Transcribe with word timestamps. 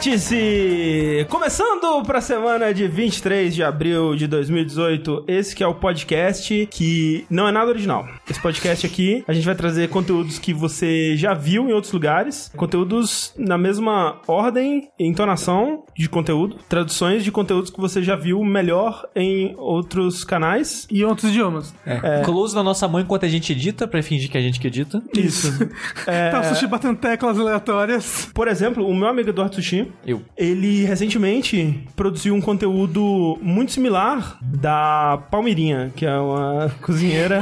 Vértice! 0.00 1.26
Começando 1.28 2.02
para 2.06 2.20
a 2.20 2.22
semana 2.22 2.72
de 2.72 2.88
23 2.88 3.54
de 3.54 3.62
abril 3.62 4.16
de 4.16 4.26
2018, 4.26 5.24
esse 5.28 5.54
que 5.54 5.62
é 5.62 5.66
o 5.66 5.74
podcast 5.74 6.66
que 6.70 7.26
não 7.28 7.46
é 7.46 7.52
nada 7.52 7.70
original. 7.70 8.08
Esse 8.28 8.40
podcast 8.40 8.86
aqui, 8.86 9.22
a 9.28 9.34
gente 9.34 9.44
vai 9.44 9.54
trazer 9.54 9.90
conteúdos 9.90 10.38
que 10.38 10.54
você 10.54 11.14
já 11.18 11.34
viu 11.34 11.68
em 11.68 11.74
outros 11.74 11.92
lugares, 11.92 12.50
conteúdos 12.56 13.34
na 13.36 13.58
mesma 13.58 14.22
ordem 14.26 14.88
e 14.98 15.06
entonação 15.06 15.84
de 15.94 16.08
conteúdo, 16.08 16.56
traduções 16.66 17.22
de 17.22 17.30
conteúdos 17.30 17.70
que 17.70 17.78
você 17.78 18.02
já 18.02 18.16
viu 18.16 18.42
melhor 18.42 19.06
em 19.14 19.54
outros 19.58 20.24
canais. 20.24 20.86
E 20.90 21.04
outros 21.04 21.30
idiomas. 21.30 21.74
É. 21.84 22.22
Close 22.24 22.54
na 22.54 22.62
nossa 22.62 22.88
mão 22.88 23.02
enquanto 23.02 23.26
a 23.26 23.28
gente 23.28 23.52
edita, 23.52 23.86
pra 23.86 24.02
fingir 24.02 24.30
que 24.30 24.38
a 24.38 24.42
gente 24.42 24.58
que 24.58 24.66
edita. 24.66 25.02
Isso. 25.14 25.50
É, 26.06 26.30
Tá 26.30 26.40
o 26.40 26.44
sushi 26.44 26.66
batendo 26.66 26.96
teclas 26.98 27.38
aleatórias. 27.38 28.28
Por 28.32 28.48
exemplo, 28.48 28.86
o 28.86 28.94
meu 28.94 29.08
amigo 29.08 29.28
Eduardo 29.28 29.56
Sushi, 29.56 29.89
Eu. 30.06 30.22
ele 30.36 30.84
recentemente 30.84 31.86
produziu 31.96 32.34
um 32.34 32.40
conteúdo 32.40 33.38
muito 33.42 33.72
similar 33.72 34.38
da 34.42 35.18
Palmeirinha, 35.30 35.92
que 35.94 36.04
é 36.06 36.16
uma 36.18 36.70
cozinheira 36.82 37.40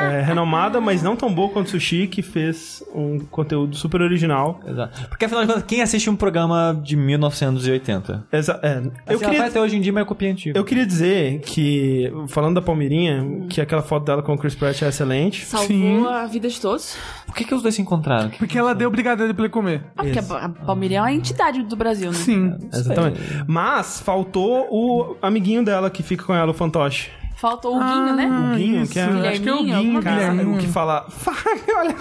é, 0.00 0.20
renomada, 0.22 0.80
mas 0.80 1.02
não 1.02 1.14
tão 1.16 1.32
boa 1.32 1.48
quanto 1.50 1.66
o 1.66 1.70
Sushi, 1.70 2.06
que 2.06 2.22
fez 2.22 2.82
um 2.94 3.18
conteúdo 3.18 3.76
super 3.76 4.00
original. 4.00 4.60
Exato. 4.66 5.08
Porque 5.08 5.24
afinal 5.24 5.42
de 5.42 5.48
contas, 5.48 5.64
quem 5.64 5.82
assiste 5.82 6.08
um 6.08 6.16
programa 6.16 6.78
de 6.82 6.96
1980? 6.96 8.26
Exa- 8.32 8.60
é, 8.62 8.70
Assim, 8.78 8.90
eu, 9.08 9.18
queria, 9.18 9.46
até 9.46 9.60
hoje 9.60 9.76
em 9.76 9.80
dia, 9.80 9.92
mas 9.92 10.02
é 10.02 10.06
copia 10.06 10.30
antiga. 10.30 10.58
eu 10.58 10.64
queria 10.64 10.86
dizer 10.86 11.40
que, 11.40 12.12
falando 12.28 12.54
da 12.56 12.62
Palmeirinha, 12.62 13.46
que 13.48 13.60
aquela 13.60 13.82
foto 13.82 14.04
dela 14.06 14.22
com 14.22 14.34
o 14.34 14.38
Chris 14.38 14.54
Pratt 14.54 14.82
é 14.82 14.88
excelente. 14.88 15.44
Salvou 15.44 15.66
Sim. 15.68 16.06
a 16.06 16.26
vida 16.26 16.48
de 16.48 16.60
todos. 16.60 16.96
Por 17.26 17.34
que, 17.34 17.44
que 17.44 17.54
os 17.54 17.62
dois 17.62 17.74
se 17.74 17.82
encontraram? 17.82 18.30
Porque 18.30 18.58
ela 18.58 18.74
deu 18.74 18.90
brigadeiro 18.90 19.34
pra 19.34 19.44
ele 19.44 19.52
comer. 19.52 19.82
Ah, 19.96 20.02
porque 20.02 20.18
a, 20.18 20.22
a 20.22 20.48
Palmeirinha 20.48 20.98
é 21.00 21.02
uma 21.02 21.12
entidade 21.12 21.62
do 21.70 21.76
Brasil, 21.76 22.10
né? 22.10 22.16
Sim. 22.16 22.54
Exatamente. 22.72 23.20
Mas 23.46 24.00
faltou 24.00 24.66
o 24.70 25.16
amiguinho 25.22 25.64
dela 25.64 25.88
que 25.90 26.02
fica 26.02 26.24
com 26.24 26.34
ela, 26.34 26.50
o 26.50 26.54
fantoche. 26.54 27.10
Faltou 27.36 27.74
o 27.74 27.78
Guinho, 27.82 28.14
né? 28.16 28.26
O 28.26 28.56
Guinho, 28.56 28.86
que 28.86 28.98
é, 28.98 29.02
acho 29.30 29.40
que 29.40 29.48
é 29.48 29.54
o 29.54 29.64
Guinho, 29.64 30.02
cara, 30.02 30.32
assim. 30.32 30.44
o 30.54 30.58
que 30.58 30.66
fala, 30.66 31.06
faca, 31.08 31.48
olha, 31.74 31.96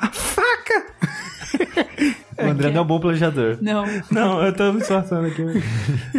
a 0.00 0.06
faca. 0.08 0.86
O 2.40 2.50
André 2.50 2.70
não 2.70 2.78
é 2.78 2.80
um 2.82 2.86
bom 2.86 3.00
planejador. 3.00 3.58
Não. 3.60 3.84
Não, 4.12 4.42
eu 4.44 4.52
tô 4.52 4.72
me 4.72 4.80
esforçando 4.80 5.26
aqui. 5.26 5.42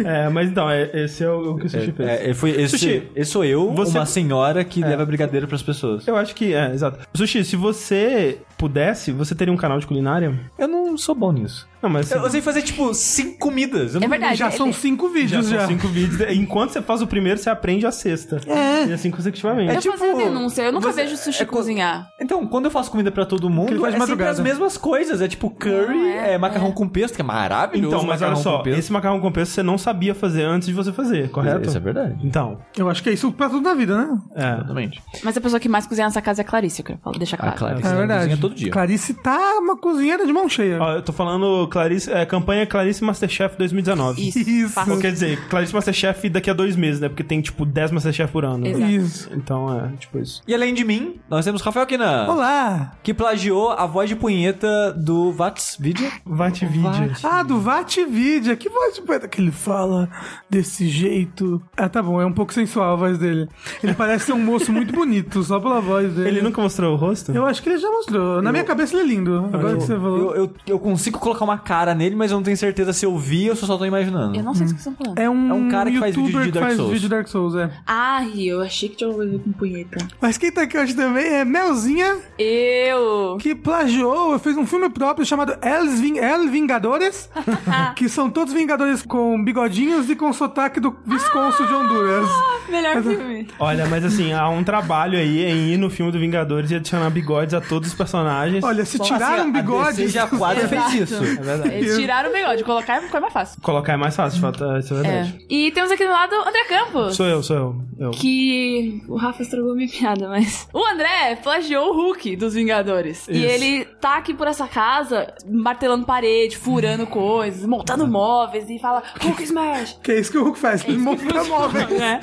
é, 0.04 0.28
mas 0.28 0.50
então, 0.50 0.68
é- 0.70 0.90
esse 1.04 1.24
é 1.24 1.30
o, 1.30 1.52
o 1.52 1.56
que 1.58 1.66
o 1.66 1.70
Sushi 1.70 1.92
fez. 1.92 2.08
É, 2.08 2.30
é, 2.30 2.34
foi, 2.34 2.50
esse, 2.50 2.78
Sushi, 2.78 3.02
esse 3.16 3.30
sou 3.30 3.44
eu, 3.44 3.70
você- 3.72 3.96
uma 3.98 4.04
senhora 4.06 4.62
que 4.64 4.80
leva 4.82 5.04
brigadeiro 5.06 5.46
pras 5.48 5.62
pessoas. 5.62 6.06
Eu 6.06 6.16
acho 6.16 6.34
que, 6.34 6.52
é, 6.52 6.72
exato. 6.72 6.98
Sushi, 7.14 7.42
se 7.44 7.56
você 7.56 8.38
pudesse, 8.58 9.12
você 9.12 9.34
teria 9.34 9.52
um 9.52 9.56
canal 9.56 9.78
de 9.78 9.86
culinária? 9.86 10.38
Eu 10.58 10.68
não 10.68 10.96
sou 10.98 11.14
bom 11.14 11.32
nisso. 11.32 11.66
Não, 11.82 11.88
mas... 11.90 12.10
Eu, 12.10 12.22
eu 12.22 12.30
sei 12.30 12.40
fazer, 12.40 12.62
tipo, 12.62 12.92
cinco 12.94 13.38
comidas. 13.38 13.94
Eu 13.94 13.98
É 13.98 14.02
não- 14.02 14.08
verdade. 14.10 14.36
Já 14.36 14.50
são 14.50 14.72
cinco 14.72 15.08
já 15.08 15.12
vídeos 15.14 15.46
são 15.46 15.58
já. 15.58 15.66
cinco 15.66 15.88
vídeos. 15.88 16.20
Enquanto 16.32 16.70
você 16.72 16.82
faz 16.82 17.00
o 17.02 17.06
primeiro, 17.06 17.38
você 17.38 17.48
aprende 17.50 17.86
a 17.86 17.90
sexta. 17.92 18.40
É. 18.46 18.86
E 18.86 18.92
assim 18.92 19.10
consecutivamente. 19.10 19.74
Eu 19.74 19.80
tipo, 19.80 19.96
vou 19.96 20.08
fazer 20.08 20.20
a 20.22 20.24
denúncia. 20.26 20.62
Eu 20.62 20.72
nunca 20.72 20.92
você- 20.92 21.02
vejo 21.04 21.16
sushi 21.16 21.42
é 21.42 21.46
co- 21.46 21.56
cozinhar. 21.56 22.08
Então, 22.20 22.46
quando 22.46 22.66
eu 22.66 22.70
faço 22.70 22.90
comida 22.90 23.10
pra 23.10 23.24
todo 23.24 23.46
ele 23.46 23.54
mundo, 23.54 23.68
faz 23.68 23.78
de 23.80 23.86
é 23.86 23.90
sempre 23.90 23.98
madrugada. 24.00 24.30
as 24.32 24.40
mesmas 24.40 24.76
coisas. 24.76 25.20
É 25.20 25.28
tipo 25.28 25.48
curry, 25.50 25.98
Não, 25.98 26.06
é, 26.06 26.34
é, 26.34 26.38
macarrão 26.38 26.72
com 26.72 26.88
pesto, 26.88 27.14
que 27.14 27.20
é 27.22 27.24
maravilhoso. 27.24 27.94
Então, 27.96 28.06
mas 28.06 28.20
olha 28.22 28.30
macarrão 28.32 28.42
só, 28.42 28.58
com 28.58 28.64
pesto. 28.64 28.78
esse 28.78 28.92
macarrão 28.92 29.20
com 29.20 29.32
pesto 29.32 29.52
você 29.52 29.62
não 29.62 29.78
sabia 29.78 30.14
fazer 30.14 30.44
antes 30.44 30.68
de 30.68 30.74
você 30.74 30.92
fazer, 30.92 31.30
correto? 31.30 31.66
Isso 31.68 31.76
é 31.76 31.80
verdade. 31.80 32.16
Então, 32.22 32.58
Eu 32.76 32.88
acho 32.90 33.02
que 33.02 33.08
é 33.10 33.12
isso 33.12 33.30
pra 33.32 33.48
tudo 33.48 33.62
na 33.62 33.74
vida, 33.74 33.96
né? 33.96 34.18
é. 34.36 34.54
Exatamente. 34.54 35.02
Mas 35.22 35.36
a 35.36 35.40
pessoa 35.40 35.58
que 35.60 35.68
mais 35.68 35.86
cozinha 35.86 36.06
nessa 36.06 36.20
casa 36.22 36.42
é 36.42 36.44
a 36.44 36.46
Clarice, 36.46 36.80
eu 36.80 36.86
quero 36.86 36.98
falar- 36.98 37.18
deixar 37.18 37.36
claro. 37.36 37.54
Ah, 37.54 37.58
claro. 37.58 37.78
É 37.78 37.80
Cozinha 37.82 37.98
verdade. 37.98 38.36
todo 38.36 38.54
dia. 38.54 38.70
Clarice 38.70 39.14
tá 39.14 39.38
uma 39.58 39.76
cozinheira 39.76 40.26
de 40.26 40.32
mão 40.32 40.48
cheia. 40.48 40.78
Ó, 40.80 40.92
eu 40.94 41.02
tô 41.02 41.12
falando 41.12 41.68
Clarice, 41.70 42.10
é, 42.10 42.26
campanha 42.26 42.66
Clarice 42.66 43.02
Masterchef 43.02 43.56
2019. 43.56 44.28
Isso. 44.28 44.38
Isso. 44.40 44.72
Fácil. 44.74 44.94
Ou 44.94 44.98
quer 45.00 45.12
dizer, 45.12 45.40
Clarice 45.48 45.72
Masterchef 45.72 46.28
daqui 46.28 46.50
a 46.50 46.52
dois 46.52 46.76
meses, 46.76 47.00
né? 47.00 47.08
Porque 47.08 47.24
tem, 47.24 47.40
tipo, 47.40 47.64
10 47.64 47.92
Masterchef 47.92 48.32
por 48.32 48.44
ano. 48.44 48.66
Exato. 48.66 48.90
Isso. 48.90 49.30
Então, 49.32 49.74
é, 49.78 49.88
tipo 49.96 50.18
isso. 50.18 50.42
E 50.46 50.54
além 50.54 50.74
de 50.74 50.84
mim, 50.84 51.20
nós 51.28 51.44
temos 51.44 51.62
Rafael 51.62 51.86
Kinan. 51.86 52.26
Olá! 52.28 52.92
Que 53.02 53.14
plagiou 53.14 53.70
a 53.70 53.86
voz 53.86 54.08
de 54.08 54.16
punheta 54.16 54.92
do 54.92 55.32
Vats 55.32 55.76
Video. 55.78 56.10
Vatividia. 56.24 57.12
Ah, 57.22 57.42
do 57.42 57.60
Vatividia. 57.60 58.56
Que 58.56 58.68
voz 58.68 58.94
de 58.94 59.02
poeta 59.02 59.28
que 59.28 59.40
ele 59.40 59.52
fala 59.52 60.08
desse 60.48 60.88
jeito? 60.88 61.62
Ah, 61.76 61.88
tá 61.88 62.02
bom, 62.02 62.20
é 62.20 62.26
um 62.26 62.32
pouco 62.32 62.52
sensual 62.52 62.92
a 62.92 62.96
voz 62.96 63.18
dele. 63.18 63.48
Ele 63.82 63.94
parece 63.94 64.26
ser 64.26 64.32
um 64.32 64.42
moço 64.42 64.72
muito 64.72 64.92
bonito, 64.92 65.42
só 65.42 65.60
pela 65.60 65.80
voz 65.80 66.12
dele. 66.12 66.28
Ele 66.28 66.42
nunca 66.42 66.60
mostrou 66.60 66.94
o 66.94 66.96
rosto? 66.96 67.32
Eu 67.32 67.46
acho 67.46 67.62
que 67.62 67.68
ele 67.68 67.78
já 67.78 67.90
mostrou. 67.90 68.42
Na 68.42 68.50
minha 68.50 68.64
cabeça 68.64 68.96
ele 68.96 69.02
é 69.02 69.14
lindo. 69.14 69.48
Agora 69.52 69.76
que 69.76 69.82
você 69.82 69.94
falou. 69.94 70.34
Eu, 70.34 70.44
eu, 70.44 70.54
eu 70.66 70.78
consigo 70.78 71.18
colocar 71.18 71.44
uma 71.44 71.58
cara 71.60 71.94
nele, 71.94 72.14
mas 72.16 72.30
eu 72.30 72.36
não 72.36 72.42
tenho 72.42 72.56
certeza 72.56 72.92
se 72.92 73.04
eu 73.06 73.16
vi 73.16 73.48
ou 73.50 73.56
se 73.56 73.62
eu 73.62 73.66
só 73.66 73.76
tô 73.78 73.84
imaginando. 73.84 74.36
Eu 74.36 74.42
não 74.42 74.54
sei 74.54 74.66
o 74.66 74.68
que 74.74 74.80
vocês 74.80 74.86
estão 74.86 74.94
falando. 74.94 75.18
É 75.18 75.28
um, 75.30 75.50
É 75.50 75.54
um 75.54 75.68
cara 75.68 75.90
que 75.90 75.98
faz 75.98 76.14
vídeo 76.16 76.40
de 76.40 76.46
que 76.46 76.52
Dark 76.52 76.64
faz 76.66 76.76
Souls. 76.76 76.92
vídeo 76.92 77.02
de 77.02 77.08
Dark 77.08 77.28
Souls, 77.28 77.54
é. 77.54 77.70
Ai, 77.86 78.32
eu 78.42 78.60
achei 78.60 78.88
que 78.88 78.96
tinha 78.96 79.08
ouvido 79.10 79.38
com 79.40 79.52
punheta. 79.52 79.98
Mas 80.20 80.36
quem 80.38 80.50
tá 80.50 80.62
aqui 80.62 80.76
hoje 80.78 80.94
também 80.94 81.24
é 81.26 81.44
Melzinha, 81.44 82.16
Eu! 82.38 83.36
que 83.40 83.54
plagiou, 83.54 84.38
fez 84.38 84.56
um 84.56 84.66
filme 84.66 84.88
próprio 84.90 85.24
chamado 85.24 85.56
Els 85.62 86.00
Ving 86.00 86.18
El 86.18 86.48
Vingadores, 86.48 87.28
que 87.96 88.08
são 88.08 88.30
todos 88.30 88.52
Vingadores 88.52 89.02
com 89.02 89.42
bigodinhos 89.42 90.08
e 90.10 90.16
com 90.16 90.32
sotaque 90.32 90.80
do 90.80 90.96
Visconso 91.06 91.66
de 91.66 91.72
Honduras. 91.72 92.28
Melhor 92.68 93.02
filme. 93.02 93.48
Olha, 93.58 93.86
mas 93.86 94.04
assim, 94.04 94.32
há 94.32 94.48
um 94.48 94.62
trabalho 94.62 95.18
aí 95.18 95.44
em 95.44 95.72
ir 95.72 95.76
no 95.76 95.90
filme 95.90 96.12
do 96.12 96.18
Vingadores 96.18 96.70
e 96.70 96.76
adicionar 96.76 97.10
bigodes 97.10 97.54
a 97.54 97.60
todos 97.60 97.88
os 97.88 97.94
personagens. 97.94 98.62
Olha, 98.62 98.84
se 98.84 99.00
Assim, 99.00 99.12
tiraram 99.14 99.42
a 99.42 99.46
DC 99.46 99.52
bigodes... 99.52 100.12
já 100.12 100.26
quase 100.26 100.68
fez 100.68 100.94
isso. 100.94 101.14
É 101.24 101.49
verdade. 101.56 101.74
Eles 101.74 101.96
tiraram 101.96 102.30
o 102.30 102.32
bigode, 102.32 102.64
colocar 102.64 102.96
é 103.02 103.20
mais 103.20 103.32
fácil. 103.32 103.60
Colocar 103.62 103.92
é 103.92 103.96
mais 103.96 104.14
fácil, 104.16 104.36
de 104.36 104.40
fato, 104.40 104.78
isso 104.78 104.94
é 104.94 104.98
É. 104.98 105.02
verdade. 105.02 105.46
E 105.48 105.70
temos 105.72 105.90
aqui 105.90 106.04
do 106.04 106.10
lado 106.10 106.34
o 106.34 106.48
André 106.48 106.64
Campos. 106.64 107.16
Sou 107.16 107.26
eu, 107.26 107.42
sou 107.42 107.56
eu. 107.56 107.76
eu. 107.98 108.10
Que 108.12 109.02
o 109.08 109.16
Rafa 109.16 109.42
estragou 109.42 109.74
minha 109.74 109.88
piada, 109.90 110.28
mas. 110.28 110.68
O 110.72 110.84
André 110.84 111.36
plagiou 111.42 111.90
o 111.90 111.96
Hulk 111.96 112.36
dos 112.36 112.54
Vingadores. 112.54 113.26
E 113.28 113.32
Isso. 113.32 113.46
ele 113.46 113.84
tá 113.84 114.16
aqui 114.16 114.34
por 114.34 114.46
essa 114.46 114.66
casa, 114.66 115.32
martelando 115.48 116.04
parede, 116.06 116.56
furando 116.56 117.06
coisas, 117.08 117.64
montando 117.66 118.06
móveis 118.06 118.68
e 118.68 118.78
fala 118.78 119.02
Hulk 119.22 119.42
Smash! 119.42 119.98
Que 120.02 120.12
é 120.12 120.20
isso 120.20 120.30
que 120.30 120.38
o 120.38 120.44
Hulk 120.44 120.58
faz, 120.58 120.84
ele 120.86 120.98
monta 120.98 121.44
móveis. 121.44 121.88
né? 121.90 122.20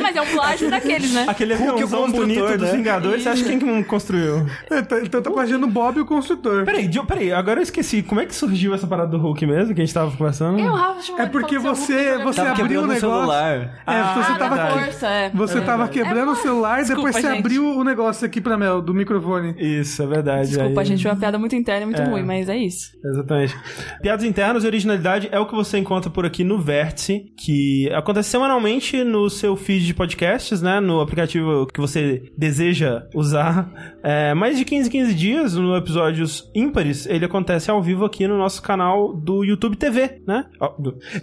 Mas 0.00 0.16
é 0.16 0.22
um 0.22 0.26
plágio 0.26 0.70
daqueles, 0.70 1.12
né? 1.12 1.26
Aquele 1.28 1.54
Hulk 1.54 1.68
é 1.68 1.72
o 1.72 1.74
aviãozão 1.74 2.00
construtor, 2.02 2.26
bonito 2.26 2.58
dos 2.58 2.68
né? 2.70 2.76
Vingadores, 2.76 3.22
você 3.22 3.28
acha 3.28 3.44
quem 3.44 3.58
que 3.58 3.84
construiu? 3.84 4.46
É, 4.70 4.82
tá- 4.82 5.00
Então 5.00 5.22
tá 5.22 5.30
plagiando 5.30 5.66
o 5.66 5.70
Bob 5.70 5.98
e 5.98 6.00
o 6.00 6.06
construtor. 6.06 6.64
Peraí, 6.64 6.88
peraí, 7.06 7.32
agora 7.32 7.60
eu 7.60 7.62
esqueci. 7.62 8.02
Como 8.02 8.20
é 8.20 8.26
que 8.26 8.34
surgiu 8.34 8.69
essa 8.74 8.86
parada 8.86 9.10
do 9.10 9.18
Hulk 9.18 9.46
mesmo, 9.46 9.74
que 9.74 9.80
a 9.80 9.84
gente 9.84 9.94
tava 9.94 10.10
conversando? 10.16 10.58
E 10.58 10.62
o 10.62 10.72
Rafa 10.72 11.02
chamou 11.02 11.20
É 11.20 11.24
ele 11.24 11.30
porque 11.32 11.56
que 11.56 11.58
você- 11.62 12.10
Hulk 12.12 12.24
você 12.24 12.36
Tava 12.36 12.50
abriu 12.50 12.64
o 12.64 12.68
quebrando 12.68 12.84
o 12.84 12.86
negócio. 12.94 13.00
celular. 13.00 13.56
É, 13.58 13.70
Ah, 13.86 14.14
você 14.14 14.38
tava 14.38 14.56
força, 14.70 15.06
é. 15.08 15.30
Você 15.30 15.60
tava 15.60 15.88
quebrando 15.88 16.32
o 16.32 16.36
celular, 16.36 16.70
depois 16.82 16.86
Desculpa, 16.88 17.12
você 17.12 17.22
gente. 17.22 17.38
abriu 17.38 17.64
o 17.78 17.84
negócio 17.84 18.26
aqui 18.26 18.40
pra 18.40 18.56
Mel, 18.56 18.80
do 18.82 18.94
microfone. 18.94 19.54
Isso, 19.58 20.02
é 20.02 20.06
verdade. 20.06 20.48
Desculpa, 20.48 20.80
aí- 20.80 20.86
gente, 20.86 21.02
foi 21.02 21.10
uma 21.10 21.16
piada 21.18 21.38
muito 21.38 21.54
interna 21.54 21.82
e 21.82 21.86
muito 21.86 22.02
É. 22.02 22.04
ruim, 22.04 22.22
mas 22.22 22.48
é 22.48 22.56
isso. 22.56 22.90
Exatamente. 23.04 23.56
Piadas 24.02 24.24
internas 24.24 24.64
e 24.64 24.66
originalidade 24.66 25.28
é 25.30 25.38
o 25.38 25.46
que 25.46 25.54
você 25.54 25.78
encontra 25.78 26.10
por 26.10 26.24
aqui 26.26 26.44
no 26.44 26.58
Vértice, 26.58 27.24
que 27.36 27.90
acontece 27.92 28.28
semanalmente 28.30 29.02
no 29.04 29.28
seu 29.30 29.56
feed 29.56 29.86
de 29.86 29.94
podcasts, 29.94 30.62
né? 30.62 30.80
No 30.80 31.00
aplicativo 31.00 31.66
que 31.72 31.80
você 31.80 32.22
deseja 32.36 33.02
usar. 33.14 33.70
É, 34.02 34.34
mais 34.34 34.56
de 34.58 34.64
15 34.64 34.88
15 34.90 35.14
dias, 35.14 35.54
no 35.54 35.76
episódios 35.76 36.50
ímpares, 36.54 37.06
ele 37.06 37.24
acontece 37.24 37.70
ao 37.70 37.82
vivo 37.82 38.04
aqui 38.04 38.26
no 38.26 38.36
nosso 38.38 38.59
canal 38.62 39.14
do 39.14 39.44
YouTube 39.44 39.76
TV, 39.76 40.20
né? 40.26 40.46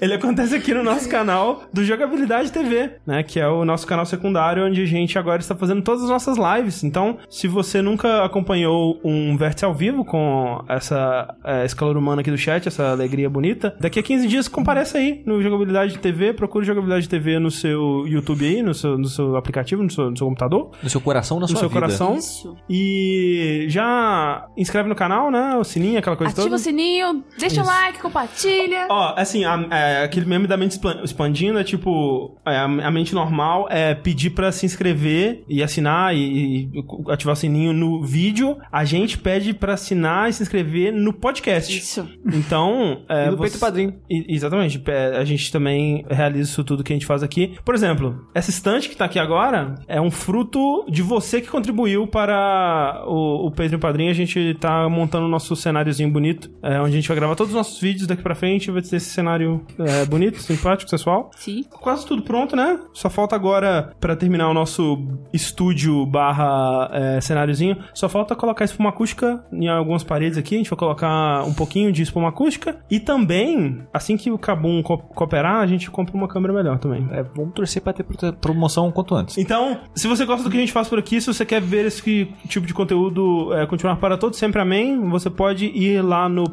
Ele 0.01 0.13
acontece 0.13 0.55
aqui 0.55 0.73
no 0.73 0.83
nosso 0.83 1.07
canal 1.09 1.63
do 1.73 1.83
Jogabilidade 1.83 2.51
TV, 2.51 2.93
né? 3.05 3.23
Que 3.23 3.39
é 3.39 3.47
o 3.47 3.63
nosso 3.65 3.85
canal 3.87 4.05
secundário, 4.05 4.65
onde 4.65 4.81
a 4.81 4.85
gente 4.85 5.17
agora 5.17 5.39
está 5.41 5.55
fazendo 5.55 5.81
todas 5.81 6.03
as 6.03 6.09
nossas 6.09 6.37
lives. 6.37 6.83
Então, 6.83 7.17
se 7.29 7.47
você 7.47 7.81
nunca 7.81 8.23
acompanhou 8.23 8.99
um 9.03 9.35
Vértice 9.37 9.65
ao 9.65 9.73
vivo 9.73 10.03
com 10.05 10.63
essa, 10.67 11.35
é, 11.43 11.65
esse 11.65 11.75
calor 11.75 11.97
humano 11.97 12.21
aqui 12.21 12.31
do 12.31 12.37
chat, 12.37 12.67
essa 12.67 12.91
alegria 12.91 13.29
bonita, 13.29 13.75
daqui 13.79 13.99
a 13.99 14.03
15 14.03 14.27
dias 14.27 14.47
compareça 14.47 14.97
aí 14.97 15.21
no 15.25 15.41
Jogabilidade 15.41 15.97
TV, 15.99 16.33
procure 16.33 16.65
Jogabilidade 16.65 17.07
TV 17.09 17.39
no 17.39 17.51
seu 17.51 18.05
YouTube 18.07 18.45
aí, 18.45 18.61
no 18.61 18.73
seu, 18.73 18.97
no 18.97 19.07
seu 19.07 19.35
aplicativo, 19.35 19.83
no 19.83 19.89
seu, 19.89 20.09
no 20.09 20.17
seu 20.17 20.27
computador, 20.27 20.71
No 20.81 20.89
seu 20.89 21.01
coração, 21.01 21.37
na 21.37 21.41
no 21.41 21.47
sua 21.47 21.59
seu 21.59 21.69
vida. 21.69 21.81
coração. 21.81 22.15
Isso. 22.15 22.55
E 22.69 23.65
já 23.69 24.47
inscreve 24.57 24.89
no 24.89 24.95
canal, 24.95 25.29
né? 25.31 25.55
O 25.57 25.63
sininho, 25.63 25.99
aquela 25.99 26.15
coisa 26.15 26.31
Ativa 26.31 26.45
toda. 26.45 26.55
o 26.55 26.59
sininho, 26.59 27.23
deixa 27.39 27.61
o 27.61 27.63
Isso. 27.63 27.71
like, 27.71 27.99
compartilha. 28.01 28.87
Ó, 28.89 29.13
assim, 29.17 29.45
a- 29.45 29.67
é, 29.71 30.03
aquele 30.03 30.25
meme 30.25 30.47
da 30.47 30.57
mente 30.57 30.79
expandindo 31.03 31.59
é 31.59 31.63
tipo, 31.63 32.37
é, 32.45 32.57
a, 32.57 32.91
mente 32.91 33.13
normal 33.13 33.67
é 33.69 33.93
pedir 33.95 34.31
pra 34.31 34.51
se 34.51 34.65
inscrever 34.65 35.43
e 35.47 35.61
assinar 35.63 36.15
e, 36.15 36.19
e 36.65 36.69
ativar 37.09 37.33
o 37.33 37.35
sininho 37.35 37.73
no 37.73 38.03
vídeo. 38.03 38.57
A 38.71 38.83
gente 38.85 39.17
pede 39.17 39.53
pra 39.53 39.73
assinar 39.73 40.29
e 40.29 40.33
se 40.33 40.43
inscrever 40.43 40.91
no 40.93 41.13
podcast. 41.13 41.75
Isso. 41.77 42.07
Então, 42.25 43.03
é, 43.09 43.27
E 43.27 43.31
no 43.31 43.37
você- 43.37 43.43
Peito 43.51 43.59
Padrinho. 43.59 43.93
I- 44.09 44.25
Exatamente. 44.35 44.81
É, 44.87 45.17
A 45.17 45.23
gente 45.25 45.51
também 45.51 46.05
realiza 46.09 46.49
isso 46.51 46.63
tudo 46.63 46.83
que 46.83 46.93
a 46.93 46.95
gente 46.95 47.05
faz 47.05 47.23
aqui. 47.23 47.55
Por 47.65 47.73
exemplo, 47.75 48.27
essa 48.33 48.49
estante 48.49 48.89
que 48.89 48.95
tá 48.95 49.05
aqui 49.05 49.19
agora 49.19 49.75
é 49.87 49.99
um 49.99 50.11
fruto 50.11 50.85
de 50.89 51.01
você 51.01 51.41
que 51.41 51.47
contribuiu 51.47 52.07
para 52.07 53.03
o, 53.07 53.47
o 53.47 53.51
Patreon 53.51 53.79
Padrim, 53.79 54.09
a 54.09 54.13
gente 54.13 54.53
tá 54.59 54.87
montando 54.89 55.25
o 55.25 55.29
nosso 55.29 55.55
cenáriozinho 55.55 56.11
bonito, 56.11 56.49
é, 56.61 56.79
onde 56.79 56.91
a 56.91 56.95
gente 56.95 57.07
vai 57.07 57.16
gravar 57.17 57.35
todos 57.35 57.51
os 57.51 57.57
nossos 57.57 57.79
vídeos 57.79 58.07
daqui 58.07 58.21
pra 58.23 58.35
frente, 58.35 58.71
vai 58.71 58.81
ter 58.81 58.95
esse 58.95 59.09
cenário 59.09 59.65
é, 59.79 60.05
bonito, 60.05 60.39
simpático, 60.41 60.89
sensual. 60.89 61.31
Sim. 61.35 61.63
Quase 61.69 62.05
tudo 62.05 62.21
pronto, 62.21 62.55
né? 62.55 62.79
Só 62.93 63.09
falta 63.09 63.35
agora, 63.35 63.91
pra 63.99 64.15
terminar 64.15 64.49
o 64.49 64.53
nosso 64.53 65.05
estúdio 65.33 66.05
barra 66.05 66.89
é, 66.93 67.21
cenáriozinho, 67.21 67.77
só 67.93 68.07
falta 68.09 68.35
colocar 68.35 68.65
espuma 68.65 68.89
acústica 68.89 69.43
em 69.51 69.67
algumas 69.67 70.03
paredes 70.03 70.37
aqui. 70.37 70.55
A 70.55 70.57
gente 70.59 70.69
vai 70.69 70.77
colocar 70.79 71.43
um 71.45 71.53
pouquinho 71.53 71.91
de 71.91 72.01
espuma 72.01 72.29
acústica. 72.29 72.79
E 72.89 72.99
também, 72.99 73.81
assim 73.93 74.17
que 74.17 74.31
o 74.31 74.37
Kabum 74.37 74.81
co 74.81 74.97
cooperar, 74.97 75.57
a 75.61 75.67
gente 75.67 75.89
compra 75.89 76.15
uma 76.15 76.27
câmera 76.27 76.53
melhor 76.53 76.77
também. 76.79 77.07
É, 77.11 77.23
vamos 77.23 77.53
torcer 77.53 77.81
pra 77.81 77.93
ter 77.93 78.03
pro- 78.03 78.33
promoção 78.33 78.87
o 78.87 78.91
quanto 78.91 79.15
antes. 79.15 79.37
Então, 79.37 79.79
se 79.95 80.07
você 80.07 80.25
gosta 80.25 80.43
do 80.43 80.49
que 80.49 80.57
a 80.57 80.59
gente 80.59 80.71
faz 80.71 80.87
por 80.87 80.99
aqui, 80.99 81.19
se 81.21 81.27
você 81.27 81.45
quer 81.45 81.61
ver 81.61 81.85
esse 81.85 82.27
tipo 82.47 82.65
de 82.65 82.73
conteúdo 82.73 83.53
é, 83.53 83.65
continuar 83.65 83.95
para 83.97 84.17
todos 84.17 84.37
sempre 84.37 84.61
amém, 84.61 84.99
você 85.09 85.29
pode 85.29 85.65
ir 85.65 86.01
lá 86.01 86.27
no 86.29 86.45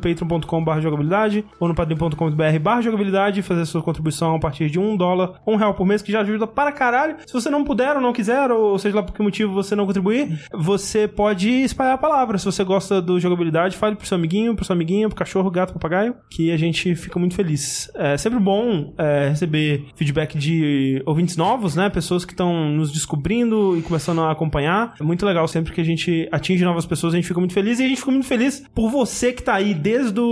patreon.com.br 0.45 0.81
jogabilidade 0.81 1.45
ou 1.59 1.69
no 1.69 1.75
padrim.com.br 1.75 2.83
jogabilidade 2.83 3.43
fazer 3.43 3.65
sua 3.67 3.83
contribuição 3.83 4.37
a 4.37 4.39
partir 4.39 4.71
de 4.71 4.79
um 4.79 4.97
dólar, 4.97 5.41
um 5.47 5.57
real 5.57 5.75
por 5.75 5.87
mês, 5.87 6.03
que 6.03 6.13
já 6.13 6.21
ajuda 6.21 6.47
para 6.47 6.73
caralho. 6.73 7.17
Se 7.27 7.33
você 7.33 7.51
não 7.51 7.65
puder 7.65 7.97
ou 7.97 8.03
não 8.03 8.13
quiser, 8.13 8.51
ou 8.51 8.79
seja 8.79 8.97
lá 8.97 9.03
por 9.03 9.15
que 9.15 9.23
motivo 9.23 9.53
você 9.53 9.75
não 9.75 9.87
contribuir, 9.87 10.41
você 10.53 11.09
pode 11.09 11.49
espalhar 11.49 11.95
a 11.95 11.99
palavra. 11.99 12.39
Se 12.39 12.45
você 12.45 12.63
gosta 12.65 13.01
do 13.01 13.19
jogabilidade, 13.19 13.77
fale 13.77 13.97
pro 13.97 14.07
seu 14.07 14.17
amiguinho, 14.17 14.55
pro 14.55 14.65
seu 14.65 14.75
amiguinho, 14.75 15.09
pro 15.09 15.17
cachorro, 15.17 15.51
gato, 15.51 15.73
papagaio, 15.73 16.15
que 16.31 16.51
a 16.51 16.57
gente 16.57 16.95
fica 16.95 17.19
muito 17.19 17.35
feliz. 17.35 17.91
É 17.95 18.17
sempre 18.17 18.39
bom 18.39 18.93
é, 18.99 19.31
receber 19.31 19.87
feedback 19.97 20.37
de 20.37 21.03
ouvintes 21.07 21.37
novos, 21.37 21.75
né? 21.75 21.89
Pessoas 21.89 22.25
que 22.25 22.33
estão 22.33 22.71
nos 22.71 22.93
descobrindo 22.93 23.77
e 23.77 23.83
começando 23.83 24.21
a 24.21 24.31
acompanhar. 24.31 24.95
É 25.01 25.05
muito 25.05 25.25
legal 25.25 25.47
sempre 25.49 25.73
que 25.73 25.81
a 25.81 25.85
gente 25.85 26.29
atinge 26.31 26.65
novas 26.65 26.87
pessoas, 26.87 27.15
a 27.15 27.17
gente 27.17 27.29
fica 27.29 27.41
muito 27.41 27.55
feliz 27.55 27.79
e 27.79 27.85
a 27.85 27.89
gente 27.89 28.01
fica 28.01 28.11
muito 28.11 28.27
feliz 28.27 28.65
por 28.75 28.91
você 28.91 29.33
que 29.33 29.43
tá 29.43 29.55
aí 29.55 29.75
desde 29.75 30.19
o, 30.19 30.25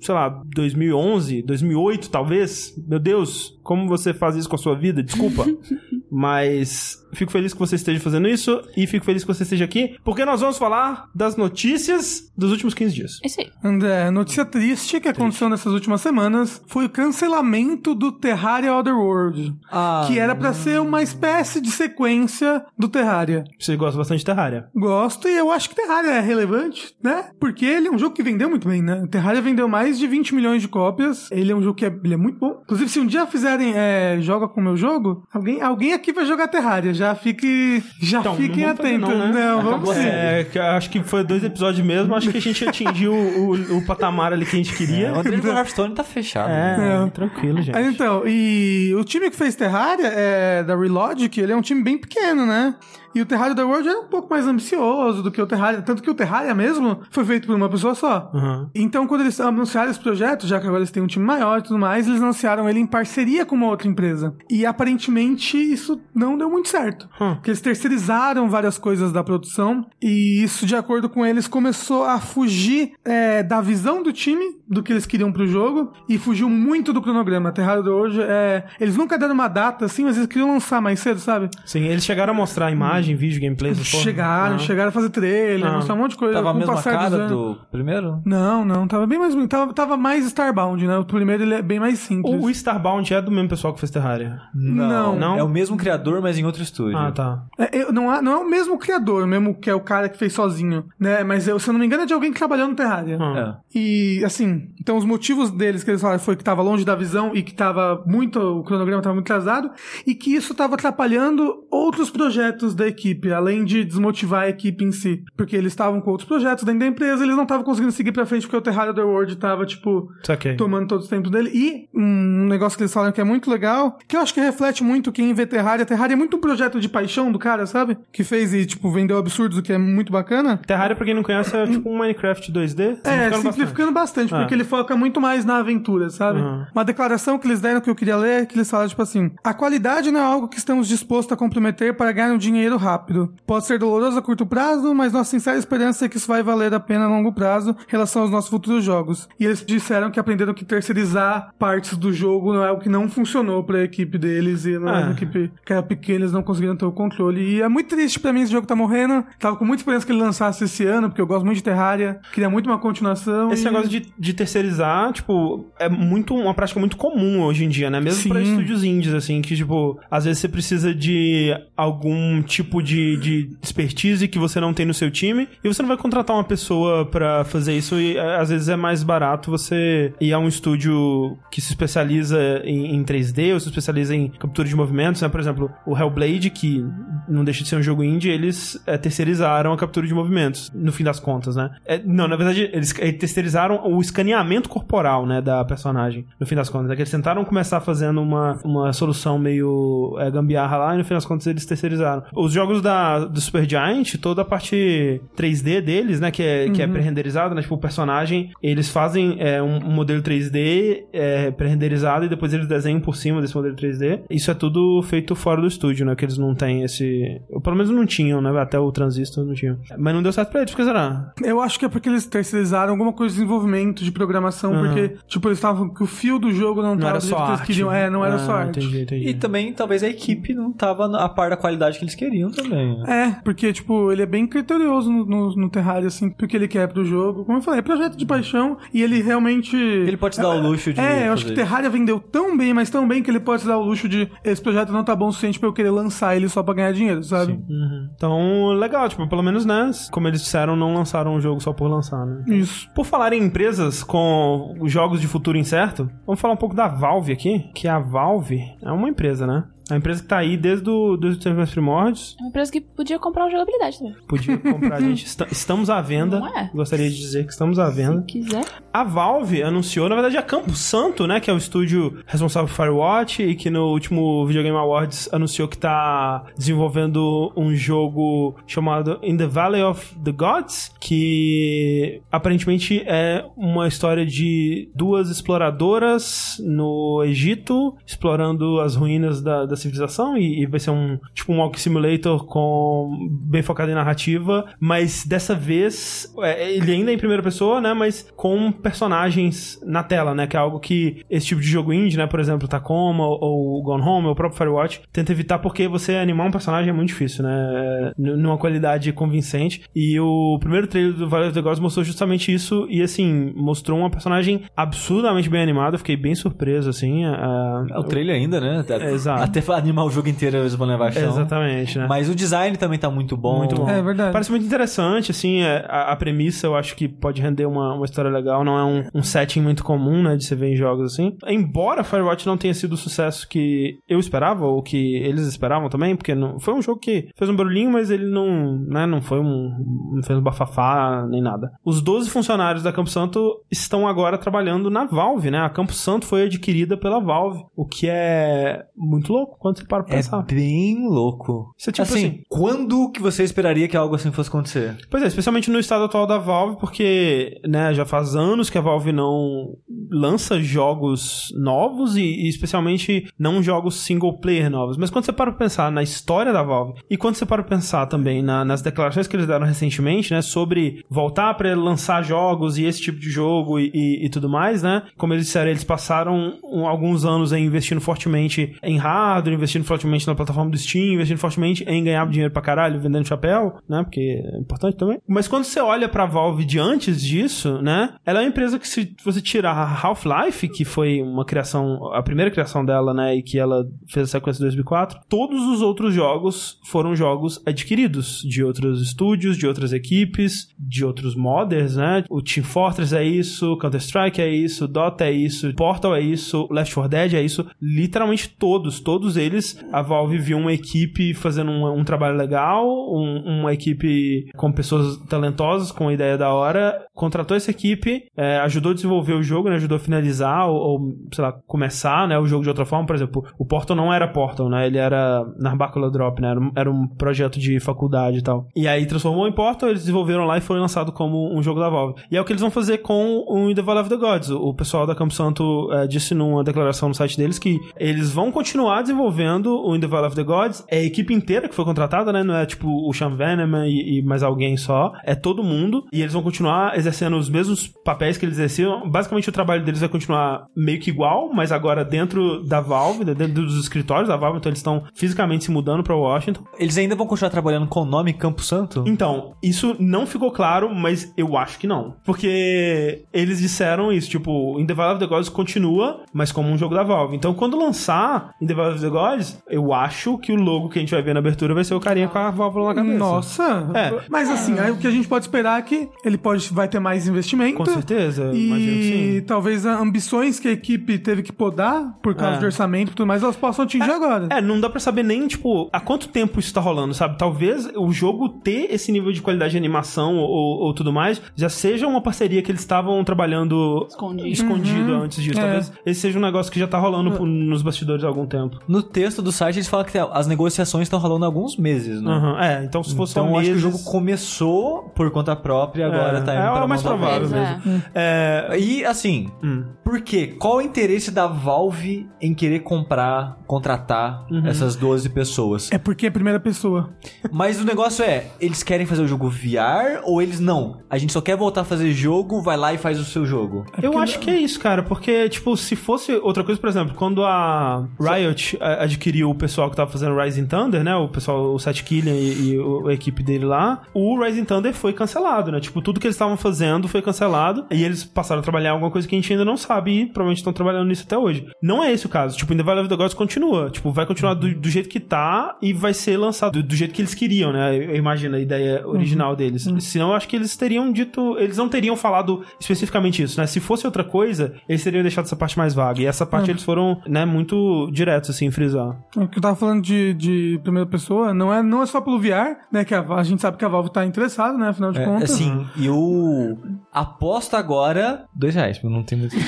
sei 0.00 0.14
lá, 0.14 0.28
2011, 0.54 1.42
2008 1.42 2.10
talvez. 2.10 2.74
Meu 2.86 2.98
Deus, 2.98 3.57
como 3.68 3.86
você 3.86 4.14
faz 4.14 4.34
isso 4.34 4.48
com 4.48 4.56
a 4.56 4.58
sua 4.58 4.74
vida? 4.74 5.02
Desculpa. 5.02 5.44
Mas 6.10 7.06
fico 7.12 7.30
feliz 7.30 7.52
que 7.52 7.58
você 7.58 7.76
esteja 7.76 8.00
fazendo 8.00 8.26
isso 8.26 8.62
e 8.74 8.86
fico 8.86 9.04
feliz 9.04 9.22
que 9.24 9.28
você 9.32 9.42
esteja 9.42 9.66
aqui, 9.66 9.96
porque 10.02 10.24
nós 10.24 10.40
vamos 10.40 10.56
falar 10.56 11.10
das 11.14 11.36
notícias 11.36 12.32
dos 12.36 12.50
últimos 12.50 12.72
15 12.72 12.94
dias. 12.94 13.20
É 13.22 13.26
isso 13.26 13.40
aí. 13.40 13.50
André, 13.62 14.10
notícia 14.10 14.44
triste 14.44 14.98
que 15.00 15.08
aconteceu 15.08 15.50
nessas 15.50 15.72
últimas 15.72 16.00
semanas 16.00 16.62
foi 16.66 16.86
o 16.86 16.88
cancelamento 16.88 17.94
do 17.94 18.10
Terraria 18.10 18.74
Otherworld. 18.74 19.54
Ah, 19.70 20.04
que 20.06 20.18
era 20.18 20.34
pra 20.34 20.54
ser 20.54 20.80
uma 20.80 21.02
espécie 21.02 21.60
de 21.60 21.70
sequência 21.70 22.64
do 22.78 22.88
Terraria. 22.88 23.44
Você 23.58 23.76
gosta 23.76 23.98
bastante 23.98 24.20
de 24.20 24.24
Terraria. 24.24 24.68
Gosto 24.74 25.28
e 25.28 25.36
eu 25.36 25.52
acho 25.52 25.68
que 25.68 25.76
Terraria 25.76 26.12
é 26.12 26.20
relevante, 26.20 26.94
né? 27.02 27.32
Porque 27.38 27.66
ele 27.66 27.88
é 27.88 27.90
um 27.90 27.98
jogo 27.98 28.14
que 28.14 28.22
vendeu 28.22 28.48
muito 28.48 28.66
bem, 28.66 28.80
né? 28.80 29.06
Terraria 29.10 29.42
vendeu 29.42 29.68
mais 29.68 29.98
de 29.98 30.06
20 30.06 30.34
milhões 30.34 30.62
de 30.62 30.68
cópias. 30.68 31.30
Ele 31.30 31.52
é 31.52 31.54
um 31.54 31.62
jogo 31.62 31.74
que 31.74 31.84
é, 31.84 31.94
ele 32.02 32.14
é 32.14 32.16
muito 32.16 32.38
bom. 32.38 32.62
Inclusive, 32.64 32.90
se 32.90 33.00
um 33.00 33.06
dia 33.06 33.26
fizerem 33.58 33.74
é, 33.76 34.18
Joga 34.20 34.48
com 34.48 34.60
o 34.60 34.64
meu 34.64 34.76
jogo, 34.76 35.22
alguém, 35.32 35.60
alguém 35.60 35.92
aqui 35.92 36.12
vai 36.12 36.24
jogar 36.26 36.48
Terraria. 36.48 36.94
Já 36.94 37.14
fique, 37.14 37.82
já 38.00 38.20
Então, 38.20 38.34
fiquem 38.36 38.64
não 38.66 38.74
vamos 38.74 38.80
atentos. 38.80 39.08
não, 39.08 39.32
né? 39.32 39.52
vamos 39.56 39.68
Acabou 39.68 39.94
sim. 39.94 40.00
assim. 40.00 40.08
É, 40.08 40.44
que 40.50 40.58
eu 40.58 40.62
acho 40.62 40.90
que 40.90 41.02
foi 41.02 41.24
dois 41.24 41.42
episódios 41.44 41.84
mesmo, 41.86 42.14
acho 42.14 42.30
que 42.30 42.38
a 42.38 42.40
gente 42.40 42.68
atingiu 42.68 43.12
o, 43.12 43.50
o- 43.54 43.78
o 43.78 43.86
patamar 43.86 44.32
ali 44.32 44.44
que 44.46 44.54
a 44.56 44.58
gente 44.58 44.74
queria. 44.76 45.12
o 45.12 45.18
André 45.18 45.36
do 45.36 45.48
Hearthstone 45.48 45.94
tá 45.94 46.04
fechado. 46.04 46.50
É, 46.50 47.04
É. 47.06 47.10
tranquilo, 47.10 47.60
gente. 47.62 47.76
Aí, 47.76 47.86
então, 47.86 48.22
e 48.26 48.94
o 48.98 49.04
time 49.04 49.30
que 49.30 49.36
fez 49.36 49.54
Terraria, 49.54 50.06
é, 50.08 50.62
da 50.62 50.76
Relogic, 50.76 51.38
ele 51.40 51.52
é 51.52 51.56
um 51.56 51.62
time 51.62 51.82
bem 51.82 51.98
pequeno, 51.98 52.46
né? 52.46 52.74
E 53.14 53.20
o 53.20 53.26
Terraria 53.26 53.54
da 53.54 53.66
World 53.66 53.88
era 53.88 54.00
um 54.00 54.06
pouco 54.06 54.28
mais 54.30 54.46
ambicioso 54.46 55.22
do 55.22 55.30
que 55.30 55.40
o 55.40 55.46
Terraria, 55.46 55.82
tanto 55.82 56.02
que 56.02 56.10
o 56.10 56.14
Terraria 56.14 56.54
mesmo 56.54 57.00
foi 57.10 57.24
feito 57.24 57.46
por 57.46 57.56
uma 57.56 57.68
pessoa 57.68 57.94
só. 57.94 58.30
Uhum. 58.32 58.68
Então, 58.74 59.06
quando 59.06 59.22
eles 59.22 59.40
anunciaram 59.40 59.90
esse 59.90 60.00
projeto, 60.00 60.46
já 60.46 60.60
que 60.60 60.66
agora 60.66 60.80
eles 60.80 60.90
têm 60.90 61.02
um 61.02 61.06
time 61.06 61.24
maior 61.24 61.58
e 61.58 61.62
tudo 61.62 61.78
mais, 61.78 62.06
eles 62.06 62.20
anunciaram 62.20 62.68
ele 62.68 62.80
em 62.80 62.86
parceria 62.86 63.44
com 63.44 63.54
uma 63.54 63.66
outra 63.66 63.88
empresa. 63.88 64.34
E 64.50 64.64
aparentemente 64.64 65.56
isso 65.56 66.00
não 66.14 66.36
deu 66.36 66.50
muito 66.50 66.68
certo. 66.68 67.08
Hum. 67.20 67.34
Porque 67.34 67.50
eles 67.50 67.60
terceirizaram 67.60 68.48
várias 68.48 68.78
coisas 68.78 69.12
da 69.12 69.24
produção 69.24 69.86
e 70.00 70.42
isso, 70.42 70.66
de 70.66 70.76
acordo 70.76 71.08
com 71.08 71.24
eles, 71.24 71.48
começou 71.48 72.04
a 72.04 72.20
fugir 72.20 72.92
é, 73.04 73.42
da 73.42 73.60
visão 73.60 74.02
do 74.02 74.12
time, 74.12 74.57
do 74.68 74.82
que 74.82 74.92
eles 74.92 75.06
queriam 75.06 75.32
pro 75.32 75.46
jogo, 75.46 75.92
e 76.08 76.18
fugiu 76.18 76.48
muito 76.48 76.92
do 76.92 77.00
cronograma. 77.00 77.50
Terraria 77.52 77.90
hoje 77.90 78.20
é. 78.22 78.64
Eles 78.80 78.96
nunca 78.96 79.18
deram 79.18 79.34
uma 79.34 79.48
data 79.48 79.84
assim, 79.84 80.04
mas 80.04 80.16
eles 80.16 80.28
queriam 80.28 80.52
lançar 80.52 80.80
mais 80.80 81.00
cedo, 81.00 81.18
sabe? 81.20 81.48
Sim, 81.64 81.84
eles 81.84 82.04
chegaram 82.04 82.32
a 82.32 82.36
mostrar 82.36 82.70
imagem, 82.70 83.16
vídeo, 83.16 83.40
gameplay, 83.40 83.74
chegaram, 83.74 84.56
Ah. 84.56 84.58
chegaram 84.58 84.88
a 84.88 84.92
fazer 84.92 85.10
trailer, 85.10 85.66
Ah. 85.66 85.72
mostrar 85.74 85.94
um 85.94 85.98
monte 85.98 86.10
de 86.12 86.16
coisa. 86.18 86.34
Tava 86.34 86.50
a 86.50 86.54
mesma 86.54 86.82
cara 86.82 87.26
do 87.28 87.58
primeiro? 87.70 88.20
Não, 88.24 88.64
não, 88.64 88.86
tava 88.86 89.06
bem 89.06 89.18
mais 89.18 89.34
bonito. 89.34 89.50
Tava, 89.50 89.72
tava 89.72 89.96
mais 89.96 90.26
Starbound, 90.26 90.86
né? 90.86 90.98
O 90.98 91.04
primeiro 91.04 91.42
ele 91.42 91.54
é 91.54 91.62
bem 91.62 91.80
mais 91.80 91.98
simples. 91.98 92.42
O, 92.42 92.50
Starbound 92.50 93.12
é 93.14 93.20
do 93.22 93.30
mesmo 93.30 93.48
pessoal 93.48 93.72
que 93.72 93.80
fez 93.80 93.90
Terraria. 93.90 94.38
Não. 94.54 95.16
Não? 95.16 95.38
É 95.38 95.42
o 95.42 95.48
mesmo 95.48 95.76
criador, 95.76 96.20
mas 96.20 96.38
em 96.38 96.44
outro 96.44 96.62
estúdio. 96.62 96.96
Ah, 96.98 97.10
tá. 97.12 97.42
É, 97.58 97.68
eu- 97.82 97.92
não, 97.92 98.12
é, 98.12 98.20
não 98.20 98.32
é 98.32 98.36
o 98.36 98.48
mesmo 98.48 98.78
criador, 98.78 99.26
mesmo 99.26 99.54
que 99.54 99.70
é 99.70 99.74
o 99.74 99.80
cara 99.80 100.08
que 100.08 100.18
fez 100.18 100.32
sozinho, 100.32 100.84
né? 100.98 101.24
Mas 101.24 101.46
eu, 101.48 101.58
se 101.58 101.68
eu 101.68 101.72
não 101.72 101.80
me 101.80 101.86
engano 101.86 102.02
é 102.02 102.06
de 102.06 102.12
alguém 102.14 102.32
que 102.32 102.38
trabalhou 102.38 102.68
no 102.68 102.74
Terraria. 102.74 103.18
Ah. 103.20 103.58
É. 103.74 103.78
E, 103.78 104.24
assim, 104.24 104.57
então 104.80 104.96
os 104.96 105.04
motivos 105.04 105.50
deles 105.50 105.82
que 105.84 105.90
eles 105.90 106.00
falaram 106.00 106.20
foi 106.20 106.36
que 106.36 106.44
tava 106.44 106.62
longe 106.62 106.84
da 106.84 106.94
visão 106.94 107.32
e 107.34 107.42
que 107.42 107.54
tava 107.54 108.02
muito, 108.06 108.38
o 108.40 108.62
cronograma 108.64 109.02
tava 109.02 109.14
muito 109.14 109.30
atrasado 109.30 109.70
e 110.06 110.14
que 110.14 110.34
isso 110.34 110.54
tava 110.54 110.74
atrapalhando 110.74 111.64
outros 111.70 112.10
projetos 112.10 112.74
da 112.74 112.86
equipe, 112.86 113.32
além 113.32 113.64
de 113.64 113.84
desmotivar 113.84 114.42
a 114.44 114.48
equipe 114.48 114.84
em 114.84 114.92
si. 114.92 115.22
Porque 115.36 115.56
eles 115.56 115.72
estavam 115.72 116.00
com 116.00 116.10
outros 116.10 116.28
projetos 116.28 116.64
dentro 116.64 116.80
da 116.80 116.86
empresa, 116.86 117.22
eles 117.24 117.36
não 117.36 117.42
estavam 117.44 117.64
conseguindo 117.64 117.92
seguir 117.92 118.12
pra 118.12 118.26
frente 118.26 118.42
porque 118.42 118.56
o 118.56 118.60
Terraria 118.60 118.94
The 118.94 119.02
World 119.02 119.36
tava, 119.36 119.64
tipo, 119.66 120.10
Saquei. 120.24 120.56
tomando 120.56 120.88
todo 120.88 121.02
o 121.02 121.08
tempo 121.08 121.30
dele. 121.30 121.50
E 121.52 121.88
um 121.94 122.46
negócio 122.48 122.76
que 122.76 122.82
eles 122.82 122.92
falaram 122.92 123.12
que 123.12 123.20
é 123.20 123.24
muito 123.24 123.50
legal, 123.50 123.98
que 124.06 124.16
eu 124.16 124.20
acho 124.20 124.32
que 124.34 124.40
reflete 124.40 124.82
muito 124.82 125.12
quem 125.12 125.32
vê 125.34 125.46
Terraria. 125.46 125.84
Terraria 125.86 126.14
é 126.14 126.16
muito 126.16 126.36
um 126.36 126.40
projeto 126.40 126.80
de 126.80 126.88
paixão 126.88 127.30
do 127.30 127.38
cara, 127.38 127.66
sabe? 127.66 127.96
Que 128.12 128.24
fez 128.24 128.52
e, 128.54 128.64
tipo, 128.66 128.90
vendeu 128.90 129.16
absurdos, 129.18 129.58
o 129.58 129.62
que 129.62 129.72
é 129.72 129.78
muito 129.78 130.12
bacana. 130.12 130.60
Terraria, 130.66 130.96
pra 130.96 131.04
quem 131.04 131.14
não 131.14 131.22
conhece, 131.22 131.54
é 131.56 131.66
tipo 131.66 131.88
um 131.90 131.98
Minecraft 131.98 132.50
2D. 132.52 132.98
É, 133.04 133.30
simplificando 133.30 133.58
simplificando 133.58 133.92
bastante, 133.92 134.34
Ah. 134.34 134.40
porque 134.40 134.47
ele 134.54 134.64
foca 134.64 134.96
muito 134.96 135.20
mais 135.20 135.44
na 135.44 135.58
aventura, 135.58 136.10
sabe? 136.10 136.40
Uhum. 136.40 136.66
Uma 136.74 136.84
declaração 136.84 137.38
que 137.38 137.46
eles 137.46 137.60
deram 137.60 137.80
que 137.80 137.90
eu 137.90 137.94
queria 137.94 138.16
ler, 138.16 138.46
que 138.46 138.56
eles 138.56 138.70
falaram, 138.70 138.88
tipo 138.88 139.02
assim: 139.02 139.30
A 139.42 139.54
qualidade 139.54 140.10
não 140.10 140.20
é 140.20 140.22
algo 140.22 140.48
que 140.48 140.58
estamos 140.58 140.88
dispostos 140.88 141.32
a 141.32 141.36
comprometer 141.36 141.94
para 141.94 142.12
ganhar 142.12 142.32
um 142.32 142.38
dinheiro 142.38 142.76
rápido. 142.76 143.32
Pode 143.46 143.66
ser 143.66 143.78
doloroso 143.78 144.18
a 144.18 144.22
curto 144.22 144.46
prazo, 144.46 144.94
mas 144.94 145.12
nossa 145.12 145.30
sincera 145.30 145.58
esperança 145.58 146.04
é 146.04 146.08
que 146.08 146.16
isso 146.16 146.28
vai 146.28 146.42
valer 146.42 146.72
a 146.74 146.80
pena 146.80 147.04
a 147.04 147.08
longo 147.08 147.32
prazo 147.32 147.70
em 147.70 147.90
relação 147.90 148.22
aos 148.22 148.30
nossos 148.30 148.50
futuros 148.50 148.84
jogos. 148.84 149.28
E 149.38 149.44
eles 149.44 149.64
disseram 149.64 150.10
que 150.10 150.20
aprenderam 150.20 150.54
que 150.54 150.64
terceirizar 150.64 151.52
partes 151.58 151.96
do 151.96 152.12
jogo 152.12 152.52
não 152.52 152.64
é 152.64 152.70
o 152.70 152.78
que 152.78 152.88
não 152.88 153.08
funcionou 153.08 153.62
pra 153.64 153.82
equipe 153.82 154.18
deles 154.18 154.64
e 154.64 154.78
não 154.78 154.88
é 154.88 155.04
uma 155.04 155.12
equipe 155.12 155.50
que 155.64 155.72
era 155.72 155.82
pequena, 155.82 156.20
eles 156.20 156.32
não 156.32 156.42
conseguiram 156.42 156.76
ter 156.76 156.84
o 156.84 156.92
controle. 156.92 157.40
E 157.40 157.62
é 157.62 157.68
muito 157.68 157.88
triste 157.88 158.18
pra 158.20 158.32
mim 158.32 158.42
esse 158.42 158.52
jogo 158.52 158.66
tá 158.66 158.74
morrendo. 158.76 159.24
Tava 159.38 159.56
com 159.56 159.64
muita 159.64 159.80
esperança 159.82 160.06
que 160.06 160.12
ele 160.12 160.20
lançasse 160.20 160.64
esse 160.64 160.84
ano, 160.84 161.08
porque 161.08 161.20
eu 161.20 161.26
gosto 161.26 161.44
muito 161.44 161.56
de 161.56 161.62
Terraria, 161.62 162.20
queria 162.32 162.48
muito 162.50 162.66
uma 162.66 162.78
continuação. 162.78 163.52
Esse 163.52 163.62
e- 163.62 163.64
negócio 163.66 163.88
de, 163.88 164.12
de 164.18 164.34
terceirizar, 164.38 165.12
tipo, 165.12 165.66
é 165.78 165.88
muito 165.88 166.34
uma 166.34 166.54
prática 166.54 166.78
muito 166.78 166.96
comum 166.96 167.42
hoje 167.42 167.64
em 167.64 167.68
dia, 167.68 167.90
né? 167.90 168.00
Mesmo 168.00 168.22
Sim. 168.22 168.28
pra 168.28 168.40
estúdios 168.40 168.84
indies, 168.84 169.12
assim, 169.12 169.42
que, 169.42 169.56
tipo, 169.56 169.98
às 170.10 170.24
vezes 170.24 170.38
você 170.38 170.48
precisa 170.48 170.94
de 170.94 171.54
algum 171.76 172.40
tipo 172.42 172.82
de, 172.82 173.16
de 173.16 173.50
expertise 173.60 174.28
que 174.28 174.38
você 174.38 174.60
não 174.60 174.72
tem 174.72 174.86
no 174.86 174.94
seu 174.94 175.10
time 175.10 175.48
e 175.62 175.68
você 175.68 175.82
não 175.82 175.88
vai 175.88 175.96
contratar 175.96 176.36
uma 176.36 176.44
pessoa 176.44 177.04
pra 177.04 177.44
fazer 177.44 177.76
isso 177.76 177.96
e 177.96 178.16
é, 178.16 178.36
às 178.36 178.50
vezes 178.50 178.68
é 178.68 178.76
mais 178.76 179.02
barato 179.02 179.50
você 179.50 180.12
ir 180.20 180.32
a 180.32 180.38
um 180.38 180.48
estúdio 180.48 181.36
que 181.50 181.60
se 181.60 181.70
especializa 181.70 182.62
em, 182.64 182.94
em 182.94 183.04
3D 183.04 183.54
ou 183.54 183.60
se 183.60 183.68
especializa 183.68 184.14
em 184.14 184.28
captura 184.28 184.68
de 184.68 184.76
movimentos, 184.76 185.20
né? 185.20 185.28
Por 185.28 185.40
exemplo, 185.40 185.70
o 185.84 185.96
Hellblade, 185.96 186.50
que 186.50 186.84
não 187.28 187.44
deixa 187.44 187.62
de 187.62 187.68
ser 187.68 187.76
um 187.76 187.82
jogo 187.82 188.04
indie, 188.04 188.30
eles 188.30 188.80
é, 188.86 188.96
terceirizaram 188.96 189.72
a 189.72 189.76
captura 189.76 190.06
de 190.06 190.14
movimentos, 190.14 190.70
no 190.74 190.92
fim 190.92 191.04
das 191.04 191.18
contas, 191.18 191.56
né? 191.56 191.70
É, 191.84 192.00
não, 192.04 192.28
na 192.28 192.36
verdade, 192.36 192.70
eles 192.72 192.94
é, 192.98 193.10
terceirizaram 193.12 193.80
o 193.84 194.00
escaneamento 194.28 194.68
corporal, 194.68 195.26
né, 195.26 195.40
da 195.40 195.64
personagem, 195.64 196.26
no 196.38 196.46
fim 196.46 196.54
das 196.54 196.68
contas. 196.68 196.90
É 196.90 196.94
que 196.94 197.02
eles 197.02 197.10
tentaram 197.10 197.44
começar 197.44 197.80
fazendo 197.80 198.20
uma, 198.20 198.58
uma 198.64 198.92
solução 198.92 199.38
meio 199.38 200.16
é, 200.18 200.30
gambiarra 200.30 200.76
lá 200.76 200.94
e 200.94 200.98
no 200.98 201.04
fim 201.04 201.14
das 201.14 201.24
contas 201.24 201.46
eles 201.46 201.64
terceirizaram. 201.64 202.22
Os 202.34 202.52
jogos 202.52 202.82
da, 202.82 203.24
do 203.24 203.40
Supergiant, 203.40 204.16
toda 204.20 204.42
a 204.42 204.44
parte 204.44 205.20
3D 205.36 205.80
deles, 205.80 206.20
né, 206.20 206.30
que 206.30 206.42
é, 206.42 206.68
que 206.70 206.82
é 206.82 206.86
pré-renderizada, 206.86 207.54
né, 207.54 207.62
tipo, 207.62 207.74
o 207.74 207.78
personagem, 207.78 208.50
eles 208.62 208.88
fazem 208.88 209.36
é, 209.38 209.62
um, 209.62 209.78
um 209.78 209.90
modelo 209.90 210.22
3D 210.22 211.04
é, 211.12 211.50
pré-renderizado 211.50 212.26
e 212.26 212.28
depois 212.28 212.52
eles 212.52 212.66
desenham 212.66 213.00
por 213.00 213.16
cima 213.16 213.40
desse 213.40 213.54
modelo 213.54 213.76
3D. 213.76 214.22
Isso 214.30 214.50
é 214.50 214.54
tudo 214.54 215.02
feito 215.02 215.34
fora 215.34 215.60
do 215.60 215.66
estúdio, 215.66 216.04
né, 216.04 216.14
que 216.14 216.24
eles 216.24 216.38
não 216.38 216.54
têm 216.54 216.82
esse... 216.82 217.40
ou 217.50 217.60
Pelo 217.60 217.76
menos 217.76 217.90
não 217.90 218.06
tinham, 218.06 218.40
né, 218.40 218.50
até 218.60 218.78
o 218.78 218.90
Transistor 218.92 219.44
não 219.44 219.54
tinham. 219.54 219.78
Mas 219.96 220.14
não 220.14 220.22
deu 220.22 220.32
certo 220.32 220.50
pra 220.50 220.60
eles, 220.60 220.72
por 220.72 220.78
que 220.78 220.84
será? 220.84 221.32
Eu 221.42 221.60
acho 221.60 221.78
que 221.78 221.84
é 221.84 221.88
porque 221.88 222.08
eles 222.08 222.26
terceirizaram 222.26 222.92
alguma 222.92 223.12
coisa 223.12 223.34
de 223.34 223.40
desenvolvimento 223.40 224.04
de 224.04 224.10
programação, 224.18 224.72
porque, 224.72 225.16
tipo, 225.26 225.48
eles 225.48 225.58
estavam 225.58 225.88
que 225.88 226.02
o 226.02 226.06
fio 226.06 226.38
do 226.38 226.52
jogo 226.52 226.82
não, 226.82 226.90
Não 226.90 226.98
tava 226.98 227.10
era 227.10 227.18
do 227.18 227.22
jeito 227.22 227.36
só 227.38 227.44
que 227.44 227.50
eles 227.50 227.60
arte. 227.60 227.66
queriam. 227.66 227.92
É, 227.92 228.10
não 228.10 228.24
era 228.24 228.34
Ah, 228.34 228.38
só 228.40 228.52
arte. 228.52 228.78
Entendi, 228.80 229.02
entendi. 229.02 229.28
E 229.28 229.34
também, 229.34 229.72
talvez 229.72 230.02
a 230.02 230.08
equipe 230.08 230.52
não 230.54 230.72
tava 230.72 231.06
a 231.16 231.28
par 231.28 231.50
da 231.50 231.56
qualidade 231.56 231.98
que 231.98 232.04
eles 232.04 232.14
queriam 232.14 232.50
também. 232.50 232.98
né? 232.98 233.04
É, 233.38 233.40
porque, 233.42 233.72
tipo, 233.72 234.12
ele 234.12 234.22
é 234.22 234.26
bem 234.26 234.46
criterioso 234.46 235.10
no, 235.10 235.24
no, 235.24 235.54
no 235.56 235.70
Terraria, 235.70 236.08
assim, 236.08 236.28
porque 236.30 236.56
ele 236.56 236.68
quer 236.68 236.88
pro 236.88 237.04
jogo. 237.04 237.44
Como 237.44 237.58
eu 237.58 237.62
falei, 237.62 237.80
é 237.80 237.82
projeto 237.82 238.16
de 238.16 238.26
paixão 238.26 238.76
e 238.92 239.02
ele 239.02 239.22
realmente. 239.22 239.76
Ele 239.76 240.16
pode 240.16 240.34
se 240.36 240.42
dar 240.42 240.50
o 240.50 240.60
luxo 240.60 240.92
de 240.92 241.00
É, 241.00 241.28
eu 241.28 241.32
acho 241.32 241.46
que 241.46 241.52
Terraria 241.52 241.88
vendeu 241.90 242.18
tão 242.20 242.56
bem, 242.56 242.74
mas 242.74 242.90
tão 242.90 243.06
bem 243.06 243.22
que 243.22 243.30
ele 243.30 243.40
pode 243.40 243.62
se 243.62 243.68
dar 243.68 243.78
o 243.78 243.84
luxo 243.84 244.08
de 244.08 244.28
esse 244.44 244.60
projeto 244.60 244.92
não 244.92 245.04
tá 245.04 245.14
bom 245.14 245.28
o 245.28 245.32
suficiente 245.32 245.58
pra 245.58 245.68
eu 245.68 245.72
querer 245.72 245.90
lançar 245.90 246.36
ele 246.36 246.48
só 246.48 246.62
pra 246.62 246.74
ganhar 246.74 246.92
dinheiro, 246.92 247.22
sabe? 247.22 247.52
Uhum. 247.52 248.08
Então, 248.14 248.68
legal, 248.72 249.08
tipo, 249.08 249.26
pelo 249.28 249.42
menos, 249.42 249.64
né? 249.64 249.90
Como 250.10 250.26
eles 250.28 250.40
disseram, 250.42 250.74
não 250.76 250.94
lançaram 250.94 251.34
um 251.34 251.40
jogo 251.40 251.60
só 251.60 251.72
por 251.72 251.88
lançar, 251.88 252.24
né? 252.26 252.44
Isso. 252.48 252.88
Por 252.94 253.04
falar 253.04 253.32
em 253.32 253.42
empresas 253.44 253.97
com 254.02 254.76
jogos 254.84 255.20
de 255.20 255.26
futuro 255.26 255.58
incerto, 255.58 256.10
vamos 256.26 256.40
falar 256.40 256.54
um 256.54 256.58
pouco 256.58 256.74
da 256.74 256.88
Valve 256.88 257.32
aqui, 257.32 257.70
que 257.74 257.88
a 257.88 257.98
Valve 257.98 258.62
é 258.82 258.90
uma 258.90 259.08
empresa, 259.08 259.46
né? 259.46 259.64
Uma 259.90 259.96
empresa 259.98 260.22
que 260.22 260.28
tá 260.28 260.38
aí 260.38 260.56
desde, 260.56 260.88
o, 260.88 261.16
desde 261.16 261.48
os 261.48 261.70
primórdios. 261.70 262.36
É 262.38 262.42
uma 262.42 262.48
empresa 262.50 262.70
que 262.72 262.80
podia 262.80 263.18
comprar 263.18 263.48
jogabilidade 263.50 263.98
também. 263.98 264.14
Podia 264.28 264.58
comprar 264.58 264.96
a 264.96 265.00
gente. 265.02 265.24
Esta- 265.24 265.46
estamos 265.50 265.88
à 265.90 266.00
venda. 266.00 266.40
Não 266.40 266.46
é? 266.58 266.70
Gostaria 266.74 267.08
de 267.08 267.16
dizer 267.16 267.44
que 267.46 267.52
estamos 267.52 267.78
à 267.78 267.88
venda. 267.88 268.20
Se 268.20 268.26
quiser. 268.26 268.64
A 268.92 269.04
Valve 269.04 269.62
anunciou, 269.62 270.08
na 270.08 270.14
verdade, 270.14 270.36
a 270.36 270.42
Campo 270.42 270.72
Santo, 270.72 271.26
né? 271.26 271.40
Que 271.40 271.50
é 271.50 271.54
o 271.54 271.56
estúdio 271.56 272.18
responsável 272.26 272.68
por 272.68 272.74
Firewatch 272.74 273.42
e 273.42 273.54
que 273.54 273.70
no 273.70 273.86
último 273.92 274.46
Video 274.46 274.62
Game 274.62 274.76
Awards 274.76 275.28
anunciou 275.32 275.68
que 275.68 275.78
tá 275.78 276.44
desenvolvendo 276.56 277.52
um 277.56 277.74
jogo 277.74 278.56
chamado 278.66 279.18
In 279.22 279.36
the 279.36 279.46
Valley 279.46 279.82
of 279.82 280.14
the 280.22 280.32
Gods, 280.32 280.92
que 281.00 282.20
aparentemente 282.30 283.02
é 283.06 283.44
uma 283.56 283.86
história 283.88 284.24
de 284.26 284.90
duas 284.94 285.30
exploradoras 285.30 286.60
no 286.64 287.22
Egito, 287.24 287.96
explorando 288.06 288.80
as 288.80 288.94
ruínas 288.96 289.40
da, 289.42 289.64
da 289.66 289.76
civilização 289.78 290.36
e, 290.36 290.62
e 290.62 290.66
vai 290.66 290.78
ser 290.80 290.90
um 290.90 291.18
tipo 291.34 291.52
um 291.52 291.58
Walk 291.58 291.80
Simulator 291.80 292.44
com 292.44 293.28
bem 293.30 293.62
focado 293.62 293.90
em 293.90 293.94
narrativa, 293.94 294.64
mas 294.80 295.24
dessa 295.26 295.54
vez 295.54 296.32
é, 296.42 296.72
ele 296.74 296.92
ainda 296.92 297.10
é 297.10 297.14
em 297.14 297.18
primeira 297.18 297.42
pessoa, 297.42 297.80
né, 297.80 297.94
mas 297.94 298.30
com 298.36 298.70
personagens 298.72 299.80
na 299.84 300.02
tela, 300.02 300.34
né, 300.34 300.46
que 300.46 300.56
é 300.56 300.60
algo 300.60 300.78
que 300.80 301.22
esse 301.30 301.46
tipo 301.46 301.60
de 301.60 301.66
jogo 301.68 301.92
indie, 301.92 302.16
né, 302.16 302.26
por 302.26 302.40
exemplo, 302.40 302.68
Tacoma 302.68 303.24
ou 303.26 303.82
Gone 303.82 304.02
Home, 304.02 304.26
ou 304.26 304.32
o 304.32 304.36
próprio 304.36 304.58
Firewatch, 304.58 305.00
tenta 305.12 305.32
evitar 305.32 305.58
porque 305.58 305.88
você 305.88 306.16
animar 306.16 306.46
um 306.46 306.50
personagem 306.50 306.90
é 306.90 306.92
muito 306.92 307.08
difícil, 307.08 307.44
né, 307.44 308.12
n- 308.18 308.36
numa 308.36 308.58
qualidade 308.58 309.12
convincente. 309.12 309.82
E 309.94 310.18
o 310.20 310.58
primeiro 310.60 310.86
trailer 310.86 311.14
do 311.14 311.28
Valley 311.28 311.48
of 311.48 311.54
the 311.54 311.62
Gods 311.62 311.80
mostrou 311.80 312.04
justamente 312.04 312.52
isso 312.52 312.86
e 312.90 313.02
assim, 313.02 313.52
mostrou 313.56 313.98
uma 313.98 314.10
personagem 314.10 314.62
absurdamente 314.76 315.48
bem 315.48 315.62
animada, 315.62 315.98
fiquei 315.98 316.16
bem 316.16 316.34
surpreso 316.34 316.90
assim, 316.90 317.24
a- 317.24 317.84
É 317.90 317.98
o 317.98 318.04
trailer 318.04 318.36
ainda, 318.36 318.60
né? 318.60 318.80
Até, 318.80 318.94
É, 318.96 319.12
exato. 319.12 319.42
até 319.42 319.60
animar 319.76 320.04
o 320.04 320.10
jogo 320.10 320.28
inteiro 320.28 320.58
eles 320.58 320.74
vão 320.74 320.86
levar 320.86 321.08
a 321.08 321.12
chão. 321.12 321.28
Exatamente, 321.28 321.98
né? 321.98 322.06
Mas 322.08 322.28
o 322.28 322.34
design 322.34 322.76
também 322.76 322.98
tá 322.98 323.10
muito 323.10 323.36
bom. 323.36 323.58
Muito 323.58 323.76
bom. 323.76 323.88
É 323.88 324.02
verdade. 324.02 324.32
Parece 324.32 324.50
muito 324.50 324.66
interessante, 324.66 325.30
assim, 325.30 325.62
é, 325.62 325.84
a, 325.88 326.12
a 326.12 326.16
premissa 326.16 326.66
eu 326.66 326.76
acho 326.76 326.96
que 326.96 327.08
pode 327.08 327.40
render 327.42 327.66
uma, 327.66 327.94
uma 327.94 328.04
história 328.04 328.30
legal, 328.30 328.64
não 328.64 328.78
é 328.78 328.84
um, 328.84 329.04
um 329.14 329.22
setting 329.22 329.60
muito 329.60 329.84
comum, 329.84 330.22
né, 330.22 330.36
de 330.36 330.44
você 330.44 330.54
ver 330.54 330.72
em 330.72 330.76
jogos 330.76 331.12
assim. 331.12 331.36
Embora 331.46 332.04
Firewatch 332.04 332.46
não 332.46 332.56
tenha 332.56 332.74
sido 332.74 332.92
o 332.92 332.96
sucesso 332.96 333.48
que 333.48 333.98
eu 334.08 334.18
esperava, 334.18 334.66
ou 334.66 334.82
que 334.82 335.16
eles 335.16 335.46
esperavam 335.46 335.88
também, 335.88 336.16
porque 336.16 336.34
não, 336.34 336.58
foi 336.58 336.74
um 336.74 336.82
jogo 336.82 337.00
que 337.00 337.28
fez 337.36 337.50
um 337.50 337.56
barulhinho, 337.56 337.92
mas 337.92 338.10
ele 338.10 338.26
não, 338.26 338.78
né, 338.86 339.06
não 339.06 339.20
foi 339.20 339.40
um, 339.40 339.70
não 340.14 340.22
fez 340.22 340.38
um 340.38 340.42
bafafá, 340.42 341.26
nem 341.28 341.42
nada. 341.42 341.72
Os 341.84 342.00
12 342.00 342.30
funcionários 342.30 342.82
da 342.82 342.92
Campo 342.92 343.10
Santo 343.10 343.62
estão 343.70 344.06
agora 344.06 344.38
trabalhando 344.38 344.90
na 344.90 345.04
Valve, 345.04 345.50
né, 345.50 345.58
a 345.58 345.70
Campo 345.70 345.92
Santo 345.92 346.26
foi 346.26 346.44
adquirida 346.44 346.96
pela 346.96 347.20
Valve, 347.20 347.64
o 347.76 347.86
que 347.86 348.08
é 348.08 348.84
muito 348.96 349.32
louco 349.32 349.57
quando 349.58 349.78
você 349.78 349.84
para 349.84 350.02
pra 350.04 350.14
É 350.14 350.16
pensar. 350.16 350.42
bem 350.42 351.06
louco. 351.08 351.72
Isso 351.78 351.90
é 351.90 351.92
tipo 351.92 352.02
assim, 352.02 352.26
assim- 352.26 352.40
quando 352.48 353.10
que 353.10 353.20
você 353.20 353.42
esperaria 353.44 353.88
que 353.88 353.96
algo 353.96 354.14
assim 354.14 354.30
fosse 354.32 354.48
acontecer? 354.48 354.96
Pois 355.10 355.22
é, 355.22 355.26
especialmente 355.26 355.70
no 355.70 355.78
estado 355.78 356.04
atual 356.04 356.26
da 356.26 356.38
Valve, 356.38 356.76
porque 356.78 357.60
né, 357.66 357.92
já 357.94 358.04
faz 358.04 358.34
anos 358.34 358.70
que 358.70 358.78
a 358.78 358.80
Valve 358.80 359.12
não 359.12 359.74
lança 360.10 360.60
jogos 360.60 361.48
novos 361.56 362.16
e, 362.16 362.22
e 362.22 362.48
especialmente 362.48 363.26
não 363.38 363.62
jogos 363.62 363.96
single 364.00 364.38
player 364.38 364.70
novos. 364.70 364.96
Mas 364.96 365.10
quando 365.10 365.24
você 365.24 365.32
para 365.32 365.50
pra 365.50 365.58
pensar 365.58 365.90
na 365.90 366.02
história 366.02 366.52
da 366.52 366.62
Valve 366.62 366.94
e 367.10 367.16
quando 367.16 367.34
você 367.36 367.44
para 367.46 367.62
pra 367.62 367.76
pensar 367.76 368.06
também 368.06 368.42
na- 368.42 368.64
nas 368.64 368.82
declarações 368.82 369.26
que 369.26 369.36
eles 369.36 369.46
deram 369.46 369.66
recentemente, 369.66 370.32
né, 370.32 370.40
sobre 370.42 371.04
voltar 371.10 371.54
para 371.54 371.74
lançar 371.74 372.22
jogos 372.22 372.78
e 372.78 372.84
esse 372.84 373.00
tipo 373.00 373.18
de 373.18 373.30
jogo 373.30 373.78
e, 373.78 373.90
e- 373.94 374.26
e 374.26 374.30
tudo 374.30 374.48
mais, 374.48 374.82
né? 374.82 375.02
Como 375.16 375.32
eles 375.34 375.46
disseram, 375.46 375.70
eles 375.70 375.84
passaram 375.84 376.54
alguns 376.86 377.24
anos 377.24 377.52
aí 377.52 377.62
investindo 377.62 378.00
fortemente 378.00 378.76
em 378.82 378.96
hardware, 378.96 379.47
investindo 379.54 379.84
fortemente 379.84 380.26
na 380.26 380.34
plataforma 380.34 380.70
do 380.70 380.78
Steam, 380.78 381.14
investindo 381.14 381.38
fortemente 381.38 381.84
em 381.84 382.04
ganhar 382.04 382.28
dinheiro 382.28 382.52
pra 382.52 382.62
caralho 382.62 383.00
vendendo 383.00 383.26
chapéu, 383.26 383.78
né? 383.88 384.02
Porque 384.02 384.20
é 384.20 384.58
importante 384.58 384.96
também. 384.96 385.18
Mas 385.26 385.48
quando 385.48 385.64
você 385.64 385.80
olha 385.80 386.08
pra 386.08 386.26
Valve 386.26 386.64
de 386.64 386.78
antes 386.78 387.22
disso, 387.22 387.80
né? 387.82 388.14
Ela 388.24 388.40
é 388.40 388.42
uma 388.42 388.48
empresa 388.48 388.78
que 388.78 388.88
se 388.88 389.14
você 389.24 389.40
tirar 389.40 390.04
Half-Life, 390.04 390.68
que 390.68 390.84
foi 390.84 391.20
uma 391.22 391.44
criação, 391.44 392.12
a 392.14 392.22
primeira 392.22 392.50
criação 392.50 392.84
dela, 392.84 393.12
né? 393.14 393.36
E 393.36 393.42
que 393.42 393.58
ela 393.58 393.84
fez 394.06 394.28
a 394.28 394.32
sequência 394.32 394.60
2004, 394.62 395.20
todos 395.28 395.62
os 395.62 395.82
outros 395.82 396.14
jogos 396.14 396.78
foram 396.84 397.14
jogos 397.14 397.60
adquiridos 397.66 398.42
de 398.42 398.62
outros 398.62 399.02
estúdios, 399.02 399.56
de 399.56 399.66
outras 399.66 399.92
equipes, 399.92 400.68
de 400.78 401.04
outros 401.04 401.34
modders, 401.34 401.96
né? 401.96 402.24
O 402.28 402.42
Team 402.42 402.64
Fortress 402.64 403.14
é 403.14 403.24
isso, 403.24 403.76
Counter-Strike 403.78 404.40
é 404.40 404.48
isso, 404.48 404.88
Dota 404.88 405.24
é 405.24 405.32
isso, 405.32 405.72
Portal 405.74 406.14
é 406.14 406.20
isso, 406.20 406.68
Left 406.70 406.94
4 406.94 407.08
Dead 407.08 407.34
é 407.34 407.42
isso. 407.42 407.66
Literalmente 407.80 408.48
todos, 408.48 409.00
todos 409.00 409.27
eles, 409.36 409.78
a 409.92 410.02
Valve 410.02 410.38
viu 410.38 410.58
uma 410.58 410.72
equipe 410.72 411.34
fazendo 411.34 411.70
um, 411.70 411.98
um 411.98 412.04
trabalho 412.04 412.36
legal, 412.36 412.86
um- 412.86 413.60
uma 413.60 413.72
equipe 413.72 414.50
com 414.56 414.72
pessoas 414.72 415.16
talentosas, 415.28 415.90
com 415.92 416.10
ideia 416.10 416.36
da 416.38 416.52
hora, 416.52 417.04
contratou 417.14 417.56
essa 417.56 417.70
equipe, 417.70 418.24
é, 418.36 418.58
ajudou 418.60 418.92
a 418.92 418.94
desenvolver 418.94 419.34
o 419.34 419.42
jogo, 419.42 419.68
né? 419.68 419.76
ajudou 419.76 419.96
a 419.96 420.00
finalizar 420.00 420.68
ou, 420.68 420.76
ou, 420.76 421.00
sei 421.32 421.44
lá, 421.44 421.52
começar 421.66 422.26
né? 422.28 422.38
o 422.38 422.46
jogo 422.46 422.62
de 422.62 422.68
outra 422.68 422.84
forma. 422.84 423.06
Por 423.06 423.16
exemplo, 423.16 423.44
o 423.58 423.64
Portal 423.64 423.96
não 423.96 424.12
era 424.12 424.26
Portal, 424.28 424.68
né? 424.68 424.86
Ele 424.86 424.98
era 424.98 425.44
Narbacula 425.58 426.10
Drop, 426.10 426.40
né? 426.40 426.50
Era 426.50 426.60
um, 426.60 426.70
era 426.76 426.90
um 426.90 427.06
projeto 427.06 427.58
de 427.58 427.78
faculdade 427.80 428.38
e 428.38 428.42
tal. 428.42 428.66
E 428.74 428.86
aí 428.88 429.06
transformou 429.06 429.46
em 429.48 429.52
Portal, 429.52 429.88
eles 429.88 430.02
desenvolveram 430.02 430.44
lá 430.44 430.58
e 430.58 430.60
foi 430.60 430.78
lançado 430.78 431.12
como 431.12 431.52
um 431.56 431.62
jogo 431.62 431.80
da 431.80 431.88
Valve. 431.88 432.14
E 432.30 432.36
é 432.36 432.40
o 432.40 432.44
que 432.44 432.52
eles 432.52 432.60
vão 432.62 432.70
fazer 432.70 432.98
com 432.98 433.44
o 433.48 433.74
the 433.74 433.82
Valley 433.82 434.02
of 434.02 434.10
the 434.10 434.16
Gods. 434.16 434.50
O 434.50 434.72
pessoal 434.74 435.06
da 435.06 435.14
Campo 435.14 435.34
Santo 435.34 435.88
é, 435.92 436.06
disse 436.06 436.34
numa 436.34 436.62
declaração 436.64 437.08
no 437.08 437.14
site 437.14 437.36
deles 437.36 437.58
que 437.58 437.78
eles 437.98 438.30
vão 438.32 438.50
continuar 438.52 439.02
desenvolvendo 439.02 439.17
o 439.24 439.96
In 439.96 440.00
the 440.00 440.06
Valley 440.06 440.26
of 440.28 440.36
the 440.36 440.42
Gods. 440.42 440.84
É 440.88 440.98
a 440.98 441.04
equipe 441.04 441.34
inteira 441.34 441.68
que 441.68 441.74
foi 441.74 441.84
contratada, 441.84 442.32
né? 442.32 442.42
Não 442.42 442.54
é 442.54 442.66
tipo 442.66 442.88
o 442.88 443.12
Sean 443.12 443.36
Veneman 443.36 443.86
e, 443.86 444.18
e 444.18 444.22
mais 444.22 444.42
alguém 444.42 444.76
só. 444.76 445.12
É 445.24 445.34
todo 445.34 445.62
mundo. 445.62 446.04
E 446.12 446.20
eles 446.20 446.32
vão 446.32 446.42
continuar 446.42 446.96
exercendo 446.96 447.36
os 447.36 447.48
mesmos 447.48 447.88
papéis 448.04 448.36
que 448.36 448.44
eles 448.44 448.56
exerciam. 448.56 449.08
Basicamente, 449.08 449.48
o 449.48 449.52
trabalho 449.52 449.84
deles 449.84 450.00
vai 450.00 450.08
continuar 450.08 450.66
meio 450.76 451.00
que 451.00 451.10
igual, 451.10 451.50
mas 451.52 451.72
agora 451.72 452.04
dentro 452.04 452.62
da 452.64 452.80
Valve, 452.80 453.24
né, 453.24 453.34
dentro 453.34 453.62
dos 453.62 453.78
escritórios 453.80 454.28
da 454.28 454.36
Valve. 454.36 454.58
Então, 454.58 454.70
eles 454.70 454.78
estão 454.78 455.04
fisicamente 455.14 455.64
se 455.64 455.70
mudando 455.70 456.02
para 456.02 456.14
Washington. 456.14 456.62
Eles 456.78 456.96
ainda 456.98 457.14
vão 457.14 457.26
continuar 457.26 457.50
trabalhando 457.50 457.86
com 457.86 458.02
o 458.02 458.04
nome 458.04 458.32
Campo 458.32 458.62
Santo? 458.62 459.04
Então, 459.06 459.52
isso 459.62 459.96
não 459.98 460.26
ficou 460.26 460.50
claro, 460.50 460.94
mas 460.94 461.32
eu 461.36 461.56
acho 461.56 461.78
que 461.78 461.86
não. 461.86 462.14
Porque 462.24 463.24
eles 463.32 463.58
disseram 463.58 464.12
isso, 464.12 464.30
tipo, 464.30 464.78
In 464.78 464.86
the 464.86 464.94
Valley 464.94 465.16
of 465.16 465.20
the 465.20 465.26
Gods 465.26 465.48
continua, 465.48 466.22
mas 466.32 466.52
como 466.52 466.68
um 466.68 466.78
jogo 466.78 466.94
da 466.94 467.02
Valve. 467.02 467.36
Então, 467.36 467.54
quando 467.54 467.78
lançar 467.78 468.52
In 468.60 468.66
the 468.66 468.74
Valley 468.74 468.94
of 468.94 469.00
the 469.00 469.07
Gods, 469.10 469.58
eu 469.68 469.92
acho 469.92 470.38
que 470.38 470.52
o 470.52 470.56
logo 470.56 470.88
que 470.88 470.98
a 470.98 471.02
gente 471.02 471.10
vai 471.12 471.22
ver 471.22 471.32
na 471.34 471.40
abertura 471.40 471.74
vai 471.74 471.84
ser 471.84 471.94
o 471.94 472.00
carinha 472.00 472.28
com 472.28 472.38
a 472.38 472.50
válvula 472.50 472.88
na 472.88 472.94
cabeça. 472.94 473.18
Nossa! 473.18 473.90
É. 473.94 474.20
Mas 474.28 474.50
assim, 474.50 474.78
aí 474.78 474.90
o 474.90 474.96
que 474.96 475.06
a 475.06 475.10
gente 475.10 475.26
pode 475.28 475.44
esperar 475.44 475.78
é 475.78 475.82
que 475.82 476.08
ele 476.24 476.38
pode, 476.38 476.72
vai 476.72 476.88
ter 476.88 476.98
mais 477.00 477.26
investimento. 477.28 477.76
Com 477.76 477.86
certeza, 477.86 478.44
imagino 478.54 478.92
que 478.92 479.08
E 479.08 479.40
sim. 479.40 479.46
talvez 479.46 479.84
ambições 479.86 480.58
que 480.60 480.68
a 480.68 480.72
equipe 480.72 481.18
teve 481.18 481.42
que 481.42 481.52
podar 481.52 482.18
por 482.22 482.34
causa 482.34 482.56
É. 482.56 482.58
de 482.58 482.64
orçamento 482.64 483.12
e 483.12 483.14
tudo 483.14 483.26
mais, 483.26 483.42
elas 483.42 483.56
possam 483.56 483.84
atingir 483.84 484.10
agora. 484.10 484.48
É, 484.50 484.60
não 484.60 484.80
dá 484.80 484.88
pra 484.88 485.00
saber 485.00 485.22
nem, 485.22 485.46
tipo, 485.46 485.88
há 485.92 486.00
quanto 486.00 486.28
tempo 486.28 486.58
isso 486.60 486.72
tá 486.72 486.80
rolando, 486.80 487.14
sabe? 487.14 487.36
Talvez 487.38 487.88
o 487.96 488.10
jogo 488.12 488.48
ter 488.48 488.92
esse 488.92 489.10
nível 489.12 489.32
de 489.32 489.40
qualidade 489.42 489.72
de 489.72 489.76
animação 489.78 490.36
ou, 490.36 490.80
ou 490.84 490.94
tudo 490.94 491.12
mais 491.12 491.40
já 491.56 491.68
seja 491.68 492.06
uma 492.06 492.20
parceria 492.20 492.62
que 492.62 492.70
eles 492.70 492.80
estavam 492.80 493.22
trabalhando 493.24 494.06
Escondido. 494.08 494.48
escondido 494.48 495.12
antes 495.14 495.42
disso. 495.42 495.58
É. 495.58 495.62
Talvez 495.62 495.92
esse 496.04 496.20
seja 496.20 496.38
um 496.38 496.42
negócio 496.42 496.70
que 496.72 496.78
já 496.78 496.86
tá 496.86 496.98
rolando 496.98 497.32
por- 497.32 497.46
nos 497.46 497.82
bastidores 497.82 498.24
há 498.24 498.28
algum 498.28 498.46
tempo. 498.46 498.78
No 498.88 498.97
texto 499.02 499.40
do 499.42 499.50
site 499.52 499.76
eles 499.76 499.88
falam 499.88 500.04
que 500.06 500.18
as 500.18 500.46
negociações 500.46 501.02
estão 501.04 501.18
rolando 501.18 501.44
há 501.44 501.48
alguns 501.48 501.76
meses, 501.76 502.20
né? 502.20 502.30
Aham, 502.30 502.60
É, 502.60 502.84
então 502.84 503.02
se 503.02 503.14
fosse 503.14 503.32
Então 503.32 503.44
só 503.46 503.50
eu 503.50 503.56
acho 503.56 503.64
que 503.66 503.70
o 503.72 503.74
meses- 503.76 503.82
jogo 503.92 504.04
começou 504.10 505.02
por 505.14 505.30
conta 505.30 505.54
própria 505.56 506.02
e 506.02 506.04
agora 506.04 506.38
É, 506.38 506.40
tá 506.42 506.52
é, 506.54 506.56
indo 506.58 506.66
eu 506.66 506.72
pra 506.72 506.84
é 506.84 506.86
mais 506.86 507.02
provável 507.02 507.48
mesmo. 507.48 508.02
É, 508.14 508.76
E 508.78 509.04
assim, 509.04 509.50
Hum. 509.62 509.84
por 510.04 510.20
quê? 510.20 510.56
Qual 510.58 510.76
o 510.76 510.80
interesse 510.82 511.30
da 511.30 511.46
Valve 511.46 512.28
em 512.40 512.54
querer 512.54 512.80
comprar, 512.80 513.58
contratar 513.66 514.46
Uhum. 514.50 514.66
essas 514.66 514.94
12 514.96 515.28
pessoas? 515.28 515.90
É 515.92 515.98
porque 515.98 516.26
é 516.26 516.30
primeira 516.30 516.60
pessoa. 516.60 517.10
Mas 517.50 517.80
o 517.80 517.84
negócio 517.84 518.24
é, 518.24 518.46
eles 518.60 518.82
querem 518.82 519.06
fazer 519.06 519.22
o 519.22 519.26
jogo 519.28 519.48
VR 519.48 520.20
ou 520.24 520.40
eles 520.40 520.60
não? 520.60 520.98
A 521.10 521.18
gente 521.18 521.32
só 521.32 521.40
quer 521.40 521.56
voltar 521.56 521.82
a 521.82 521.84
fazer 521.84 522.10
jogo, 522.12 522.62
vai 522.62 522.76
lá 522.76 522.92
e 522.94 522.98
faz 522.98 523.18
o 523.18 523.24
seu 523.24 523.44
jogo. 523.44 523.84
Eu 524.02 524.18
acho 524.18 524.38
que 524.38 524.50
é 524.50 524.56
isso, 524.58 524.78
cara, 524.80 525.02
porque, 525.02 525.48
tipo, 525.48 525.76
se 525.76 525.96
fosse 525.96 526.32
outra 526.42 526.62
coisa, 526.64 526.80
por 526.80 526.88
exemplo, 526.88 527.14
quando 527.14 527.44
a 527.44 528.06
Riot 528.20 528.78
adquiriu 528.94 529.50
o 529.50 529.54
pessoal 529.54 529.90
que 529.90 529.96
tava 529.96 530.10
fazendo 530.10 530.36
Rising 530.38 530.66
Thunder, 530.66 531.02
né, 531.04 531.14
o 531.16 531.28
pessoal, 531.28 531.74
o 531.74 531.78
Seth 531.78 532.02
Killian 532.02 532.34
e, 532.34 532.70
e 532.72 532.78
o- 532.78 533.08
a 533.08 533.12
equipe 533.14 533.42
dele 533.42 533.64
lá, 533.64 534.02
o 534.14 534.40
Rising 534.42 534.64
Thunder 534.64 534.92
foi 534.94 535.12
cancelado, 535.12 535.70
né, 535.72 535.80
tipo, 535.80 536.00
tudo 536.02 536.20
que 536.20 536.26
eles 536.26 536.34
estavam 536.34 536.56
fazendo 536.56 537.08
foi 537.08 537.22
cancelado, 537.22 537.86
e 537.90 538.02
eles 538.04 538.24
passaram 538.24 538.60
a 538.60 538.62
trabalhar 538.62 538.90
em 538.90 538.92
alguma 538.92 539.10
coisa 539.10 539.26
que 539.26 539.34
a 539.34 539.38
gente 539.38 539.52
ainda 539.52 539.64
não 539.64 539.76
sabe, 539.76 540.12
e 540.22 540.26
provavelmente 540.26 540.58
estão 540.58 540.72
trabalhando 540.72 541.08
nisso 541.08 541.24
até 541.26 541.36
hoje. 541.36 541.66
Não 541.82 542.02
é 542.02 542.12
esse 542.12 542.26
o 542.26 542.28
caso, 542.28 542.56
tipo, 542.56 542.72
ainda 542.72 542.82
vai 542.82 542.98
of 542.98 543.08
the 543.08 543.16
Gods 543.16 543.34
continua, 543.34 543.90
tipo, 543.90 544.10
vai 544.10 544.26
continuar 544.26 544.54
do, 544.54 544.74
do 544.74 544.88
jeito 544.88 545.08
que 545.08 545.20
tá 545.20 545.76
e 545.82 545.92
vai 545.92 546.12
ser 546.14 546.36
lançado 546.36 546.82
do, 546.82 546.88
do 546.88 546.94
jeito 546.96 547.14
que 547.14 547.22
eles 547.22 547.34
queriam, 547.34 547.72
né, 547.72 547.96
eu 547.96 548.16
imagino 548.16 548.56
a 548.56 548.60
ideia 548.60 549.06
original 549.06 549.54
deles. 549.56 549.86
Senão, 550.00 550.30
eu 550.30 550.34
acho 550.36 550.48
que 550.48 550.56
eles 550.56 550.76
teriam 550.76 551.10
dito, 551.12 551.56
eles 551.58 551.76
não 551.76 551.88
teriam 551.88 552.16
falado 552.16 552.64
especificamente 552.80 553.42
isso, 553.42 553.60
né, 553.60 553.66
se 553.66 553.80
fosse 553.80 554.06
outra 554.06 554.24
coisa, 554.24 554.74
eles 554.88 555.02
teriam 555.02 555.22
deixado 555.22 555.44
essa 555.44 555.56
parte 555.56 555.76
mais 555.78 555.94
vaga, 555.94 556.20
e 556.20 556.26
essa 556.26 556.44
parte 556.46 556.70
eles 556.70 556.82
foram, 556.82 557.20
né, 557.26 557.44
muito 557.44 558.08
diretos, 558.12 558.50
assim, 558.50 558.66
frisar. 558.78 559.16
O 559.36 559.48
que 559.48 559.58
eu 559.58 559.62
tava 559.62 559.74
falando 559.74 560.02
de, 560.02 560.32
de 560.34 560.80
primeira 560.82 561.08
pessoa 561.08 561.52
não 561.52 561.72
é, 561.74 561.82
não 561.82 562.02
é 562.02 562.06
só 562.06 562.20
pelo 562.20 562.38
VR, 562.38 562.76
né? 562.92 563.04
Que 563.04 563.14
a, 563.14 563.20
a 563.20 563.42
gente 563.42 563.60
sabe 563.60 563.76
que 563.76 563.84
a 563.84 563.88
Valve 563.88 564.10
tá 564.12 564.24
interessada, 564.24 564.76
né? 564.78 564.88
Afinal 564.90 565.10
de 565.12 565.18
É, 565.20 565.24
contas. 565.24 565.50
assim, 565.50 565.86
e 565.96 566.06
eu 566.06 566.78
aposto 567.12 567.74
agora 567.76 568.44
dois 568.54 568.74
reais, 568.74 569.00
não 569.02 569.22
tem 569.22 569.38
muito. 569.38 569.56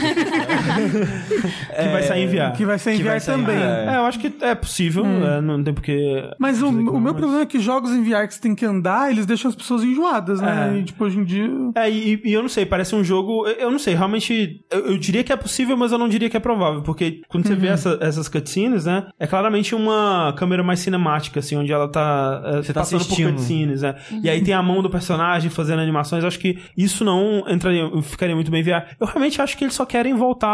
Que 1.81 1.88
vai 1.88 2.02
sair 2.02 2.23
em 2.25 2.26
VR. 2.26 2.57
Que 2.57 2.64
vai 2.64 2.79
sair 2.79 2.95
em 3.00 3.05
também. 3.45 3.57
VR. 3.57 3.62
É, 3.90 3.97
eu 3.97 4.05
acho 4.05 4.19
que 4.19 4.33
é 4.43 4.55
possível, 4.55 5.05
é, 5.07 5.40
não 5.40 5.62
tem 5.62 5.73
porque... 5.75 6.31
Mas 6.38 6.62
o, 6.62 6.69
o 6.69 6.73
meu 6.73 6.93
mas- 7.00 7.12
problema 7.14 7.40
é 7.43 7.47
que 7.47 7.59
jogos 7.59 7.90
em 7.90 8.02
VR 8.02 8.26
que 8.26 8.35
você 8.35 8.40
tem 8.40 8.55
que 8.55 8.64
andar, 8.64 9.11
eles 9.11 9.26
deixam 9.26 9.49
as 9.49 9.55
pessoas 9.55 9.83
enjoadas, 9.83 10.40
né? 10.40 10.73
É. 10.75 10.79
E, 10.79 10.85
tipo, 10.85 11.05
hoje 11.05 11.19
em 11.19 11.25
dia. 11.25 11.49
É, 11.75 11.90
e, 11.90 12.21
e 12.25 12.33
eu 12.33 12.43
não 12.43 12.49
sei, 12.49 12.67
parece 12.67 12.95
um 12.95 13.02
jogo. 13.02 13.47
Eu, 13.47 13.71
não 13.71 13.79
sei, 13.79 13.95
realmente. 13.95 14.64
Eu, 14.71 14.90
eu 14.93 14.99
diria 14.99 15.25
que 15.25 15.33
é 15.33 15.37
possível, 15.37 15.76
mas 15.76 15.93
eu 15.93 15.99
não 15.99 16.09
diria 16.09 16.29
que 16.29 16.37
é 16.37 16.40
provável. 16.40 16.83
Porque 16.83 17.23
quando 17.29 17.47
você 17.47 17.55
vê 17.55 17.69
essa- 17.69 17.99
essas 18.00 18.29
cutscenes, 18.29 18.85
né? 18.85 19.00
É 19.19 19.26
claramente 19.26 19.75
uma 19.75 20.33
câmera 20.37 20.62
mais 20.62 20.80
cinemática, 20.80 21.40
assim, 21.40 21.57
onde 21.57 21.73
ela 21.73 21.88
tá, 21.88 22.42
é, 22.45 22.57
Você 22.59 22.73
tá 22.73 22.80
passando 22.80 22.99
por 23.00 23.04
assistindo. 23.07 23.33
cutscenes, 23.35 23.83
né? 23.83 23.95
E 24.23 24.28
aí 24.30 24.42
tem 24.42 24.54
a 24.54 24.62
mão 24.62 24.83
do 24.83 24.90
personagem 24.90 25.50
fazendo 25.50 25.80
animações. 25.80 26.25
Acho 26.25 26.38
que 26.38 26.59
isso 26.76 27.04
não 27.04 27.45
entraria, 27.49 27.88
ficaria 28.02 28.35
muito 28.35 28.50
bem 28.50 28.62
VR. 28.62 28.85
Eu 29.00 29.07
realmente 29.07 29.40
acho 29.40 29.57
que 29.57 29.64
eles 29.64 29.75
só 29.75 29.85
querem 29.87 30.14
voltar 30.14 30.49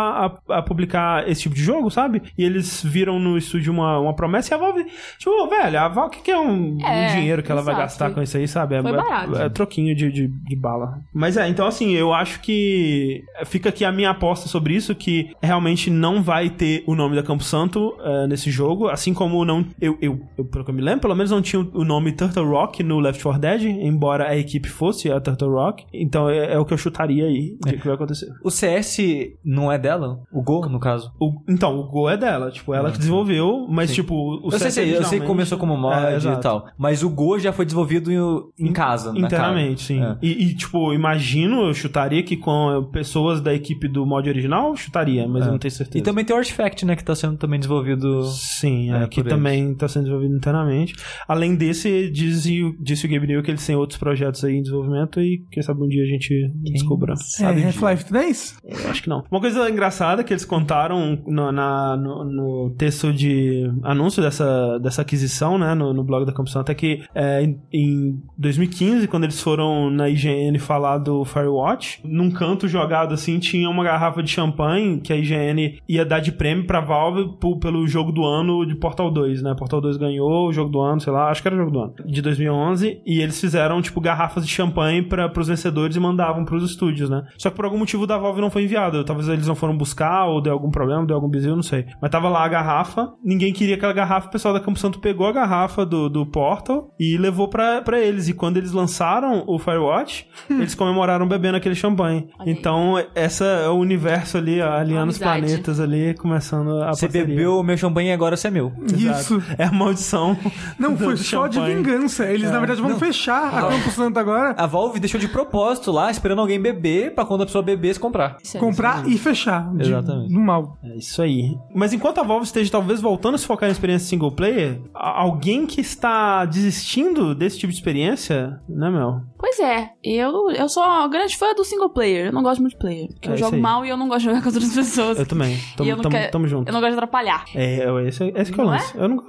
a, 0.49 0.59
a 0.59 0.63
publicar 0.63 1.29
esse 1.29 1.43
tipo 1.43 1.55
de 1.55 1.63
jogo, 1.63 1.91
sabe? 1.91 2.23
E 2.37 2.45
eles 2.45 2.83
viram 2.83 3.19
no 3.19 3.37
estúdio 3.39 3.73
uma, 3.73 3.99
uma 3.99 4.15
promessa 4.15 4.53
e 4.53 4.55
a 4.55 4.59
Valve. 4.59 4.87
Tipo, 5.19 5.49
velho, 5.49 5.81
a 5.81 5.89
Valve, 5.89 6.09
o 6.09 6.19
que, 6.19 6.23
que 6.25 6.31
é 6.31 6.39
um, 6.39 6.77
um 6.77 6.87
É, 6.87 7.15
dinheiro 7.17 7.43
que 7.43 7.51
ela 7.53 7.63
vai 7.63 7.75
exato. 7.75 7.87
gastar 7.89 8.11
com 8.11 8.23
isso 8.23 8.37
aí, 8.37 8.47
sabe? 8.49 8.75
É, 8.77 8.83
Foi 8.83 8.91
é- 8.91 8.97
barato. 8.97 9.37
é 9.37 9.49
troquinho 9.49 9.95
de, 9.95 10.11
de, 10.11 10.29
de 10.29 10.57
bala. 10.57 10.99
Mas 11.13 11.37
é, 11.37 11.49
então 11.49 11.67
assim, 11.67 11.93
eu 11.93 12.13
acho 12.13 12.41
que 12.41 13.23
fica 13.45 13.69
aqui 13.69 13.85
a 13.85 13.93
minha 13.93 14.11
aposta 14.11 14.49
sobre 14.49 14.75
isso, 14.75 14.95
que 14.95 15.31
realmente 15.43 15.91
não 15.91 16.23
vai 16.23 16.51
ter 16.51 16.83
o 16.87 16.95
nome 16.95 17.17
da 17.17 17.23
Campo 17.23 17.43
Santo 17.45 17.95
é, 18.01 18.27
nesse 18.37 18.51
jogo, 18.51 18.89
assim 18.89 19.15
como 19.15 19.45
não. 19.45 19.65
Eu, 19.81 19.97
eu, 20.01 20.21
eu, 20.37 20.45
pelo 20.45 20.65
que 20.65 20.71
eu 20.71 20.75
me 20.75 20.83
lembro, 20.83 21.01
pelo 21.01 21.15
menos 21.17 21.31
não 21.31 21.41
tinha 21.41 21.61
o 21.75 21.85
nome 21.85 22.13
Turtle 22.13 22.49
Rock 22.51 22.83
no 22.83 23.01
Left 23.01 23.23
4 23.23 23.41
Dead, 23.41 23.63
embora 23.65 24.29
a 24.29 24.37
equipe 24.37 24.69
fosse 24.69 25.11
a 25.11 25.19
Turtle 25.21 25.51
Rock. 25.53 25.85
Então 25.93 26.29
é, 26.29 26.53
é 26.55 26.59
o 26.59 26.65
que 26.65 26.75
eu 26.75 26.79
chutaria 26.79 27.25
aí. 27.25 27.57
O 27.63 27.67
que, 27.67 27.79
que 27.79 27.87
vai 27.87 27.95
acontecer? 27.95 28.29
O 28.45 28.51
CS 28.51 28.99
não 29.45 29.73
é 29.73 29.79
dela? 29.79 30.21
O 30.31 30.43
Go, 30.43 30.69
no 30.69 30.79
caso? 30.79 31.11
O- 31.19 31.33
então, 31.49 31.79
o 31.79 31.85
Go 31.89 32.09
é 32.09 32.17
dela, 32.17 32.51
tipo, 32.51 32.75
ela 32.75 32.91
que 32.93 32.99
desenvolveu, 32.99 33.67
mas 33.69 33.93
tipo, 33.93 34.15
o 34.15 34.47
eu 34.53 34.59
CS 34.59 34.75
sei, 34.75 34.97
eu 34.97 35.05
sei 35.05 35.21
que 35.21 35.27
começou 35.27 35.59
como 35.59 35.77
mod 35.77 35.97
É, 35.97 36.19
e 36.19 36.37
tal. 36.41 36.67
Mas 36.77 37.03
o 37.03 37.09
Go 37.11 37.39
já 37.39 37.53
foi 37.53 37.65
desenvolvido 37.65 38.11
em, 38.13 38.67
em 38.69 38.73
casa, 38.73 39.13
na 39.13 39.21
Internamente, 39.21 39.83
sim. 39.83 40.03
É. 40.03 40.17
E, 40.23 40.49
e, 40.51 40.55
tipo, 40.55 40.93
imagino, 40.93 41.67
eu 41.69 41.75
chutaria 41.75 42.23
que 42.23 42.37
com 42.37 42.89
pessoas 42.93 43.41
da 43.41 43.55
equipe 43.55 43.89
do 43.89 44.05
mod 44.05 44.29
original, 44.29 44.71
eu 44.71 44.77
chutaria, 44.77 45.27
mas 45.27 45.47
eu 45.47 45.53
não 45.53 45.59
tenho 45.59 45.73
certeza. 45.73 45.99
E 45.99 46.03
também 46.03 46.25
tem 46.25 46.35
o 46.35 46.39
Artifact, 46.39 46.85
né, 46.85 46.97
que 46.97 47.05
tá 47.05 47.15
sendo 47.15 47.37
também 47.37 47.59
desenvolvido. 47.59 48.16
Sim, 48.25 48.93
É, 48.93 49.03
é, 49.05 49.07
que 49.09 49.23
também 49.23 49.73
está 49.73 49.89
sendo 49.89 50.05
desenvolvido 50.05 50.37
internamente. 50.37 50.95
Além 51.29 51.55
desse, 51.57 52.11
disse, 52.11 52.63
o- 52.63 52.77
disse 52.81 53.07
o 53.07 53.11
Gabe 53.11 53.27
New 53.27 53.43
que 53.43 53.51
eles 53.51 53.65
têm 53.67 53.77
outros 53.77 53.99
projetos 53.99 54.45
aí 54.45 54.55
em 54.57 54.63
desenvolvimento 54.63 55.21
e 55.21 55.45
quem 55.51 55.63
sabe 55.63 55.83
um 55.83 55.89
dia 55.89 56.03
a 56.03 56.07
gente 56.07 56.51
descubra. 56.57 57.13
É, 57.13 57.17
Sabe 57.17 57.61
de- 57.61 57.67
Half-Life 57.67 58.05
3? 58.07 58.59
Eu 58.65 58.91
acho 58.91 59.03
que 59.03 59.09
não. 59.09 59.25
Uma 59.31 59.41
coisa 59.41 59.69
engraçada 59.71 60.23
que 60.25 60.33
eles 60.33 60.45
contaram 60.45 61.19
no, 61.27 61.53
na- 61.53 61.97
no, 61.97 62.25
no 62.25 62.75
texto 62.77 63.13
de 63.13 63.71
anúncio 63.83 64.23
dessa, 64.23 64.79
dessa 64.79 65.03
aquisição, 65.03 65.59
né, 65.59 65.75
no, 65.75 65.93
no 65.93 66.05
blog 66.05 66.25
da 66.25 66.33
Campo 66.33 66.51
Santo, 66.51 66.71
é 66.71 66.75
que 66.75 67.03
é, 67.15 67.43
em, 67.43 67.61
em 67.73 68.23
2015, 68.39 69.09
quando 69.09 69.25
eles 69.25 69.41
foram 69.41 69.91
na 69.91 70.09
IGN 70.09 70.59
falar 70.59 70.99
do 70.99 71.25
Firewatch, 71.25 72.01
num 72.05 72.31
canto 72.31 72.69
jogado 72.69 73.15
assim, 73.15 73.39
tinha 73.39 73.69
uma 73.69 73.83
garrafa 73.85 74.23
de 74.23 74.31
champanhe 74.31 75.01
que 75.01 75.13
a 75.13 75.17
IGN 75.17 75.79
ia 75.89 76.05
dar 76.05 76.21
de 76.21 76.33
prêmio 76.33 76.67
pra 76.67 76.81
Valve 76.81 77.37
pelo 77.61 77.87
jogo 77.87 78.06
do 78.13 78.25
ano 78.25 78.65
de 78.67 78.75
Portal 78.75 79.11
2, 79.11 79.43
né? 79.43 79.55
Portal 79.57 79.81
2 79.81 79.97
ganhou 79.97 80.49
o 80.49 80.53
jogo 80.53 80.71
do 80.71 80.81
ano, 80.81 81.01
sei 81.01 81.13
lá, 81.13 81.31
acho 81.31 81.43
que 81.43 81.49
era 81.49 81.55
o 81.55 81.59
jogo 81.59 81.71
do 81.71 81.81
ano, 81.81 81.95
de 82.05 82.23
2011, 82.23 83.01
e 83.05 83.21
eles 83.21 83.41
fizeram, 83.41 83.81
tipo, 83.83 84.01
garrafas 84.01 84.47
de 84.47 84.53
champanhe 84.53 85.03
para 85.03 85.29
pros 85.29 85.49
vencedores 85.49 85.97
e 85.97 86.01
mandavam 86.01 86.45
pros 86.45 86.65
estúdios, 86.69 87.09
né? 87.11 87.25
Só 87.39 87.51
que 87.51 87.57
por 87.57 87.65
algum 87.65 87.79
motivo 87.79 88.07
da 88.07 88.19
Valve 88.19 88.41
não 88.41 88.51
foi 88.51 88.65
enviado. 88.65 89.05
Talvez 89.05 89.29
eles 89.29 89.47
não 89.47 89.55
foram 89.55 89.77
buscar, 89.77 90.27
ou 90.27 90.41
deu 90.41 90.53
algum 90.53 90.71
problema, 90.71 91.07
deu 91.07 91.17
algum 91.17 91.29
bizil, 91.29 91.55
não 91.57 91.63
sei. 91.63 91.87
Mas 92.01 92.11
tava 92.11 92.29
lá 92.29 92.45
a 92.45 92.49
garrafa, 92.49 93.13
ninguém 93.25 93.53
queria 93.53 93.77
aquela 93.77 93.93
garrafa, 93.93 94.29
o 94.29 94.31
pessoal 94.31 94.55
da 94.55 94.61
Campo 94.61 94.79
Santo 94.79 94.99
pegou 95.01 95.27
a 95.27 95.33
garrafa 95.33 95.85
do, 95.85 96.09
do 96.09 96.27
Portal 96.27 96.91
e 96.99 97.17
levou 97.17 97.49
pra, 97.49 97.83
pra 97.83 98.01
eles. 98.01 98.29
E 98.29 98.33
quando 98.35 98.57
eles 98.57 98.73
lançaram 98.73 99.45
o 99.47 99.59
Firewatch, 99.59 100.27
eles 100.51 100.75
comemoraram 100.75 101.27
bebendo 101.27 101.57
aquele 101.57 101.75
champanhe. 101.75 102.29
Aí. 102.39 102.51
Então, 102.51 102.95
essa 103.15 103.45
é 103.45 103.69
o 103.69 103.75
universo 103.75 104.37
ali, 104.39 104.61
alinhando 104.61 105.11
os 105.11 105.19
planetas 105.19 105.81
ali, 105.81 106.15
começando 106.15 106.83
a 106.83 106.93
Você 106.93 107.07
parceria. 107.07 107.27
bebeu 107.27 107.59
o 107.59 107.63
meu 107.63 107.77
champanhe 107.77 107.96
e 108.05 108.13
agora 108.13 108.37
você 108.37 108.49
é 108.49 108.51
meu. 108.51 108.73
Exato. 108.83 109.21
Isso. 109.39 109.43
É 109.59 109.65
a 109.65 109.73
maldição. 109.73 110.37
Não, 110.79 110.93
do- 110.93 110.99
foi 111.05 111.15
do 111.15 111.23
só 111.23 111.47
de 111.47 111.57
champanhe. 111.57 111.77
vingança. 111.77 112.25
Eles, 112.27 112.51
na 112.51 112.59
verdade, 112.59 112.81
vão 112.83 112.99
fechar 112.99 113.55
a 113.55 113.69
Campo 113.69 113.91
Santo 113.91 114.19
agora, 114.19 114.55
A 114.59 114.67
Valve 114.67 114.99
deixou 115.01 115.21
de 115.21 115.29
propósito 115.29 115.91
lá, 115.93 116.11
esperando 116.11 116.41
alguém 116.41 116.61
beber, 116.61 117.15
pra 117.15 117.25
quando 117.25 117.43
a 117.43 117.47
pessoa 117.47 117.63
beber, 117.63 117.95
se 117.95 118.01
comprar. 118.01 118.37
Isso 118.43 118.57
é 118.57 118.61
comprar 118.61 119.07
e 119.09 119.17
fechar. 119.19 119.73
de- 119.75 119.83
Exatamente. 119.83 120.33
Do 120.33 120.41
mal. 120.41 120.77
É 120.85 120.97
isso 120.97 121.21
aí. 121.23 121.55
Mas 121.75 121.93
enquanto 121.93 122.19
a 122.19 122.23
Valve 122.23 122.45
esteja 122.45 122.71
talvez 122.71 123.01
voltando 123.01 123.35
a 123.35 123.39
se 123.39 123.47
focar 123.47 123.69
em 123.69 123.73
experiência 123.73 124.09
single 124.09 124.33
player, 124.33 124.81
alguém 124.95 125.67
que 125.67 125.81
está 125.81 126.45
desistindo 126.45 127.35
desse 127.35 127.59
tipo 127.59 127.73
de 127.73 127.79
experiência, 127.79 128.61
né, 128.69 128.91
Mel? 128.91 129.23
Pois 129.39 129.59
é, 129.61 129.91
eu, 130.03 130.51
eu 130.51 130.69
sou 130.69 130.83
uma 130.83 131.07
grande 131.09 131.37
fã 131.37 131.55
do 131.55 131.65
single 131.65 131.91
player. 131.91 132.27
Eu 132.27 132.33
não 132.33 132.43
gosto 132.43 132.57
de 132.57 132.63
multiplayer. 132.63 133.09
Porque 133.09 133.29
É 133.29 133.33
eu 133.33 133.37
jogo 133.37 133.57
aí. 133.57 133.61
mal 133.61 133.85
e 133.85 133.89
eu 133.89 133.97
não 133.97 134.09
gosto 134.09 134.21
de 134.21 134.25
jogar 134.27 134.41
com 134.43 134.49
outras 134.49 134.75
pessoas. 134.75 135.19
Eu 135.19 135.27
também. 135.27 135.57
Tamo, 135.77 135.91
eu 135.91 135.97
tamo, 135.97 136.11
quero- 136.11 136.31
tamo 136.33 136.49
junto. 136.49 136.69
Eu 136.69 136.73
não 136.73 136.81
gosto 136.81 136.93
de 136.93 136.99
atrapalhar. 136.99 137.45
É, 137.55 137.81
é, 137.85 138.09
esse, 138.09 138.25
esse 138.35 138.53
que 138.53 138.61
é 138.61 138.63
o 138.63 138.67
Não 138.67 138.75
é? 138.75 138.79
lance. 138.79 138.97
Eu, 138.99 139.09
não, 139.09 139.25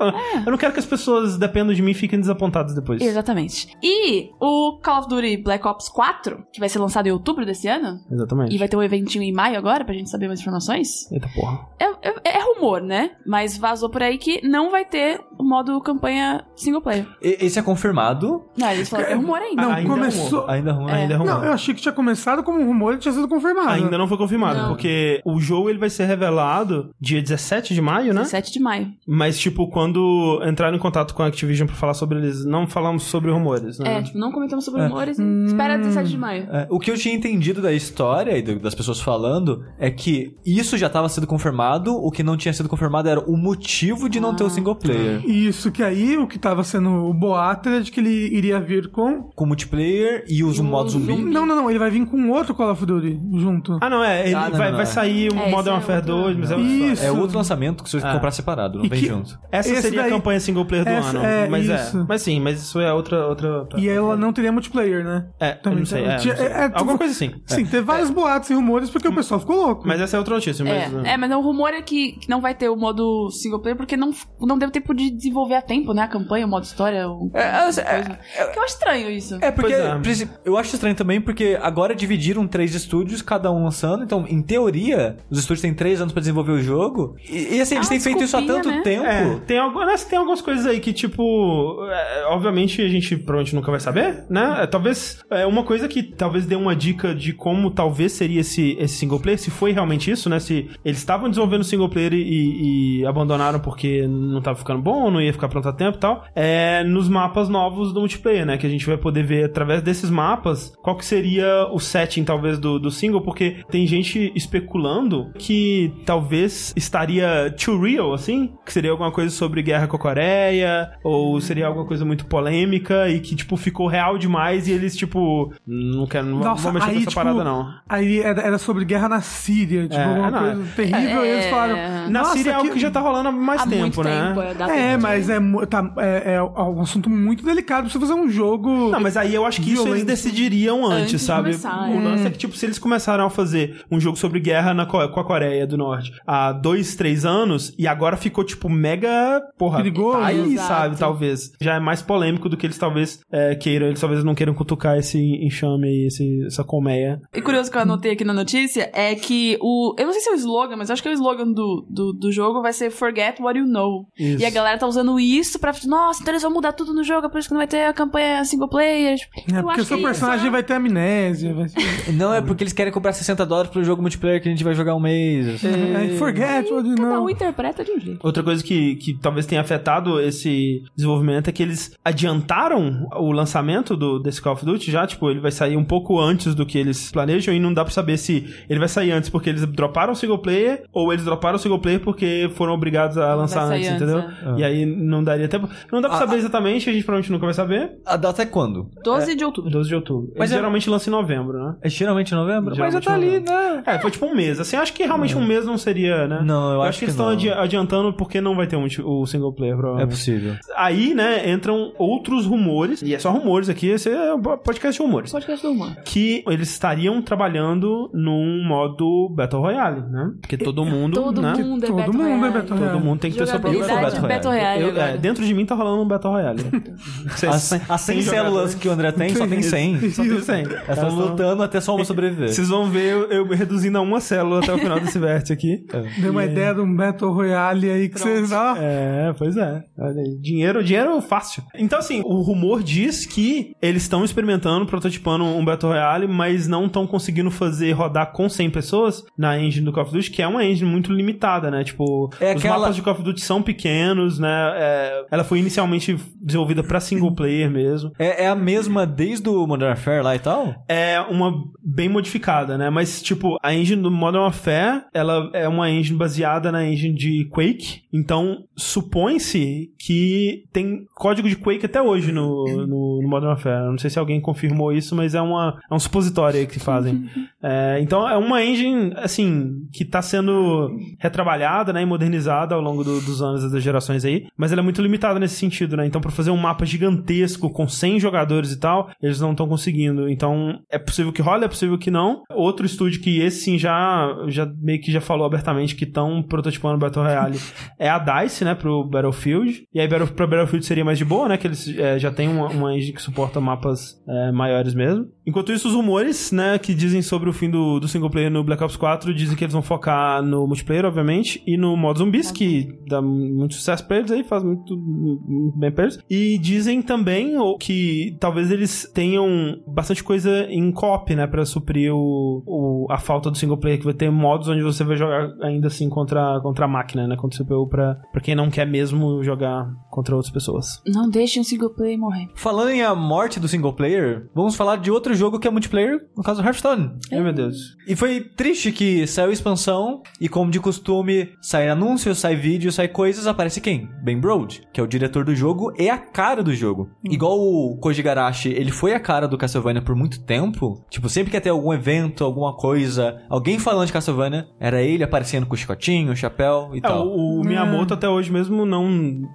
eu 0.46 0.52
não 0.52 0.58
quero 0.58 0.74
que 0.74 0.80
as 0.80 0.86
pessoas 0.86 1.38
dependam 1.38 1.74
de 1.74 1.82
mim 1.82 1.92
e 1.92 1.94
fiquem 1.94 2.20
desapontadas 2.20 2.74
depois. 2.74 3.02
Exatamente. 3.02 3.68
E 3.84 4.30
o 4.40 4.80
Call 4.84 5.00
of 5.00 5.10
Duty 5.10 5.38
Black 5.38 5.68
Ops 5.68 5.90
4, 5.90 6.46
que 6.54 6.60
vai 6.60 6.70
ser 6.70 6.80
lançado 6.80 7.08
em 7.08 7.12
outubro 7.12 7.46
desse 7.46 7.68
ano, 7.68 8.00
Exatamente. 8.12 8.54
e 8.56 8.58
vai 8.58 8.68
ter 8.68 8.78
um 8.78 8.84
eventinho 8.84 9.24
em 9.24 9.34
maio 9.34 9.58
agora, 9.58 9.84
pra 9.84 9.94
gente 9.94 10.10
saber 10.10 10.28
mais 10.28 10.40
informações. 10.40 11.12
Eita 11.12 11.28
porra. 11.36 11.68
É, 11.80 11.86
é- 12.10 12.38
é 12.38 12.40
rumor, 12.54 12.82
né? 12.82 13.12
Mas 13.26 13.58
vazou 13.58 13.90
por 13.90 14.02
aí 14.02 14.18
que 14.18 14.46
não 14.48 14.72
vai 14.72 14.86
ter 14.86 15.20
o 15.38 15.44
modo 15.44 15.80
campanha 15.82 16.44
single 16.56 16.82
player. 16.82 17.06
E- 17.22 17.38
esse 17.42 17.58
é 17.60 17.62
confirmado. 17.62 18.44
Não, 18.58 18.72
eles 18.72 18.90
falaram 18.90 19.08
que 19.10 19.14
é 19.14 19.18
rumor 19.18 19.38
ainda. 19.40 19.62
Não, 19.62 19.72
ainda 19.72 19.82
é 19.92 19.96
começou. 19.96 20.48
Ainda 20.50 20.72
ruim. 20.72 20.92
Ainda 20.92 21.14
é 21.14 21.18
Não, 21.18 21.26
rumor. 21.26 21.46
eu 21.46 21.54
achei 21.54 21.74
que 21.74 21.82
tinha 21.82 21.92
começado 21.94 22.44
como 22.44 22.60
um 22.60 22.66
rumor 22.66 22.94
e 22.96 22.98
tinha 22.98 23.14
sido 23.14 23.28
confirmado. 23.28 23.70
Ainda 23.70 23.98
não 23.98 24.08
foi 24.08 24.18
confirmado, 24.18 24.60
Não. 24.60 24.68
porque 24.70 25.22
o 25.26 25.40
jogo 25.40 25.70
ele 25.70 25.80
vai 25.80 25.90
ser 25.90 26.06
revelado 26.06 26.90
dia 27.00 27.22
17 27.22 27.74
de 27.74 27.82
maio, 27.82 28.14
né? 28.14 28.22
17 28.22 28.52
de 28.52 28.60
maio. 28.60 28.88
Mas, 29.08 29.38
tipo, 29.40 29.70
quando 29.70 30.42
entraram 30.48 30.76
em 30.76 30.80
contato 30.80 31.14
com 31.14 31.24
a 31.24 31.28
Activision 31.28 31.68
pra 31.68 31.76
falar 31.76 31.94
sobre 31.94 32.18
eles, 32.20 32.46
não 32.46 32.68
falamos 32.68 33.04
sobre 33.04 33.32
rumores, 33.32 33.80
né? 33.80 33.98
É, 33.98 34.02
tipo, 34.02 34.18
não 34.18 34.32
comentamos 34.32 34.66
sobre 34.66 34.82
rumores. 34.84 35.18
e 35.20 35.46
Espera 35.46 35.78
17 35.78 36.10
de 36.10 36.18
maio. 36.18 36.48
É, 36.52 36.68
o 36.70 36.80
que 36.80 36.92
eu 36.92 36.96
tinha 36.98 37.14
entendido 37.16 37.62
da 37.62 37.72
história 37.74 38.38
e 38.38 38.42
das 38.60 38.76
pessoas 38.76 39.00
falando 39.00 39.64
é 39.80 39.90
que 39.92 40.36
isso 40.46 40.78
já 40.78 40.88
estava 40.88 41.08
sendo 41.10 41.28
confirmado, 41.28 41.96
o 41.96 42.12
que 42.12 42.24
não 42.24 42.36
tinha 42.38 42.54
sido 42.54 42.70
confirmado 42.70 43.08
era 43.10 43.20
o 43.20 43.38
motivo 43.38 44.10
de 44.10 44.20
não 44.20 44.36
ter 44.36 44.44
o 44.44 44.50
single 44.50 44.76
player. 44.76 45.22
Isso, 45.28 45.72
que 45.72 45.84
aí 45.84 46.18
o 46.18 46.28
que 46.28 46.40
tava 46.40 46.64
sendo 46.64 46.90
o 46.90 47.14
boato 47.14 47.70
era 47.70 47.82
de 47.82 47.92
que 47.92 48.00
ele 48.00 48.10
iria 48.36 48.60
vir 48.60 48.90
com. 48.90 49.24
Com 49.36 49.46
multiplayer 49.46 50.24
e 50.28 50.44
os 50.44 50.60
o 50.60 50.64
modo 50.64 50.90
zumbi. 50.90 51.16
Não, 51.18 51.46
não, 51.46 51.56
não, 51.56 51.70
ele 51.70 51.80
vai 51.80 51.90
vir 51.90 52.06
com 52.06 52.30
outro 52.32 52.54
Call 52.56 52.72
of 52.72 52.86
Duty 52.86 53.20
junto. 53.34 53.78
Ah, 53.82 53.90
não, 53.90 54.04
é. 54.04 54.26
Ele 54.26 54.36
Ah, 54.36 54.50
não, 54.50 54.58
vai, 54.58 54.68
não, 54.70 54.76
vai 54.78 54.84
é. 54.84 54.86
sair 54.86 55.32
o 55.32 55.36
É, 55.40 55.50
Modern 55.52 55.76
é 55.76 55.80
Warfare 55.80 55.98
outro. 56.12 56.34
2, 56.34 56.38
mas 56.38 56.52
é 56.52 56.58
Isso. 56.58 57.04
É 57.06 57.12
outro 57.12 57.38
lançamento 57.38 57.84
que 57.84 57.90
você 57.90 57.98
Ah. 57.98 58.14
comprar 58.14 58.32
separado, 58.32 58.78
não 58.80 58.86
E 58.86 58.90
vem 58.90 59.00
que- 59.00 59.08
junto. 59.08 59.38
Essa 59.52 59.70
Esse 59.72 59.82
seria 59.84 60.02
daí- 60.04 60.12
a 60.12 60.14
campanha 60.14 60.40
single 60.40 60.66
player 60.66 60.86
do 60.86 60.92
Essa- 60.92 61.10
ano. 61.18 61.26
é, 61.26 61.50
mas 61.50 61.66
isso. 61.66 61.98
é. 62.00 62.06
Mas 62.08 62.22
sim, 62.22 62.40
mas 62.40 62.62
isso 62.62 62.80
é 62.80 62.92
outra. 62.94 63.28
outra... 63.28 63.68
E 63.78 63.88
ela 63.88 64.16
não 64.16 64.32
teria 64.34 64.52
multiplayer, 64.52 65.04
né? 65.04 65.28
É, 65.40 65.52
Também 65.54 65.80
não 65.80 65.86
sei. 65.86 66.04
tá- 66.04 66.12
É, 66.14 66.20
sei. 66.20 66.32
é, 66.32 66.36
é, 66.46 66.72
Alguma 66.74 66.98
coisa 66.98 67.14
assim. 67.14 67.32
Sim, 67.46 67.66
teve 67.66 67.82
vários 67.82 68.10
boatos 68.10 68.50
e 68.50 68.54
rumores 68.54 68.90
porque 68.90 69.08
o 69.08 69.14
pessoal 69.16 69.40
ficou 69.40 69.56
louco. 69.56 69.84
Mas 69.88 70.00
essa 70.02 70.16
é 70.16 70.20
outra 70.20 70.36
notícia. 70.36 70.64
Mas, 70.64 70.94
É, 71.06 71.14
é, 71.14 71.18
mas 71.18 71.32
o 71.32 71.40
rumor 71.42 71.70
é 71.70 71.82
que, 71.82 72.14
que 72.14 72.30
não 72.30 72.40
vai 72.42 72.54
ter 72.56 72.70
o 72.70 72.76
modo 72.76 73.30
single 73.32 73.60
player 73.60 73.76
porque 73.78 73.98
não, 73.98 74.12
não 74.40 74.58
deu 74.58 74.70
tempo 74.70 74.94
de 74.94 75.17
desenvolver 75.18 75.56
a 75.56 75.62
tempo, 75.62 75.94
né? 75.94 76.04
A 76.04 76.08
campanha, 76.08 76.46
o 76.46 76.50
modo 76.50 76.64
história. 76.64 77.08
O, 77.10 77.30
É, 77.34 77.42
é, 77.42 77.62
coisa. 77.62 78.20
Que 78.52 78.60
eu 78.60 78.64
acho 78.64 78.74
estranho 78.74 79.10
isso. 79.10 79.38
É, 79.42 79.52
porque 79.52 79.74
é. 79.74 80.00
eu 80.46 80.58
acho 80.58 80.74
estranho 80.74 80.96
também, 80.96 81.20
porque 81.20 81.58
agora 81.62 81.96
dividiram 81.96 82.48
três 82.48 82.74
estúdios, 82.76 83.22
cada 83.22 83.52
um 83.52 83.64
lançando. 83.64 84.04
Então, 84.04 84.26
em 84.28 84.42
teoria, 84.42 85.18
os 85.30 85.40
estúdios 85.40 85.62
têm 85.62 85.74
três 85.74 86.00
anos 86.00 86.14
pra 86.14 86.20
desenvolver 86.20 86.52
o 86.52 86.62
jogo. 86.62 87.16
E, 87.30 87.56
e, 87.56 87.62
assim, 87.62 87.76
eles 87.76 87.88
Ah, 87.88 87.90
têm 87.90 88.00
feito 88.00 88.24
isso 88.24 88.38
há 88.38 88.42
tanto 88.42 88.70
né? 88.70 88.82
tempo. 88.82 89.06
É, 89.06 89.40
tem, 89.46 89.58
algumas, 89.58 90.04
tem 90.04 90.18
algumas 90.20 90.42
coisas 90.42 90.66
aí 90.66 90.80
que, 90.80 90.94
tipo, 90.94 91.86
é, 91.90 92.26
obviamente 92.30 92.82
a 92.82 92.88
gente 92.88 93.16
provavelmente 93.18 93.56
nunca 93.56 93.72
vai 93.72 93.80
saber, 93.80 94.26
né? 94.30 94.64
É, 94.64 94.68
talvez, 94.68 95.20
é 95.32 95.46
uma 95.46 95.64
coisa 95.64 95.88
que 95.88 96.04
talvez 96.04 96.46
dê 96.46 96.56
uma 96.56 96.76
dica 96.76 97.14
de 97.14 97.34
como 97.34 97.72
talvez 97.72 98.12
seria 98.12 98.42
esse, 98.42 98.76
esse 98.80 98.96
single 98.96 99.20
player, 99.20 99.40
se 99.40 99.50
foi 99.50 99.72
realmente 99.72 100.12
isso, 100.12 100.30
né? 100.30 100.40
Se 100.40 100.70
eles 100.84 101.00
estavam 101.00 101.30
desenvolvendo 101.30 101.64
single 101.64 101.90
player 101.90 102.14
e, 102.14 103.02
e 103.02 103.06
abandonaram 103.06 103.60
porque 103.60 104.08
não 104.08 104.42
tava 104.42 104.58
ficando 104.58 104.82
bom, 104.82 105.07
não 105.12 105.22
ia 105.22 105.32
ficar 105.34 105.48
pronto 105.48 105.68
a 105.70 105.74
tempo 105.74 105.98
e 105.98 106.00
tal, 106.00 106.24
é 106.36 106.84
nos 106.84 107.08
mapas 107.10 107.50
novos 107.50 107.94
do 107.94 108.00
multiplayer, 108.00 108.46
né? 108.46 108.58
Que 108.58 108.68
a 108.68 108.70
gente 108.70 108.86
vai 108.86 108.98
poder 108.98 109.24
ver 109.24 109.46
através 109.46 109.82
desses 109.82 110.10
mapas 110.10 110.74
qual 110.82 110.96
que 110.96 111.06
seria 111.06 111.68
o 111.72 111.80
setting, 111.80 112.24
talvez, 112.24 112.58
do, 112.60 112.80
do 112.80 112.90
single, 112.92 113.22
porque 113.22 113.58
tem 113.70 113.86
gente 113.88 114.32
especulando 114.36 115.32
que 115.38 115.94
talvez 116.06 116.74
estaria 116.76 117.54
too 117.64 117.80
real, 117.82 118.14
assim, 118.14 118.54
que 118.66 118.74
seria 118.74 118.92
alguma 118.92 119.12
coisa 119.12 119.34
sobre 119.34 119.62
guerra 119.62 119.88
com 119.88 119.96
a 119.96 120.00
Coreia, 120.00 120.92
ou 121.04 121.40
seria 121.42 121.68
alguma 121.68 121.86
coisa 121.86 122.04
muito 122.06 122.26
polêmica 122.26 123.10
e 123.10 123.20
que, 123.20 123.36
tipo, 123.36 123.56
ficou 123.58 123.88
real 123.88 124.18
demais 124.18 124.68
e 124.68 124.72
eles, 124.72 124.96
tipo, 124.96 125.54
não 125.66 126.06
quero, 126.08 126.26
não 126.28 126.40
Nossa, 126.40 126.64
vou 126.64 126.74
mexer 126.74 126.90
aí, 126.90 126.94
com 126.96 127.00
essa 127.02 127.10
tipo, 127.10 127.22
parada, 127.22 127.44
não. 127.44 127.74
Aí 127.88 128.20
era, 128.22 128.58
sobre 128.58 128.86
guerra 128.86 129.08
na 129.10 129.22
Síria, 129.22 129.84
tipo, 129.84 129.96
É, 129.96 130.04
alguma 130.04 130.32
não, 130.32 130.40
coisa 130.40 130.64
terrível, 130.76 131.26
e 131.26 131.30
eles 131.30 131.46
É. 131.46 131.50
falaram. 131.50 131.76
Na 132.10 132.20
"Nossa, 132.22 132.38
Síria 132.38 132.52
é 132.52 132.54
algo 132.56 132.68
que- 132.70 132.74
que 132.76 132.80
já 132.80 132.92
tá 132.92 133.00
rolando 133.00 133.30
há 133.30 133.32
mais 133.32 133.62
Há 133.62 133.66
tempo, 133.68 133.80
muito 133.82 134.04
né? 134.04 134.28
tempo. 134.36 134.58
dá 134.58 134.68
É, 134.98 135.02
mas 135.02 135.30
é, 135.30 135.40
mu- 135.40 135.66
tá, 135.66 135.94
é, 135.98 136.34
é 136.36 136.44
um 136.44 136.82
assunto 136.82 137.10
muito 137.10 137.44
delicado 137.44 137.84
pra 137.84 137.92
você 137.94 138.00
fazer 138.00 138.14
um 138.14 138.30
jogo. 138.30 138.70
Não, 138.90 139.00
mas 139.00 139.16
aí 139.18 139.34
eu 139.34 139.46
acho 139.46 139.62
que 139.62 139.68
isso 139.72 139.82
eles 139.84 139.86
Violento. 140.04 140.06
decidiriam 140.08 140.86
antes, 140.86 140.98
Antes 141.02 141.12
de 141.12 141.20
sabe? 141.20 141.44
começar, 141.52 141.90
o 141.90 141.94
é. 141.94 142.04
lance 142.04 142.28
é 142.28 142.30
que, 142.30 142.38
tipo, 142.38 142.56
se 142.56 142.66
eles 142.66 142.80
começaram 142.80 143.26
a 143.26 143.30
fazer 143.30 143.82
um 143.92 144.00
jogo 144.00 144.18
sobre 144.18 144.40
guerra 144.40 144.74
na, 144.74 144.86
Co- 144.86 145.08
com 145.10 145.20
a 145.20 145.24
Coreia 145.24 145.66
do 145.68 145.78
Norte 145.78 146.12
há 146.26 146.52
dois, 146.52 146.96
três 146.96 147.26
anos, 147.26 147.74
e 147.78 147.88
agora 147.88 148.18
ficou, 148.18 148.44
tipo, 148.44 148.70
mega, 148.70 149.42
porra, 149.58 149.78
Perigoso. 149.78 150.20
tá 150.20 150.26
aí, 150.28 150.54
Exato. 150.54 150.68
sabe? 150.68 150.98
Talvez. 150.98 151.52
Já 151.62 151.76
é 151.76 151.80
mais 151.80 152.02
polêmico 152.02 152.50
do 152.50 152.58
que 152.58 152.66
eles 152.66 152.78
talvez 152.78 153.20
é, 153.32 153.56
queiram. 153.56 153.88
Eles 153.88 154.00
talvez 154.00 154.24
não 154.24 154.34
queiram 154.36 154.54
cutucar 154.54 154.98
esse 154.98 155.18
enxame 155.44 155.88
aí, 155.88 156.08
esse, 156.08 156.46
essa 156.46 156.64
colmeia. 156.64 157.20
E 157.34 157.42
curioso 157.42 157.70
que 157.72 157.78
eu 157.78 157.82
anotei 157.82 158.12
aqui 158.12 158.24
na 158.24 158.34
notícia 158.34 158.90
é 158.94 159.16
que 159.16 159.58
o. 159.62 159.94
Eu 159.98 160.06
não 160.06 160.14
sei 160.14 160.22
se 160.22 160.30
é 160.30 160.34
o 160.34 160.36
slogan, 160.36 160.76
mas 160.78 160.90
acho 160.90 161.02
que 161.02 161.08
é 161.08 161.12
o 161.12 161.14
slogan 161.14 161.52
do, 161.52 161.86
do, 161.90 162.14
do 162.14 162.32
jogo 162.32 162.62
vai 162.62 162.74
ser 162.74 162.90
Forget 162.90 163.40
What 163.42 163.58
You 163.60 163.66
Know. 163.68 164.08
Isso. 164.18 164.42
E 164.42 164.46
a 164.46 164.50
galera 164.50 164.78
tá 164.78 164.87
usando 164.88 165.20
isso 165.20 165.60
pra. 165.60 165.74
Nossa, 165.86 166.22
então 166.22 166.34
eles 166.34 166.44
vão 166.44 166.52
mudar 166.52 166.74
tudo 166.74 166.94
no 166.94 167.04
jogo, 167.04 167.28
é 167.28 167.30
por 167.30 167.40
isso 167.40 167.48
que 167.48 167.54
não 167.54 167.60
vai 167.60 167.68
ter 167.68 167.86
a 167.86 167.94
campanha 167.94 168.44
single 168.46 168.70
player. 168.70 169.18
É 169.52 169.60
Eu 169.60 169.64
porque 169.64 169.82
acho 169.82 169.86
seu 169.86 170.02
personagem 170.02 170.46
isso, 170.46 170.52
vai 170.52 170.64
ter 170.64 170.74
amnésia. 170.74 171.54
Vai 171.54 171.70
ser... 171.70 171.78
Não, 172.14 172.34
é 172.34 172.42
porque 172.42 172.64
eles 172.64 172.74
querem 172.74 172.92
comprar 172.92 173.14
60 173.14 173.46
dólares 173.46 173.72
pro 173.72 173.84
jogo 173.84 174.02
multiplayer 174.02 174.42
que 174.42 174.48
a 174.48 174.52
gente 174.52 174.64
vai 174.64 174.74
jogar 174.74 174.96
um 174.96 175.00
mês. 175.00 175.64
É, 175.64 176.16
forget 176.18 176.72
what 176.72 176.88
you 176.88 176.96
Cada 176.96 177.22
um 177.22 177.30
interpreta 177.30 177.84
de 177.84 177.92
um 177.92 178.00
jeito. 178.00 178.20
Outra 178.24 178.44
coisa 178.44 178.64
que, 178.64 178.96
que 178.96 179.14
talvez 179.20 179.46
tenha 179.46 179.62
afetado 179.62 180.20
esse 180.20 180.84
desenvolvimento 180.96 181.50
é 181.50 181.52
que 181.52 181.62
eles 181.62 181.96
adiantaram 182.04 183.08
o 183.16 183.32
lançamento 183.32 183.96
do, 183.96 184.20
desse 184.20 184.42
Call 184.42 184.54
of 184.54 184.66
Duty 184.66 184.92
já, 184.92 185.06
tipo, 185.06 185.30
ele 185.30 185.40
vai 185.40 185.52
sair 185.52 185.78
um 185.78 185.84
pouco 185.84 186.20
antes 186.20 186.56
do 186.56 186.66
que 186.66 186.78
eles 186.78 187.12
planejam 187.12 187.54
e 187.54 187.60
não 187.60 187.74
dá 187.74 187.84
pra 187.84 187.94
saber 187.94 188.18
se 188.18 188.54
ele 188.70 188.80
vai 188.80 188.88
sair 188.88 189.12
antes 189.12 189.30
porque 189.30 189.50
eles 189.50 189.66
droparam 189.68 190.14
o 190.14 190.16
single 190.16 190.40
player 190.40 190.84
ou 190.92 191.12
eles 191.12 191.26
droparam 191.26 191.56
o 191.56 191.60
single 191.60 191.80
player 191.80 192.00
porque 192.00 192.50
foram 192.56 192.74
obrigados 192.74 193.18
a 193.18 193.34
lançar 193.34 193.64
antes, 193.66 193.88
antes, 193.88 194.02
entendeu? 194.02 194.24
E 194.58 194.64
aí 194.64 194.77
não 194.86 195.24
daria 195.24 195.48
tempo. 195.48 195.68
Não 195.92 196.02
dá 196.02 196.08
pra 196.10 196.18
Ah, 196.18 196.22
saber 196.22 196.38
exatamente, 196.38 196.90
a 196.90 196.94
gente 196.94 197.04
provavelmente 197.04 197.32
nunca 197.32 197.46
vai 197.46 197.54
saber. 197.54 197.98
A 198.06 198.16
data 198.18 198.42
é 198.42 198.46
quando? 198.46 198.90
12 199.04 199.36
de 199.36 199.44
outubro. 199.46 199.70
12 199.72 199.90
de 199.90 199.96
outubro. 199.96 200.28
Mas 200.32 200.48
Mas 200.48 200.52
é- 200.52 200.56
geralmente 200.56 200.90
lança 200.90 201.10
em 201.10 201.12
novembro, 201.12 201.58
né? 201.64 201.76
É 201.82 201.90
geralmente 201.90 202.32
em 202.32 202.36
novembro? 202.38 202.76
Mas 202.78 202.94
já 202.94 203.00
Geralmente 203.02 203.06
tá 203.06 203.14
ali, 203.14 203.40
né? 203.42 203.84
É, 203.86 204.00
foi 204.00 204.12
tipo 204.12 204.26
um 204.26 204.36
mês. 204.36 204.60
Assim, 204.60 204.76
acho 204.78 204.94
que 204.94 205.04
realmente 205.04 205.36
um 205.38 205.46
mês 205.46 205.66
não 205.66 205.78
seria, 205.78 206.28
né? 206.28 206.42
Não, 206.44 206.74
eu 206.74 206.82
acho 206.82 206.94
que 206.94 207.00
que 207.00 207.06
eles 207.06 207.14
estão 207.16 207.30
adi- 207.30 207.50
adiantando 207.52 208.14
porque 208.14 208.40
não 208.42 208.56
vai 208.56 208.66
ter 208.68 208.76
um, 208.76 208.88
o 209.06 209.26
single 209.26 209.54
player, 209.54 209.74
É 209.76 209.78
provavelmente. 209.78 210.12
possível. 210.16 210.56
Aí, 210.76 211.14
né, 211.14 211.50
entram 211.52 211.94
outros 211.98 212.46
rumores, 212.46 213.02
e 213.02 213.14
é 213.14 213.20
só 213.20 213.32
rumores 213.32 213.70
aqui, 213.70 213.88
esse 213.88 214.10
é 214.10 214.34
um 214.34 214.42
podcast 214.42 215.00
de 215.02 215.06
rumores, 215.06 215.32
Podcast 215.32 215.66
do 215.66 215.72
humor. 215.74 215.96
que 216.06 216.44
eles 216.48 216.70
estariam 216.70 217.22
trabalhando 217.22 218.10
num 218.14 218.64
modo 218.66 219.30
Battle 219.30 219.62
Royale, 219.62 220.02
né? 220.10 220.32
Porque 220.42 220.58
todo 220.58 220.86
mundo, 220.86 221.14
Todo 221.16 221.42
né? 221.42 221.54
mundo 221.58 221.84
é 221.84 221.88
Todo 221.88 221.96
Battle 221.98 222.14
mundo 222.14 222.26
é 222.28 222.36
Royale. 222.36 222.54
Battle 222.54 222.78
Royale. 222.78 222.94
Todo 222.98 223.06
mundo 223.06 223.20
tem 223.20 223.32
que 223.32 223.38
ter 223.38 223.48
sua 223.48 223.60
própria 223.60 223.80
Battle 224.02 224.22
Royale. 224.22 224.42
Royale. 224.76 224.84
Eu- 224.98 225.02
é, 225.02 225.18
dentro 225.18 225.46
de 225.46 225.54
mim 225.54 225.66
tá 225.66 225.76
rolando 225.76 226.02
um 226.02 226.08
Battle 226.08 226.34
Royale. 226.34 226.62
As, 227.48 227.74
as 227.90 228.02
100 228.02 228.22
células 228.24 228.76
que 228.76 228.88
o 228.88 228.92
André 228.92 229.12
tem, 229.12 229.34
só 229.36 229.46
tem 229.48 229.62
100. 229.62 230.12
Só 230.12 230.24
tem 230.24 230.42
100. 230.42 230.66
Elas 230.66 230.90
estão 230.90 231.10
lutando 231.16 231.64
até 231.64 231.80
só 231.82 231.96
uma 231.96 232.06
sobreviver. 232.06 232.50
Vocês 232.50 232.70
vão 232.70 232.90
ver 232.90 233.12
eu, 233.14 233.32
eu 233.32 233.48
reduzindo 233.48 233.98
a 233.98 234.02
uma 234.02 234.20
célula 234.20 234.60
até 234.60 234.74
o 234.74 234.78
final 234.78 235.00
desse 235.00 235.20
vértice 235.20 235.54
aqui. 235.54 235.86
Deu 236.20 236.32
uma 236.32 236.46
ideia 236.46 236.74
de 236.74 236.82
um 236.82 236.96
Battle 236.96 237.32
Royale 237.32 237.90
aí 237.90 238.10
que 238.10 238.20
vocês. 238.20 238.52
Ó, 238.52 238.76
É, 238.78 239.34
pois 239.38 239.56
é. 239.58 239.84
Olha 239.98 240.22
aí. 240.22 240.38
Dinheiro, 240.42 240.84
dinheiro 240.84 241.20
fácil. 241.22 241.64
Então, 241.76 242.00
assim, 242.00 242.22
o 242.26 242.42
rumor 242.42 242.82
diz 242.84 243.26
que 243.26 243.74
eles 243.82 244.04
estão 244.04 244.24
experimentando, 244.24 244.86
prototipando 244.86 245.44
um 245.46 245.64
Battle 245.64 245.92
Royale, 245.92 246.28
mas 246.28 246.68
não 246.68 246.86
estão 246.86 247.06
conseguindo 247.08 247.52
fazer 247.52 247.92
rodar 247.92 248.32
com 248.32 248.50
100 248.50 248.70
pessoas 248.70 249.24
na 249.38 249.60
engine 249.60 249.86
do 249.86 249.92
Call 249.92 250.04
of 250.04 250.14
Duty, 250.14 250.32
que 250.32 250.42
é 250.42 250.48
uma 250.48 250.64
engine 250.64 250.90
muito 250.90 251.12
limitada, 251.12 251.70
né? 251.72 251.84
Tipo, 251.84 252.30
É 252.40 252.54
os 252.54 252.60
aquela- 252.60 252.80
mapas 252.80 252.96
de 252.96 253.02
Call 253.02 253.14
of 253.14 253.24
Duty 253.24 253.42
são 253.42 253.62
pequenos, 253.62 254.40
né? 254.40 254.47
É, 254.76 255.26
ela 255.32 255.44
foi 255.44 255.60
inicialmente 255.60 256.18
desenvolvida 256.42 256.84
pra 256.84 257.00
single 257.00 257.34
player 257.34 257.70
mesmo. 257.70 258.12
É, 258.20 258.44
é 258.46 258.48
a 258.48 258.56
mesma 258.56 259.06
desde 259.06 259.48
o 259.50 259.66
Modern 259.68 259.90
Warfare 259.90 260.24
lá 260.24 260.36
e 260.36 260.40
tal? 260.40 260.74
É 260.88 261.20
uma 261.22 261.54
bem 261.84 262.10
modificada, 262.10 262.78
né? 262.78 262.90
Mas, 262.90 263.22
tipo, 263.22 263.58
a 263.64 263.74
engine 263.74 264.02
do 264.02 264.12
Modern 264.12 264.44
Warfare, 264.44 265.04
ela 265.14 265.50
é 265.54 265.68
uma 265.68 265.90
engine 265.90 266.18
baseada 266.18 266.72
na 266.72 266.86
engine 266.86 267.16
de 267.16 267.46
Quake. 267.52 268.02
Então, 268.14 268.64
supõe-se 268.76 269.92
que 270.00 270.64
tem 270.72 271.06
código 271.16 271.48
de 271.50 271.56
Quake 271.56 271.86
até 271.86 272.02
hoje 272.02 272.32
no, 272.32 272.66
no, 272.88 273.22
no 273.22 273.28
Modern 273.30 273.50
Warfare. 273.52 273.90
Não 273.90 273.98
sei 273.98 274.10
se 274.10 274.20
alguém 274.20 274.40
confirmou 274.42 274.92
isso, 274.92 275.16
mas 275.16 275.34
é, 275.36 275.42
uma, 275.42 275.78
é 275.90 275.94
um 275.94 276.00
supositório 276.00 276.60
aí 276.60 276.68
que 276.68 276.80
fazem. 276.80 277.26
É, 277.70 278.00
então, 278.02 278.30
é 278.30 278.38
uma 278.38 278.64
engine, 278.64 279.12
assim, 279.18 279.88
que 279.92 280.06
tá 280.06 280.22
sendo 280.22 280.90
retrabalhada, 281.20 281.92
né? 281.92 282.04
E 282.04 282.06
modernizada 282.06 282.76
ao 282.76 282.80
longo 282.82 283.04
do- 283.04 283.20
dos 283.20 283.42
anos 283.42 283.64
e 283.64 283.72
das 283.72 283.82
gerações 283.84 284.24
aí. 284.24 284.37
Mas 284.58 284.72
ela 284.72 284.82
é 284.82 284.84
muito 284.84 285.02
limitada 285.02 285.40
nesse 285.40 285.56
sentido, 285.56 285.98
né? 285.98 286.06
Então, 286.06 286.22
pra 286.22 286.32
fazer 286.32 286.52
um 286.52 286.58
mapa 286.58 286.86
gigantesco 286.86 287.70
com 287.70 287.88
100 287.88 288.20
jogadores 288.20 288.72
e 288.72 288.80
tal, 288.80 289.10
eles 289.22 289.40
não 289.40 289.52
estão 289.52 289.68
conseguindo. 289.68 290.30
Então, 290.30 290.80
é 290.90 290.98
possível 290.98 291.32
que 291.32 291.42
role, 291.42 291.66
é 291.66 291.68
possível 291.68 291.98
que 291.98 292.12
não. 292.12 292.44
Outro 292.52 292.86
estúdio 292.86 293.22
que 293.22 293.40
esse 293.40 293.62
sim 293.62 293.78
já, 293.78 294.36
já 294.48 294.66
meio 294.80 295.02
que 295.02 295.12
já 295.12 295.22
falou 295.22 295.46
abertamente 295.46 295.96
que 295.96 296.04
estão 296.04 296.42
prototipando 296.42 296.98
Battle 296.98 297.26
Royale 297.26 297.60
é 298.00 298.10
a 298.10 298.20
DICE, 298.20 298.64
né? 298.64 298.76
Pro 298.76 299.04
Battlefield. 299.04 299.84
E 299.94 300.00
aí, 300.00 300.08
pra 300.08 300.48
Battlefield 300.48 300.86
seria 300.86 301.06
mais 301.06 301.18
de 301.18 301.26
boa, 301.26 301.48
né? 301.48 301.58
Que 301.58 301.68
eles 301.68 301.88
é, 301.98 302.20
já 302.20 302.32
tem 302.32 302.48
uma, 302.48 302.68
uma 302.68 302.96
engine 302.96 303.14
que 303.14 303.22
suporta 303.22 303.60
mapas 303.60 304.22
é, 304.28 304.52
maiores 304.52 304.94
mesmo. 304.94 305.26
Enquanto 305.46 305.72
isso, 305.72 305.88
os 305.88 305.94
rumores, 305.94 306.52
né? 306.52 306.78
Que 306.78 306.94
dizem 306.94 307.22
sobre 307.22 307.50
o 307.50 307.54
fim 307.54 307.70
do, 307.70 308.00
do 308.00 308.08
single 308.08 308.30
player 308.30 308.52
no 308.52 308.64
Black 308.64 308.84
Ops 308.84 308.96
4 308.96 309.34
dizem 309.34 309.56
que 309.56 309.64
eles 309.64 309.74
vão 309.74 309.82
focar 309.82 310.42
no 310.42 310.68
multiplayer, 310.68 311.06
obviamente, 311.06 311.62
e 311.66 311.78
no 311.78 311.96
modo 311.96 312.20
zumbis, 312.20 312.52
que 312.52 313.00
dá 313.08 313.22
muito 313.22 313.76
sucesso 313.76 314.06
pra 314.06 314.18
eles 314.18 314.27
aí, 314.32 314.44
faz 314.44 314.64
muito, 314.64 314.96
muito 314.98 315.78
bem 315.78 315.92
pra 315.92 316.04
eles. 316.06 316.20
E 316.30 316.58
dizem 316.60 317.02
também 317.02 317.58
o- 317.58 317.78
que 317.78 318.36
talvez 318.40 318.72
eles 318.72 319.10
tenham 319.14 319.48
bastante 319.88 320.24
coisa 320.24 320.66
em 320.70 320.92
co-op, 320.92 321.34
né? 321.36 321.48
Pra 321.48 321.66
suprir 321.66 322.14
o, 322.14 322.64
o- 322.66 323.08
a 323.10 323.18
falta 323.18 323.50
do 323.52 323.58
single 323.58 323.78
player, 323.78 324.00
que 324.00 324.06
vai 324.06 324.14
ter 324.14 324.30
modos 324.32 324.68
onde 324.68 324.82
você 324.84 325.04
vai 325.04 325.16
jogar 325.18 325.50
ainda 325.62 325.88
assim 325.88 326.10
contra, 326.10 326.60
contra 326.62 326.86
a 326.86 326.88
máquina, 326.88 327.28
né? 327.28 327.36
Contra 327.36 327.62
o 327.62 327.66
CPU, 327.66 327.88
pra, 327.88 328.16
pra 328.32 328.42
quem 328.42 328.56
não 328.56 328.70
quer 328.70 328.86
mesmo 328.88 329.44
jogar 329.44 329.88
contra 330.10 330.36
outras 330.36 330.52
pessoas. 330.52 331.02
Não 331.06 331.30
deixem 331.30 331.62
o 331.62 331.66
single 331.66 331.90
player 331.94 332.18
morrer. 332.20 332.48
Falando 332.56 332.90
em 332.90 333.02
a 333.04 333.16
morte 333.16 333.60
do 333.60 333.68
single 333.68 333.94
player, 333.94 334.50
vamos 334.54 334.76
falar 334.76 334.98
de 334.98 335.12
outro 335.12 335.34
jogo 335.34 335.60
que 335.60 335.68
é 335.68 335.72
multiplayer, 335.72 336.20
no 336.36 336.44
caso 336.44 336.62
do 336.62 336.66
Hearthstone. 336.66 337.12
Ai, 337.32 337.42
meu 337.42 337.54
Deus. 337.54 337.78
E 338.08 338.16
foi 338.16 338.42
triste 338.42 338.92
que 338.92 339.26
saiu 339.28 339.50
a 339.50 339.54
expansão 339.54 340.22
e 340.42 340.48
como 340.50 340.72
de 340.72 340.80
costume, 340.80 341.50
sai 341.62 341.90
anúncio, 341.90 342.34
sai 342.36 342.56
vídeo, 342.56 342.92
sai 342.92 343.08
coisas, 343.08 343.48
aparece 343.48 343.80
quem? 343.82 344.08
Ben 344.24 344.40
Brode, 344.40 344.82
que 344.92 345.00
é 345.00 345.04
o 345.04 345.08
diretor 345.08 345.44
do 345.46 345.56
jogo 345.56 345.92
e 345.98 346.10
a 346.10 346.18
cara 346.18 346.64
do 346.64 346.74
jogo. 346.74 347.10
Igual 347.24 347.60
o 347.60 347.98
Koji 348.00 348.22
Garashi, 348.22 348.70
ele 348.70 348.92
foi 348.92 349.14
a 349.14 349.20
cara 349.20 349.48
do 349.48 349.58
Castlevania 349.58 350.02
por 350.02 350.16
muito 350.16 350.44
tempo. 350.44 351.04
Tipo, 351.10 351.30
sempre 351.30 351.52
que 351.52 351.58
ia 351.58 351.62
ter 351.62 351.70
algum 351.70 351.94
evento, 351.94 352.44
alguma 352.44 352.76
coisa, 352.76 353.42
alguém 353.50 353.78
falando 353.80 354.08
de 354.08 354.14
Castlevania, 354.14 354.68
era 354.80 355.02
ele 355.02 355.24
aparecendo 355.24 355.66
com 355.66 355.74
o 355.76 355.78
chicotinho, 355.78 356.32
o 356.32 356.36
chapéu 356.36 356.90
e 356.94 356.98
É, 356.98 357.02
tal. 357.02 357.28
o, 357.28 357.62
o 357.62 357.66
Miyamoto 357.66 358.14
até 358.14 358.28
hoje 358.28 358.52
mesmo 358.52 358.86
não, 358.86 359.08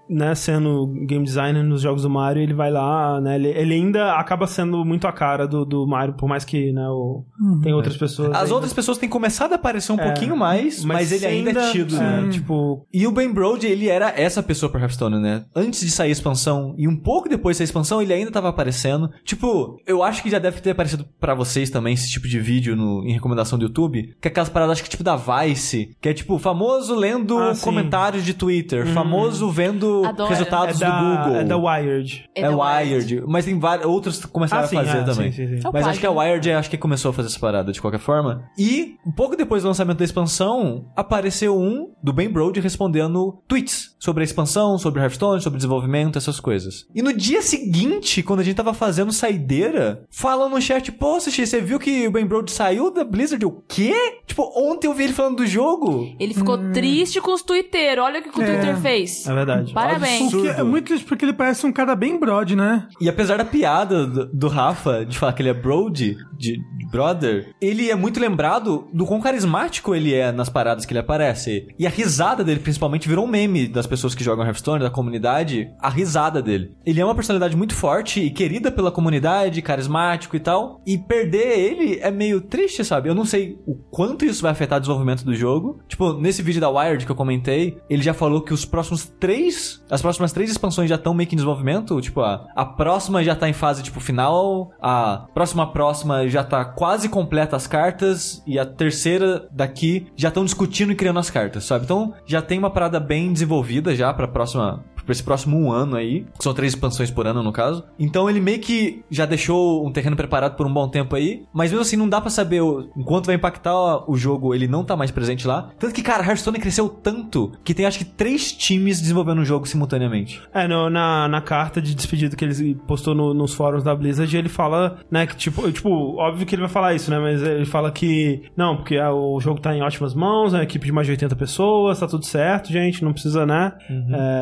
né, 0.09 0.35
sendo 0.35 0.87
game 1.07 1.25
designer 1.25 1.62
nos 1.62 1.83
jogos 1.83 2.03
do 2.03 2.11
Mario, 2.11 2.42
ele 2.42 2.55
vai 2.55 2.70
lá, 2.70 3.20
né, 3.20 3.35
ele, 3.37 3.48
ele 3.48 3.75
ainda 3.75 4.14
acaba 4.14 4.46
sendo 4.46 4.85
muito 4.85 5.07
a 5.07 5.12
cara 5.12 5.46
do, 5.46 5.64
do 5.64 5.87
Mario, 5.87 6.14
por 6.14 6.29
mais 6.29 6.44
que, 6.44 6.72
né, 6.72 6.87
o, 6.88 7.25
tem 7.62 7.72
outras 7.72 7.96
pessoas 7.96 8.31
As 8.31 8.42
ainda- 8.42 8.55
outras 8.55 8.72
pessoas 8.72 8.98
têm 8.98 9.09
começado 9.09 9.53
a 9.53 9.57
aparecer 9.57 9.92
um 9.92 9.98
É, 10.01 10.05
pouquinho 10.05 10.37
mais, 10.37 10.85
mas, 10.85 11.11
ele 11.12 11.27
ainda 11.27 11.51
é 11.61 11.70
tido, 11.72 11.96
né? 11.96 12.29
Tipo, 12.31 12.87
E 12.92 13.07
o 13.07 13.12
Ben 13.12 13.33
Brode, 13.33 13.66
ele 13.66 13.88
era 13.88 14.12
essa 14.16 14.42
pessoa 14.42 14.52
pro 14.69 14.81
Hearthstone, 14.81 15.19
né? 15.21 15.45
Antes 15.55 15.81
de 15.81 15.91
sair 15.91 16.09
a 16.09 16.12
expansão 16.12 16.75
e 16.79 16.87
um 16.88 16.97
pouco 16.97 17.29
depois 17.29 17.59
da 17.59 17.65
expansão, 17.65 18.01
ele 18.03 18.12
ainda 18.12 18.31
tava 18.31 18.49
aparecendo. 18.49 19.11
Tipo, 19.25 19.77
eu 19.87 20.03
acho 20.03 20.23
que 20.23 20.31
já 20.31 20.38
deve 20.38 20.61
ter 20.61 20.71
aparecido 20.71 21.05
pra 21.21 21.35
vocês 21.35 21.71
também 21.71 21.95
esse 21.95 22.11
tipo 22.11 22.29
de 22.29 22.38
vídeo 22.41 22.77
no, 22.77 23.05
em 23.07 23.12
recomendação 23.12 23.59
do 23.59 23.65
YouTube, 23.65 24.15
que 24.21 24.29
é 24.29 24.31
aquelas 24.31 24.49
paradas, 24.49 24.73
acho 24.73 24.85
que 24.85 24.91
tipo 24.91 25.05
da 25.05 25.17
Vice, 25.17 25.97
que 26.01 26.09
é 26.09 26.15
tipo 26.15 26.38
famoso 26.38 26.95
lendo 26.95 27.38
Ah, 27.38 27.53
comentários 27.61 28.25
de 28.25 28.35
Twitter, 28.35 28.87
famoso 28.88 29.51
vendo 29.51 30.05
Adoro. 30.05 30.29
é 30.33 30.35
resultados 30.35 30.79
da, 30.79 30.91
do 30.91 31.05
Google. 31.25 31.37
é 31.41 31.45
da 31.45 31.57
Wired. 31.57 32.25
É 32.35 32.49
Wired. 32.49 33.23
Mas 33.27 33.45
tem 33.45 33.59
vários 33.59 33.87
outros 33.87 34.19
que 34.25 34.29
começaram 34.29 34.65
Ah, 34.65 34.67
sim, 34.67 34.77
a 34.77 34.85
fazer 34.85 34.99
é, 34.99 35.05
também. 35.05 35.33
sim, 35.33 35.47
sim. 35.49 35.67
É 35.67 35.71
Mas 35.73 35.87
acho 35.87 36.01
que 36.01 36.07
a? 36.07 36.11
Wired 36.11 36.51
acho 36.53 36.71
que 36.71 36.77
começou 36.79 37.11
a 37.11 37.12
fazer 37.15 37.29
essa 37.29 37.38
parada 37.41 37.73
de 37.73 37.81
qualquer 37.81 37.99
forma. 38.01 38.45
E 38.59 38.97
um 39.07 39.12
pouco 39.12 39.37
depois 39.37 39.62
do 39.62 39.69
lançamento 39.69 39.99
da 39.99 40.05
expansão, 40.05 40.87
apareceu 40.97 41.57
um 41.59 41.93
do 42.03 42.12
Ben 42.12 42.29
Brode 42.29 42.61
respondendo 42.61 43.38
tweets 43.49 43.95
sobre 43.99 44.23
a 44.23 44.25
expansão, 44.25 44.41
sobre 44.78 45.00
Hearthstone, 45.00 45.40
sobre 45.40 45.59
desenvolvimento, 45.59 46.18
essas 46.18 46.40
coisas. 46.40 46.87
E 46.94 47.02
no 47.02 47.12
dia 47.12 47.42
seguinte, 47.42 48.22
quando 48.22 48.40
a 48.40 48.42
gente 48.42 48.57
tava 48.57 48.74
fazendo 48.74 49.12
saideira, 49.12 50.05
falam 50.11 50.48
no 50.48 50.61
chat, 50.61 50.90
pô, 50.92 51.20
Sushi, 51.20 51.46
você 51.46 51.61
viu 51.61 51.78
que 51.78 52.07
o 52.07 52.11
Ben 52.11 52.26
Brode 52.26 52.50
saiu 52.52 52.90
da 52.90 53.05
Blizzard? 53.05 53.44
O 53.44 53.62
quê? 53.68 53.94
Tipo, 54.26 54.50
ontem 54.57 54.87
eu 54.87 54.94
vi 54.94 55.05
ele 55.05 55.12
falando 55.12 55.37
do 55.38 55.46
jogo. 55.46 56.14
Ele 56.18 56.35
ficou 56.35 56.59
triste 56.72 57.20
com 57.20 57.33
os 57.33 57.42
twitteiros. 57.42 58.05
Olha 58.05 58.20
o 58.20 58.22
que 58.22 58.38
o 58.38 58.42
É. 58.42 58.46
Twitter 58.46 58.76
fez. 58.78 59.26
É 59.26 59.35
verdade. 59.35 59.72
Parabéns. 59.72 60.33
É 60.57 60.62
muito 60.62 60.87
triste 60.87 61.05
porque 61.07 61.24
ele 61.24 61.33
parece 61.33 61.66
um 61.66 61.72
cara 61.72 61.94
bem 61.94 62.18
brode, 62.18 62.57
né? 62.57 62.88
E 63.00 63.09
apesar 63.09 63.38
da 63.38 63.44
piada 63.44 64.07
do, 64.07 64.26
do 64.26 64.48
Rafa 64.48 65.05
de 65.05 65.18
falar 65.18 65.33
que 65.33 65.42
ele 65.42 65.48
é 65.50 65.55
Brody, 65.55 66.16
de, 66.37 66.52
de 66.76 66.90
brother, 66.90 67.55
ele 67.61 67.90
é 67.90 67.94
muito 67.94 68.18
lembrado 68.20 68.87
do 68.92 69.05
quão 69.07 69.20
carismático 69.20 69.94
ele 69.94 70.14
é 70.14 70.33
nas 70.33 70.48
paradas 70.48 70.85
que 70.87 70.92
ele 70.92 71.00
aparece. 71.00 71.66
E 71.78 71.87
a 71.87 71.90
risada 71.90 72.42
dele, 72.44 72.61
principalmente, 72.61 73.09
virou 73.09 73.24
um 73.24 73.28
meme 73.28 73.66
das 73.68 73.87
pessoas 73.87 74.14
que 74.14 74.24
jogam 74.24 74.32
Hearthstone, 74.40 74.83
da 74.83 74.90
comunidade. 74.90 75.71
A 75.81 75.88
risada 75.88 76.42
dele. 76.42 76.77
Ele 76.85 77.01
é 77.01 77.05
uma 77.05 77.14
personalidade 77.14 77.57
muito 77.57 77.75
forte 77.75 78.21
e 78.21 78.31
querida 78.31 78.71
pela 78.71 78.90
comunidade, 78.90 79.62
carismático 79.62 80.37
e 80.37 80.40
tal. 80.40 80.81
E 80.87 80.99
perder 80.99 81.59
ele 81.59 81.99
é 82.01 82.11
meio 82.11 82.40
triste, 82.40 82.85
sabe? 82.85 83.09
Eu 83.09 83.14
não 83.14 83.25
sei 83.25 83.59
o 83.66 83.75
quanto 83.75 84.25
isso 84.25 84.42
vai 84.42 84.53
afetar 84.53 84.79
o 84.79 84.81
desenvolvimento 84.81 85.25
do 85.25 85.35
jogo. 85.35 85.81
Tipo, 85.88 86.14
nesse 86.14 86.42
vídeo 86.42 86.61
da 86.61 86.71
Wired 86.71 87.05
que 87.05 87.12
eu 87.12 87.16
comentei, 87.16 87.79
ele 87.88 88.03
já 88.03 88.14
falou 88.14 88.42
que 88.42 88.55
os 88.55 88.64
próximos 88.64 89.07
três. 89.21 89.85
As 89.90 90.03
próximas 90.03 90.33
três 90.33 90.51
expansões 90.51 90.88
já 90.88 90.97
estão 90.97 91.14
meio 91.14 91.29
que 91.29 91.35
em 91.35 91.37
desenvolvimento. 91.37 92.01
Tipo, 92.01 92.21
a, 92.21 92.47
a 92.55 92.64
próxima 92.64 93.23
já 93.23 93.35
tá 93.35 93.49
em 93.49 93.53
fase, 93.53 93.83
tipo, 93.83 94.01
final. 94.01 94.71
A 94.81 95.27
próxima 95.35 95.71
próxima 95.71 96.29
já 96.29 96.42
tá 96.45 96.64
quase 96.64 97.09
completa 97.09 97.57
as 97.57 97.66
cartas. 97.66 98.42
E 98.47 98.59
a 98.59 98.66
terceira 98.66 99.49
daqui 99.51 100.07
já 100.16 100.29
estão 100.29 100.45
discutindo 100.45 100.92
e 100.92 100.97
criando 100.97 101.18
as 101.18 101.31
cartas, 101.31 101.64
sabe? 101.64 101.85
Então 101.85 102.14
já 102.27 102.40
tem 102.40 102.59
uma 102.59 102.71
parada 102.71 102.99
bem 103.01 103.33
desenvolvida 103.33 103.95
já 103.95 104.12
pra 104.23 104.33
próxima 104.33 104.85
pra 105.05 105.12
esse 105.12 105.23
próximo 105.23 105.59
um 105.59 105.71
ano 105.73 105.97
aí. 105.97 106.25
que 106.37 106.43
São 106.45 106.55
três 106.55 106.73
expansões 106.73 107.11
por 107.11 107.27
ano, 107.27 107.43
no 107.43 107.53
caso. 107.53 107.85
Então 107.99 108.29
ele 108.29 108.41
meio 108.41 108.59
que 108.61 109.03
já 109.11 109.27
deixou 109.27 109.87
um 109.87 109.93
terreno 109.93 110.17
preparado 110.17 110.57
por 110.57 110.67
um 110.67 110.73
bom 110.73 110.88
tempo 110.88 111.15
aí. 111.17 111.43
Mas 111.53 111.71
mesmo 111.71 111.83
assim, 111.83 111.97
não 111.97 112.09
dá 112.09 112.21
pra 112.21 112.31
saber 112.31 112.61
o, 112.62 112.88
o 112.97 113.05
quanto 113.05 113.27
vai 113.27 113.35
impactar 113.37 114.09
o 114.11 114.17
jogo. 114.17 114.55
Ele 114.55 114.67
não 114.69 114.85
tá 114.85 114.97
mais 114.97 115.11
presente 115.11 115.47
lá. 115.47 115.71
Tanto 115.79 115.95
que, 115.95 116.03
cara, 116.03 116.25
Hearthstone 116.25 116.59
cresceu 116.59 116.88
tanto 116.88 117.53
que 117.65 117.75
tem 117.75 117.87
acho 117.87 117.99
que 117.99 118.05
três 118.05 118.53
times 118.53 119.01
desenvolvendo 119.01 119.41
o 119.41 119.45
jogo 119.45 119.67
simultaneamente. 119.67 120.41
É, 120.53 120.67
no- 120.69 120.91
na, 120.91 121.29
na 121.29 121.41
carta 121.41 121.81
de 121.81 121.95
despedida 121.95 122.37
que 122.37 122.45
ele 122.45 122.75
postou 122.87 123.15
no- 123.15 123.35
nos 123.35 123.55
fóruns 123.55 123.83
da 123.85 123.95
Blizzard, 123.95 124.35
ele 124.37 124.49
fala, 124.49 124.99
né, 125.11 125.27
que 125.27 125.37
tipo, 125.37 125.71
tipo, 125.73 126.17
óbvio 126.17 126.47
que 126.47 126.55
ele 126.55 126.62
vai 126.62 126.71
falar 126.71 126.95
isso, 126.95 127.11
né, 127.11 127.19
mas 127.19 127.43
ele 127.43 127.65
fala 127.67 127.91
que, 127.91 128.43
não, 128.57 128.77
porque 128.77 128.97
ah, 128.97 129.12
o 129.12 129.41
jogo 129.41 129.61
tá 129.61 129.75
em 129.75 129.83
ótimas 129.83 130.15
mãos, 130.15 130.53
é 130.55 130.59
uma 130.59 130.62
equipe 130.65 130.85
de 130.87 130.93
mais 130.93 131.07
de 131.07 131.12
80 131.12 131.35
pessoas, 131.37 131.99
tá 132.01 132.07
tudo 132.07 132.25
certo, 132.25 132.71
gente, 132.73 133.05
não 133.05 133.12
precisa, 133.12 133.45
né, 133.47 133.73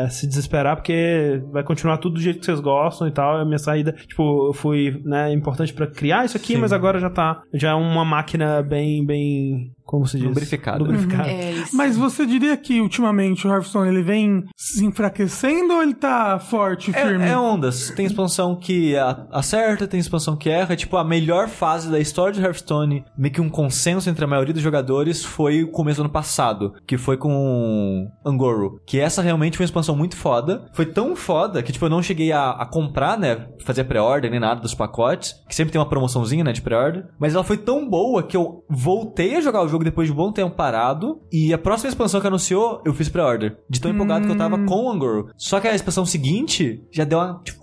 é, 0.04 0.08
se 0.08 0.26
desesperar, 0.26 0.49
porque 0.76 1.42
vai 1.52 1.62
continuar 1.62 1.98
tudo 1.98 2.14
do 2.14 2.20
jeito 2.20 2.40
que 2.40 2.46
vocês 2.46 2.60
gostam 2.60 3.06
e 3.06 3.10
tal, 3.10 3.38
a 3.38 3.44
minha 3.44 3.58
saída, 3.58 3.92
tipo, 3.92 4.48
eu 4.48 4.52
fui, 4.52 5.00
né, 5.04 5.32
importante 5.32 5.72
pra 5.72 5.86
criar 5.86 6.24
isso 6.24 6.36
aqui, 6.36 6.54
Sim. 6.54 6.58
mas 6.58 6.72
agora 6.72 6.98
já 6.98 7.08
tá, 7.08 7.42
já 7.54 7.70
é 7.70 7.74
uma 7.74 8.04
máquina 8.04 8.62
bem, 8.62 9.04
bem, 9.06 9.72
como 9.90 10.06
se 10.06 10.18
diz? 10.18 10.28
Lubrificada. 10.28 10.78
Lubrificada. 10.78 11.28
É 11.28 11.50
isso. 11.50 11.76
Mas 11.76 11.96
você 11.96 12.24
diria 12.24 12.56
que 12.56 12.80
ultimamente 12.80 13.44
o 13.44 13.50
Hearthstone 13.50 13.88
ele 13.88 14.02
vem 14.04 14.44
se 14.56 14.84
enfraquecendo 14.84 15.74
ou 15.74 15.82
ele 15.82 15.94
tá 15.94 16.38
forte, 16.38 16.92
firme? 16.92 17.24
É, 17.24 17.30
é 17.30 17.36
ondas. 17.36 17.90
Tem 17.90 18.06
expansão 18.06 18.54
que 18.54 18.96
a- 18.96 19.26
acerta, 19.32 19.88
tem 19.88 19.98
expansão 19.98 20.36
que 20.36 20.48
erra. 20.48 20.76
Tipo, 20.76 20.96
a 20.96 21.02
melhor 21.02 21.48
fase 21.48 21.90
da 21.90 21.98
história 21.98 22.32
de 22.32 22.40
Hearthstone, 22.40 23.04
meio 23.18 23.34
que 23.34 23.40
um 23.40 23.48
consenso 23.48 24.08
entre 24.08 24.24
a 24.24 24.28
maioria 24.28 24.54
dos 24.54 24.62
jogadores, 24.62 25.24
foi 25.24 25.64
o 25.64 25.72
começo 25.72 25.96
do 25.96 26.04
ano 26.04 26.12
passado, 26.12 26.72
que 26.86 26.96
foi 26.96 27.16
com 27.16 28.08
Angoro. 28.24 28.80
Que 28.86 29.00
essa 29.00 29.20
realmente 29.22 29.56
foi 29.56 29.64
uma 29.64 29.68
expansão 29.70 29.96
muito 29.96 30.16
foda. 30.16 30.66
Foi 30.72 30.86
tão 30.86 31.16
foda 31.16 31.64
que, 31.64 31.72
tipo, 31.72 31.84
eu 31.84 31.90
não 31.90 32.00
cheguei 32.00 32.30
a, 32.30 32.50
a 32.50 32.64
comprar, 32.64 33.18
né? 33.18 33.48
Fazer 33.64 33.82
pré-order 33.82 34.30
nem 34.30 34.38
nada 34.38 34.60
dos 34.60 34.72
pacotes, 34.74 35.34
que 35.48 35.54
sempre 35.56 35.72
tem 35.72 35.80
uma 35.80 35.88
promoçãozinha, 35.88 36.44
né, 36.44 36.52
de 36.52 36.62
pré-order. 36.62 37.06
Mas 37.18 37.34
ela 37.34 37.42
foi 37.42 37.56
tão 37.56 37.88
boa 37.90 38.22
que 38.22 38.36
eu 38.36 38.62
voltei 38.70 39.34
a 39.34 39.40
jogar 39.40 39.62
o 39.62 39.68
jogo 39.68 39.79
depois 39.84 40.08
de 40.08 40.12
um 40.12 40.16
bom 40.16 40.32
tempo 40.32 40.54
parado. 40.54 41.20
E 41.30 41.52
a 41.52 41.58
próxima 41.58 41.88
expansão 41.88 42.20
que 42.20 42.26
anunciou, 42.26 42.82
eu 42.84 42.94
fiz 42.94 43.08
pré-order. 43.08 43.56
De 43.68 43.80
tão 43.80 43.90
empolgado 43.90 44.26
que 44.26 44.32
eu 44.32 44.38
tava 44.38 44.58
com 44.64 44.84
o 44.84 44.90
Angoro. 44.90 45.30
Só 45.36 45.60
que 45.60 45.68
a 45.68 45.74
expansão 45.74 46.04
seguinte 46.06 46.82
já 46.90 47.04
deu 47.04 47.18
uma. 47.18 47.40
Tipo, 47.44 47.60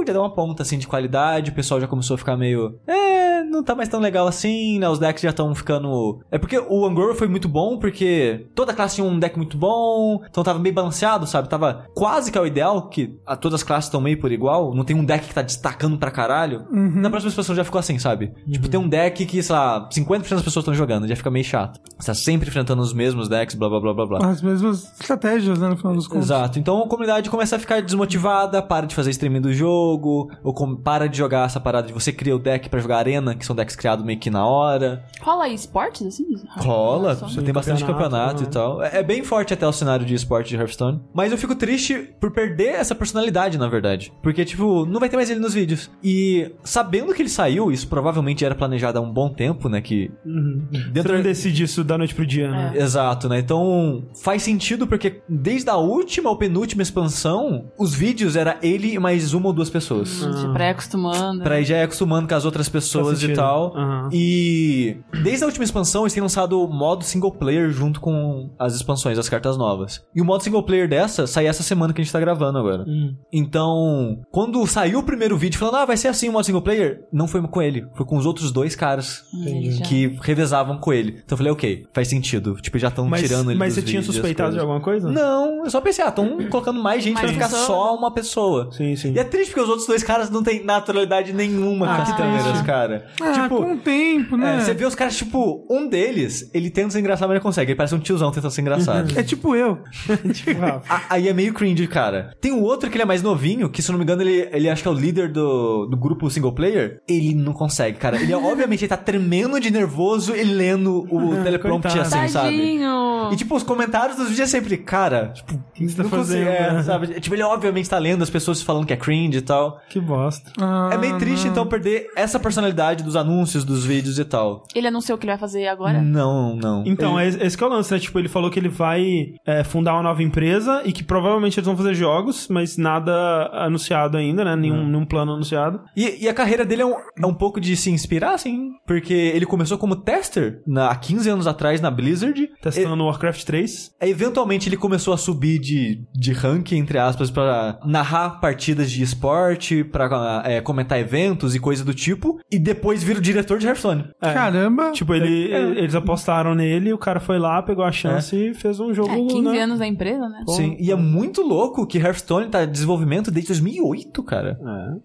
uh, 0.00 0.06
já 0.06 0.12
deu 0.12 0.22
uma 0.22 0.34
ponta 0.34 0.62
assim 0.62 0.78
de 0.78 0.86
qualidade. 0.86 1.50
O 1.50 1.54
pessoal 1.54 1.80
já 1.80 1.86
começou 1.86 2.14
a 2.14 2.18
ficar 2.18 2.36
meio. 2.36 2.78
É, 2.86 3.42
não 3.44 3.62
tá 3.62 3.74
mais 3.74 3.88
tão 3.88 4.00
legal 4.00 4.26
assim, 4.26 4.78
né? 4.78 4.88
Os 4.88 4.98
decks 4.98 5.22
já 5.22 5.30
estão 5.30 5.54
ficando. 5.54 6.20
É 6.30 6.38
porque 6.38 6.58
o 6.58 6.84
Angoro 6.86 7.14
foi 7.14 7.28
muito 7.28 7.48
bom, 7.48 7.78
porque 7.78 8.46
toda 8.54 8.74
classe 8.74 8.96
tinha 8.96 9.06
um 9.06 9.18
deck 9.18 9.36
muito 9.36 9.56
bom. 9.56 10.22
Então 10.28 10.44
tava 10.44 10.58
meio 10.58 10.74
balanceado, 10.74 11.26
sabe? 11.26 11.48
Tava 11.48 11.86
quase 11.94 12.30
que 12.30 12.38
ao 12.38 12.46
ideal, 12.46 12.88
que 12.88 13.18
a, 13.26 13.36
todas 13.36 13.60
as 13.60 13.62
classes 13.62 13.88
estão 13.88 14.00
meio 14.00 14.20
por 14.20 14.32
igual. 14.32 14.74
Não 14.74 14.84
tem 14.84 14.96
um 14.96 15.04
deck 15.04 15.26
que 15.26 15.34
tá 15.34 15.42
destacando 15.42 15.98
pra 15.98 16.10
caralho. 16.10 16.66
Na 16.70 17.10
próxima 17.10 17.30
expansão 17.30 17.54
já 17.54 17.64
ficou 17.64 17.78
assim, 17.78 17.98
sabe? 17.98 18.32
Tipo, 18.50 18.68
tem 18.68 18.78
um 18.78 18.88
deck 18.88 19.24
que, 19.26 19.42
sei 19.42 19.54
lá, 19.54 19.88
50% 19.88 20.20
das 20.20 20.42
pessoas 20.42 20.62
estão 20.62 20.74
jogando, 20.74 21.06
já 21.08 21.16
fica 21.16 21.30
meio 21.30 21.44
chato. 21.44 21.80
Você 21.98 22.06
tá 22.06 22.14
sempre 22.14 22.48
enfrentando 22.48 22.82
os 22.82 22.92
mesmos 22.92 23.28
decks, 23.28 23.54
blá 23.54 23.68
blá 23.68 23.80
blá 23.80 23.94
blá 23.94 24.06
blá. 24.06 24.30
As 24.30 24.42
mesmas 24.42 24.84
estratégias, 25.00 25.58
né, 25.58 25.68
no 25.68 25.76
final 25.76 25.94
dos 25.94 26.06
contos. 26.06 26.26
Exato. 26.26 26.58
Então 26.58 26.82
a 26.82 26.88
comunidade 26.88 27.30
começa 27.30 27.56
a 27.56 27.58
ficar 27.58 27.80
desmotivada, 27.80 28.62
para 28.62 28.86
de 28.86 28.94
fazer 28.94 29.10
streaming 29.10 29.40
do 29.40 29.52
jogo, 29.52 29.87
ou 29.96 30.52
com- 30.52 30.76
para 30.76 31.08
de 31.08 31.16
jogar 31.16 31.46
essa 31.46 31.58
parada 31.60 31.86
de 31.86 31.92
você 31.92 32.12
cria 32.12 32.34
o 32.36 32.38
deck 32.38 32.68
pra 32.68 32.80
jogar 32.80 32.98
arena, 32.98 33.34
que 33.34 33.46
são 33.46 33.54
decks 33.56 33.74
criados 33.76 34.04
meio 34.04 34.18
que 34.18 34.28
na 34.30 34.46
hora. 34.46 35.04
Rola 35.22 35.44
aí 35.44 35.54
esportes, 35.54 36.06
assim? 36.06 36.26
Rola, 36.56 37.14
você 37.14 37.40
tem 37.42 37.52
bastante 37.54 37.84
campeonato, 37.84 38.42
campeonato, 38.42 38.42
e 38.42 38.46
né? 38.46 38.50
tal. 38.52 38.82
É 38.82 38.98
é 38.98 39.02
bem 39.02 39.22
forte 39.22 39.54
até 39.54 39.66
o 39.66 39.72
cenário 39.72 40.04
de 40.04 40.12
esporte 40.14 40.48
de 40.48 40.56
Hearthstone. 40.56 41.00
Mas 41.14 41.30
eu 41.30 41.38
fico 41.38 41.54
triste 41.54 42.10
por 42.20 42.32
perder 42.32 42.70
essa 42.74 42.94
personalidade, 42.94 43.56
na 43.56 43.68
verdade. 43.68 44.12
Porque, 44.22 44.44
tipo, 44.44 44.84
não 44.86 44.98
vai 44.98 45.08
ter 45.08 45.14
mais 45.16 45.30
ele 45.30 45.38
nos 45.38 45.54
vídeos. 45.54 45.88
E 46.02 46.50
sabendo 46.64 47.14
que 47.14 47.22
ele 47.22 47.28
saiu, 47.28 47.70
isso 47.70 47.86
provavelmente 47.86 48.44
era 48.44 48.54
planejado 48.56 48.98
há 48.98 49.00
um 49.02 49.10
bom 49.12 49.28
tempo, 49.28 49.68
né? 49.68 49.80
Que 49.80 50.10
Uhum. 50.26 50.66
dentro 50.92 51.10
Você 51.12 51.16
não 51.16 51.22
decide 51.22 51.62
isso 51.62 51.84
da 51.84 51.96
noite 51.96 52.14
pro 52.14 52.26
dia, 52.26 52.50
né? 52.50 52.72
Exato, 52.74 53.28
né? 53.28 53.38
Então 53.38 54.04
faz 54.20 54.42
sentido 54.42 54.86
porque 54.86 55.20
desde 55.28 55.70
a 55.70 55.76
última 55.76 56.28
ou 56.30 56.36
penúltima 56.36 56.82
expansão, 56.82 57.70
os 57.78 57.94
vídeos 57.94 58.34
era 58.34 58.58
ele 58.62 58.94
e 58.94 58.98
mais 58.98 59.32
uma 59.32 59.46
ou 59.46 59.52
duas 59.52 59.70
pessoas. 59.70 59.77
Se 59.80 60.48
pré-acostumando. 60.52 61.42
Pra 61.42 61.60
ir 61.60 61.64
já 61.64 61.78
ir 61.78 61.82
acostumando 61.82 62.28
com 62.28 62.34
as 62.34 62.44
outras 62.44 62.68
pessoas 62.68 63.22
e 63.22 63.32
tal. 63.32 63.76
Aham. 63.76 64.08
E 64.12 64.96
desde 65.22 65.44
a 65.44 65.46
última 65.46 65.64
expansão, 65.64 66.02
eles 66.02 66.12
têm 66.12 66.22
lançado 66.22 66.60
o 66.62 66.68
modo 66.68 67.04
single 67.04 67.32
player 67.32 67.70
junto 67.70 68.00
com 68.00 68.50
as 68.58 68.74
expansões, 68.74 69.18
as 69.18 69.28
cartas 69.28 69.56
novas. 69.56 70.02
E 70.14 70.20
o 70.20 70.24
modo 70.24 70.42
single 70.42 70.62
player 70.62 70.88
dessa 70.88 71.26
sai 71.26 71.46
essa 71.46 71.62
semana 71.62 71.92
que 71.92 72.00
a 72.00 72.04
gente 72.04 72.12
tá 72.12 72.20
gravando 72.20 72.58
agora. 72.58 72.84
Hum. 72.86 73.14
Então, 73.32 74.20
quando 74.30 74.66
saiu 74.66 75.00
o 75.00 75.02
primeiro 75.02 75.36
vídeo 75.36 75.58
falando, 75.58 75.76
ah, 75.76 75.84
vai 75.84 75.96
ser 75.96 76.08
assim 76.08 76.28
o 76.28 76.32
modo 76.32 76.44
single 76.44 76.62
player, 76.62 77.00
não 77.12 77.28
foi 77.28 77.40
com 77.42 77.62
ele, 77.62 77.86
foi 77.94 78.04
com 78.04 78.16
os 78.16 78.26
outros 78.26 78.52
dois 78.52 78.74
caras 78.74 79.24
Entendi. 79.32 79.82
Que 79.82 80.18
revezavam 80.22 80.78
com 80.78 80.92
ele. 80.92 81.20
Então 81.24 81.34
eu 81.34 81.36
falei, 81.36 81.52
ok, 81.52 81.86
faz 81.92 82.08
sentido. 82.08 82.54
Tipo, 82.60 82.78
já 82.78 82.88
estão 82.88 83.10
tirando 83.10 83.50
ele 83.50 83.58
mas 83.58 83.74
dos 83.74 83.84
você 83.84 83.90
tinha 83.90 84.02
suspeitado 84.02 84.52
de 84.52 84.60
alguma 84.60 84.80
coisa? 84.80 85.10
Não, 85.10 85.64
eu 85.64 85.70
só 85.70 85.80
pensei, 85.80 86.04
ah, 86.04 86.08
estão 86.08 86.38
colocando 86.50 86.82
mais 86.82 87.02
gente 87.02 87.14
Mais 87.14 87.26
pra 87.26 87.32
ficar 87.32 87.48
pessoa. 87.48 87.66
só 87.66 87.96
uma 87.96 88.10
pessoa. 88.10 88.70
Sim, 88.72 88.96
sim. 88.96 89.12
E 89.12 89.18
é 89.18 89.24
triste 89.24 89.50
porque 89.50 89.60
os 89.60 89.67
outros 89.68 89.86
dois 89.86 90.02
caras 90.02 90.30
não 90.30 90.42
têm 90.42 90.64
naturalidade 90.64 91.32
nenhuma 91.32 91.92
Ah, 91.92 91.96
com 91.96 92.02
as 92.02 92.16
câmeras, 92.16 92.62
cara. 92.62 93.06
Ah, 93.20 93.32
tipo, 93.32 93.56
com 93.62 93.74
o 93.74 93.78
tempo, 93.78 94.36
né? 94.36 94.56
é, 94.56 94.60
você 94.60 94.74
vê 94.74 94.84
os 94.84 94.94
caras, 94.94 95.16
tipo, 95.16 95.64
um 95.70 95.86
deles, 95.88 96.50
ele 96.54 96.70
tenta 96.70 96.90
ser 96.90 97.00
engraçado, 97.00 97.28
mas 97.28 97.36
ele 97.36 97.42
consegue. 97.42 97.72
Ele 97.72 97.76
parece 97.76 97.94
um 97.94 97.98
tiozão 97.98 98.30
tentando 98.30 98.50
ser 98.50 98.60
engraçado. 98.62 99.18
É 99.18 99.22
tipo 99.22 99.54
eu. 99.54 99.78
Tipo, 100.32 100.60
Rafa. 100.60 100.82
A- 100.94 101.02
Aí 101.10 101.28
é 101.28 101.32
meio 101.32 101.52
cringe, 101.54 101.86
cara. 101.86 102.34
Tem 102.40 102.52
o 102.52 102.62
outro 102.62 102.88
que 102.90 102.96
ele 102.96 103.02
é 103.02 103.06
mais 103.06 103.22
novinho, 103.22 103.68
que 103.68 103.82
se 103.82 103.90
não 103.90 103.98
me 103.98 104.04
engano, 104.04 104.22
ele, 104.22 104.48
ele 104.52 104.68
acho 104.68 104.82
que 104.82 104.88
é 104.88 104.90
o 104.90 104.94
líder 104.94 105.30
do, 105.32 105.86
do 105.86 105.96
grupo 105.96 106.30
single 106.30 106.52
player. 106.52 107.00
Ele 107.08 107.34
não 107.34 107.52
consegue, 107.52 107.98
cara. 107.98 108.20
Ele, 108.20 108.32
obviamente, 108.34 108.82
ele 108.82 108.88
tá 108.88 108.96
tremendo 108.96 109.58
de 109.60 109.70
nervoso 109.70 110.34
e 110.34 110.44
lendo 110.44 111.06
o 111.10 111.42
teleprompter 111.42 111.92
coitado. 111.92 112.14
assim, 112.22 112.28
sabe? 112.32 112.56
Tadinho. 112.56 113.32
E, 113.32 113.36
tipo, 113.36 113.54
os 113.56 113.62
comentários 113.62 114.16
dos 114.16 114.28
vídeos 114.28 114.48
é 114.48 114.50
sempre, 114.58 114.76
cara, 114.78 115.28
tipo, 115.34 115.54
o 115.54 115.58
que 115.74 115.88
você 115.88 116.02
tá 116.02 116.08
fazendo, 116.08 116.48
É, 116.48 116.82
sabe? 116.82 117.20
Tipo, 117.20 117.34
ele 117.34 117.42
obviamente 117.42 117.88
tá 117.88 117.98
lendo 117.98 118.22
as 118.22 118.30
pessoas 118.30 118.62
falando 118.62 118.86
que 118.86 118.92
é 118.92 118.96
cringe 118.96 119.38
e 119.38 119.42
tal. 119.42 119.57
Que 119.88 120.00
bosta. 120.00 120.50
Ah, 120.60 120.90
é 120.92 120.96
meio 120.98 121.18
triste, 121.18 121.44
não. 121.44 121.52
então, 121.52 121.66
perder 121.66 122.08
essa 122.16 122.38
personalidade 122.38 123.02
dos 123.04 123.16
anúncios, 123.16 123.64
dos 123.64 123.84
vídeos 123.84 124.18
e 124.18 124.24
tal. 124.24 124.64
Ele 124.74 124.86
anunciou 124.86 125.16
o 125.16 125.18
que 125.18 125.24
ele 125.26 125.32
vai 125.32 125.38
fazer 125.38 125.66
agora? 125.68 126.00
Não, 126.00 126.56
não. 126.56 126.82
Então, 126.86 127.20
Ele- 127.20 127.42
é 127.42 127.46
esse 127.46 127.56
que 127.56 127.62
é 127.62 127.66
o 127.66 127.70
lance, 127.70 127.92
né? 127.92 127.98
Tipo, 127.98 128.18
ele 128.18 128.28
falou 128.28 128.50
que 128.50 128.58
ele 128.58 128.68
vai 128.68 129.34
é, 129.46 129.64
fundar 129.64 129.94
uma 129.94 130.02
nova 130.02 130.22
empresa 130.22 130.82
e 130.84 130.92
que 130.92 131.02
provavelmente 131.02 131.58
eles 131.58 131.66
vão 131.66 131.76
fazer 131.76 131.94
jogos, 131.94 132.48
mas 132.48 132.76
nada 132.76 133.12
anunciado 133.52 134.16
ainda, 134.16 134.44
né? 134.44 134.56
Nenhum, 134.56 134.86
nenhum 134.86 135.04
plano 135.04 135.32
anunciado. 135.32 135.80
E, 135.96 136.24
e 136.24 136.28
a 136.28 136.34
carreira 136.34 136.64
dele 136.64 136.82
é 136.82 136.86
um, 136.86 136.94
é 137.22 137.26
um 137.26 137.34
pouco 137.34 137.60
de 137.60 137.76
se 137.76 137.90
inspirar, 137.90 138.34
assim, 138.34 138.72
porque 138.86 139.12
ele 139.14 139.46
começou 139.46 139.78
como 139.78 139.96
tester 139.96 140.62
na, 140.66 140.90
há 140.90 140.96
15 140.96 141.28
anos 141.30 141.46
atrás 141.46 141.80
na 141.80 141.90
Blizzard. 141.90 142.48
Testando 142.62 143.04
Warcraft 143.04 143.44
3. 143.44 143.92
E, 144.02 144.06
eventualmente 144.08 144.68
ele 144.68 144.76
começou 144.76 145.12
a 145.14 145.16
subir 145.18 145.58
de, 145.58 146.04
de 146.14 146.32
ranking, 146.32 146.76
entre 146.76 146.98
aspas, 146.98 147.30
pra 147.30 147.78
narrar 147.84 148.40
partidas 148.40 148.90
de 148.90 149.02
esporte, 149.02 149.47
pra 149.90 150.42
é, 150.44 150.60
comentar 150.60 150.98
eventos 150.98 151.54
e 151.54 151.60
coisa 151.60 151.84
do 151.84 151.94
tipo. 151.94 152.38
E 152.50 152.58
depois 152.58 153.02
vira 153.02 153.18
o 153.18 153.22
diretor 153.22 153.58
de 153.58 153.66
Hearthstone. 153.66 154.04
É. 154.22 154.32
Caramba. 154.32 154.92
Tipo, 154.92 155.14
ele, 155.14 155.52
eles 155.52 155.94
apostaram 155.94 156.54
nele, 156.54 156.92
o 156.92 156.98
cara 156.98 157.20
foi 157.20 157.38
lá, 157.38 157.62
pegou 157.62 157.84
a 157.84 157.92
chance 157.92 158.34
e 158.34 158.54
fez 158.54 158.80
um 158.80 158.92
jogo. 158.92 159.10
É, 159.10 159.16
15 159.16 159.40
né? 159.42 159.60
anos 159.60 159.78
da 159.78 159.86
empresa, 159.86 160.28
né? 160.28 160.44
Sim, 160.48 160.76
e 160.78 160.90
é 160.90 160.96
muito 160.96 161.42
louco 161.42 161.86
que 161.86 161.98
Hearthstone 161.98 162.48
tá 162.48 162.64
em 162.64 162.70
desenvolvimento 162.70 163.30
desde 163.30 163.48
2008, 163.48 164.22
cara. 164.22 164.58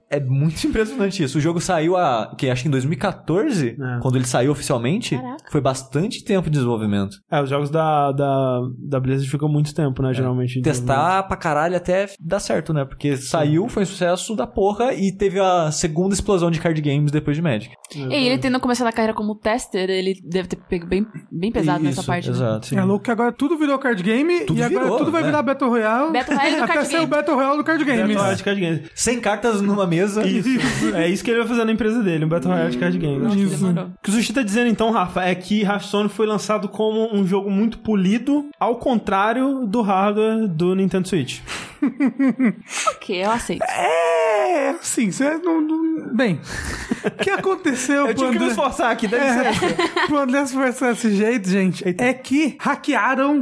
É. 0.09 0.17
É 0.17 0.19
muito 0.19 0.63
impressionante 0.67 1.23
isso. 1.23 1.37
O 1.37 1.41
jogo 1.41 1.59
saiu 1.59 1.95
a, 1.95 2.33
que 2.37 2.49
acho 2.49 2.63
que 2.63 2.67
em 2.67 2.71
2014, 2.71 3.69
É. 3.69 3.99
quando 4.01 4.15
ele 4.15 4.25
saiu 4.25 4.51
oficialmente, 4.51 5.15
Caraca. 5.15 5.45
foi 5.51 5.61
bastante 5.61 6.23
tempo 6.23 6.49
de 6.49 6.53
desenvolvimento. 6.57 7.17
É, 7.31 7.41
os 7.41 7.49
jogos 7.49 7.69
da, 7.69 8.11
da, 8.11 8.61
da 8.89 8.99
Blizzard 8.99 9.29
ficam 9.29 9.49
muito 9.49 9.73
tempo, 9.73 10.01
né? 10.01 10.13
Geralmente. 10.13 10.61
Testar 10.61 11.23
pra 11.23 11.37
caralho 11.37 11.75
até 11.75 12.07
dar 12.19 12.39
certo, 12.39 12.73
né? 12.73 12.85
Porque 12.85 13.17
saiu, 13.17 13.67
foi 13.67 13.83
um 13.83 13.85
sucesso 13.85 14.32
da 14.35 14.47
porra 14.47 14.93
e 14.93 15.11
teve 15.11 15.39
a 15.39 15.71
segunda 15.71 16.13
explosão 16.13 16.49
de 16.51 16.59
card 16.59 16.79
games 16.81 17.11
depois 17.11 17.35
de 17.35 17.41
Magic. 17.43 17.73
E 17.95 18.13
ele 18.13 18.37
tendo 18.37 18.59
começado 18.59 18.87
a 18.87 18.91
carreira 18.91 19.13
como 19.13 19.35
tester, 19.35 19.89
ele 19.89 20.15
deve 20.23 20.47
ter 20.47 20.55
pego 20.55 20.85
bem, 20.87 21.05
bem 21.31 21.51
pesado 21.51 21.83
nessa 21.83 22.01
Isso, 22.01 22.07
parte. 22.07 22.29
né? 22.29 22.35
Exato. 22.35 22.67
sim. 22.67 22.77
É 22.77 22.83
louco 22.83 23.05
que 23.05 23.11
agora 23.11 23.31
tudo 23.31 23.57
virou 23.57 23.77
card 23.79 24.01
game 24.01 24.45
Tudo 24.45 24.59
e 24.59 24.63
agora 24.63 24.83
virou, 24.83 24.97
tudo 24.97 25.11
vai 25.11 25.21
né? 25.21 25.27
virar 25.27 25.41
Battle 25.43 25.69
Royale. 25.69 26.11
Battle 26.13 26.37
Royale 26.37 26.55
do 26.57 26.63
Até 26.63 26.85
ser 26.85 26.95
o 26.95 26.99
game. 26.99 27.07
Battle 27.07 27.35
Royale 27.35 27.57
do 27.57 27.63
card 27.63 27.85
game. 27.85 27.97
Battle 28.01 28.17
Royale 28.17 28.37
de 28.37 28.43
card 28.43 28.61
games. 28.61 28.89
Sem 28.95 29.19
cartas 29.19 29.61
numa 29.61 29.85
mesa. 29.85 30.25
Isso. 30.25 30.95
é 30.95 31.07
isso 31.09 31.23
que 31.23 31.31
ele 31.31 31.39
vai 31.39 31.47
fazer 31.47 31.65
na 31.65 31.71
empresa 31.71 32.01
dele, 32.01 32.25
um 32.25 32.29
Battle 32.29 32.51
Royale 32.51 32.71
de 32.71 32.77
card 32.77 32.97
games. 32.97 33.23
Nossa, 33.23 33.37
Isso. 33.37 33.67
O 33.69 33.91
que 34.01 34.09
o 34.09 34.13
Sushi 34.13 34.33
tá 34.33 34.41
dizendo 34.41 34.67
então, 34.69 34.91
Rafa, 34.91 35.21
é 35.23 35.35
que 35.35 35.61
Hearthstone 35.61 36.09
foi 36.09 36.25
lançado 36.25 36.67
como 36.67 37.13
um 37.15 37.25
jogo 37.25 37.49
muito 37.49 37.77
polido, 37.79 38.45
ao 38.59 38.77
contrário 38.77 39.65
do 39.65 39.81
hardware 39.81 40.47
do 40.47 40.75
Nintendo 40.75 41.07
Switch. 41.07 41.39
Ok, 42.95 43.23
eu 43.23 43.31
aceito. 43.31 43.63
É, 43.63 44.69
assim, 44.79 45.11
você 45.11 45.37
não, 45.37 45.61
não- 45.61 46.15
Bem, 46.15 46.39
o 47.05 47.11
que 47.23 47.29
aconteceu 47.29 48.07
Eu 48.07 48.13
tive 48.13 48.25
que 48.31 48.31
me 48.31 48.35
André- 48.37 48.47
esforçar 48.49 48.91
aqui, 48.91 49.07
dá 49.07 49.17
licença. 49.17 49.65
É, 49.65 50.05
pro 50.07 50.17
André 50.17 50.45
se 50.45 50.53
forçar 50.53 50.93
desse 50.93 51.11
jeito, 51.15 51.49
gente, 51.49 51.83
é 51.97 52.13
que 52.13 52.55
hackearam, 52.59 53.41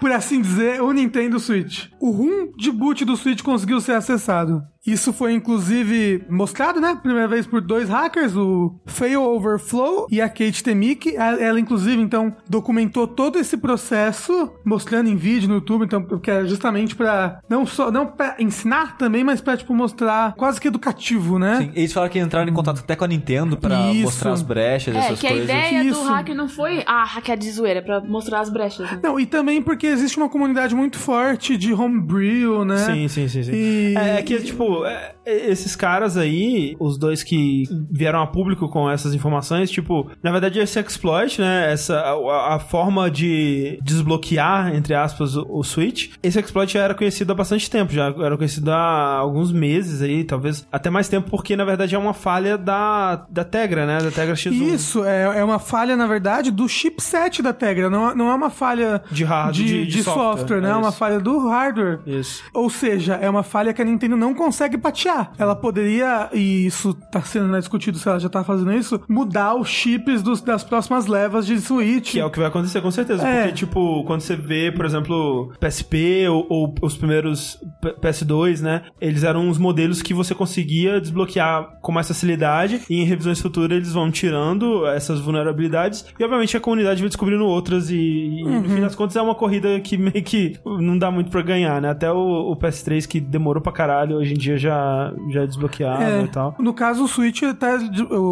por 0.00 0.10
assim 0.12 0.40
dizer, 0.40 0.80
o 0.82 0.92
Nintendo 0.92 1.38
Switch. 1.38 1.86
O 2.00 2.10
ROM 2.10 2.52
de 2.56 2.70
boot 2.70 3.04
do 3.04 3.16
Switch 3.16 3.42
conseguiu 3.42 3.80
ser 3.80 3.92
acessado. 3.92 4.62
Isso 4.86 5.12
foi, 5.12 5.34
inclusive, 5.34 6.24
mostrado, 6.30 6.80
né? 6.80 6.98
Primeira 7.02 7.28
vez 7.28 7.46
por 7.46 7.60
dois 7.60 7.88
hackers, 7.88 8.34
o 8.36 8.74
Fail 8.86 9.22
Overflow 9.22 10.06
e 10.10 10.20
a 10.20 10.28
Kate 10.28 10.62
Temik. 10.62 11.14
Ela, 11.16 11.60
inclusive, 11.60 12.00
então, 12.00 12.34
documentou 12.48 13.06
todo 13.06 13.38
esse 13.38 13.56
processo, 13.56 14.50
mostrando 14.64 15.08
em 15.10 15.16
vídeo 15.16 15.48
no 15.48 15.56
YouTube, 15.56 15.84
então, 15.84 16.02
que 16.18 16.30
é 16.30 16.46
justamente 16.46 16.94
pra, 16.96 17.40
não 17.48 17.66
só, 17.66 17.90
não 17.90 18.06
pra 18.06 18.36
ensinar 18.38 18.96
também, 18.96 19.22
mas 19.24 19.40
pra, 19.40 19.56
tipo, 19.56 19.74
mostrar 19.74 20.34
quase 20.36 20.60
que 20.60 20.68
educativo, 20.68 21.38
né? 21.38 21.58
Sim, 21.58 21.70
eles 21.74 21.92
falaram 21.92 22.12
que 22.12 22.18
entraram 22.18 22.50
em 22.50 22.54
contato 22.54 22.78
até 22.80 22.96
com 22.96 23.04
a 23.04 23.08
Nintendo 23.08 23.56
pra 23.56 23.90
Isso. 23.92 24.02
mostrar 24.04 24.32
as 24.32 24.42
brechas, 24.42 24.94
É, 24.94 24.98
essas 25.00 25.20
que 25.20 25.26
a 25.26 25.30
coisas. 25.30 25.44
ideia 25.50 25.84
Isso. 25.84 26.00
do 26.02 26.08
hacker 26.08 26.34
não 26.34 26.48
foi, 26.48 26.82
ah, 26.86 27.04
hackear 27.04 27.36
de 27.36 27.50
zoeira, 27.50 27.82
pra 27.82 28.00
mostrar 28.00 28.40
as 28.40 28.48
brechas. 28.50 28.90
Né? 28.90 29.00
Não, 29.02 29.18
e 29.20 29.26
também 29.26 29.60
porque 29.60 29.86
existe 29.86 30.16
uma 30.16 30.28
comunidade 30.28 30.74
muito 30.74 30.98
forte 30.98 31.56
de 31.56 31.72
homebrew, 31.74 32.64
né? 32.64 32.78
Sim, 32.78 33.08
sim, 33.08 33.28
sim, 33.28 33.42
sim. 33.42 33.52
E- 33.52 33.94
É, 33.96 34.18
é 34.18 34.22
que, 34.22 34.38
tipo, 34.40 34.67
é, 34.68 34.92
é, 34.92 35.14
esses 35.28 35.76
caras 35.76 36.16
aí, 36.16 36.76
os 36.78 36.96
dois 36.98 37.22
que 37.22 37.64
vieram 37.90 38.22
a 38.22 38.26
público 38.26 38.68
com 38.68 38.88
essas 38.90 39.14
informações, 39.14 39.70
tipo, 39.70 40.10
na 40.22 40.30
verdade 40.30 40.58
esse 40.58 40.78
exploit, 40.80 41.40
né, 41.40 41.72
essa, 41.72 41.98
a, 41.98 42.54
a 42.54 42.58
forma 42.58 43.10
de 43.10 43.78
desbloquear, 43.82 44.74
entre 44.74 44.94
aspas, 44.94 45.36
o, 45.36 45.46
o 45.48 45.62
Switch, 45.62 46.12
esse 46.22 46.38
exploit 46.40 46.72
já 46.72 46.80
era 46.80 46.94
conhecido 46.94 47.32
há 47.32 47.34
bastante 47.34 47.70
tempo, 47.70 47.92
já 47.92 48.06
era 48.06 48.36
conhecido 48.36 48.70
há 48.70 49.16
alguns 49.18 49.52
meses 49.52 50.02
aí, 50.02 50.24
talvez 50.24 50.66
até 50.72 50.90
mais 50.90 51.08
tempo, 51.08 51.30
porque 51.30 51.56
na 51.56 51.64
verdade 51.64 51.94
é 51.94 51.98
uma 51.98 52.14
falha 52.14 52.56
da, 52.56 53.26
da 53.30 53.44
Tegra, 53.44 53.86
né, 53.86 53.98
da 53.98 54.10
Tegra 54.10 54.34
X1. 54.34 54.52
Isso, 54.74 55.04
é, 55.04 55.38
é 55.38 55.44
uma 55.44 55.58
falha, 55.58 55.96
na 55.96 56.06
verdade, 56.06 56.50
do 56.50 56.68
chipset 56.68 57.42
da 57.42 57.52
Tegra. 57.52 57.90
Não, 57.90 58.10
é- 58.10 58.14
não 58.14 58.30
é 58.30 58.34
uma 58.34 58.50
falha 58.50 59.02
De 59.10 59.24
hard- 59.24 59.54
de, 59.54 59.64
de- 59.64 59.86
de 59.86 59.98
de 59.98 60.02
software, 60.02 60.36
software, 60.38 60.60
né? 60.60 60.68
é 60.68 60.72
É 60.72 60.76
uma 60.76 60.92
falha 60.92 61.18
do 61.20 61.48
hardware. 61.48 61.98
Isso. 62.06 62.42
Ou 62.54 62.70
seja, 62.70 63.14
é 63.14 63.28
uma 63.28 63.42
falha 63.42 63.72
que 63.72 63.82
a 63.82 63.84
Nintendo 63.84 64.16
não 64.16 64.32
consegue 64.34 64.78
patear. 64.78 65.17
Ela 65.38 65.54
poderia, 65.56 66.28
e 66.32 66.66
isso 66.66 66.94
tá 67.10 67.20
sendo 67.22 67.48
né, 67.48 67.58
discutido 67.58 67.98
se 67.98 68.08
ela 68.08 68.18
já 68.18 68.28
tá 68.28 68.42
fazendo 68.44 68.72
isso, 68.72 69.00
mudar 69.08 69.54
os 69.54 69.68
chips 69.68 70.22
dos- 70.22 70.40
das 70.40 70.62
próximas 70.64 71.06
levas 71.06 71.46
de 71.46 71.60
Switch. 71.60 72.12
Que 72.12 72.20
é 72.20 72.24
o 72.24 72.30
que 72.30 72.38
vai 72.38 72.48
acontecer 72.48 72.80
com 72.80 72.90
certeza. 72.90 73.26
É. 73.26 73.42
Porque, 73.42 73.54
tipo, 73.54 74.04
quando 74.04 74.20
você 74.20 74.36
vê, 74.36 74.70
por 74.72 74.84
exemplo, 74.84 75.52
PSP 75.60 76.26
ou, 76.28 76.46
ou 76.48 76.74
os 76.82 76.96
primeiros 76.96 77.58
P- 77.80 77.94
PS2, 78.00 78.60
né? 78.60 78.82
Eles 79.00 79.22
eram 79.24 79.48
uns 79.48 79.58
modelos 79.58 80.02
que 80.02 80.12
você 80.14 80.34
conseguia 80.34 81.00
desbloquear 81.00 81.78
com 81.80 81.92
mais 81.92 82.08
facilidade. 82.08 82.80
E 82.88 83.00
em 83.00 83.04
revisões 83.04 83.40
futuras 83.40 83.76
eles 83.76 83.92
vão 83.92 84.10
tirando 84.10 84.86
essas 84.86 85.20
vulnerabilidades. 85.20 86.04
E 86.18 86.24
obviamente 86.24 86.56
a 86.56 86.60
comunidade 86.60 87.00
vai 87.00 87.08
descobrindo 87.08 87.44
outras. 87.46 87.90
E, 87.90 87.96
e, 87.96 88.44
Uhum. 88.44 88.60
no 88.62 88.68
fim 88.68 88.80
das 88.80 88.94
contas 88.94 89.16
é 89.16 89.22
uma 89.22 89.34
corrida 89.34 89.78
que 89.80 89.96
meio 89.96 90.22
que 90.22 90.54
não 90.64 90.96
dá 90.98 91.10
muito 91.10 91.30
pra 91.30 91.42
ganhar, 91.42 91.80
né? 91.80 91.90
Até 91.90 92.10
o, 92.10 92.52
o 92.52 92.56
PS3 92.56 93.06
que 93.06 93.20
demorou 93.20 93.62
pra 93.62 93.72
caralho, 93.72 94.16
hoje 94.16 94.34
em 94.34 94.36
dia 94.38 94.56
já, 94.56 95.07
já 95.28 95.42
é 95.42 95.46
desbloqueado 95.46 96.02
É, 96.02 96.22
e 96.24 96.28
tal. 96.28 96.54
no 96.58 96.72
caso, 96.72 97.04
o 97.04 97.08
Switch, 97.08 97.42
tá, 97.58 97.74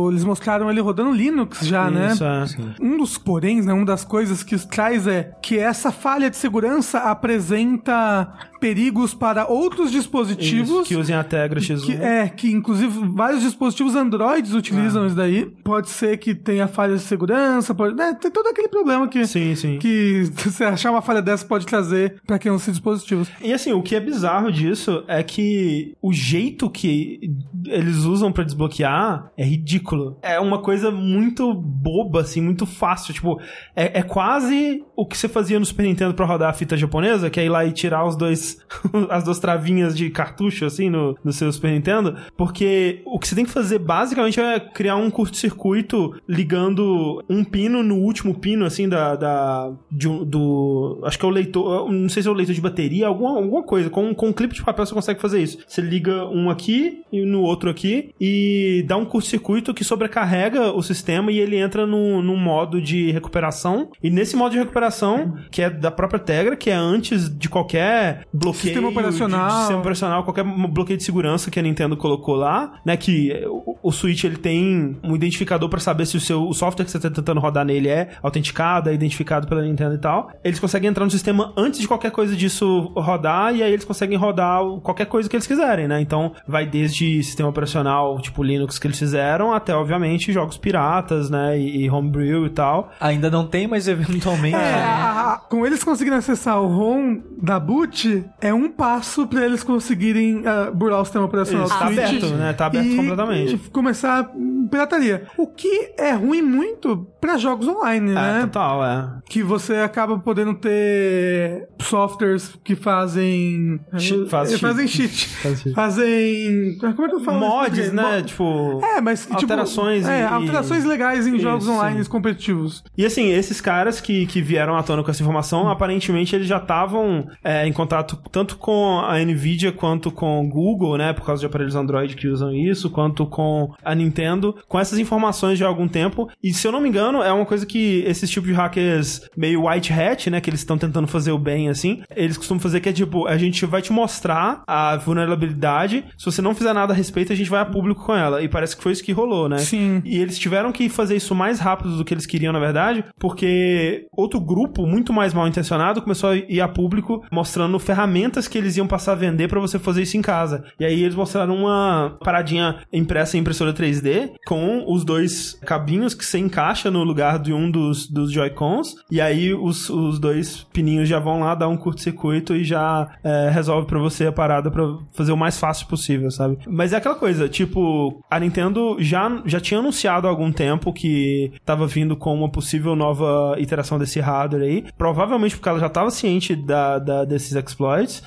eles 0.08 0.24
mostraram 0.24 0.70
ele 0.70 0.80
rodando 0.80 1.12
Linux 1.12 1.60
já, 1.66 1.90
né? 1.90 2.12
Isso, 2.12 2.24
é. 2.24 2.44
Um 2.80 2.96
dos 2.98 3.18
poréns, 3.18 3.64
né, 3.66 3.72
uma 3.72 3.84
das 3.84 4.04
coisas 4.04 4.42
que 4.42 4.54
isso 4.54 4.68
traz 4.68 5.06
é 5.06 5.32
que 5.42 5.58
essa 5.58 5.90
falha 5.92 6.28
de 6.30 6.36
segurança 6.36 6.98
apresenta 7.00 8.28
perigos 8.66 9.14
para 9.14 9.46
outros 9.46 9.92
dispositivos. 9.92 10.68
Isso, 10.68 10.82
que 10.84 10.96
usem 10.96 11.14
a 11.14 11.22
Tegra 11.22 11.60
X1. 11.60 11.86
que- 11.86 11.92
é, 11.92 12.28
que 12.28 12.50
inclusive 12.50 12.98
vários 13.14 13.42
dispositivos 13.42 13.94
Androids 13.94 14.52
utilizam 14.54 15.04
Ah. 15.04 15.06
isso 15.06 15.14
daí. 15.16 15.46
Pode 15.62 15.88
ser 15.88 16.16
que 16.16 16.34
tenha 16.34 16.66
falhas 16.66 17.00
de 17.02 17.06
segurança, 17.06 17.72
pode, 17.74 17.94
né, 17.94 18.12
tem 18.20 18.30
todo 18.30 18.48
aquele 18.48 18.68
problema 18.68 19.06
que, 19.08 19.24
Sim, 19.26 19.54
sim. 19.54 19.78
que 19.78 20.24
você 20.34 20.64
achar 20.64 20.90
uma 20.90 21.00
falha 21.02 21.22
dessa 21.22 21.44
pode 21.46 21.64
trazer 21.64 22.20
para 22.26 22.38
quem 22.40 22.50
usa 22.50 22.70
dispositivos. 22.72 23.28
E 23.40 23.52
assim, 23.52 23.72
o 23.72 23.82
que 23.82 23.94
é 23.94 24.00
bizarro 24.00 24.50
disso 24.50 25.04
é 25.06 25.22
que 25.22 25.94
o 26.02 26.12
jeito 26.12 26.68
que 26.68 27.20
eles 27.66 27.98
usam 27.98 28.32
pra 28.32 28.42
desbloquear 28.42 29.30
é 29.36 29.44
ridículo. 29.44 30.18
É 30.22 30.40
uma 30.40 30.60
coisa 30.60 30.90
muito 30.90 31.54
boba, 31.54 32.22
assim, 32.22 32.40
muito 32.40 32.66
fácil. 32.66 33.14
Tipo, 33.14 33.40
é, 33.76 34.00
é 34.00 34.02
quase 34.02 34.82
o 34.96 35.06
que 35.06 35.16
você 35.16 35.28
fazia 35.28 35.58
no 35.60 35.64
Super 35.66 35.84
Nintendo 35.84 36.14
pra 36.14 36.26
rodar 36.26 36.50
a 36.50 36.52
fita 36.52 36.76
japonesa, 36.76 37.30
que 37.30 37.38
é 37.38 37.44
ir 37.44 37.48
lá 37.48 37.64
e 37.64 37.72
tirar 37.72 38.04
os 38.06 38.16
dois, 38.16 38.55
as 39.10 39.24
duas 39.24 39.38
travinhas 39.38 39.96
de 39.96 40.10
cartucho, 40.10 40.64
assim, 40.64 40.90
no, 40.90 41.16
no 41.22 41.32
seu 41.32 41.50
Super 41.52 41.72
Nintendo. 41.72 42.16
Porque 42.36 43.02
o 43.04 43.18
que 43.18 43.28
você 43.28 43.34
tem 43.34 43.44
que 43.44 43.50
fazer, 43.50 43.78
basicamente, 43.78 44.40
é 44.40 44.58
criar 44.60 44.96
um 44.96 45.10
curto-circuito 45.10 46.14
ligando 46.28 47.24
um 47.28 47.44
pino 47.44 47.82
no 47.82 47.96
último 47.96 48.34
pino, 48.38 48.64
assim, 48.64 48.88
da. 48.88 49.16
da 49.16 49.72
de 49.90 50.06
do. 50.24 51.00
Acho 51.04 51.18
que 51.18 51.24
é 51.24 51.28
o 51.28 51.32
leitor. 51.32 51.90
Não 51.90 52.08
sei 52.08 52.22
se 52.22 52.28
é 52.28 52.30
o 52.30 52.34
leitor 52.34 52.54
de 52.54 52.60
bateria, 52.60 53.06
alguma, 53.06 53.36
alguma 53.36 53.62
coisa. 53.62 53.90
Com, 53.90 54.14
com 54.14 54.28
um 54.28 54.32
clipe 54.32 54.54
de 54.54 54.62
papel 54.62 54.86
você 54.86 54.94
consegue 54.94 55.20
fazer 55.20 55.42
isso. 55.42 55.58
Você 55.66 55.80
liga 55.80 56.26
um 56.26 56.50
aqui 56.50 57.02
e 57.12 57.24
no 57.24 57.42
outro 57.42 57.70
aqui 57.70 58.14
e 58.20 58.84
dá 58.86 58.96
um 58.96 59.04
curto-circuito 59.04 59.74
que 59.74 59.84
sobrecarrega 59.84 60.72
o 60.72 60.82
sistema 60.82 61.30
e 61.30 61.38
ele 61.38 61.56
entra 61.56 61.86
num, 61.86 62.22
num 62.22 62.36
modo 62.36 62.80
de 62.80 63.10
recuperação. 63.10 63.90
E 64.02 64.10
nesse 64.10 64.36
modo 64.36 64.52
de 64.52 64.58
recuperação, 64.58 65.36
que 65.50 65.62
é 65.62 65.70
da 65.70 65.90
própria 65.90 66.20
Tegra, 66.20 66.56
que 66.56 66.70
é 66.70 66.74
antes 66.74 67.28
de 67.28 67.48
qualquer 67.48 68.26
bloqueio 68.38 68.74
Sistema 68.74 68.88
operacional. 68.88 69.46
De, 69.48 69.52
de 69.52 69.58
sistema 69.60 69.80
operacional, 69.80 70.24
qualquer 70.24 70.44
bloqueio 70.44 70.96
de 70.96 71.04
segurança 71.04 71.50
que 71.50 71.58
a 71.58 71.62
Nintendo 71.62 71.96
colocou 71.96 72.34
lá, 72.34 72.74
né? 72.84 72.96
Que 72.96 73.44
o, 73.48 73.76
o 73.82 73.92
Switch 73.92 74.24
ele 74.24 74.36
tem 74.36 74.96
um 75.02 75.14
identificador 75.14 75.68
pra 75.68 75.80
saber 75.80 76.06
se 76.06 76.16
o 76.16 76.20
seu 76.20 76.46
o 76.46 76.52
software 76.54 76.84
que 76.84 76.90
você 76.90 76.98
tá 76.98 77.10
tentando 77.10 77.40
rodar 77.40 77.64
nele 77.64 77.88
é 77.88 78.10
autenticado, 78.22 78.90
é 78.90 78.94
identificado 78.94 79.46
pela 79.46 79.62
Nintendo 79.62 79.94
e 79.94 79.98
tal. 79.98 80.30
Eles 80.44 80.58
conseguem 80.60 80.88
entrar 80.90 81.04
no 81.04 81.10
sistema 81.10 81.52
antes 81.56 81.80
de 81.80 81.88
qualquer 81.88 82.10
coisa 82.10 82.34
disso 82.36 82.92
rodar 82.96 83.54
e 83.54 83.62
aí 83.62 83.72
eles 83.72 83.84
conseguem 83.84 84.16
rodar 84.18 84.60
qualquer 84.82 85.06
coisa 85.06 85.28
que 85.28 85.36
eles 85.36 85.46
quiserem, 85.46 85.88
né? 85.88 86.00
Então 86.00 86.32
vai 86.46 86.66
desde 86.66 87.22
sistema 87.22 87.48
operacional 87.48 88.20
tipo 88.20 88.42
Linux 88.42 88.78
que 88.78 88.86
eles 88.86 88.98
fizeram 88.98 89.52
até 89.52 89.74
obviamente 89.74 90.32
jogos 90.32 90.56
piratas, 90.56 91.30
né? 91.30 91.58
E, 91.58 91.84
e 91.84 91.90
homebrew 91.90 92.46
e 92.46 92.50
tal. 92.50 92.90
Ainda 93.00 93.30
não 93.30 93.46
tem, 93.46 93.66
mas 93.66 93.88
eventualmente. 93.88 94.56
É, 94.56 94.74
a- 94.74 95.32
a- 95.34 95.38
com 95.38 95.66
eles 95.66 95.82
conseguirem 95.84 96.18
acessar 96.18 96.60
o 96.60 96.66
ROM 96.66 97.20
da 97.40 97.58
boot, 97.60 98.24
é 98.40 98.52
um 98.52 98.70
passo 98.70 99.26
pra 99.26 99.44
eles 99.44 99.62
conseguirem 99.62 100.42
ah, 100.46 100.70
burlar 100.72 101.00
o 101.00 101.04
sistema 101.04 101.24
operacional 101.24 101.66
Isso, 101.66 101.74
do 101.74 101.78
tá 101.78 101.86
Switch 101.86 101.98
aberto, 102.00 102.26
né? 102.36 102.52
Tá 102.52 102.66
aberto 102.66 102.86
e- 102.86 102.96
completamente. 102.96 103.54
e 103.54 103.58
começar 103.70 104.30
pirataria. 104.70 105.26
O 105.36 105.46
que 105.46 105.92
é 105.98 106.12
ruim 106.12 106.42
muito 106.42 107.06
pra 107.20 107.36
jogos 107.38 107.66
online, 107.68 108.10
É, 108.10 108.14
né? 108.14 108.40
total, 108.42 108.84
é. 108.84 109.08
Que 109.28 109.42
você 109.42 109.76
acaba 109.76 110.18
podendo 110.18 110.54
ter 110.54 111.68
softwares 111.80 112.58
que 112.64 112.74
fazem. 112.74 113.80
Che- 113.98 114.26
faz 114.26 114.52
eh, 114.52 114.58
fazem 114.58 114.86
cheat. 114.86 115.12
cheat. 115.38 115.72
Fazem. 115.74 116.76
Como 116.78 117.04
é 117.04 117.08
que 117.08 117.14
eu 117.14 117.20
falo? 117.20 117.40
Mods, 117.40 117.92
né? 117.92 118.22
Tipo. 118.22 118.80
É, 118.84 119.00
mas 119.00 119.22
tipo, 119.22 119.34
alterações 119.34 120.06
é, 120.08 120.20
e- 120.20 120.24
alterações 120.24 120.84
legais 120.84 121.26
em 121.26 121.38
jogos 121.38 121.64
Isso, 121.64 121.72
online 121.72 122.02
sim. 122.04 122.10
competitivos. 122.10 122.82
E 122.96 123.04
assim, 123.04 123.30
esses 123.32 123.60
caras 123.60 124.00
que, 124.00 124.26
que 124.26 124.40
vieram 124.42 124.76
à 124.76 124.82
tona 124.82 125.02
com 125.02 125.10
essa 125.10 125.22
informação, 125.22 125.68
aparentemente 125.68 126.34
eles 126.34 126.46
já 126.46 126.58
estavam 126.58 127.26
é, 127.42 127.66
em 127.66 127.72
contato 127.72 128.15
tanto 128.30 128.56
com 128.56 129.00
a 129.00 129.18
Nvidia 129.18 129.72
quanto 129.72 130.10
com 130.10 130.44
o 130.44 130.48
Google, 130.48 130.96
né? 130.96 131.12
Por 131.12 131.24
causa 131.24 131.40
de 131.40 131.46
aparelhos 131.46 131.76
Android 131.76 132.16
que 132.16 132.28
usam 132.28 132.52
isso, 132.52 132.90
quanto 132.90 133.26
com 133.26 133.72
a 133.84 133.94
Nintendo, 133.94 134.56
com 134.68 134.78
essas 134.78 134.98
informações 134.98 135.58
de 135.58 135.64
algum 135.64 135.88
tempo. 135.88 136.28
E 136.42 136.52
se 136.52 136.66
eu 136.66 136.72
não 136.72 136.80
me 136.80 136.88
engano, 136.88 137.22
é 137.22 137.32
uma 137.32 137.46
coisa 137.46 137.66
que 137.66 138.02
esses 138.06 138.30
tipos 138.30 138.48
de 138.48 138.54
hackers 138.54 139.28
meio 139.36 139.66
white 139.66 139.92
hat, 139.92 140.30
né? 140.30 140.40
Que 140.40 140.50
eles 140.50 140.60
estão 140.60 140.78
tentando 140.78 141.06
fazer 141.06 141.32
o 141.32 141.38
bem 141.38 141.68
assim, 141.68 142.02
eles 142.14 142.36
costumam 142.36 142.60
fazer 142.60 142.80
que 142.80 142.88
é 142.88 142.92
tipo, 142.92 143.26
a 143.26 143.36
gente 143.36 143.64
vai 143.66 143.82
te 143.82 143.92
mostrar 143.92 144.62
a 144.66 144.96
vulnerabilidade, 144.96 146.04
se 146.16 146.24
você 146.24 146.40
não 146.42 146.54
fizer 146.54 146.72
nada 146.72 146.92
a 146.92 146.96
respeito, 146.96 147.32
a 147.32 147.36
gente 147.36 147.50
vai 147.50 147.60
a 147.60 147.64
público 147.64 148.04
com 148.04 148.14
ela. 148.14 148.42
E 148.42 148.48
parece 148.48 148.76
que 148.76 148.82
foi 148.82 148.92
isso 148.92 149.04
que 149.04 149.12
rolou, 149.12 149.48
né? 149.48 149.58
Sim. 149.58 150.02
E 150.04 150.18
eles 150.18 150.38
tiveram 150.38 150.72
que 150.72 150.88
fazer 150.88 151.16
isso 151.16 151.34
mais 151.34 151.58
rápido 151.58 151.96
do 151.96 152.04
que 152.04 152.14
eles 152.14 152.26
queriam, 152.26 152.52
na 152.52 152.58
verdade, 152.58 153.04
porque 153.18 154.06
outro 154.12 154.40
grupo, 154.40 154.86
muito 154.86 155.12
mais 155.12 155.34
mal 155.34 155.46
intencionado, 155.46 156.02
começou 156.02 156.30
a 156.30 156.36
ir 156.36 156.60
a 156.60 156.68
público 156.68 157.24
mostrando 157.30 157.78
ferramentas 157.78 158.05
que 158.48 158.58
eles 158.58 158.76
iam 158.76 158.86
passar 158.86 159.12
a 159.12 159.16
vender 159.16 159.48
pra 159.48 159.60
você 159.60 159.78
fazer 159.78 160.02
isso 160.02 160.16
em 160.16 160.22
casa. 160.22 160.64
E 160.78 160.84
aí 160.84 161.02
eles 161.02 161.14
mostraram 161.14 161.54
uma 161.56 162.16
paradinha 162.22 162.76
impressa 162.92 163.36
em 163.36 163.40
impressora 163.40 163.72
3D 163.72 164.32
com 164.46 164.84
os 164.92 165.04
dois 165.04 165.58
cabinhos 165.64 166.14
que 166.14 166.24
você 166.24 166.38
encaixa 166.38 166.90
no 166.90 167.02
lugar 167.04 167.38
de 167.38 167.52
um 167.52 167.70
dos, 167.70 168.08
dos 168.08 168.32
Joy-Cons. 168.32 168.94
E 169.10 169.20
aí 169.20 169.54
os, 169.54 169.88
os 169.90 170.18
dois 170.18 170.64
pininhos 170.72 171.08
já 171.08 171.18
vão 171.18 171.40
lá 171.40 171.54
dar 171.54 171.68
um 171.68 171.76
curto-circuito 171.76 172.54
e 172.54 172.64
já 172.64 173.08
é, 173.22 173.50
resolve 173.50 173.86
pra 173.86 173.98
você 173.98 174.26
a 174.26 174.32
parada 174.32 174.70
pra 174.70 174.82
fazer 175.12 175.32
o 175.32 175.36
mais 175.36 175.58
fácil 175.58 175.86
possível, 175.86 176.30
sabe? 176.30 176.58
Mas 176.68 176.92
é 176.92 176.96
aquela 176.96 177.14
coisa, 177.14 177.48
tipo, 177.48 178.20
a 178.30 178.38
Nintendo 178.40 178.96
já, 178.98 179.42
já 179.44 179.60
tinha 179.60 179.80
anunciado 179.80 180.26
há 180.26 180.30
algum 180.30 180.50
tempo 180.52 180.92
que 180.92 181.52
tava 181.64 181.86
vindo 181.86 182.16
com 182.16 182.34
uma 182.34 182.50
possível 182.50 182.96
nova 182.96 183.54
iteração 183.58 183.98
desse 183.98 184.18
hardware 184.20 184.62
aí. 184.62 184.84
Provavelmente 184.96 185.56
porque 185.56 185.68
ela 185.68 185.78
já 185.78 185.88
tava 185.88 186.10
ciente 186.10 186.54
da, 186.56 186.98
da- 186.98 187.24
desses 187.24 187.54
exploits. 187.54 187.76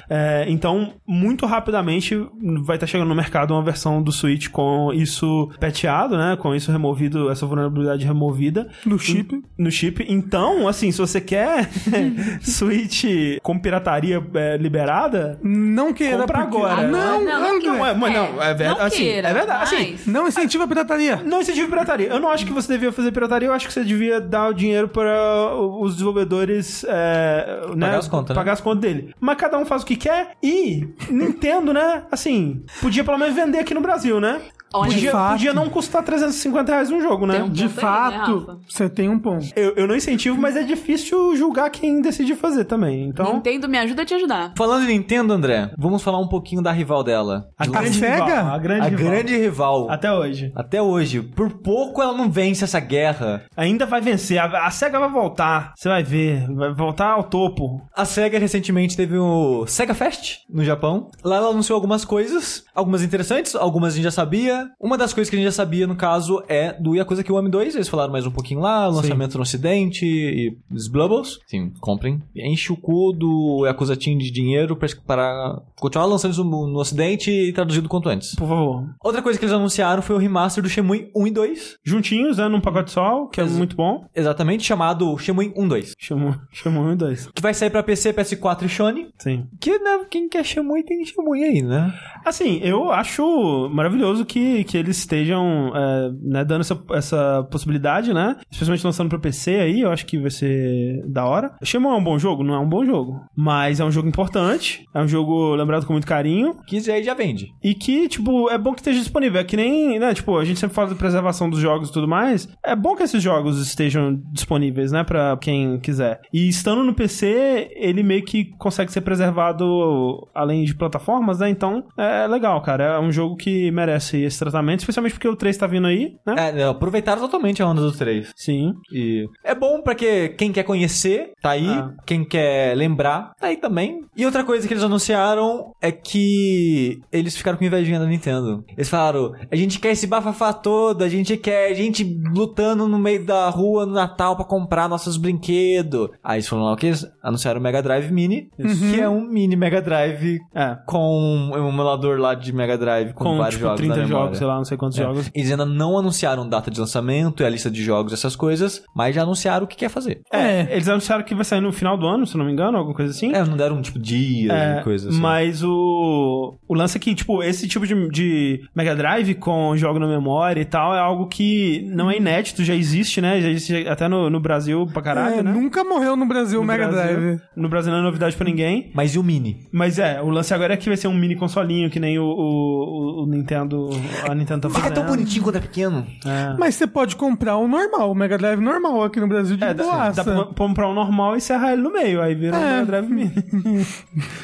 É, 0.10 0.46
então, 0.48 0.94
muito 1.08 1.46
rapidamente 1.46 2.16
vai 2.64 2.76
estar 2.78 2.88
chegando 2.88 3.08
no 3.10 3.16
mercado 3.16 3.54
uma 3.54 3.62
versão 3.64 4.02
do 4.02 4.12
Switch 4.12 4.50
com 4.50 4.92
isso 4.94 5.50
patchado, 5.60 6.18
né? 6.18 6.38
Com 6.40 6.54
isso 6.56 6.72
removido, 6.72 7.30
essa 7.30 7.46
vulnerabilidade 7.46 8.06
removida. 8.06 8.70
No 8.86 8.98
chip. 9.00 9.42
No 9.58 9.72
chip. 9.72 10.06
Então, 10.08 10.68
assim, 10.68 10.92
se 10.92 10.98
você 11.00 11.20
quer 11.22 11.70
Switch 12.42 13.04
com 13.42 13.58
pirataria 13.60 14.22
é, 14.34 14.58
liberada, 14.58 15.40
Não 15.44 15.94
queira. 15.94 16.18
Compra 16.20 16.42
porque- 16.44 16.58
agora. 16.58 16.88
Não, 16.88 17.24
Não, 17.24 17.60
não 17.60 17.96
mas 17.98 18.14
não, 18.14 18.42
é 18.42 18.54
verdade. 18.54 18.80
Não 18.80 18.86
assim, 18.86 18.98
queira, 18.98 19.28
é 19.30 19.34
verdade. 19.34 19.64
Assim, 19.64 19.92
mas- 19.92 20.08
Não 20.08 20.28
incentiva 20.28 20.64
a 20.64 20.68
pirataria. 20.68 21.16
não 21.26 21.42
incentive 21.42 21.68
pirataria. 21.68 22.08
Eu 22.08 22.20
não 22.20 22.30
acho 22.30 22.46
que 22.46 22.54
você 22.54 22.74
devia 22.74 22.92
fazer 22.92 23.12
pirataria, 23.12 23.48
eu 23.48 23.54
acho 23.54 23.68
que 23.68 23.74
você 23.74 23.84
devia 23.84 24.20
dar 24.22 24.50
o 24.50 24.54
dinheiro 24.54 24.88
para 24.88 25.54
os 25.56 25.94
desenvolvedores 25.94 26.84
é, 26.88 27.62
né, 27.76 27.88
Pagar 27.88 27.98
as 28.00 28.08
contas, 28.08 28.30
né? 28.30 28.36
pagar 28.36 28.52
as 28.54 28.62
contas 28.62 28.82
dele. 28.82 29.14
Mas 29.20 29.38
cada 29.38 29.58
um 29.60 29.66
faz 29.66 29.84
o 29.84 29.86
que 29.86 29.96
quer 29.96 30.38
e 30.42 30.88
Nintendo, 31.10 31.74
né? 31.74 32.04
Assim, 32.12 32.64
podia 32.82 33.04
pelo 33.04 33.18
menos 33.18 33.36
vender 33.36 33.60
aqui 33.60 33.74
no 33.74 33.82
Brasil, 33.82 34.20
né? 34.20 34.42
Olha, 34.74 34.92
Podia, 34.92 35.12
fato. 35.12 35.32
podia 35.34 35.54
não 35.54 35.68
custar 35.70 36.04
350 36.04 36.72
reais 36.72 36.92
um 36.92 37.02
jogo, 37.02 37.26
né? 37.26 37.44
Um- 37.44 37.50
De 37.50 37.64
aí, 37.64 37.70
né, 37.70 37.74
fato, 37.76 38.60
você 38.68 38.88
tem 38.90 39.10
um 39.10 39.18
ponto. 39.20 39.48
Eu, 39.56 39.74
eu 39.76 39.88
não 39.88 39.96
incentivo, 39.96 40.40
mas 40.40 40.56
é 40.56 40.64
difícil 40.64 41.36
julgar 41.36 41.70
quem 41.70 42.02
decide 42.02 42.36
fazer 42.36 42.66
também. 42.66 43.08
Então, 43.10 43.34
Nintendo 43.36 43.68
me 43.68 43.78
ajuda 43.78 44.04
a 44.04 44.06
te 44.06 44.14
ajudar. 44.14 44.54
Falando 44.58 44.84
em 44.90 44.98
Nintendo, 45.00 45.34
André, 45.34 45.72
vamos 45.78 46.04
falar 46.04 46.20
um 46.20 46.28
pouquinho 46.28 46.62
da 46.62 46.72
rival 46.72 47.04
dela. 47.04 47.48
a 47.58 47.66
grande 47.66 47.98
Sega? 47.98 48.26
rival, 48.26 48.54
a 48.54 48.58
grande 48.58 48.82
a 48.82 48.90
rival. 48.90 49.06
grande 49.12 49.38
rival. 49.38 49.90
Até 49.90 50.12
hoje. 50.14 50.52
Até 50.56 50.82
hoje. 50.82 51.22
Por 51.22 51.50
pouco 51.62 52.02
ela 52.02 52.14
não 52.14 52.30
vence 52.30 52.64
essa 52.64 52.80
guerra. 52.80 53.44
Ainda 53.58 53.86
vai 53.86 54.02
vencer. 54.02 54.38
A, 54.38 54.68
a 54.68 54.72
SEGA 54.72 55.00
vai 55.00 55.10
voltar. 55.10 55.74
Você 55.76 55.90
vai 55.90 56.04
ver. 56.04 56.46
Vai 56.54 56.74
voltar 56.74 57.12
ao 57.12 57.24
topo. 57.24 57.82
A 57.96 58.06
SEGA 58.06 58.38
recentemente 58.40 58.96
teve 58.96 59.18
o 59.18 59.66
SEGA 59.68 59.94
Fest 59.94 60.38
no 60.50 60.64
Japão. 60.64 61.08
Lá 61.24 61.38
ela 61.38 61.50
anunciou 61.50 61.76
algumas 61.76 62.06
coisas, 62.06 62.64
algumas 62.76 63.02
interessantes, 63.04 63.56
algumas 63.56 63.94
a 63.94 63.96
gente 63.96 64.04
já 64.04 64.12
sabia. 64.12 64.59
Uma 64.80 64.98
das 64.98 65.14
coisas 65.14 65.30
que 65.30 65.36
a 65.36 65.40
gente 65.40 65.48
já 65.48 65.52
sabia, 65.52 65.88
no 65.88 65.96
caso, 65.96 66.44
é 66.48 66.74
do 66.74 66.96
Yakuza 66.96 67.24
Kiwami 67.24 67.50
2. 67.50 67.76
Eles 67.76 67.88
falaram 67.88 68.12
mais 68.12 68.26
um 68.26 68.32
pouquinho 68.32 68.60
lá, 68.60 68.88
lançamento 68.88 69.36
no 69.36 69.42
ocidente 69.42 70.06
e 70.06 70.58
os 70.72 70.88
Blubbles. 70.88 71.40
Sim, 71.46 71.72
comprem. 71.80 72.22
Enche 72.36 72.72
o 72.72 72.78
cu 72.78 73.14
do 73.14 73.66
Yakuza 73.66 73.96
Team 73.96 74.18
de 74.18 74.32
dinheiro 74.32 74.78
para 75.06 75.62
continuar 75.80 76.06
lançando 76.06 76.32
isso 76.32 76.44
no, 76.44 76.68
no 76.68 76.80
ocidente 76.80 77.32
e 77.32 77.54
traduzido 77.54 77.90
quanto 77.90 78.10
antes. 78.10 78.36
Por 78.36 78.48
favor. 78.48 78.84
Outra 79.04 79.22
coisa 79.22 79.38
que 79.40 79.46
eles 79.46 79.54
anunciaram 79.56 80.02
foi 80.02 80.16
o 80.16 80.20
remaster 80.20 80.64
do 80.64 80.70
Shenmue 80.70 81.10
1 81.16 81.28
e 81.28 81.32
2. 81.32 81.76
Juntinhos, 81.86 82.38
né? 82.38 82.48
Num 82.48 82.62
pacote 82.62 82.92
só, 82.92 83.28
que 83.28 83.40
é 83.40 83.44
Ex- 83.44 83.54
muito 83.58 83.76
bom. 83.76 84.06
Exatamente, 84.16 84.64
chamado 84.64 85.18
Shenmue 85.18 85.54
1 85.56 85.68
2. 85.68 85.94
Chamou, 86.00 86.36
chamou 86.52 86.84
um 86.84 86.94
e 86.94 86.96
dois. 86.96 87.30
Que 87.34 87.42
vai 87.42 87.54
sair 87.54 87.70
pra 87.70 87.84
PC, 87.84 88.14
PS4 88.14 88.64
e 88.66 88.70
Sony. 88.70 89.08
Sim. 89.20 89.46
Que, 89.60 89.78
né, 89.80 90.00
quem 90.10 90.28
quer 90.30 90.44
Shenmue 90.44 90.84
tem 90.84 91.04
Shenmue 91.06 91.44
aí, 91.44 91.62
né? 91.62 91.94
Assim, 92.26 92.60
eu 92.64 92.92
acho 92.92 93.70
maravilhoso 93.72 94.26
que, 94.26 94.64
que 94.66 94.78
eles 94.78 94.98
estejam 94.98 95.72
é, 95.76 96.10
né, 96.22 96.46
dando 96.46 96.62
essa, 96.62 96.80
essa 96.92 97.48
possibilidade, 97.52 98.14
né? 98.14 98.36
Especialmente 98.52 98.86
lançando 98.86 99.10
pro 99.10 99.20
PC 99.20 99.56
aí, 99.56 99.82
eu 99.82 99.92
acho 99.92 100.06
que 100.06 100.18
vai 100.20 100.32
ser 100.32 101.04
da 101.08 101.26
hora. 101.26 101.56
Shenmue 101.64 101.92
é 101.92 101.96
um 101.96 102.04
bom 102.04 102.18
jogo? 102.20 102.44
Não 102.44 102.54
é 102.56 102.60
um 102.60 102.68
bom 102.70 102.86
jogo. 102.86 103.20
Mas 103.36 103.80
é 103.80 103.86
um 103.86 103.92
jogo 103.92 104.08
importante. 104.08 104.84
É 104.94 105.02
um 105.02 105.08
jogo 105.08 105.56
lembrado 105.70 105.86
com 105.86 105.94
muito 105.94 106.08
carinho. 106.08 106.56
Que 106.66 106.78
aí 106.92 107.04
já 107.04 107.14
vende. 107.14 107.54
E 107.64 107.76
que, 107.76 108.08
tipo, 108.08 108.50
é 108.50 108.58
bom 108.58 108.74
que 108.74 108.80
esteja 108.80 109.00
disponível. 109.00 109.40
É 109.40 109.44
que 109.44 109.56
nem, 109.56 110.00
né, 110.00 110.14
tipo, 110.14 110.38
a 110.38 110.44
gente 110.44 110.60
sempre 110.60 110.76
fala 110.76 110.90
da 110.90 110.96
preservação 110.96 111.50
dos 111.50 111.60
jogos 111.60 111.90
e 111.90 111.94
tudo 111.94 112.08
mais. 112.08 112.50
É 112.64 112.76
bom 112.76 112.96
que 112.96 113.04
esses 113.04 113.22
jogos 113.22 113.60
estejam 113.62 114.20
disponíveis, 114.34 114.92
né, 114.92 115.04
pra 115.04 115.38
quem 115.40 115.80
quiser. 115.80 116.20
E 116.34 116.50
estando 116.50 116.84
no 116.84 116.94
PC, 116.94 117.70
ele 117.76 118.02
meio 118.02 118.24
que 118.24 118.46
consegue 118.58 118.92
ser 118.92 119.02
preservado 119.02 120.28
além 120.34 120.64
de 120.64 120.76
plataformas, 120.76 121.40
né? 121.40 121.50
Então, 121.50 121.84
é 121.98 122.28
legal, 122.28 122.62
cara. 122.62 122.96
É 122.96 123.00
um 123.00 123.12
jogo 123.12 123.36
que 123.36 123.70
merece 123.72 124.22
esse 124.22 124.40
tratamento, 124.40 124.80
especialmente 124.80 125.14
porque 125.14 125.28
o 125.28 125.36
3 125.36 125.56
tá 125.58 125.68
vindo 125.68 125.88
aí, 125.88 126.16
né? 126.26 126.36
É, 126.38 126.52
né, 126.52 126.68
aproveitaram 126.68 127.22
totalmente 127.22 127.62
a 127.62 127.68
onda 127.68 127.82
do 127.82 127.92
3. 127.92 128.32
Sim. 128.36 128.74
E 128.92 129.28
é 129.44 129.54
bom 129.54 129.82
pra 129.82 129.94
que 129.94 130.30
quem 130.30 130.52
quer 130.52 130.64
conhecer, 130.64 131.32
tá 131.42 131.52
aí. 131.52 131.68
Ah. 131.68 131.92
Quem 132.06 132.24
quer 132.24 132.76
lembrar, 132.76 133.34
tá 133.40 133.48
aí 133.48 133.58
também. 133.58 134.02
E 134.16 134.26
outra 134.26 134.44
coisa 134.44 134.68
que 134.68 134.74
eles 134.74 134.84
anunciaram 134.84 135.59
é 135.82 135.92
que 135.92 137.00
eles 137.12 137.36
ficaram 137.38 137.58
com 137.58 137.64
invejinha 137.66 138.00
da 138.00 138.06
Nintendo. 138.06 138.64
Eles 138.76 138.90
falaram, 138.90 139.34
a 139.52 139.56
gente 139.56 139.80
quer 139.80 139.92
esse 139.92 140.08
bafafá 140.08 140.52
todo, 140.54 141.04
a 141.04 141.10
gente 141.10 141.36
quer 141.38 141.74
gente 141.74 142.04
lutando 142.34 142.88
no 142.88 142.98
meio 143.00 143.26
da 143.26 143.50
rua 143.50 143.86
no 143.86 143.94
Natal 143.94 144.36
pra 144.36 144.46
comprar 144.46 144.88
nossos 144.90 145.18
brinquedos. 145.18 146.10
Aí 146.24 146.38
eles 146.38 146.48
falaram, 146.48 146.74
ok, 146.74 146.90
eles 146.90 147.06
anunciaram 147.24 147.60
o 147.60 147.64
Mega 147.64 147.82
Drive 147.82 148.12
Mini, 148.12 148.50
que 148.92 149.00
é 149.00 149.10
um 149.10 149.22
mini 149.22 149.56
Mega 149.56 149.82
Drive 149.82 150.40
É. 150.54 150.78
com 150.86 151.52
um 151.54 151.68
emulador 151.70 152.20
lá 152.20 152.34
de 152.36 152.52
Mega 152.54 152.78
Drive 152.78 153.14
com, 153.14 153.24
Com, 153.24 153.38
vários 153.38 153.56
tipo, 153.56 153.66
jogos 153.68 153.80
30 153.80 153.96
na 153.96 154.02
memória. 154.04 154.24
jogos, 154.26 154.38
sei 154.38 154.48
lá, 154.48 154.56
não 154.58 154.66
sei 154.66 154.78
quantos 154.78 155.00
É. 155.00 155.04
jogos. 155.04 155.30
Eles 155.34 155.52
ainda 155.52 155.66
não 155.66 155.98
anunciaram 155.98 156.48
data 156.48 156.70
de 156.72 156.80
lançamento 156.80 157.42
e 157.44 157.46
a 157.46 157.50
lista 157.50 157.70
de 157.70 157.84
jogos, 157.84 158.14
essas 158.14 158.36
coisas, 158.36 158.84
mas 158.96 159.16
já 159.16 159.24
anunciaram 159.24 159.66
o 159.66 159.68
que 159.68 159.76
quer 159.76 159.90
fazer. 159.90 160.22
É, 160.32 160.68
eles 160.74 160.88
anunciaram 160.88 161.24
que 161.24 161.36
vai 161.36 161.46
sair 161.46 161.62
no 161.62 161.72
final 161.72 161.98
do 161.98 162.06
ano, 162.08 162.26
se 162.26 162.38
não 162.38 162.46
me 162.46 162.52
engano, 162.52 162.78
alguma 162.78 162.96
coisa 162.96 163.12
assim. 163.12 163.34
É, 163.34 163.44
não 163.44 163.58
deram 163.58 163.82
tipo 163.82 164.00
dias 164.00 164.52
É, 164.52 164.80
e 164.80 164.84
coisas 164.84 165.10
assim. 165.10 165.20
Mas 165.22 165.49
Mas 165.50 165.64
o, 165.64 166.56
o 166.68 166.74
lance 166.76 166.96
é 166.96 167.00
que, 167.00 167.16
tipo, 167.16 167.42
esse 167.42 167.68
tipo 167.68 167.88
de, 167.88 168.10
de 168.10 168.62
Mega 168.76 168.96
Drive 168.96 169.34
com 169.36 169.76
jogo 169.76 169.98
na 169.98 170.08
memória 170.08 170.62
e 170.62 170.66
tal 170.66 170.94
é 170.96 171.00
algo 171.00 171.26
que 171.26 171.82
não 171.92 172.10
é 172.12 172.18
inédito, 172.18 172.64
já 172.64 172.76
existe, 172.76 173.20
né? 173.20 173.42
Já 173.42 173.50
existe 173.50 173.88
até 173.88 174.08
no, 174.08 174.30
no 174.30 174.40
Brasil 174.40 174.86
pra 174.94 175.02
caralho, 175.02 175.40
É, 175.40 175.44
né? 175.44 175.52
Nunca 175.52 175.84
morreu 175.84 176.16
no 176.16 176.28
Brasil 176.28 176.62
o 176.62 176.64
Mega 176.64 176.88
Brasil. 176.88 177.18
Drive. 177.20 177.42
No 177.56 177.68
Brasil 177.68 177.92
não 177.92 178.00
é 178.00 178.04
novidade 178.04 178.36
pra 178.36 178.46
ninguém. 178.46 178.92
Mas 178.94 179.16
e 179.16 179.20
o 179.20 179.24
Mini? 179.24 179.66
Mas 179.72 179.98
é, 179.98 180.22
o 180.22 180.30
lance 180.30 180.54
agora 180.54 180.76
é 180.76 180.78
que 180.78 180.88
vai 180.88 180.98
ser 180.98 181.08
um 181.08 181.16
mini 181.16 181.36
consolinho, 181.36 181.90
que 181.90 182.00
nem 182.00 182.20
o, 182.20 182.24
o, 182.26 183.24
o 183.24 183.26
Nintendo. 183.26 183.90
A 184.30 184.36
Nintendo 184.36 184.70
tá 184.70 184.70
Fica 184.70 184.92
tão 184.92 185.06
bonitinho 185.08 185.44
quando 185.44 185.56
é 185.56 185.62
pequeno. 185.62 186.06
É. 186.24 186.56
Mas 186.60 186.76
você 186.76 186.86
pode 186.86 187.16
comprar 187.16 187.58
o 187.58 187.68
normal, 187.68 188.12
o 188.12 188.16
Mega 188.16 188.38
Drive 188.38 188.60
normal 188.62 189.04
aqui 189.04 189.20
no 189.20 189.28
Brasil 189.28 189.58
de 189.58 189.64
É, 189.64 189.74
dá, 189.74 189.84
boaça. 189.84 190.24
dá 190.24 190.44
pra 190.46 190.54
comprar 190.54 190.88
um 190.90 190.94
normal 190.94 191.36
e 191.36 191.42
serrar 191.42 191.74
ele 191.74 191.82
no 191.82 191.92
meio, 191.92 192.22
aí 192.22 192.36
vira 192.36 192.56
um 192.56 192.62
É. 192.62 192.74
Mega 192.74 192.86
Drive 192.86 193.10
Mini. 193.10 193.32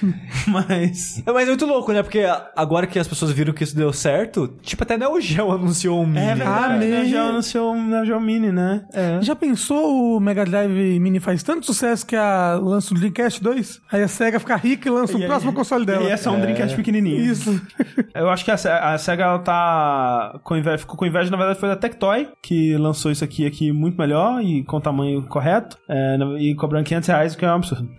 Mas. 0.48 0.95
É, 1.26 1.32
Mas 1.32 1.44
é 1.44 1.48
muito 1.48 1.66
louco, 1.66 1.92
né? 1.92 2.02
Porque 2.04 2.24
agora 2.56 2.86
que 2.88 2.98
as 3.00 3.08
pessoas 3.08 3.32
viram 3.32 3.54
que 3.54 3.64
isso 3.64 3.76
deu 3.76 3.92
certo, 3.94 4.48
tipo, 4.62 4.84
até 4.84 4.98
Neo 4.98 5.20
Geo 5.20 5.52
anunciou 5.52 6.02
um 6.02 6.06
Mini. 6.06 6.20
É 6.26 6.36
verdade, 6.36 6.74
Ah, 6.74 6.78
né? 6.78 7.02
me- 7.04 7.10
já 7.10 7.24
anunciou 7.24 7.74
um 7.74 7.88
Neo 7.88 8.06
Geo 8.06 8.20
Mini, 8.20 8.52
né? 8.52 8.86
É. 8.94 9.20
Já 9.22 9.36
pensou 9.36 10.16
o 10.18 10.20
Mega 10.20 10.46
Drive 10.46 11.00
Mini 11.00 11.20
faz 11.20 11.42
tanto 11.44 11.66
sucesso 11.66 12.06
que 12.06 12.16
a 12.16 12.56
lança 12.62 12.94
o 12.94 12.98
Dreamcast 12.98 13.42
2? 13.44 13.82
Aí 13.92 14.04
a 14.04 14.08
SEGA 14.08 14.40
fica 14.40 14.56
rica 14.56 14.88
e 14.88 14.92
lança 14.92 15.18
o 15.18 15.22
E 15.22 15.26
próximo 15.26 15.52
aí- 15.52 15.56
console 15.58 15.86
dela. 15.86 16.04
E 16.04 16.10
é 16.12 16.18
só 16.18 16.32
um 16.32 16.40
Dreamcast 16.40 16.76
pequenininho. 16.76 17.20
Isso. 17.20 17.60
Eu 18.14 18.30
acho 18.30 18.46
que 18.46 18.52
a, 18.52 18.56
a 18.94 18.98
SEGA 18.98 19.24
ela 19.24 19.40
tá 19.40 20.40
com 20.44 20.56
inveja, 20.56 20.78
ficou 20.78 20.96
com 20.96 21.06
inveja, 21.06 21.30
na 21.30 21.38
verdade 21.38 21.60
foi 21.60 21.70
da 21.70 21.76
Tectoy, 21.76 22.30
que 22.42 22.76
lançou 22.78 23.12
isso 23.12 23.24
aqui, 23.24 23.46
aqui 23.46 23.72
muito 23.72 23.98
melhor 23.98 24.42
e 24.42 24.64
com 24.64 24.78
o 24.78 24.82
tamanho 24.82 25.24
correto, 25.24 25.78
é, 25.90 26.18
e 26.40 26.56
cobrando 26.56 26.86
500 26.86 27.08
reais, 27.10 27.34
o 27.34 27.38
que 27.38 27.46
é 27.46 27.50
um 27.50 27.56
absurdo. 27.56 27.90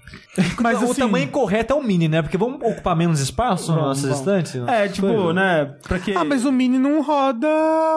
Mas 0.61 0.81
o 0.81 0.85
assim, 0.85 1.01
tamanho 1.03 1.29
correto 1.29 1.73
é 1.73 1.77
o 1.77 1.83
Mini, 1.83 2.09
né? 2.09 2.23
Porque 2.23 2.37
vamos 2.37 2.59
ocupar 2.87 2.97
menos 2.97 3.21
espaço 3.21 3.73
nas 3.73 3.81
nossas 3.83 4.19
estantes? 4.19 4.55
É, 4.69 4.87
tipo, 4.89 5.33
né, 5.33 5.75
pra 5.83 5.99
que... 5.99 6.13
Ah, 6.17 6.25
mas 6.25 6.45
o 6.45 6.53
Mini 6.53 6.79
não 6.79 7.03
roda 7.03 7.49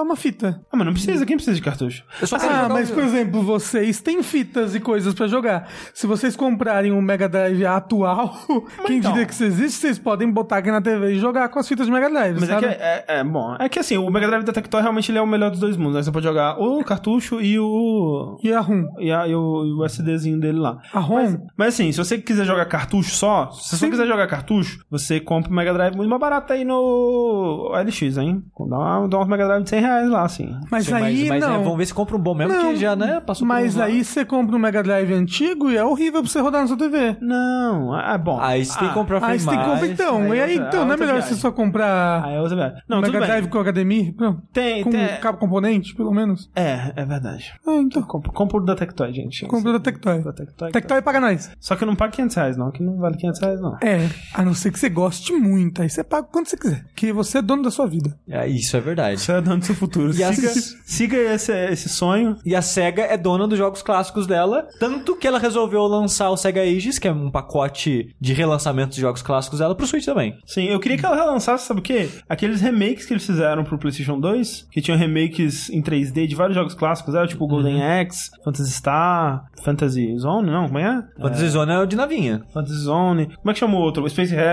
uma 0.02 0.16
fita. 0.16 0.60
Ah, 0.72 0.76
mas 0.78 0.86
não 0.86 0.94
precisa, 0.94 1.26
quem 1.26 1.38
precisa 1.38 1.56
de 1.56 1.62
cartucho? 1.62 2.04
Eu 2.20 2.26
só 2.28 2.40
quero 2.40 2.52
Ah, 2.52 2.62
jogar 2.64 2.74
mas 2.74 2.90
o- 2.90 2.94
por 2.94 3.04
exemplo, 3.04 3.44
vocês 3.44 4.02
têm 4.02 4.24
fitas 4.24 4.74
e 4.74 4.80
coisas 4.80 5.14
pra 5.14 5.28
jogar. 5.28 5.68
Se 5.94 6.08
vocês 6.08 6.36
comprarem 6.36 6.92
um 6.92 7.02
Mega 7.02 7.30
Drive 7.30 7.64
atual, 7.66 8.36
quem 8.88 8.98
então. 8.98 9.12
diria 9.12 9.26
que 9.28 9.34
isso 9.34 9.44
existe, 9.44 9.80
vocês 9.80 10.00
podem 10.00 10.30
botar 10.32 10.58
aqui 10.58 10.72
na 10.72 10.82
TV 10.82 11.14
e 11.14 11.20
jogar 11.20 11.50
com 11.50 11.60
as 11.60 11.68
fitas 11.68 11.86
de 11.86 11.92
Mega 11.92 12.10
Drive, 12.10 12.36
Mas 12.40 12.50
é 12.50 12.54
sabe? 12.54 12.68
que, 12.68 12.74
é, 12.74 13.06
é, 13.08 13.24
bom, 13.24 13.56
é 13.60 13.70
que 13.70 13.80
assim, 13.80 13.98
o 13.98 14.10
Mega 14.10 14.28
Drive 14.28 14.44
da 14.44 14.54
Tectoy 14.54 14.82
realmente 14.82 15.12
ele 15.12 15.20
é 15.20 15.22
o 15.22 15.28
melhor 15.28 15.52
dos 15.52 15.60
dois 15.60 15.78
mundos, 15.78 15.96
né? 15.96 16.04
Você 16.04 16.12
pode 16.12 16.26
jogar 16.26 16.60
o 16.60 16.84
cartucho 16.84 17.40
e 17.42 17.60
o... 17.60 18.38
E 18.44 18.52
a 18.52 18.60
ROM? 18.60 18.86
E, 19.00 19.12
a- 19.12 19.28
e 19.28 19.36
o, 19.36 19.66
e 19.66 19.72
o 19.74 19.86
SDzinho 19.86 20.40
dele 20.40 20.58
lá. 20.60 20.78
A 20.94 21.00
ROM? 21.00 21.16
Mas, 21.20 21.38
mas 21.58 21.68
assim, 21.76 21.92
se 21.92 21.98
você 21.98 22.18
quiser 22.18 22.46
jogar 22.46 22.66
cartucho 22.66 23.12
só, 23.12 23.52
se 23.52 23.78
você 23.78 23.90
quiser 23.90 24.08
jogar 24.08 24.28
cartucho, 24.28 24.79
você 24.90 25.20
compra 25.20 25.52
o 25.52 25.54
Mega 25.56 25.74
Drive 25.74 25.96
muito 25.96 26.10
mais 26.10 26.20
barato 26.20 26.54
aí 26.54 26.64
no 26.66 27.72
LX, 27.74 28.18
hein? 28.18 28.44
Dá, 28.70 28.78
uma, 28.78 29.08
dá 29.08 29.20
uns 29.20 29.28
Mega 29.28 29.46
Drive 29.48 29.64
de 29.64 29.70
100 29.70 29.80
reais 29.82 30.10
lá, 30.10 30.24
assim. 30.24 30.56
Mas 30.72 30.86
Sim, 30.86 30.94
aí 30.94 31.02
mas, 31.02 31.30
mas, 31.30 31.42
não. 31.42 31.58
né, 31.58 31.64
vamos 31.64 31.78
ver 31.78 31.86
se 31.86 31.94
compra 31.94 32.16
um 32.16 32.20
bom 32.20 32.34
mesmo, 32.34 32.54
Não, 32.54 32.62
porque 32.62 32.76
já, 32.78 32.96
né, 32.96 33.20
passou 33.20 33.48
Mas 33.48 33.76
um 33.76 33.80
lá. 33.80 33.86
aí 33.86 34.04
você 34.04 34.26
compra 34.26 34.56
um 34.56 34.60
Mega 34.60 34.82
Drive 34.84 35.14
antigo 35.14 35.70
e 35.70 35.78
é 35.78 35.84
horrível 35.84 36.22
pra 36.22 36.30
você 36.30 36.40
rodar 36.40 36.62
na 36.62 36.68
sua 36.68 36.78
TV. 36.78 37.18
Não, 37.22 37.98
é 38.00 38.18
bom. 38.18 38.40
Aí 38.40 38.66
você 38.66 38.78
tem 38.78 38.88
que 38.88 38.92
Ah, 38.92 38.94
comprar 38.94 39.24
Aí 39.24 39.40
você 39.40 39.50
tem 39.50 39.58
que 39.58 39.64
comprar 39.66 39.80
mais. 39.80 39.92
então. 39.92 40.22
aí 40.32 40.38
e 40.38 40.42
aí, 40.42 40.52
outra- 40.54 40.68
então, 40.68 40.80
não 40.82 40.88
é 40.88 40.92
outra 40.92 40.98
melhor 41.06 41.14
viagem. 41.20 41.36
você 41.36 41.42
só 41.42 41.52
comprar 41.52 42.24
Aí 42.26 42.36
é 42.36 42.42
outra 42.42 42.56
viagem. 42.56 42.82
Não, 42.88 42.98
um 42.98 43.02
Mega 43.02 43.20
bem. 43.20 43.28
Drive 43.28 43.48
com 43.48 43.60
HDMI? 43.60 44.16
Não, 44.20 44.42
Tem, 44.54 44.84
com 44.84 44.90
tem... 44.90 45.08
cabo 45.22 45.38
componente, 45.38 45.96
pelo 45.96 46.12
menos? 46.12 46.50
É, 46.56 46.92
é 46.96 47.06
verdade. 47.06 47.54
Ah, 47.68 47.76
então. 47.76 48.02
Compro, 48.04 48.32
compro 48.32 48.58
o 48.60 48.66
da 48.66 48.76
Tectoy, 48.76 49.14
gente. 49.14 49.46
Compra 49.46 49.74
da 49.74 49.80
Tectoy. 49.80 50.22
Da 50.24 50.34
Tectoy. 50.34 50.72
Tectoy 50.72 51.02
paga 51.02 51.20
nós. 51.20 51.52
Só 51.60 51.76
que 51.76 51.84
eu 51.84 51.88
não 51.88 51.96
pago 51.96 52.12
500 52.14 52.36
reais, 52.36 52.58
não. 52.58 52.72
Que 52.72 52.82
não 52.84 52.98
vale 52.98 53.18
500 53.18 53.40
reais, 53.42 53.62
não. 53.62 53.78
É, 53.82 54.08
a 54.34 54.44
não 54.44 54.54
ser 54.60 54.72
que 54.72 54.80
você 54.80 54.90
goste 54.90 55.34
muito. 55.34 55.82
Aí 55.82 55.90
você 55.90 56.04
paga 56.04 56.28
quanto 56.32 56.50
você 56.50 56.58
quiser. 56.58 56.86
Que 56.96 57.12
você 57.12 57.40
é 57.40 57.42
dono 57.42 57.64
da 57.64 57.72
sua 57.72 57.88
vida. 57.88 58.16
É, 58.28 58.48
isso 58.48 58.76
é 58.78 58.80
verdade. 58.82 59.16
Isso 59.20 59.32
é 59.32 59.42
dando 59.42 59.64
seu 59.66 59.76
futuro. 59.76 60.14
E 60.16 60.24
as- 60.24 60.36
Siga, 60.36 60.52
siga 60.86 61.18
esse, 61.34 61.52
esse 61.72 61.90
sonho. 61.90 62.36
E 62.46 62.56
a 62.56 62.62
SEGA 62.62 63.04
é 63.04 63.18
dona 63.18 63.48
dos 63.48 63.58
jogos 63.58 63.82
clássicos 63.82 64.28
dela, 64.28 64.68
tanto 64.80 65.16
que 65.16 65.28
ela 65.28 65.40
resolveu 65.40 65.84
lançar 65.84 66.30
o 66.30 66.38
SEGA 66.38 66.62
Ages, 66.62 67.00
que 67.00 67.08
é 67.08 67.12
um 67.12 67.32
pacote 67.32 68.16
de 68.20 68.34
relançamento 68.34 68.94
de 68.96 69.02
jogos 69.02 69.22
clássicos 69.22 69.60
dela, 69.60 69.76
pro 69.76 69.88
Switch 69.88 70.06
também. 70.06 70.38
Sim, 70.46 70.66
eu 70.66 70.80
queria 70.80 70.98
que 70.98 71.06
ela 71.06 71.16
relançasse, 71.16 71.66
sabe 71.66 71.80
o 71.80 71.84
quê? 71.84 72.10
Aqueles 72.28 72.62
remakes 72.62 73.06
que 73.06 73.14
eles 73.14 73.26
fizeram 73.26 73.64
pro 73.64 73.78
PlayStation 73.78 74.20
2, 74.20 74.68
que 74.72 74.82
tinham 74.82 74.98
remakes 74.98 75.70
em 75.70 75.82
3D 75.82 76.28
de 76.28 76.36
vários 76.36 76.56
jogos 76.56 76.74
clássicos, 76.74 77.16
era 77.16 77.28
tipo 77.28 77.48
Golden 77.48 77.82
Axe, 77.84 78.30
Phantasy 78.44 78.72
Star, 78.72 79.46
Fantasy 79.64 80.18
Zone, 80.18 80.50
não? 80.50 80.68
Como 80.68 80.80
é? 80.80 81.04
Fantasy 81.20 81.50
Zone 81.50 81.72
é 81.72 81.80
o 81.80 81.86
de 81.86 81.96
navinha. 81.96 82.44
Fantasy 82.54 82.80
Zone. 82.80 83.26
Como 83.36 83.50
é 83.50 83.54
que 83.54 83.60
chamou 83.60 83.82
o 83.82 83.84
outro? 83.84 84.08
Space 84.10 84.34
Harrier. 84.34 84.49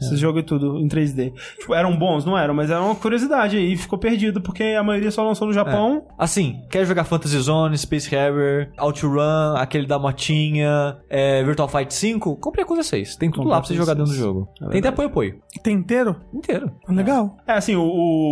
Esse 0.00 0.16
jogo 0.16 0.38
e 0.38 0.42
tudo 0.42 0.78
em 0.78 0.88
3D. 0.88 1.32
Tipo, 1.58 1.74
eram 1.74 1.96
bons, 1.96 2.24
não 2.24 2.36
eram, 2.36 2.54
mas 2.54 2.70
era 2.70 2.80
uma 2.80 2.94
curiosidade 2.94 3.56
aí. 3.56 3.76
Ficou 3.76 3.98
perdido, 3.98 4.40
porque 4.40 4.62
a 4.62 4.82
maioria 4.82 5.10
só 5.10 5.22
lançou 5.22 5.46
no 5.46 5.52
Japão. 5.52 6.06
Assim, 6.18 6.62
quer 6.70 6.84
jogar 6.84 7.04
Fantasy 7.04 7.38
Zone, 7.38 7.76
Space 7.76 8.08
Harrier, 8.10 8.70
OutRun, 8.78 9.56
aquele 9.56 9.86
da 9.86 9.98
motinha, 9.98 10.96
é, 11.08 11.42
Virtual 11.44 11.68
Fight 11.68 11.92
5? 11.92 12.36
Compre 12.36 12.62
a 12.62 12.64
coisa 12.64 12.82
6. 12.82 13.16
Tem 13.16 13.30
tudo 13.30 13.38
Compre 13.38 13.50
lá 13.52 13.60
pra 13.60 13.68
você 13.68 13.74
jogar 13.74 13.94
dentro 13.94 14.10
do 14.10 14.16
6. 14.16 14.20
jogo. 14.20 14.48
É 14.62 14.68
Tem 14.68 14.78
até 14.80 14.88
apoio 14.88 15.08
apoio. 15.08 15.40
Tem 15.62 15.76
inteiro? 15.76 16.16
Inteiro. 16.32 16.72
Legal. 16.88 17.36
É, 17.46 17.52
assim, 17.52 17.76
o, 17.76 17.82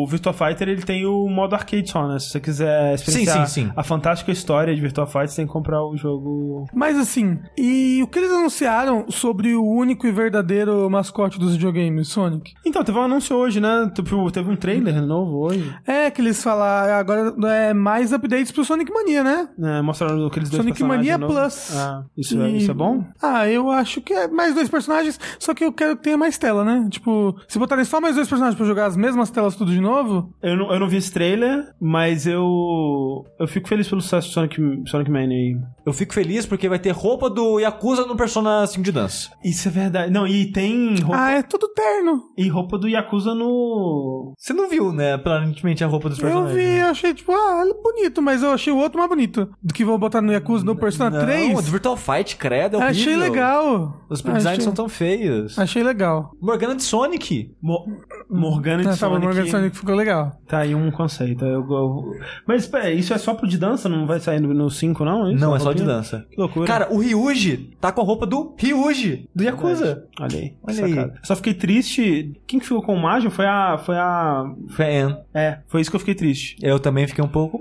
o 0.03 0.07
Virtua 0.07 0.33
Fighter, 0.33 0.69
ele 0.69 0.83
tem 0.83 1.07
o 1.07 1.29
modo 1.29 1.55
arcade 1.55 1.89
só, 1.91 2.07
né? 2.09 2.19
Se 2.19 2.31
você 2.31 2.41
quiser 2.41 2.95
experienciar 2.95 3.47
Sim, 3.47 3.63
sim, 3.63 3.67
sim. 3.67 3.73
a 3.77 3.83
fantástica 3.83 4.33
história 4.33 4.75
de 4.75 4.81
Virtua 4.81 5.07
Fighter, 5.07 5.29
você 5.29 5.37
tem 5.37 5.47
que 5.47 5.53
comprar 5.53 5.85
o 5.85 5.97
jogo... 5.97 6.67
Mas 6.73 6.99
assim, 6.99 7.39
e 7.57 8.01
o 8.03 8.07
que 8.07 8.19
eles 8.19 8.33
anunciaram 8.33 9.07
sobre 9.11 9.55
o 9.55 9.65
único 9.65 10.07
e 10.07 10.13
verdadeiro 10.13 10.90
mascote 10.91 11.39
dos 11.39 11.53
videogames, 11.53 12.09
Sonic? 12.09 12.53
Então, 12.67 12.83
teve 12.85 12.99
um 12.99 13.03
anúncio 13.03 13.37
hoje, 13.37 13.61
né? 13.61 13.91
Tipo, 13.95 14.31
Teve 14.31 14.51
um 14.51 14.57
trailer 14.57 15.01
novo 15.03 15.39
hoje. 15.39 15.75
É, 15.87 16.11
que 16.11 16.21
eles 16.21 16.43
falaram 16.43 16.95
agora 16.95 17.35
é 17.49 17.73
mais 17.73 18.13
updates 18.13 18.53
pro 18.53 18.65
Sonic 18.65 18.93
Mania, 18.93 19.23
né? 19.25 19.49
né? 19.59 19.81
mostraram 19.83 20.27
aqueles 20.27 20.51
dois 20.51 20.63
Sonic 20.63 20.83
Mania 20.85 21.17
novos. 21.19 21.35
Plus. 21.37 21.77
Ah, 21.77 22.05
isso, 22.17 22.41
é, 22.41 22.51
E- 22.51 22.59
isso 22.59 22.71
é 22.71 22.75
bom? 22.75 23.05
Ah, 23.23 23.49
eu 23.49 23.71
acho 23.71 24.01
que 24.01 24.13
é 24.13 24.29
mais 24.29 24.55
dois 24.55 24.69
personagens, 24.69 25.19
só 25.39 25.55
que 25.55 25.65
eu 25.65 25.73
quero 25.73 25.97
que 25.97 26.03
tenha 26.03 26.17
mais 26.17 26.37
tela, 26.39 26.65
né? 26.65 26.87
Tipo, 26.91 27.37
se 27.49 27.59
botarem 27.59 27.85
só 27.85 28.01
mais 28.01 28.15
dois 28.17 28.29
personagens 28.29 28.57
pra 28.57 28.67
jogar 28.67 28.87
as 28.87 28.97
mesmas 28.97 29.31
telas 29.31 29.55
tudo 29.57 29.71
de 29.73 29.81
novo, 29.81 30.33
Eu 30.43 30.57
não, 30.57 30.73
eu 30.73 30.81
não 30.81 30.89
vi 30.89 30.97
esse 30.97 31.13
trailer, 31.13 31.73
mas 31.81 32.27
eu. 32.27 33.25
Eu 33.39 33.47
fico 33.49 33.69
feliz 33.69 33.89
pelo 33.89 34.01
sucesso 34.01 34.29
do 34.29 34.33
Sonic, 34.33 34.57
Sonic 34.87 35.11
Mania 35.11 35.37
aí. 35.37 35.57
Eu 35.87 35.93
fico 35.93 36.13
feliz 36.15 36.47
porque 36.47 36.69
vai 36.69 36.79
ter 36.79 36.91
roupa 36.91 37.29
do 37.31 37.59
Yakuza 37.59 38.07
no 38.07 38.17
Persona 38.17 38.67
5 38.67 38.83
de 38.83 38.93
dança. 38.93 39.31
Isso 39.45 39.69
é 39.69 39.71
verdade. 39.71 40.13
Não, 40.13 40.27
e 40.27 40.51
tem 40.53 40.80
roupa, 41.03 41.17
ah, 41.17 41.31
é 41.33 41.43
tudo 41.43 41.69
terno. 41.69 42.23
e 42.37 42.49
roupa 42.49 42.77
do 42.79 42.89
Yakuza 42.89 43.35
no. 43.35 44.35
Você 44.39 44.53
não 44.53 44.69
viu, 44.69 44.93
né, 44.93 45.15
aparentemente 45.15 45.83
a 45.85 45.87
roupa 45.87 46.09
dos 46.09 46.19
Eu 46.19 46.25
personagens. 46.25 46.57
vi, 46.57 46.79
eu 46.81 46.87
achei, 46.87 47.15
tipo, 47.15 47.33
ah, 47.33 47.61
ele 47.63 47.73
é 47.73 47.83
bonito, 47.83 48.23
mas 48.23 48.43
eu 48.43 48.51
achei 48.53 48.73
o 48.73 48.77
outro 48.79 48.99
mais 48.99 49.09
bonito. 49.09 49.49
Do 49.63 49.75
que 49.75 49.85
vou 49.85 49.99
botar 49.99 50.21
no 50.21 50.33
Yakuza 50.33 50.65
no 50.65 50.77
Persona 50.77 51.11
Não, 51.11 51.21
3. 51.25 51.59
o 51.59 51.63
do 51.63 51.71
Virtual 51.71 51.97
Fight, 51.97 52.37
credo, 52.37 52.77
é 52.77 52.79
horrível. 52.85 53.03
Achei 53.03 53.17
legal. 53.17 54.05
Os 54.09 54.21
designs 54.23 54.47
achei, 54.47 54.61
são 54.65 54.73
tão 54.73 54.89
feios. 54.89 55.59
Achei 55.59 55.83
legal. 55.83 56.31
Morgana 56.41 56.75
de 56.75 56.83
Sonic. 56.83 57.55
Mo- 57.63 57.87
Morgana 58.29 58.83
de 58.83 58.89
Ah, 58.89 58.91
tá, 58.93 58.97
Sonic. 58.97 59.25
Morgan 59.27 59.47
Sonic 59.47 59.77
ficou 59.77 59.95
legal. 59.95 60.33
Tá 60.47 60.59
aí 60.59 60.75
um 60.75 60.91
conceito. 60.91 61.45
Eu, 61.45 61.65
eu- 61.69 62.15
Mas 62.47 62.67
pera, 62.67 62.91
isso 62.93 63.13
é 63.15 63.19
só 63.19 63.35
pro 63.35 63.47
de 63.49 63.59
dança? 63.59 63.89
Não 63.89 64.07
vai 64.07 64.21
sair 64.21 64.41
no 64.41 64.71
5, 64.71 65.05
não? 65.05 65.31
Isso? 65.31 65.41
Não, 65.41 65.53
A 65.53 65.57
é 65.57 65.61
só 65.61 65.73
de 65.73 65.85
dança. 65.85 66.27
Que 66.31 66.41
loucura. 66.41 66.67
Cara, 66.67 66.89
o 66.93 66.99
Ryuji 66.99 67.77
tá 67.81 67.93
com 67.93 68.01
a 68.01 68.05
roupa 68.05 68.27
do 68.27 68.55
Ryuji, 68.59 69.29
do 69.35 69.45
Yakuza. 69.45 70.05
Olha 70.21 70.39
aí. 70.39 70.53
Olha 70.71 70.85
aí. 70.85 71.11
Só 71.23 71.37
fiquei 71.37 71.55
triste. 71.55 72.33
Quem 72.47 72.59
que 72.59 72.67
ficou 72.67 72.83
com 72.83 72.95
o 72.95 73.03
Majo 73.03 73.31
foi 73.31 73.47
a. 73.47 73.79
Foi 73.79 73.97
a. 73.97 74.45
Foi 74.71 74.85
a 74.85 75.07
Anne. 75.07 75.17
É, 75.35 75.59
foi 75.67 75.81
isso 75.81 75.91
que 75.91 75.97
eu 75.97 76.01
fiquei 76.01 76.15
triste. 76.15 76.57
Eu 76.63 76.79
também 76.79 77.07
fiquei 77.07 77.25
um 77.25 77.29
pouco... 77.29 77.61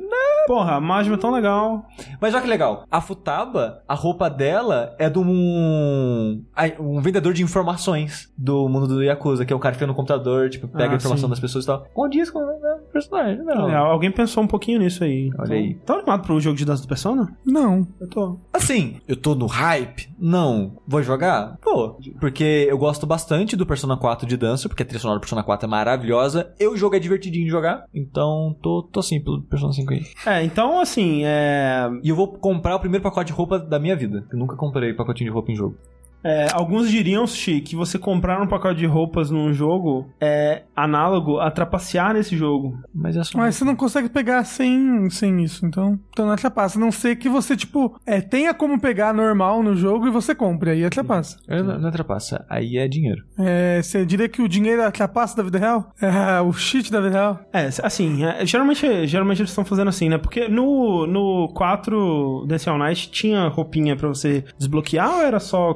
Porra, 0.49 0.77
a 0.77 0.81
Majima 0.81 1.15
é 1.15 1.19
tão 1.19 1.29
legal. 1.29 1.85
Mas 2.19 2.33
olha 2.33 2.41
que 2.41 2.49
legal. 2.49 2.83
A 2.89 2.99
Futaba, 2.99 3.83
a 3.87 3.93
roupa 3.93 4.27
dela 4.31 4.95
é 4.97 5.07
de 5.07 5.19
um... 5.19 6.43
um 6.79 6.99
vendedor 7.01 7.33
de 7.33 7.43
informações 7.43 8.33
do 8.35 8.67
mundo 8.67 8.87
do 8.87 9.03
Yakuza, 9.03 9.45
que 9.45 9.53
é 9.53 9.55
o 9.55 9.59
cara 9.59 9.73
que 9.73 9.77
fica 9.77 9.85
no 9.85 9.93
computador, 9.93 10.49
tipo, 10.49 10.67
pega 10.67 10.85
Ah, 10.85 10.93
a 10.93 10.95
informação 10.95 11.27
sim. 11.27 11.29
das 11.29 11.39
pessoas 11.39 11.65
e 11.65 11.67
tal. 11.67 11.85
Condiz 11.93 12.31
com 12.31 12.39
o 12.39 12.91
personagem, 12.91 13.43
não. 13.45 13.69
É, 13.69 13.75
alguém 13.75 14.09
pensou 14.09 14.41
um 14.43 14.47
pouquinho 14.47 14.79
nisso 14.79 15.03
aí. 15.03 15.29
Olha 15.37 15.53
aí. 15.53 15.75
Tá 15.85 15.93
animado 15.93 16.23
pro 16.23 16.41
jogo 16.41 16.57
de 16.57 16.65
dança 16.65 16.81
do 16.81 16.87
Persona? 16.87 17.31
Não. 17.45 17.87
Eu 18.01 18.09
tô. 18.09 18.39
Assim, 18.51 18.99
eu 19.07 19.15
tô 19.15 19.35
no 19.35 19.45
hype? 19.45 20.09
Não. 20.17 20.77
Vou 20.87 21.03
jogar? 21.03 21.59
Vou. 21.63 21.99
Porque 22.19 22.65
eu 22.67 22.77
gosto 22.79 23.05
bastante 23.05 23.55
do 23.55 23.67
Persona 23.67 23.95
4 23.95 24.27
de 24.27 24.35
dança, 24.35 24.67
porque 24.67 24.81
a 24.81 24.85
trilha 24.85 24.99
sonora 24.99 25.19
do 25.19 25.21
Persona 25.21 25.43
4 25.43 25.67
é 25.67 25.69
maravilhosa. 25.69 26.51
Eu 26.59 26.71
o 26.71 26.77
jogo 26.77 26.95
é 26.95 26.99
divertidinho 26.99 27.45
de 27.45 27.51
jogar, 27.51 27.83
então 27.93 28.57
tô, 28.63 28.81
tô 28.91 28.99
assim 28.99 29.23
pelo 29.23 29.43
Persona 29.43 29.73
5 29.73 29.93
aí. 29.93 30.01
É, 30.25 30.38
então 30.43 30.79
assim, 30.79 31.23
é. 31.25 31.89
E 32.03 32.09
eu 32.09 32.15
vou 32.15 32.27
comprar 32.27 32.75
o 32.75 32.79
primeiro 32.79 33.03
pacote 33.03 33.27
de 33.27 33.33
roupa 33.33 33.59
da 33.59 33.79
minha 33.79 33.95
vida. 33.95 34.23
Eu 34.31 34.37
nunca 34.37 34.55
comprei 34.55 34.93
pacotinho 34.93 35.29
de 35.29 35.33
roupa 35.33 35.51
em 35.51 35.55
jogo. 35.55 35.75
É, 36.23 36.47
alguns 36.51 36.89
diriam, 36.89 37.25
Xi, 37.25 37.61
que 37.61 37.75
você 37.75 37.97
comprar 37.97 38.41
um 38.41 38.47
pacote 38.47 38.79
de 38.79 38.85
roupas 38.85 39.29
num 39.31 39.53
jogo 39.53 40.09
é 40.19 40.63
análogo 40.75 41.39
a 41.39 41.49
trapacear 41.49 42.13
nesse 42.13 42.35
jogo. 42.35 42.77
Mas 42.93 43.15
é 43.15 43.23
só. 43.23 43.37
Mas 43.37 43.55
você 43.55 43.65
não 43.65 43.75
consegue 43.75 44.09
pegar 44.09 44.43
sem, 44.43 45.09
sem 45.09 45.43
isso, 45.43 45.65
então, 45.65 45.99
então 46.09 46.25
não 46.25 46.33
atrapassa. 46.33 46.77
A 46.77 46.81
não 46.81 46.91
ser 46.91 47.15
que 47.15 47.29
você, 47.29 47.55
tipo, 47.55 47.99
é, 48.05 48.21
tenha 48.21 48.53
como 48.53 48.79
pegar 48.79 49.13
normal 49.13 49.63
no 49.63 49.75
jogo 49.75 50.07
e 50.07 50.11
você 50.11 50.35
compre, 50.35 50.71
aí 50.71 50.85
atrapassa. 50.85 51.37
É, 51.47 51.61
Não, 51.61 51.77
não 51.77 51.85
ultrapassa. 51.85 52.45
Aí 52.49 52.77
é 52.77 52.87
dinheiro. 52.87 53.23
É, 53.37 53.81
você 53.81 54.05
diria 54.05 54.27
que 54.29 54.41
o 54.41 54.47
dinheiro 54.47 54.83
atrapassa 54.83 55.37
da 55.37 55.43
vida 55.43 55.57
real? 55.57 55.93
É, 56.01 56.41
o 56.41 56.51
cheat 56.53 56.91
da 56.91 56.99
vida 57.01 57.13
real? 57.17 57.39
É, 57.53 57.69
assim, 57.83 58.25
é, 58.25 58.45
geralmente, 58.45 59.07
geralmente 59.07 59.41
eles 59.41 59.51
estão 59.51 59.65
fazendo 59.65 59.87
assim, 59.87 60.09
né? 60.09 60.17
Porque 60.17 60.47
no, 60.47 61.05
no 61.07 61.49
4 61.53 62.45
Dance 62.47 62.69
All 62.69 62.77
Night 62.77 63.11
tinha 63.11 63.47
roupinha 63.47 63.95
pra 63.95 64.07
você 64.07 64.43
desbloquear 64.57 65.15
ou 65.15 65.21
era 65.21 65.39
só 65.39 65.73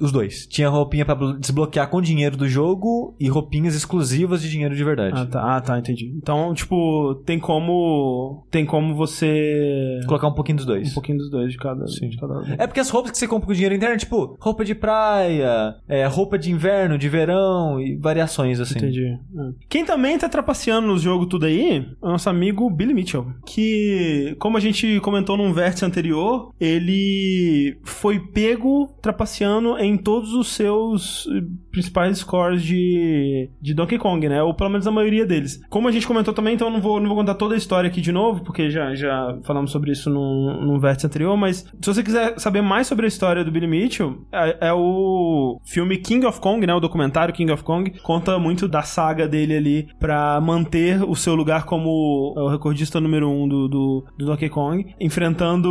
Os 0.00 0.10
dois. 0.12 0.46
Tinha 0.46 0.68
roupinha 0.68 1.04
pra 1.04 1.14
blo- 1.14 1.38
desbloquear 1.38 1.88
com 1.88 2.00
dinheiro 2.00 2.36
do 2.36 2.48
jogo 2.48 3.14
e 3.18 3.28
roupinhas 3.28 3.74
exclusivas 3.74 4.42
de 4.42 4.50
dinheiro 4.50 4.74
de 4.74 4.84
verdade. 4.84 5.18
Ah, 5.18 5.26
tá, 5.26 5.56
ah, 5.56 5.60
tá, 5.60 5.78
entendi. 5.78 6.12
Então, 6.16 6.52
tipo, 6.54 7.14
tem 7.26 7.38
como. 7.38 8.44
Tem 8.50 8.64
como 8.64 8.94
você. 8.94 10.00
Colocar 10.06 10.28
um 10.28 10.34
pouquinho 10.34 10.56
dos 10.56 10.66
dois. 10.66 10.90
Um 10.90 10.94
pouquinho 10.94 11.18
dos 11.18 11.30
dois 11.30 11.52
de 11.52 11.58
cada. 11.58 11.84
De 11.84 12.16
cada... 12.16 12.54
É 12.58 12.66
porque 12.66 12.80
as 12.80 12.90
roupas 12.90 13.10
que 13.12 13.18
você 13.18 13.28
compra 13.28 13.46
com 13.46 13.52
dinheiro 13.52 13.74
interno, 13.74 13.96
tipo, 13.96 14.36
roupa 14.40 14.64
de 14.64 14.74
praia, 14.74 15.74
é, 15.88 16.06
roupa 16.06 16.38
de 16.38 16.50
inverno, 16.50 16.98
de 16.98 17.08
verão 17.08 17.80
e 17.80 17.96
variações 17.96 18.60
assim. 18.60 18.78
Entendi. 18.78 19.06
É. 19.06 19.48
Quem 19.68 19.84
também 19.84 20.18
tá 20.18 20.28
trapaceando 20.28 20.86
no 20.86 20.98
jogo 20.98 21.26
tudo 21.26 21.46
aí 21.46 21.78
é 21.78 22.06
o 22.06 22.10
nosso 22.10 22.28
amigo 22.28 22.68
Billy 22.70 22.94
Mitchell. 22.94 23.26
Que, 23.46 24.36
como 24.38 24.56
a 24.56 24.60
gente 24.60 25.00
comentou 25.00 25.36
num 25.36 25.52
vértice 25.52 25.84
anterior, 25.84 26.50
ele 26.60 27.78
foi 27.84 28.18
pego 28.18 28.88
trapaceando 29.00 29.51
em 29.78 29.96
todos 29.96 30.32
os 30.34 30.48
seus 30.48 31.26
eh, 31.28 31.42
principais 31.70 32.18
scores 32.18 32.62
de, 32.62 33.50
de 33.60 33.74
Donkey 33.74 33.98
Kong, 33.98 34.28
né? 34.28 34.42
Ou 34.42 34.54
pelo 34.54 34.70
menos 34.70 34.86
a 34.86 34.90
maioria 34.90 35.26
deles. 35.26 35.60
Como 35.68 35.88
a 35.88 35.92
gente 35.92 36.06
comentou 36.06 36.34
também, 36.34 36.54
então 36.54 36.70
não 36.70 36.80
vou, 36.80 37.00
não 37.00 37.08
vou 37.08 37.16
contar 37.16 37.34
toda 37.34 37.54
a 37.54 37.58
história 37.58 37.88
aqui 37.88 38.00
de 38.00 38.12
novo, 38.12 38.42
porque 38.44 38.70
já, 38.70 38.94
já 38.94 39.38
falamos 39.42 39.70
sobre 39.70 39.92
isso 39.92 40.10
num, 40.10 40.60
num 40.64 40.78
vértice 40.78 41.06
anterior, 41.06 41.36
mas 41.36 41.66
se 41.80 41.86
você 41.86 42.02
quiser 42.02 42.38
saber 42.38 42.62
mais 42.62 42.86
sobre 42.86 43.06
a 43.06 43.08
história 43.08 43.44
do 43.44 43.50
Billy 43.50 43.66
Mitchell, 43.66 44.18
é, 44.30 44.68
é 44.68 44.72
o 44.72 45.60
filme 45.64 45.98
King 45.98 46.26
of 46.26 46.40
Kong, 46.40 46.66
né? 46.66 46.74
O 46.74 46.80
documentário 46.80 47.34
King 47.34 47.50
of 47.52 47.62
Kong, 47.64 47.90
conta 48.02 48.38
muito 48.38 48.68
da 48.68 48.82
saga 48.82 49.26
dele 49.26 49.56
ali 49.56 49.88
pra 49.98 50.40
manter 50.40 51.02
o 51.02 51.14
seu 51.14 51.34
lugar 51.34 51.64
como 51.64 52.34
o 52.36 52.48
recordista 52.48 53.00
número 53.00 53.28
um 53.28 53.48
do, 53.48 53.68
do, 53.68 54.04
do 54.16 54.26
Donkey 54.26 54.48
Kong, 54.48 54.94
enfrentando 55.00 55.70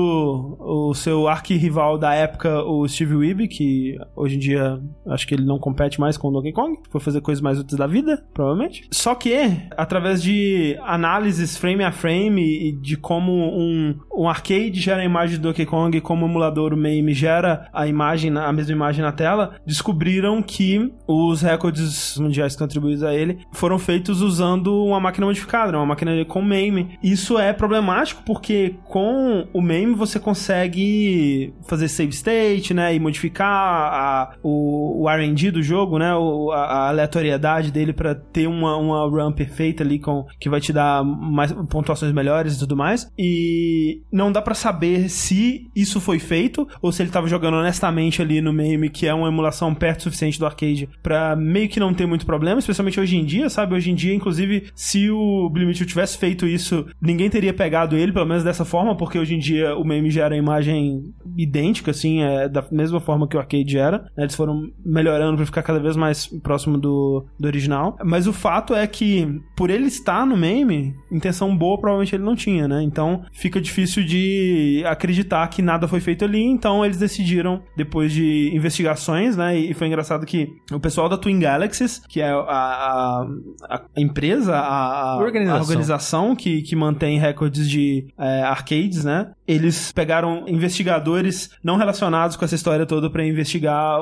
o 0.59 0.93
seu 0.93 1.27
arqui-rival 1.27 1.97
da 1.97 2.13
época, 2.13 2.63
o 2.63 2.87
Steve 2.87 3.15
Wiebe, 3.15 3.47
que 3.47 3.70
hoje 4.15 4.35
em 4.35 4.39
dia 4.39 4.79
acho 5.07 5.27
que 5.27 5.35
ele 5.35 5.45
não 5.45 5.59
compete 5.59 5.99
mais 5.99 6.17
com 6.17 6.27
o 6.27 6.31
Donkey 6.31 6.51
Kong, 6.51 6.77
foi 6.89 7.01
fazer 7.01 7.21
coisas 7.21 7.41
mais 7.41 7.59
úteis 7.59 7.77
da 7.77 7.87
vida, 7.87 8.23
provavelmente. 8.33 8.87
Só 8.91 9.15
que, 9.15 9.33
através 9.77 10.21
de 10.21 10.77
análises 10.83 11.57
frame 11.57 11.83
a 11.83 11.91
frame 11.91 12.41
e 12.41 12.71
de 12.71 12.97
como 12.97 13.31
um, 13.31 13.95
um 14.15 14.29
arcade 14.29 14.79
gera 14.79 15.01
a 15.01 15.05
imagem 15.05 15.37
do 15.37 15.43
Donkey 15.43 15.65
Kong, 15.65 15.99
como 16.01 16.25
o 16.25 16.29
emulador 16.29 16.73
o 16.73 16.77
MAME 16.77 17.13
gera 17.13 17.69
a 17.73 17.87
imagem, 17.87 18.35
a 18.37 18.51
mesma 18.51 18.73
imagem 18.73 19.01
na 19.01 19.11
tela, 19.11 19.55
descobriram 19.65 20.41
que 20.41 20.91
os 21.07 21.41
recordes 21.41 22.17
mundiais 22.17 22.55
contribuídos 22.55 23.03
a 23.03 23.13
ele 23.13 23.39
foram 23.51 23.77
feitos 23.77 24.21
usando 24.21 24.85
uma 24.85 24.99
máquina 24.99 25.25
modificada, 25.25 25.71
né? 25.71 25.77
uma 25.77 25.85
máquina 25.85 26.23
com 26.25 26.41
MAME. 26.41 26.97
Isso 27.03 27.37
é 27.37 27.53
problemático 27.53 28.23
porque 28.25 28.75
com 28.85 29.47
o 29.53 29.61
MAME 29.61 29.93
você 29.93 30.19
consegue 30.19 31.53
fazer 31.63 31.87
save 31.87 32.13
state, 32.13 32.73
né, 32.73 32.95
e 32.95 32.99
modificar 32.99 33.60
a, 33.61 34.33
o, 34.43 35.05
o 35.05 35.51
do 35.51 35.61
jogo, 35.61 35.97
né, 35.97 36.13
o, 36.15 36.51
a, 36.51 36.57
a 36.57 36.89
aleatoriedade 36.89 37.71
dele 37.71 37.93
para 37.93 38.15
ter 38.15 38.47
uma, 38.47 38.75
uma 38.77 39.07
run 39.07 39.31
perfeita 39.31 39.83
ali 39.83 39.99
com 39.99 40.25
que 40.39 40.49
vai 40.49 40.59
te 40.59 40.73
dar 40.73 41.03
mais 41.03 41.51
pontuações 41.69 42.13
melhores 42.13 42.55
e 42.55 42.59
tudo 42.59 42.75
mais. 42.75 43.11
E 43.17 44.01
não 44.11 44.31
dá 44.31 44.41
para 44.41 44.55
saber 44.55 45.09
se 45.09 45.69
isso 45.75 45.99
foi 45.99 46.19
feito 46.19 46.67
ou 46.81 46.91
se 46.91 47.01
ele 47.03 47.11
tava 47.11 47.27
jogando 47.27 47.57
honestamente 47.57 48.21
ali 48.21 48.41
no 48.41 48.53
MAME, 48.53 48.89
que 48.89 49.07
é 49.07 49.13
uma 49.13 49.27
emulação 49.27 49.73
perto 49.73 49.99
o 49.99 50.03
suficiente 50.03 50.39
do 50.39 50.45
arcade 50.45 50.89
para 51.01 51.35
meio 51.35 51.69
que 51.69 51.79
não 51.79 51.93
ter 51.93 52.05
muito 52.05 52.25
problema, 52.25 52.59
especialmente 52.59 52.99
hoje 52.99 53.17
em 53.17 53.25
dia, 53.25 53.49
sabe? 53.49 53.75
Hoje 53.75 53.91
em 53.91 53.95
dia, 53.95 54.13
inclusive, 54.13 54.69
se 54.75 55.09
o 55.09 55.49
Mitchell 55.53 55.87
tivesse 55.87 56.17
feito 56.17 56.45
isso, 56.45 56.85
ninguém 57.01 57.29
teria 57.29 57.53
pegado 57.53 57.95
ele, 57.95 58.11
pelo 58.11 58.25
menos 58.25 58.43
dessa 58.43 58.65
forma, 58.65 58.95
porque 58.95 59.17
hoje 59.17 59.35
em 59.35 59.39
dia 59.39 59.75
o 59.75 59.83
meme 59.83 60.09
gera 60.09 60.35
imagem 60.35 61.13
idêntica, 61.37 61.91
assim, 61.91 62.21
é 62.21 62.49
da 62.49 62.65
mesma 62.71 62.99
forma 62.99 63.27
que 63.27 63.35
o 63.35 63.39
arcade 63.39 63.50
era. 63.77 63.99
né? 64.15 64.23
Eles 64.23 64.35
foram 64.35 64.69
melhorando 64.85 65.37
pra 65.37 65.45
ficar 65.45 65.63
cada 65.63 65.79
vez 65.79 65.95
mais 65.95 66.27
próximo 66.27 66.77
do, 66.77 67.25
do 67.39 67.47
original. 67.47 67.97
Mas 68.03 68.27
o 68.27 68.33
fato 68.33 68.73
é 68.73 68.85
que, 68.87 69.41
por 69.55 69.69
ele 69.69 69.85
estar 69.87 70.25
no 70.25 70.37
meme, 70.37 70.95
intenção 71.11 71.55
boa 71.55 71.77
provavelmente 71.79 72.15
ele 72.15 72.23
não 72.23 72.35
tinha, 72.35 72.67
né? 72.67 72.81
Então 72.83 73.23
fica 73.31 73.59
difícil 73.59 74.03
de 74.03 74.83
acreditar 74.85 75.47
que 75.47 75.61
nada 75.61 75.87
foi 75.87 75.99
feito 75.99 76.25
ali. 76.25 76.43
Então 76.43 76.83
eles 76.85 76.97
decidiram, 76.97 77.61
depois 77.75 78.11
de 78.11 78.51
investigações, 78.53 79.35
né? 79.35 79.57
E 79.57 79.73
foi 79.73 79.87
engraçado 79.87 80.25
que 80.25 80.47
o 80.71 80.79
pessoal 80.79 81.09
da 81.09 81.17
Twin 81.17 81.39
Galaxies, 81.39 82.01
que 82.07 82.21
é 82.21 82.29
a, 82.29 83.25
a, 83.69 83.81
a 83.95 84.01
empresa, 84.01 84.55
a, 84.55 85.13
a 85.13 85.17
Organização. 85.17 85.61
organização 85.61 86.35
que, 86.35 86.61
que 86.61 86.75
mantém 86.75 87.19
recordes 87.19 87.69
de 87.69 88.07
é, 88.17 88.43
arcades, 88.43 89.03
né? 89.03 89.31
Eles 89.47 89.91
pegaram 89.91 90.45
investigadores 90.47 91.49
não 91.63 91.75
relacionados 91.75 92.35
com 92.35 92.45
essa 92.45 92.55
história 92.55 92.85
toda 92.85 93.09
pra 93.09 93.25
investigar 93.25 93.40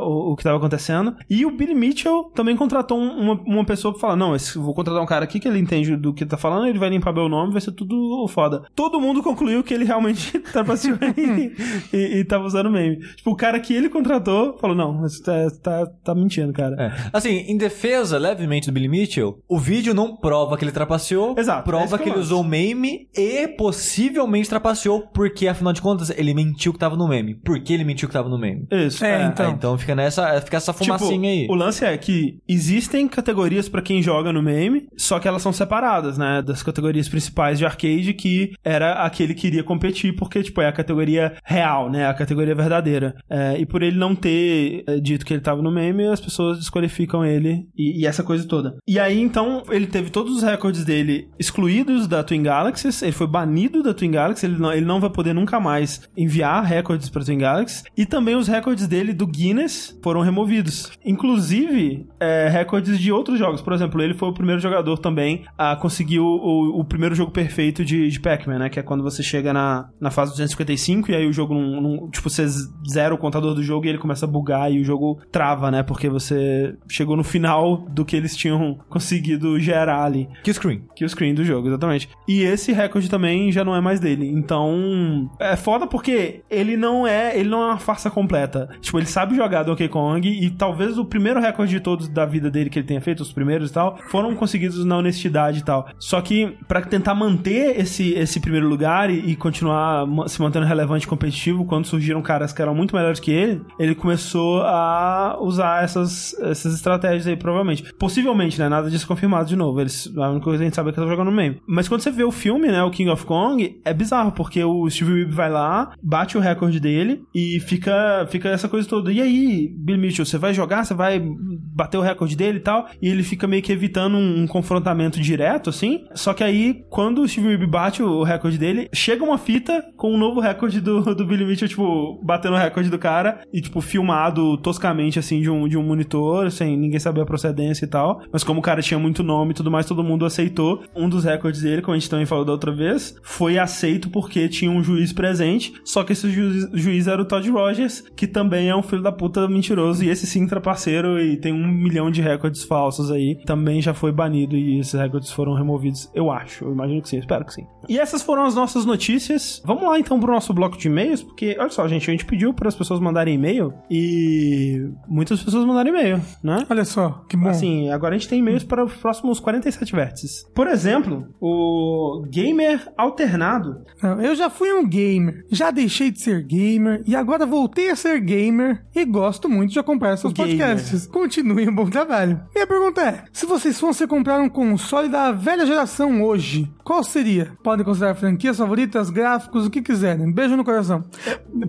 o, 0.02 0.32
o 0.32 0.36
que 0.36 0.42
estava 0.42 0.58
acontecendo. 0.58 1.16
E 1.30 1.46
o 1.46 1.52
Billy 1.52 1.74
Mitchell 1.76 2.32
também 2.36 2.56
contratou 2.56 2.98
um- 3.00 3.18
uma, 3.20 3.34
uma 3.46 3.66
pessoa 3.66 3.92
pra 3.94 4.02
falar: 4.02 4.16
Não, 4.16 4.36
esse- 4.36 4.58
vou 4.58 4.74
contratar 4.74 5.02
um 5.02 5.06
cara 5.06 5.24
aqui 5.26 5.40
que 5.40 5.48
ele 5.48 5.60
entende 5.60 5.96
do 5.96 6.14
que 6.14 6.26
tá 6.26 6.38
falando, 6.38 6.68
ele 6.68 6.80
vai 6.80 6.90
limpar 6.90 7.14
meu 7.14 7.28
nome, 7.30 7.52
vai 7.52 7.62
ser 7.62 7.72
tudo 7.72 8.28
foda. 8.28 8.64
Todo 8.76 9.00
mundo 9.00 9.22
concluiu 9.24 9.64
que 9.64 9.74
ele 9.74 9.86
realmente 9.86 10.38
trapaceou 10.52 10.98
e, 11.18 11.54
e, 11.96 12.20
e 12.20 12.24
tava 12.26 12.46
usando 12.46 12.70
meme. 12.70 12.98
Tipo, 13.16 13.32
o 13.32 13.36
cara 13.36 13.60
que 13.60 13.74
ele 13.74 13.90
contratou 13.90 14.58
falou: 14.58 14.76
Não, 14.76 15.00
você 15.02 15.22
tá, 15.24 15.34
tá, 15.62 15.86
tá 16.04 16.16
mentindo, 16.16 16.52
cara. 16.54 16.76
É. 16.80 17.10
Assim, 17.14 17.30
em 17.48 17.58
defesa 17.58 18.18
levemente 18.18 18.68
do 18.68 18.74
Billy 18.74 18.88
Mitchell, 18.88 19.40
o 19.48 19.58
vídeo 19.58 19.94
não 19.94 20.16
prova 20.16 20.58
que 20.58 20.64
ele 20.66 20.72
trapaceou, 20.72 21.36
Exato, 21.38 21.62
é 21.62 21.64
prova 21.64 21.86
isso 21.86 21.98
que 21.98 22.04
que 22.04 22.10
ele 22.10 22.20
usou 22.20 22.42
o 22.42 22.44
meme 22.44 23.08
e 23.16 23.48
possivelmente 23.50 24.50
trapaceou, 24.50 25.02
porque 25.14 25.48
afinal 25.48 25.74
de 25.74 25.82
contas 25.82 26.10
ele 26.10 26.34
mentiu 26.34 26.74
que 26.74 26.80
tava 26.80 26.96
no 26.96 27.08
meme. 27.08 27.36
Por 27.36 27.60
que 27.62 27.74
ele 27.74 27.84
mentiu 27.84 28.08
que 28.08 28.14
tava 28.14 28.30
no 28.30 28.38
meme? 28.38 28.68
Isso. 28.72 29.04
É, 29.04 29.19
Ah, 29.24 29.28
então. 29.28 29.52
então 29.52 29.78
fica 29.78 29.96
nessa, 29.96 30.40
fica 30.42 30.58
essa 30.58 30.74
fumacinha 30.74 31.30
aí. 31.30 31.42
Tipo, 31.42 31.54
O 31.54 31.56
lance 31.56 31.84
é 31.86 31.98
que 31.98 32.38
existem 32.48 33.08
categorias 33.08 33.70
pra 33.70 33.82
quem 33.82 34.02
joga 34.02 34.32
no 34.32 34.42
meme, 34.42 34.88
só 34.98 35.20
que 35.20 35.28
elas 35.28 35.42
são 35.42 35.54
separadas, 35.54 36.18
né? 36.18 36.42
Das 36.42 36.64
categorias 36.64 37.08
principais 37.10 37.58
de 37.58 37.66
arcade, 37.66 38.14
que 38.14 38.54
era 38.64 39.04
a 39.06 39.10
que 39.10 39.24
ele 39.24 39.34
queria 39.34 39.64
competir, 39.64 40.16
porque, 40.16 40.44
tipo, 40.44 40.62
é 40.62 40.68
a 40.68 40.72
categoria 40.72 41.34
real, 41.44 41.90
né? 41.90 42.08
A 42.08 42.14
categoria 42.14 42.56
verdadeira. 42.56 43.16
É, 43.30 43.58
e 43.60 43.66
por 43.66 43.82
ele 43.82 43.98
não 43.98 44.16
ter 44.16 44.84
é, 44.88 45.00
dito 45.00 45.26
que 45.26 45.34
ele 45.34 45.42
tava 45.42 45.62
no 45.62 45.72
meme, 45.72 46.08
as 46.08 46.22
pessoas 46.22 46.60
desqualificam 46.60 47.26
ele 47.26 47.68
e, 47.78 48.02
e 48.02 48.06
essa 48.06 48.24
coisa 48.24 48.48
toda. 48.48 48.76
E 48.88 49.00
aí, 49.00 49.20
então, 49.20 49.64
ele 49.70 49.88
teve 49.88 50.10
todos 50.10 50.38
os 50.38 50.44
recordes 50.44 50.84
dele 50.86 51.30
excluídos 51.40 52.08
da 52.08 52.24
Twin 52.24 52.44
Galaxies, 52.44 53.02
ele 53.02 53.12
foi 53.12 53.28
banido 53.28 53.82
da 53.84 53.94
Twin 53.94 54.12
Galaxy, 54.12 54.46
ele 54.46 54.58
não, 54.58 54.74
ele 54.74 54.86
não 54.86 55.00
vai 55.00 55.10
poder 55.10 55.34
nunca 55.34 55.60
mais 55.60 56.02
enviar 56.16 56.64
recordes 56.64 57.10
pra 57.10 57.24
Twin 57.24 57.38
Galaxy, 57.38 57.84
e 57.98 58.06
também 58.06 58.36
os 58.36 58.48
recordes 58.48 58.88
dele 58.88 59.09
do 59.14 59.26
Guinness 59.28 59.98
foram 60.04 60.22
removidos. 60.22 60.92
Inclusive, 61.06 62.06
é, 62.20 62.50
recordes 62.50 63.00
de 63.00 63.12
outros 63.12 63.38
jogos. 63.40 63.62
Por 63.62 63.74
exemplo, 63.74 64.02
ele 64.02 64.14
foi 64.14 64.30
o 64.30 64.34
primeiro 64.34 64.60
jogador 64.62 64.98
também 64.98 65.46
a 65.58 65.76
conseguir 65.76 66.20
o, 66.20 66.26
o- 66.26 66.80
o 66.80 66.84
primeiro 66.86 67.14
jogo 67.16 67.32
perfeito 67.32 67.84
de, 67.86 68.10
de 68.10 68.20
Pac-Man, 68.20 68.60
né? 68.60 68.70
Que 68.70 68.80
é 68.80 68.84
quando 68.84 69.04
você 69.04 69.22
chega 69.24 69.54
na, 69.54 69.90
na 70.00 70.12
fase 70.12 70.32
255 70.32 71.12
e 71.12 71.16
aí 71.16 71.26
o 71.28 71.34
jogo 71.34 71.54
não, 71.54 71.82
não- 71.82 72.10
Tipo, 72.10 72.30
você 72.30 72.46
zera 72.90 73.14
o 73.14 73.18
contador 73.18 73.54
do 73.54 73.64
jogo 73.64 73.86
e 73.86 73.90
ele 73.90 73.98
começa 73.98 74.26
a 74.26 74.28
bugar 74.30 74.72
e 74.72 74.80
o 74.80 74.84
jogo 74.84 75.20
trava, 75.32 75.70
né? 75.72 75.84
Porque 75.84 76.10
você 76.10 76.76
chegou 76.88 77.16
no 77.16 77.24
final 77.24 77.78
do 77.90 78.04
que 78.06 78.16
eles 78.16 78.36
tinham 78.36 78.80
conseguido 78.90 79.60
gerar 79.60 80.04
ali. 80.04 80.28
Que 80.44 80.54
screen. 80.54 80.84
O 81.02 81.08
screen 81.10 81.34
do 81.34 81.44
jogo, 81.46 81.68
exatamente. 81.68 82.10
E 82.28 82.42
esse 82.42 82.72
recorde 82.72 83.10
também 83.10 83.52
já 83.52 83.64
não 83.64 83.76
é 83.76 83.82
mais 83.82 84.00
dele. 84.00 84.28
Então, 84.28 85.30
é 85.40 85.56
foda 85.56 85.88
porque 85.88 86.42
ele 86.50 86.76
não 86.78 87.08
é, 87.08 87.38
ele 87.40 87.50
não 87.50 87.62
é 87.62 87.66
uma 87.68 87.78
farsa 87.80 88.10
completa. 88.10 88.70
Tipo, 88.82 88.99
ele 89.00 89.08
sabe 89.08 89.36
jogar 89.36 89.64
Donkey 89.64 89.88
Kong 89.88 90.28
e 90.28 90.50
talvez 90.50 90.98
o 90.98 91.06
primeiro 91.06 91.40
recorde 91.40 91.72
de 91.72 91.80
todos 91.80 92.08
da 92.08 92.26
vida 92.26 92.50
dele 92.50 92.70
que 92.70 92.80
ele 92.80 92.88
tenha 92.88 93.02
feito, 93.02 93.22
os 93.22 93.32
primeiros 93.32 93.70
e 93.70 93.74
tal, 93.74 93.98
foram 94.10 94.36
conseguidos 94.36 94.84
na 94.86 94.98
honestidade 94.98 95.60
e 95.60 95.64
tal. 95.64 95.88
Só 95.98 96.22
que 96.22 96.58
pra 96.68 96.82
tentar 96.82 97.16
manter 97.16 97.80
esse, 97.80 98.14
esse 98.14 98.40
primeiro 98.40 98.68
lugar 98.68 99.10
e, 99.10 99.32
e 99.32 99.36
continuar 99.36 100.06
se 100.28 100.42
mantendo 100.42 100.66
relevante 100.66 101.06
e 101.06 101.10
competitivo, 101.10 101.66
quando 101.66 101.86
surgiram 101.86 102.22
caras 102.22 102.54
que 102.54 102.62
eram 102.62 102.76
muito 102.76 102.96
melhores 102.96 103.20
que 103.20 103.32
ele, 103.32 103.62
ele 103.80 103.96
começou 103.96 104.62
a 104.62 105.38
usar 105.40 105.84
essas, 105.84 106.34
essas 106.42 106.74
estratégias 106.76 107.28
aí, 107.28 107.36
provavelmente. 107.36 107.94
Possivelmente, 107.94 108.60
né? 108.60 108.70
Nada 108.70 108.90
disso 108.90 109.08
confirmado 109.08 109.48
de 109.48 109.56
novo. 109.56 109.80
Eles, 109.80 110.12
a 110.18 110.30
única 110.30 110.44
coisa 110.44 110.60
que 110.60 110.64
a 110.64 110.68
gente 110.68 110.76
sabe 110.76 110.90
é 110.90 110.94
que 110.94 111.00
ele 111.00 111.06
tá 111.06 111.12
jogando 111.12 111.30
no 111.30 111.36
meme. 111.36 111.62
Mas 111.68 111.88
quando 111.88 112.02
você 112.02 112.12
vê 112.12 112.24
o 112.24 112.32
filme, 112.32 112.68
né? 112.68 112.84
O 112.84 112.92
King 112.92 113.10
of 113.10 113.26
Kong, 113.26 113.80
é 113.84 113.94
bizarro, 113.94 114.32
porque 114.32 114.64
o 114.64 114.90
Steve 114.90 115.14
Wiebe 115.14 115.32
vai 115.32 115.50
lá, 115.50 115.94
bate 116.02 116.38
o 116.38 116.42
recorde 116.42 116.80
dele 116.80 117.24
e 117.34 117.60
fica, 117.60 118.28
fica 118.30 118.50
essa 118.50 118.68
coisa 118.68 118.88
todo, 118.90 119.12
e 119.12 119.22
aí, 119.22 119.72
Billy 119.78 120.00
Mitchell, 120.00 120.26
você 120.26 120.38
vai 120.38 120.54
jogar? 120.54 120.84
Você 120.84 120.94
vai 120.94 121.22
bater 121.22 121.98
o 121.98 122.02
recorde 122.02 122.36
dele 122.36 122.58
e 122.58 122.62
tal? 122.62 122.88
E 123.02 123.08
ele 123.08 123.24
fica 123.24 123.48
meio 123.48 123.62
que 123.62 123.72
evitando 123.72 124.16
um, 124.16 124.42
um 124.42 124.48
confrontamento 124.48 125.20
direto, 125.22 125.70
assim. 125.70 126.06
Só 126.14 126.34
que 126.34 126.44
aí, 126.44 126.84
quando 126.90 127.22
o 127.22 127.28
Steve 127.28 127.48
Weeb 127.48 127.66
bate 127.68 128.04
o 128.04 128.24
recorde 128.24 128.58
dele, 128.58 128.90
chega 128.94 129.24
uma 129.24 129.38
fita 129.38 129.84
com 129.96 130.14
um 130.14 130.18
novo 130.18 130.40
recorde 130.40 130.82
do, 130.82 131.16
do 131.16 131.26
Billy 131.26 131.46
Mitchell, 131.46 131.68
tipo, 131.68 132.20
batendo 132.24 132.56
o 132.56 132.58
recorde 132.58 132.90
do 132.90 132.98
cara 132.98 133.42
e, 133.54 133.62
tipo, 133.62 133.80
filmado 133.80 134.58
toscamente, 134.58 135.20
assim, 135.20 135.42
de 135.42 135.50
um, 135.50 135.68
de 135.68 135.78
um 135.78 135.84
monitor, 135.84 136.52
sem 136.52 136.76
ninguém 136.76 137.00
saber 137.00 137.22
a 137.22 137.26
procedência 137.26 137.86
e 137.86 137.88
tal. 137.88 138.22
Mas 138.32 138.44
como 138.44 138.60
o 138.60 138.64
cara 138.64 138.82
tinha 138.82 139.00
muito 139.00 139.24
nome 139.24 139.52
e 139.52 139.56
tudo 139.56 139.72
mais, 139.72 139.86
todo 139.86 140.04
mundo 140.04 140.26
aceitou. 140.26 140.84
Um 140.96 141.08
dos 141.08 141.24
recordes 141.24 141.62
dele, 141.62 141.82
como 141.82 141.96
a 141.96 142.00
gente 142.00 142.10
também 142.10 142.26
falou 142.26 142.44
da 142.44 142.52
outra 142.52 142.72
vez, 142.72 143.16
foi 143.24 143.58
aceito 143.58 144.10
porque 144.10 144.50
tinha 144.50 144.72
um 144.72 144.84
juiz 144.84 145.14
presente, 145.14 145.74
só 145.84 146.04
que 146.04 146.14
esse 146.14 146.30
juiz, 146.30 146.68
juiz 146.74 147.08
era 147.08 147.22
o 147.22 147.26
Todd 147.26 147.50
Rogers, 147.50 148.04
que 148.16 148.28
também 148.28 148.70
é 148.70 148.76
um 148.76 148.79
filho 148.84 149.02
da 149.02 149.12
puta 149.12 149.48
mentiroso, 149.48 150.04
e 150.04 150.10
esse 150.10 150.26
sim 150.26 150.48
trapaceiro 150.48 151.20
e 151.20 151.38
tem 151.38 151.54
um 151.54 151.68
milhão 151.68 152.10
de 152.12 152.22
recordes 152.22 152.64
falsos 152.64 153.12
aí. 153.12 153.42
Também 153.46 153.82
já 153.82 153.94
foi 153.94 154.12
banido 154.12 154.56
e 154.56 154.80
esses 154.80 154.94
recordes 154.94 155.32
foram 155.32 155.54
removidos, 155.54 156.10
eu 156.14 156.32
acho. 156.32 156.66
Eu 156.66 156.72
imagino 156.72 157.02
que 157.02 157.10
sim, 157.10 157.18
espero 157.18 157.46
que 157.46 157.54
sim. 157.54 157.68
E 157.90 158.00
essas 158.00 158.22
foram 158.22 158.46
as 158.46 158.54
nossas 158.54 158.86
notícias. 158.86 159.62
Vamos 159.66 159.84
lá 159.84 160.00
então 160.00 160.20
pro 160.20 160.32
nosso 160.32 160.54
bloco 160.54 160.78
de 160.78 160.88
e-mails, 160.88 161.24
porque, 161.24 161.58
olha 161.60 161.70
só, 161.70 161.88
gente, 161.88 162.10
a 162.10 162.12
gente 162.12 162.26
pediu 162.26 162.54
para 162.54 162.68
as 162.68 162.76
pessoas 162.76 163.00
mandarem 163.00 163.34
e-mail 163.34 163.74
e 163.90 164.88
muitas 165.08 165.42
pessoas 165.42 165.66
mandaram 165.66 165.90
e-mail, 165.90 166.22
né? 166.44 166.66
Olha 166.70 166.86
só, 166.86 167.26
que 167.28 167.36
bom. 167.36 167.50
Assim, 167.50 167.90
agora 167.90 168.16
a 168.16 168.18
gente 168.18 168.30
tem 168.30 168.40
e-mails 168.40 168.64
para 168.64 168.86
os 168.86 168.94
próximos 168.94 169.40
47 169.40 169.96
vértices. 169.96 170.46
Por 170.54 170.68
exemplo, 170.68 171.28
o 171.42 172.24
Gamer 172.30 172.88
Alternado. 172.96 173.82
Não, 174.02 174.22
eu 174.22 174.36
já 174.36 174.50
fui 174.50 174.72
um 174.72 174.88
gamer, 174.88 175.46
já 175.50 175.72
deixei 175.72 176.12
de 176.12 176.22
ser 176.22 176.44
gamer 176.44 177.02
e 177.08 177.16
agora 177.16 177.46
voltei 177.46 177.90
a 177.90 177.96
ser 177.96 178.20
gamer 178.20 178.86
e 178.96 179.04
gosto 179.04 179.50
muito 179.50 179.74
de 179.74 179.80
acompanhar 179.80 180.18
seus 180.18 180.34
gamer. 180.34 180.52
podcasts. 180.52 181.08
Continuem 181.08 181.70
um 181.70 181.76
bom 181.76 181.90
trabalho. 181.90 182.42
Minha 182.54 182.68
pergunta 182.68 183.02
é: 183.02 183.24
se 183.34 183.46
vocês 183.46 183.80
fossem 183.80 184.08
comprar 184.08 184.40
um 184.40 184.50
console 184.50 185.10
da 185.10 185.32
velha 185.32 185.66
geração 185.66 186.22
hoje, 186.24 186.70
qual 186.84 187.04
seria? 187.04 187.52
Podem 187.80 187.86
considerar 187.86 188.16
franquias 188.16 188.58
favoritas, 188.58 189.10
gráficos, 189.10 189.66
o 189.66 189.70
que 189.70 189.82
quiserem. 189.82 190.30
Beijo 190.32 190.58
no 190.58 190.66
coração. 190.66 191.04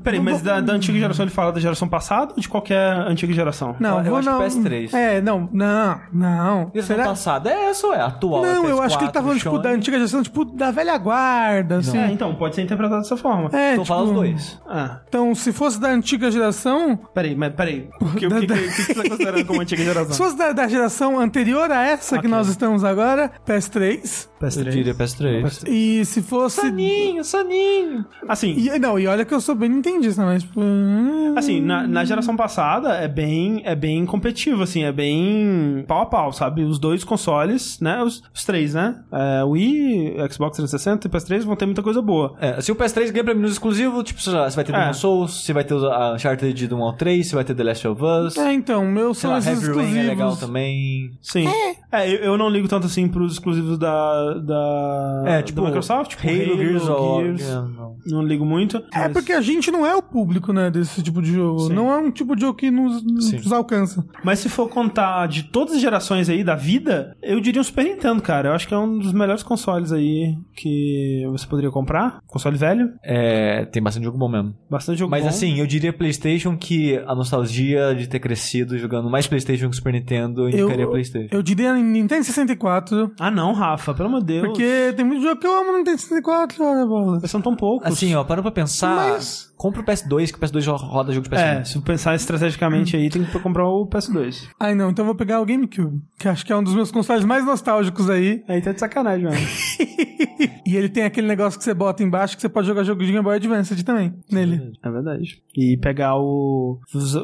Peraí, 0.02 0.18
mas 0.20 0.42
da, 0.42 0.61
da 0.61 0.72
antiga 0.72 0.98
geração 0.98 1.24
ele 1.24 1.30
fala 1.30 1.52
da 1.52 1.61
geração 1.61 1.88
passada 1.88 2.32
ou 2.34 2.40
de 2.40 2.48
qualquer 2.48 2.92
antiga 3.06 3.32
geração? 3.32 3.76
Não, 3.78 3.98
Eu 3.98 4.04
vou 4.06 4.16
acho 4.16 4.28
não. 4.28 4.40
PS3. 4.40 4.92
É, 4.92 5.20
não, 5.20 5.48
não, 5.52 6.00
não. 6.12 6.70
Geração 6.74 6.96
Será? 6.96 7.04
passada 7.04 7.50
é 7.50 7.70
essa 7.70 7.86
ou 7.86 7.94
é 7.94 8.00
atual? 8.00 8.42
Não, 8.42 8.66
é 8.66 8.70
eu 8.72 8.82
acho 8.82 8.98
que 8.98 9.04
ele 9.04 9.12
tá 9.12 9.20
PS4, 9.20 9.22
falando, 9.24 9.38
tipo, 9.38 9.58
da 9.61 9.70
antiga 9.70 9.96
geração, 9.98 10.22
tipo, 10.22 10.44
da 10.44 10.70
velha 10.72 10.98
guarda, 10.98 11.76
assim. 11.78 11.96
É, 11.98 12.11
então, 12.11 12.34
pode 12.34 12.56
ser 12.56 12.62
interpretado 12.62 13.02
dessa 13.02 13.16
forma. 13.16 13.50
É, 13.56 13.72
Então 13.74 13.84
fala 13.84 14.02
os 14.02 14.08
tipo, 14.08 14.20
dois. 14.20 14.61
Ah, 14.68 14.98
Então, 15.08 15.32
se 15.34 15.52
fosse 15.52 15.80
da 15.80 15.88
antiga 15.90 16.30
geração, 16.30 16.98
peraí, 17.14 17.36
mas 17.36 17.52
peraí. 17.54 17.88
O 18.00 18.06
que, 18.16 18.26
o 18.26 18.30
que, 18.30 18.46
que, 18.46 18.54
que 18.56 18.82
você 18.82 18.94
tá 18.94 19.08
considerando 19.08 19.44
como 19.46 19.61
antiga 19.61 19.80
se 19.82 19.86
geração? 19.88 20.16
fosse 20.16 20.36
da, 20.36 20.52
da 20.52 20.66
geração 20.66 21.20
anterior 21.20 21.70
a 21.70 21.84
essa 21.84 22.16
que 22.18 22.26
Ok. 22.26 22.30
nós 22.30 22.48
estamos 22.48 22.82
agora, 22.82 23.30
PS3. 23.46 24.28
Eu 24.40 24.64
diria 24.64 24.94
PS3. 24.94 25.64
E 25.68 25.99
se 26.05 26.22
fosse. 26.22 26.61
Soninho, 26.61 27.24
soninho. 27.24 28.05
Assim, 28.28 28.55
E, 28.57 28.78
não, 28.78 28.98
e 28.98 29.07
olha 29.07 29.24
que 29.24 29.34
eu 29.34 29.40
sou 29.40 29.55
bem 29.55 29.68
nintendista, 29.68 30.24
mas. 30.24 30.42
Tipo, 30.42 30.61
hum, 30.61 31.34
Assim, 31.36 31.61
na, 31.61 31.86
na 31.86 32.05
geração 32.05 32.36
passada 32.36 32.94
é 32.94 33.07
bem, 33.09 33.62
é 33.64 33.74
bem 33.74 34.05
competitivo, 34.07 34.62
assim, 34.62 34.82
é 34.84 34.92
bem 34.92 35.84
pau 35.86 36.03
a 36.03 36.07
pau, 36.07 36.32
sabe? 36.32 36.62
Os 36.64 36.78
dois 36.78 37.05
consoles, 37.05 37.78
né? 37.80 38.03
Os, 38.03 38.22
os 38.34 38.44
três, 38.44 38.74
né? 38.74 38.96
É, 39.12 39.44
Wii, 39.44 40.14
Xbox 40.30 40.57
360 40.57 41.07
e 41.07 41.11
PS3 41.11 41.44
vão 41.44 41.57
ter 41.57 41.66
muita 41.66 41.82
coisa 41.82 42.03
boa. 42.03 42.34
É, 42.40 42.61
se 42.61 42.72
o 42.72 42.76
PS3 42.76 43.11
ganha 43.12 43.24
pra 43.24 43.34
mim 43.34 43.42
nos 43.42 43.53
exclusivos, 43.53 44.03
tipo, 44.05 44.20
sei 44.20 44.32
lá, 44.32 44.48
você 44.51 44.57
vai 44.57 44.64
ter 44.64 44.74
É. 44.74 44.80
Demon 44.80 44.92
Souls, 44.94 45.44
você 45.44 45.53
vai 45.53 45.64
ter 45.64 45.74
a 45.74 46.14
Uncharted 46.14 46.53
de 46.68 46.74
1 46.74 46.82
ao 46.82 46.92
3, 46.94 47.26
você 47.26 47.34
vai 47.34 47.44
ter 47.44 47.55
The 47.55 47.62
Last 47.64 47.86
of 47.88 48.03
Us. 48.03 48.36
É, 48.36 48.53
então, 48.53 48.84
meus 48.86 49.18
Sei 49.18 49.22
são 49.22 49.30
lá, 49.32 49.38
esses 49.38 49.51
Heavy 49.51 49.66
Rain 49.66 49.70
exclusivos. 49.78 50.05
é 50.05 50.09
legal 50.11 50.36
também. 50.36 51.11
Sim. 51.22 51.46
É, 51.92 52.09
eu, 52.09 52.18
eu 52.20 52.38
não 52.38 52.48
ligo 52.48 52.68
tanto 52.68 52.86
assim 52.86 53.09
pros 53.09 53.32
exclusivos 53.34 53.78
da, 53.78 54.34
da, 54.34 55.24
É, 55.26 55.42
tipo, 55.42 55.61
da 55.62 55.70
Microsoft, 55.81 56.11
tipo 56.11 56.28
Halo, 56.28 56.57
Gears 56.59 56.89
of 56.89 57.22
Gears. 57.22 57.49
não. 57.49 57.91
Não 58.07 58.22
ligo 58.22 58.45
muito. 58.47 58.78
É 58.93 59.01
mas- 59.01 59.12
porque 59.12 59.33
a 59.33 59.41
gente 59.41 59.70
não 59.70 59.85
é 59.87 59.95
o 59.95 60.03
público, 60.03 60.53
né, 60.53 60.70
desse 60.70 61.03
tipo 61.03 61.20
de 61.20 61.33
jogo. 61.33 61.61
Sim. 61.61 61.72
Não 61.74 61.91
é 61.93 61.99
um 61.99 62.11
tipo 62.11 62.35
de 62.35 62.43
jogo 62.43 62.57
que 62.57 62.70
nos, 62.70 63.03
nos 63.05 63.53
alcança. 63.53 64.05
Mas 64.24 64.39
se 64.39 64.49
for 64.49 64.68
contar 64.68 65.26
de 65.28 65.45
todas 65.45 65.74
as 65.74 65.81
gerações 65.81 66.28
aí 66.28 66.43
da 66.43 66.55
vida, 66.55 67.16
eu 67.22 67.41
diria 67.41 67.61
um 67.61 67.64
Super 67.64 67.85
Nintendo, 67.85 68.22
cara. 68.22 68.49
Eu 68.49 68.53
acho 68.55 68.66
que 68.66 68.74
é 68.74 68.78
um 68.78 68.99
dos 68.99 69.12
melhores 69.12 69.43
consoles 69.43 69.93
aí 69.93 70.35
que 70.57 71.24
você 71.31 71.47
poderia 71.47 71.70
comprar. 71.70 72.20
Console 72.26 72.57
velho, 72.57 72.91
É, 73.05 73.64
tem 73.66 73.83
bastante 73.83 74.05
jogo 74.05 74.18
bom 74.18 74.28
mesmo. 74.28 74.55
bastante 74.70 74.99
jogo 74.99 75.11
Mas 75.11 75.22
bom. 75.22 75.28
assim, 75.28 75.59
eu 75.59 75.66
diria 75.66 75.93
PlayStation 75.93 76.57
que 76.57 76.97
a 77.07 77.14
nostalgia 77.14 77.95
de 77.95 78.09
ter 78.09 78.18
crescido 78.18 78.78
jogando 78.78 79.11
mais 79.11 79.26
PlayStation 79.26 79.68
que 79.68 79.76
Super 79.76 79.93
Nintendo 79.93 80.49
indicaria 80.49 80.87
PlayStation. 80.87 81.35
Eu 81.35 81.43
diria 81.43 81.74
Nintendo 81.74 82.24
64, 82.24 83.12
Ah 83.18 83.31
não, 83.31 83.53
Rafa, 83.53 83.93
pelo 83.95 84.09
amor 84.09 84.20
de 84.20 84.26
Deus. 84.26 84.47
porque 84.47 84.93
tem 84.97 85.05
muito 85.05 85.22
jogo 85.22 85.41
que 85.41 85.47
eu 85.47 85.55
amo 85.61 85.70
Nintendo 85.79 85.99
64, 86.01 86.64
olha, 86.64 86.87
bola. 86.87 87.18
Mas 87.21 87.31
são 87.31 87.41
tão 87.41 87.55
poucos. 87.57 87.87
Assim, 87.91 88.14
ó, 88.14 88.25
para 88.25 88.43
pra 88.43 88.51
pensar. 88.51 89.11
Mas- 89.12 89.49
Compra 89.61 89.82
o 89.82 89.84
PS2, 89.84 90.32
que 90.32 90.38
o 90.38 90.40
PS2 90.40 90.74
roda 90.78 91.12
jogo 91.12 91.28
de 91.28 91.36
PS1. 91.36 91.61
É, 91.61 91.64
se 91.64 91.78
pensar 91.82 92.14
estrategicamente 92.14 92.96
aí, 92.96 93.11
tem 93.11 93.22
que 93.22 93.38
comprar 93.40 93.68
o 93.68 93.86
PS2. 93.86 94.48
Ai 94.58 94.74
não, 94.74 94.88
então 94.88 95.02
eu 95.02 95.08
vou 95.08 95.14
pegar 95.14 95.38
o 95.38 95.44
GameCube, 95.44 96.00
que 96.18 96.26
acho 96.26 96.46
que 96.46 96.50
é 96.50 96.56
um 96.56 96.62
dos 96.64 96.74
meus 96.74 96.90
consoles 96.90 97.26
mais 97.26 97.44
nostálgicos 97.44 98.08
aí. 98.08 98.42
Aí 98.48 98.62
tá 98.62 98.72
de 98.72 98.80
sacanagem, 98.80 99.26
mano. 99.26 99.36
E 100.70 100.76
ele 100.76 100.88
tem 100.88 101.02
aquele 101.02 101.26
negócio 101.26 101.58
que 101.58 101.64
você 101.64 101.74
bota 101.74 102.02
embaixo 102.02 102.36
que 102.36 102.42
você 102.42 102.48
pode 102.48 102.66
jogar 102.68 102.84
jogo 102.84 103.04
de 103.04 103.11
Game 103.11 103.24
Boy 103.24 103.34
Advance 103.34 103.82
também, 103.82 104.14
nele. 104.30 104.72
É 104.80 104.88
verdade. 104.90 105.42
E 105.56 105.76
pegar 105.76 106.16
o. 106.16 106.78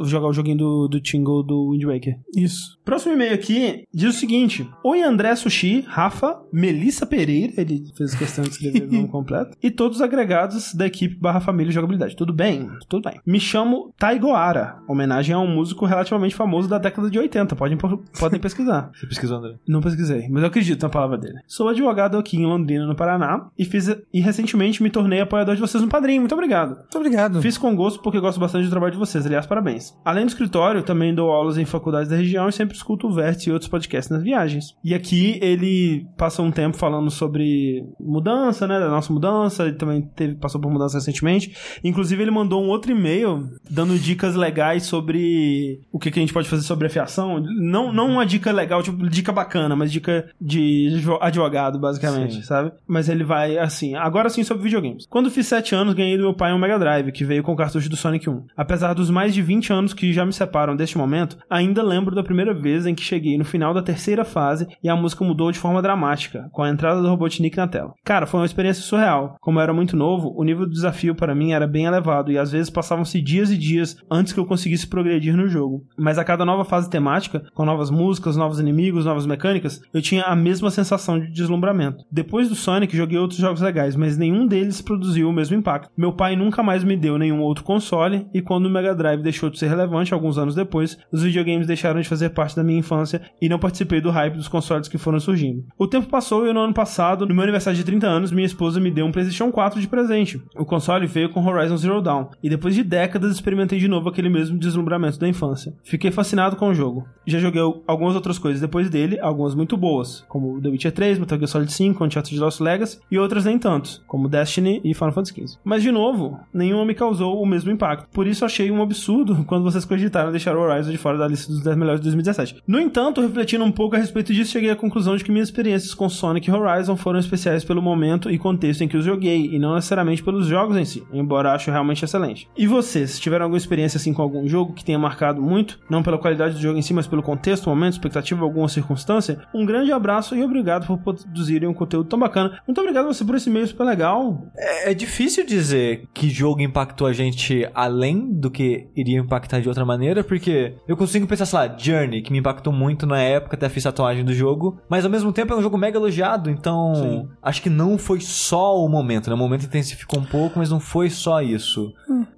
jogar 0.05 0.27
o 0.27 0.33
joguinho 0.33 0.57
do, 0.57 0.89
do 0.89 1.01
Tingle 1.01 1.45
do 1.45 1.71
Wind 1.71 1.85
Waker. 1.85 2.19
Isso. 2.37 2.77
Próximo 2.85 3.15
e-mail 3.15 3.35
aqui 3.35 3.85
diz 3.95 4.17
o 4.17 4.19
seguinte: 4.19 4.69
Oi, 4.83 5.01
André 5.01 5.35
Sushi, 5.37 5.85
Rafa, 5.87 6.41
Melissa 6.53 7.07
Pereira, 7.07 7.53
ele 7.57 7.85
fez 7.97 8.17
questão 8.17 8.43
de 8.43 8.51
escrever 8.51 8.89
o 8.89 8.93
nome 8.93 9.09
completo, 9.09 9.57
e 9.63 9.71
todos 9.71 9.99
os 9.99 10.03
agregados 10.03 10.75
da 10.75 10.87
equipe 10.87 11.15
barra 11.15 11.41
família 11.41 11.73
jogabilidade. 11.73 12.17
Tudo 12.17 12.26
bem? 12.33 12.69
Tudo 12.89 13.09
bem. 13.09 13.21
Me 13.27 13.41
chamo 13.41 13.93
Taigoara, 13.99 14.79
homenagem 14.89 15.35
a 15.35 15.39
um 15.39 15.47
músico 15.47 15.87
relativamente 15.87 16.35
famoso 16.35 16.69
da 16.69 16.79
década 16.79 17.11
de 17.11 17.19
80. 17.19 17.57
Podem, 17.57 17.79
podem 18.19 18.41
pesquisar. 18.41 18.91
Você 18.95 19.07
pesquisou, 19.07 19.39
André? 19.39 19.55
Não 19.67 19.81
pesquisei, 19.81 20.29
mas 20.29 20.43
eu 20.43 20.49
acredito 20.49 20.83
na 20.83 20.89
palavra 20.89 21.19
dele. 21.19 21.39
Sou 21.47 21.69
advogado 21.69 22.19
aqui 22.19 22.37
em 22.37 22.47
Londrina, 22.47 22.87
no 22.87 22.95
Paraná, 22.95 23.49
e 23.59 23.65
fiz 23.65 23.87
e 24.13 24.21
recentemente 24.21 24.83
me 24.83 24.91
tornei 24.91 25.21
apoiador 25.21 25.55
de 25.55 25.61
vocês 25.61 25.83
no 25.83 25.89
Padrinho. 25.89 26.21
Muito 26.21 26.35
obrigado. 26.35 26.77
Muito 26.77 26.99
obrigado. 26.99 27.41
Fiz 27.41 27.57
com 27.57 27.75
gosto 27.75 28.01
porque 28.03 28.21
gosto 28.21 28.41
bastante 28.41 28.65
do 28.65 28.71
trabalho 28.71 28.93
de 28.93 28.99
vocês. 28.99 29.25
Aliás, 29.27 29.47
parabéns. 29.47 29.97
Além 30.05 30.25
do 30.25 30.29
escritório, 30.29 30.83
também 30.83 31.15
dou 31.15 31.31
aulas 31.31 31.59
em 31.59 31.65
faculdades 31.65 32.09
da 32.09 32.17
região 32.17 32.49
e 32.49 32.53
sempre 32.53 32.77
escuto 32.77 33.07
o 33.07 33.13
Vértice 33.13 33.51
e 33.51 33.53
outros 33.53 33.69
podcasts 33.69 34.11
nas 34.11 34.23
viagens. 34.23 34.77
E 34.83 34.95
aqui 34.95 35.39
ele 35.43 36.07
passa 36.17 36.43
um 36.43 36.51
tempo 36.51 36.77
falando 36.77 37.11
sobre 37.11 37.85
mudança, 38.01 38.67
né? 38.67 38.79
Da 38.79 38.89
nossa 38.89 39.13
mudança. 39.13 39.65
Ele 39.65 39.77
também 39.77 40.03
teve, 40.03 40.35
passou 40.35 40.61
por 40.61 40.71
mudança 40.71 40.99
recentemente. 40.99 41.55
Inclusive, 41.85 42.16
ele 42.23 42.31
mandou 42.31 42.63
um 42.63 42.69
outro 42.69 42.91
e-mail 42.93 43.49
dando 43.71 43.99
dicas 43.99 44.35
legais 44.35 44.85
sobre 44.85 45.81
o 45.93 45.99
que, 45.99 46.11
que 46.11 46.19
a 46.19 46.23
gente 46.23 46.33
pode 46.33 46.49
fazer 46.49 46.63
sobre 46.63 46.87
a 46.87 46.91
fiação. 46.91 47.41
Não, 47.41 47.93
não 47.93 48.09
uma 48.11 48.27
dica 48.27 48.53
legal, 48.53 48.83
tipo, 48.83 49.09
dica 49.09 49.33
bacana, 49.33 49.75
mas 49.77 49.91
dica 49.93 50.29
de 50.41 50.93
advo- 50.97 51.19
advogado, 51.21 51.79
basicamente, 51.79 52.35
Sim. 52.37 52.43
sabe? 52.43 52.73
Mas 52.87 53.09
ele 53.09 53.25
vai 53.25 53.59
assim. 53.59 53.95
Agora 53.95 54.29
sim 54.29 54.43
sobre 54.45 54.65
videogames. 54.65 55.07
Quando 55.09 55.31
fiz 55.31 55.47
7 55.47 55.75
anos, 55.75 55.95
ganhei 55.95 56.17
do 56.17 56.23
meu 56.25 56.35
pai 56.35 56.53
um 56.53 56.59
Mega 56.59 56.79
Drive, 56.79 57.13
que 57.13 57.25
veio 57.25 57.43
com 57.43 57.53
o 57.53 57.57
cartucho 57.57 57.89
do 57.89 57.97
Sonic 57.97 58.29
1. 58.29 58.45
Apesar 58.57 58.95
dos 58.95 59.11
mais 59.11 59.35
de 59.35 59.43
20 59.43 59.73
anos 59.73 59.95
que 59.95 60.13
já 60.13 60.25
me 60.25 60.33
separam 60.33 60.77
deste 60.77 60.97
momento, 60.99 61.37
ainda 61.49 61.83
lembro 61.83 62.15
da 62.15 62.23
primeira 62.23 62.53
vez 62.55 62.87
em 62.87 62.95
que 62.95 63.03
cheguei 63.03 63.37
no 63.39 63.45
final 63.45 63.73
da 63.75 63.83
terceira 63.83 64.25
fase 64.25 64.67
e 64.83 64.89
a 64.89 64.97
música 64.97 65.25
mudou 65.25 65.51
de 65.53 65.59
forma 65.59 65.83
dramática, 65.83 66.49
com 66.53 66.63
a 66.63 66.69
entrada 66.71 67.01
do 67.03 67.09
Robotnik 67.09 67.57
na 67.57 67.69
tela. 67.69 67.95
Cara, 68.05 68.27
foi 68.27 68.41
uma 68.41 68.47
experiência 68.47 68.83
surreal. 68.83 69.37
Como 69.41 69.59
eu 69.59 69.63
era 69.63 69.73
muito 69.73 69.97
novo, 69.97 70.33
o 70.37 70.45
nível 70.45 70.65
do 70.67 70.73
desafio 70.73 71.15
para 71.15 71.35
mim 71.35 71.53
era 71.53 71.67
bem 71.67 71.85
elevado 71.85 72.06
e 72.31 72.39
às 72.39 72.53
vezes 72.53 72.71
passavam-se 72.71 73.21
dias 73.21 73.51
e 73.51 73.57
dias 73.57 73.97
antes 74.11 74.33
que 74.33 74.41
eu 74.41 74.47
conseguisse 74.47 74.87
progredir 74.87 75.37
no 75.37 75.49
jogo. 75.49 75.85
Mas 75.99 76.19
a 76.19 76.25
cada 76.25 76.45
nova 76.45 76.65
fase 76.65 76.89
temática, 76.91 77.43
com 77.55 77.65
novas 77.65 77.91
músicas, 77.91 78.37
novos 78.37 78.61
inimigos, 78.61 79.05
novas 79.05 79.27
mecânicas, 79.27 79.81
eu 79.93 80.01
tinha 80.01 80.25
a 80.25 80.37
mesma 80.37 80.71
sensação 80.71 81.19
de 81.19 81.31
deslumbramento. 81.31 82.05
Depois 82.11 82.49
do 82.49 82.55
Sonic, 82.55 82.97
joguei 82.97 83.19
outros 83.19 83.41
jogos 83.41 83.61
legais, 83.61 83.97
mas 83.97 84.17
nenhum 84.17 84.47
deles 84.47 84.81
produziu 84.81 85.29
o 85.29 85.33
mesmo 85.33 85.57
impacto. 85.57 85.91
Meu 85.97 86.13
pai 86.13 86.37
nunca 86.37 86.63
mais 86.63 86.85
me 86.85 86.97
deu 86.97 87.19
nenhum 87.19 87.41
outro 87.41 87.65
console, 87.65 88.27
e 88.33 88.41
quando 88.41 88.67
o 88.67 88.71
Mega 88.71 88.95
Drive 88.95 89.23
deixou 89.23 89.51
de 89.51 89.59
ser 89.59 89.69
relevante 89.69 90.15
alguns 90.15 90.39
anos 90.39 90.55
depois, 90.55 90.99
os 91.13 91.23
videogames 91.23 91.67
deixaram 91.67 92.01
de 92.01 92.09
fazer 92.09 92.31
parte 92.31 92.57
da 92.57 92.65
minha 92.65 92.79
infância 92.79 93.21
e 93.41 93.49
não 93.49 93.59
participei 93.59 94.01
do 94.01 94.11
hype 94.11 94.37
dos 94.37 94.49
consoles 94.49 94.89
que 94.89 94.99
foram 94.99 95.21
surgindo. 95.21 95.65
O 95.79 95.87
tempo 95.87 96.09
passou 96.09 96.47
e 96.47 96.53
no 96.53 96.61
ano 96.61 96.75
passado, 96.75 97.27
no 97.27 97.35
meu 97.35 97.43
aniversário 97.43 97.77
de 97.77 97.85
30 97.85 98.07
anos, 98.07 98.33
minha 98.33 98.47
esposa 98.47 98.81
me 98.81 98.91
deu 98.91 99.07
um 99.07 99.13
PlayStation 99.13 99.51
4 99.51 99.81
de 99.81 99.89
presente. 99.89 100.41
O 100.57 100.65
console 100.65 101.07
veio 101.07 101.31
com 101.31 101.45
Horizon 101.45 101.77
Zero 101.77 101.96
E 102.43 102.49
depois 102.49 102.75
de 102.75 102.83
décadas 102.83 103.33
experimentei 103.33 103.79
de 103.79 103.89
novo 103.89 104.09
aquele 104.09 104.29
mesmo 104.29 104.59
deslumbramento 104.59 105.19
da 105.19 105.29
infância. 105.29 105.75
Fiquei 105.83 106.11
fascinado 106.11 106.57
com 106.57 106.69
o 106.69 106.75
jogo. 106.75 107.07
Já 107.27 107.39
joguei 107.39 107.63
algumas 107.87 108.15
outras 108.15 108.39
coisas 108.39 108.61
depois 108.61 108.89
dele, 108.89 109.19
algumas 109.21 109.55
muito 109.55 109.77
boas, 109.77 110.25
como 110.29 110.61
The 110.61 110.69
Witcher 110.69 110.93
3, 110.93 111.19
Metal 111.19 111.39
Gear 111.39 111.49
Solid 111.49 111.73
5, 111.73 112.05
Uncharted 112.05 112.39
Lost 112.39 112.61
Legacy, 112.61 113.01
e 113.11 113.19
outras 113.19 113.45
nem 113.45 113.59
tanto, 113.59 114.03
como 114.07 114.29
Destiny 114.29 114.81
e 114.85 114.95
Final 114.95 115.13
Fantasy 115.13 115.35
XV. 115.35 115.59
Mas 115.65 115.83
de 115.83 115.91
novo, 115.91 116.39
nenhuma 116.53 116.85
me 116.85 116.95
causou 116.95 117.41
o 117.41 117.47
mesmo 117.47 117.71
impacto. 117.71 118.09
Por 118.13 118.27
isso 118.27 118.45
achei 118.45 118.71
um 118.71 118.83
absurdo 118.83 119.45
quando 119.47 119.65
vocês 119.65 119.85
cogitaram 119.85 120.31
deixar 120.31 120.57
o 120.57 120.61
Horizon 120.61 120.91
de 120.91 120.99
fora 120.99 121.19
da 121.19 121.27
lista 121.27 121.53
dos 121.53 121.63
10 121.63 121.77
melhores 121.77 122.01
de 122.01 122.05
2017. 122.05 122.63
No 122.67 122.81
entanto, 122.81 123.21
refletindo 123.21 123.65
um 123.65 123.73
pouco 123.73 123.97
a 123.97 123.99
respeito 123.99 124.33
disso, 124.33 124.53
cheguei 124.53 124.71
à 124.71 124.77
conclusão 124.77 125.17
de 125.17 125.25
que 125.25 125.33
minhas 125.33 125.49
experiências 125.49 125.95
com 125.95 126.09
Sonic 126.09 126.51
Horizon 126.51 126.97
foram 126.97 127.19
especiais 127.19 127.65
pelo 127.65 127.83
momento 127.83 128.31
e 128.31 128.39
contexto 128.39 128.83
em 128.83 128.89
que 128.89 128.97
os 128.97 129.05
joguei, 129.05 129.47
e 129.53 129.59
não 129.59 129.75
necessariamente 129.75 130.23
pelos 130.23 130.47
jogos 130.47 130.77
em 130.77 130.85
si, 130.85 131.03
embora 131.13 131.53
acho 131.53 131.71
realmente 131.77 132.05
excelente. 132.05 132.49
E 132.57 132.67
vocês, 132.67 133.19
tiveram 133.19 133.45
alguma 133.45 133.59
experiência 133.59 133.99
assim 133.99 134.13
com 134.13 134.23
algum 134.23 134.49
jogo 134.49 134.73
que 134.73 134.85
tenha 134.85 134.99
marcado 134.99 135.41
muito, 135.41 135.79
não 135.89 136.03
pela 136.03 136.19
qualidade 136.19 136.55
do 136.55 136.61
jogo 136.61 136.79
em 136.79 136.83
si, 136.83 136.93
mas 136.93 137.07
pelo 137.07 137.23
contexto, 137.23 137.69
momento, 137.69 137.95
expectativa, 137.95 138.43
alguma 138.43 138.69
circunstância? 138.69 139.41
Um 139.55 139.65
grande 139.65 139.93
abraço 139.93 140.35
e 140.35 140.43
obrigado 140.43 140.87
por 140.87 140.99
produzirem 140.99 141.69
um 141.69 141.75
conteúdo 141.75 142.09
tão 142.09 142.19
bacana. 142.19 142.61
Muito 142.67 142.81
obrigado 142.81 143.05
a 143.07 143.13
você 143.13 143.25
por 143.25 143.35
esse 143.35 143.49
e-mail 143.49 143.67
super 143.67 143.85
legal. 143.85 144.47
É, 144.57 144.91
é 144.91 144.95
difícil 144.95 145.47
dizer 145.47 146.09
que 146.13 146.29
jogo 146.29 146.61
impactou 146.61 147.07
a 147.07 147.13
gente 147.13 147.69
além 147.75 148.33
do 148.33 148.51
que 148.51 148.89
iria 148.97 149.19
impactar 149.19 149.61
de 149.61 149.69
outra 149.69 149.85
maneira, 149.85 150.25
porque 150.25 150.75
eu 150.87 150.97
consigo 150.97 151.27
pensar, 151.27 151.47
sei 151.47 151.59
lá, 151.59 151.77
Journey, 151.77 152.23
que 152.23 152.33
me 152.33 152.39
impactou 152.39 152.73
muito 152.73 153.07
na 153.07 153.21
época, 153.21 153.57
até 153.57 153.69
fiz 153.69 153.83
tatuagem 153.83 154.25
do 154.25 154.35
jogo, 154.35 154.79
mas 154.89 155.05
ao 155.05 155.11
mesmo 155.11 155.33
tempo 155.33 155.53
é 155.53 155.57
um 155.57 155.63
jogo 155.63 155.79
mega 155.79 155.99
elogiado, 155.99 156.51
então 156.51 156.95
Sim. 156.95 157.29
acho 157.43 157.63
que 157.63 157.71
não 157.71 157.99
foi 157.99 158.21
só 158.21 158.77
o 158.77 158.89
momento, 158.89 159.29
né? 159.29 159.35
O 159.35 159.39
momento 159.39 159.65
intensificou 159.65 160.21
um 160.21 160.25
pouco, 160.25 160.59
mas 160.59 160.71
não 160.71 160.81
foi 160.81 161.11
só 161.11 161.41
isso. 161.41 161.66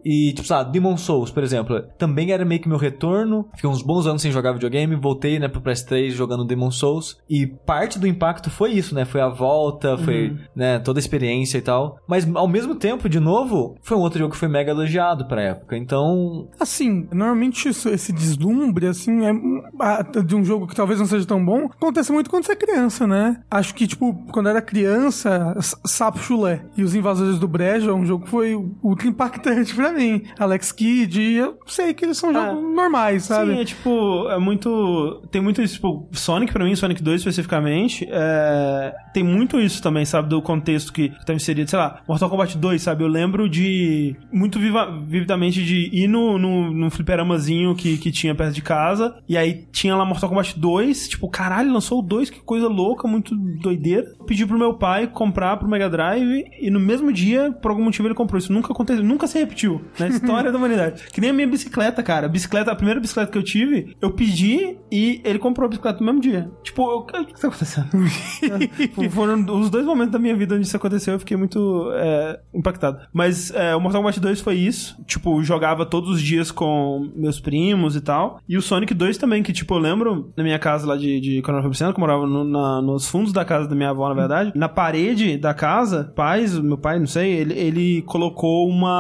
E, 0.05 0.33
tipo, 0.33 0.47
sabe, 0.47 0.73
Demon 0.73 0.97
Souls, 0.97 1.31
por 1.31 1.43
exemplo, 1.43 1.83
também 1.99 2.33
era 2.33 2.45
meio 2.45 2.61
que 2.61 2.69
meu 2.69 2.79
retorno. 2.79 3.49
Fiquei 3.55 3.69
uns 3.69 3.83
bons 3.83 4.07
anos 4.07 4.23
sem 4.23 4.31
jogar 4.33 4.53
videogame, 4.53 4.95
voltei, 4.97 5.39
né, 5.39 5.49
pro 5.49 5.61
PS3 5.61 6.11
jogando 6.11 6.45
Demon 6.45 6.71
Souls. 6.71 7.19
E 7.29 7.47
parte 7.47 7.99
do 7.99 8.07
impacto 8.07 8.51
foi 8.51 8.73
isso, 8.73 8.95
né? 8.95 9.05
Foi 9.05 9.21
a 9.21 9.29
volta, 9.29 9.97
foi, 9.99 10.37
né, 10.55 10.79
toda 10.79 10.99
a 10.99 11.03
experiência 11.03 11.59
e 11.59 11.63
tal. 11.63 11.99
Mas 12.07 12.27
ao 12.35 12.49
mesmo 12.49 12.75
tempo, 12.75 13.09
de 13.09 13.21
novo, 13.21 13.77
foi 13.83 13.97
um 13.97 14.01
outro 14.01 14.19
jogo 14.19 14.33
que 14.33 14.39
foi 14.39 14.49
mega 14.49 14.71
elogiado 14.71 15.27
pra 15.27 15.43
época. 15.43 15.77
Então, 15.77 16.49
Assim, 16.59 17.07
normalmente 17.13 17.69
isso- 17.69 17.89
esse 17.89 18.13
deslumbre, 18.13 18.87
assim, 18.87 19.21
é, 19.25 20.23
de 20.23 20.35
um 20.37 20.45
jogo 20.45 20.67
que 20.67 20.75
talvez 20.75 20.99
não 20.99 21.07
seja 21.07 21.27
tão 21.27 21.45
bom, 21.45 21.67
acontece 21.67 22.13
muito 22.13 22.31
quando 22.31 22.45
você 22.45 22.53
é 22.53 22.57
criança, 22.57 23.07
né? 23.07 23.41
Acho 23.51 23.75
que, 23.75 23.87
tipo, 23.87 24.15
quando 24.33 24.49
era 24.49 24.61
criança, 24.63 25.57
Sapo 25.85 26.19
Chulé 26.19 26.65
e 26.77 26.83
Os 26.83 26.95
Invasores 26.95 27.39
do 27.39 27.49
Brejo 27.49 27.91
é 27.91 27.95
um 27.95 28.07
jogo 28.07 28.25
que 28.25 28.31
foi 28.31 28.55
ultra 28.83 29.07
impactante 29.19 29.75
pra 29.75 29.93
mim. 29.93 30.23
Alex 30.39 30.71
Kidd, 30.71 31.21
eu 31.35 31.59
sei 31.67 31.93
que 31.93 32.05
eles 32.05 32.17
são 32.17 32.33
jogos 32.33 32.63
normais, 32.75 33.25
sabe? 33.25 33.53
Sim, 33.53 33.61
é 33.61 33.65
tipo, 33.65 34.29
é 34.31 34.39
muito. 34.39 35.23
Tem 35.31 35.43
muito 35.43 35.61
isso, 35.61 35.75
tipo, 35.75 36.09
Sonic 36.13 36.53
pra 36.53 36.65
mim, 36.65 36.77
Sonic 36.77 37.03
2 37.03 37.21
especificamente, 37.21 38.07
é, 38.11 38.95
tem 39.13 39.25
muito 39.25 39.61
isso 39.61 39.83
também, 39.83 40.05
sabe, 40.05 40.29
do 40.29 40.41
contexto 40.41 40.93
que, 40.93 41.09
que 41.09 41.27
tá 41.27 41.35
inserido, 41.35 41.69
sei 41.69 41.79
lá, 41.79 42.03
Mortal 42.07 42.31
Kombat 42.31 42.57
2, 42.57 42.81
sabe? 42.81 43.03
Eu 43.03 43.09
lembro 43.09 43.49
de. 43.49 44.17
Muito 44.33 44.61
viva, 44.61 44.87
vividamente 45.07 45.65
de 45.65 45.91
ir 45.93 46.07
no, 46.07 46.39
no, 46.39 46.73
no 46.73 46.91
fliperamazinho 46.91 47.75
que, 47.75 47.99
que 47.99 48.13
tinha 48.13 48.35
perto 48.35 48.55
de 48.55 48.63
casa, 48.63 49.17
e 49.29 49.37
aí 49.37 49.67
tinha 49.73 49.97
lá 49.97 50.05
Mortal 50.05 50.29
Kombat 50.29 50.59
2, 50.59 51.09
tipo, 51.09 51.29
caralho, 51.29 51.73
lançou 51.73 51.99
o 51.99 52.03
2, 52.03 52.31
que 52.31 52.41
coisa 52.41 52.69
louca, 52.69 53.09
muito 53.09 53.35
doideira. 53.35 54.07
Pedi 54.27 54.47
pro 54.47 54.59
meu 54.59 54.75
pai 54.75 55.07
comprar 55.09 55.57
pro 55.57 55.69
Mega 55.69 55.91
Drive, 55.91 56.45
e 56.61 56.71
no 56.71 56.79
mesmo 56.79 57.13
dia, 57.13 57.51
por 57.51 57.71
algum 57.71 57.83
motivo, 57.83 58.07
ele 58.07 58.15
comprou. 58.15 58.39
Isso 58.39 58.53
nunca 58.53 58.73
aconteceu, 58.73 59.03
nunca 59.09 59.27
se 59.27 59.39
repetiu 59.39 59.81
na 59.99 60.07
história 60.09 60.53
da 60.53 60.59
humanidade. 60.59 61.05
Que 61.13 61.21
nem 61.21 61.31
a 61.31 61.33
minha 61.33 61.49
bicicleta, 61.49 62.03
cara. 62.03 62.27
A 62.27 62.29
bicicleta, 62.29 62.71
a 62.71 62.77
primeira 62.77 63.01
bicicleta 63.01 63.33
que 63.33 63.39
eu 63.39 63.43
tive, 63.43 63.97
eu 64.01 64.11
pedi 64.13 64.77
e 64.93 65.21
ele 65.25 65.39
comprou 65.39 65.67
a 65.67 65.69
bicicleta 65.69 65.99
no 66.01 66.07
mesmo 66.07 66.21
dia. 66.21 66.51
Tipo, 66.63 66.83
eu- 66.91 66.99
o 66.99 67.03
que 67.05 67.41
tá 67.41 67.49
acontecendo? 67.49 67.89
Tipo, 68.77 69.11
Foram 69.11 69.45
os 69.61 69.71
dois 69.71 69.85
momentos 69.87 70.13
da 70.13 70.19
minha 70.19 70.37
vida 70.37 70.55
onde 70.55 70.67
isso 70.67 70.77
aconteceu, 70.77 71.15
eu 71.15 71.19
fiquei 71.19 71.37
muito 71.37 71.91
é, 71.95 72.41
impactado. 72.55 72.99
Mas 73.13 73.51
é, 73.53 73.75
o 73.75 73.81
Mortal 73.81 74.01
Kombat 74.03 74.21
2 74.21 74.41
foi 74.41 74.55
isso. 74.57 74.97
Tipo, 75.07 75.43
jogava 75.43 75.85
todos 75.87 76.11
os 76.11 76.23
dias 76.23 76.51
com 76.51 77.11
meus 77.17 77.41
primos 77.41 77.97
e 77.97 78.01
tal. 78.01 78.41
E 78.49 78.57
o 78.57 78.63
Sonic 78.63 78.93
2 78.95 79.17
também, 79.19 79.43
que 79.43 79.53
tipo, 79.53 79.75
eu 79.75 79.79
lembro 79.79 80.33
na 80.37 80.43
minha 80.45 80.59
casa 80.59 80.87
lá 80.87 80.97
de, 80.97 81.21
de 81.21 81.43
pro 81.43 81.75
centro, 81.75 81.95
que 81.95 82.01
eu 82.01 82.07
morava 82.07 82.27
no- 82.27 82.45
na- 82.45 82.83
nos 82.83 83.09
fundos 83.09 83.33
da 83.33 83.45
casa 83.45 83.69
da 83.69 83.75
minha 83.75 83.91
avó, 83.91 84.09
na 84.09 84.15
verdade. 84.15 84.53
Na 84.55 84.69
parede 84.69 85.37
da 85.37 85.55
casa, 85.55 86.13
pais, 86.15 86.59
meu 86.59 86.77
pai, 86.79 86.99
não 86.99 87.07
sei, 87.07 87.33
ele, 87.33 87.55
ele 87.55 88.03
colocou 88.03 88.69
uma. 88.69 88.98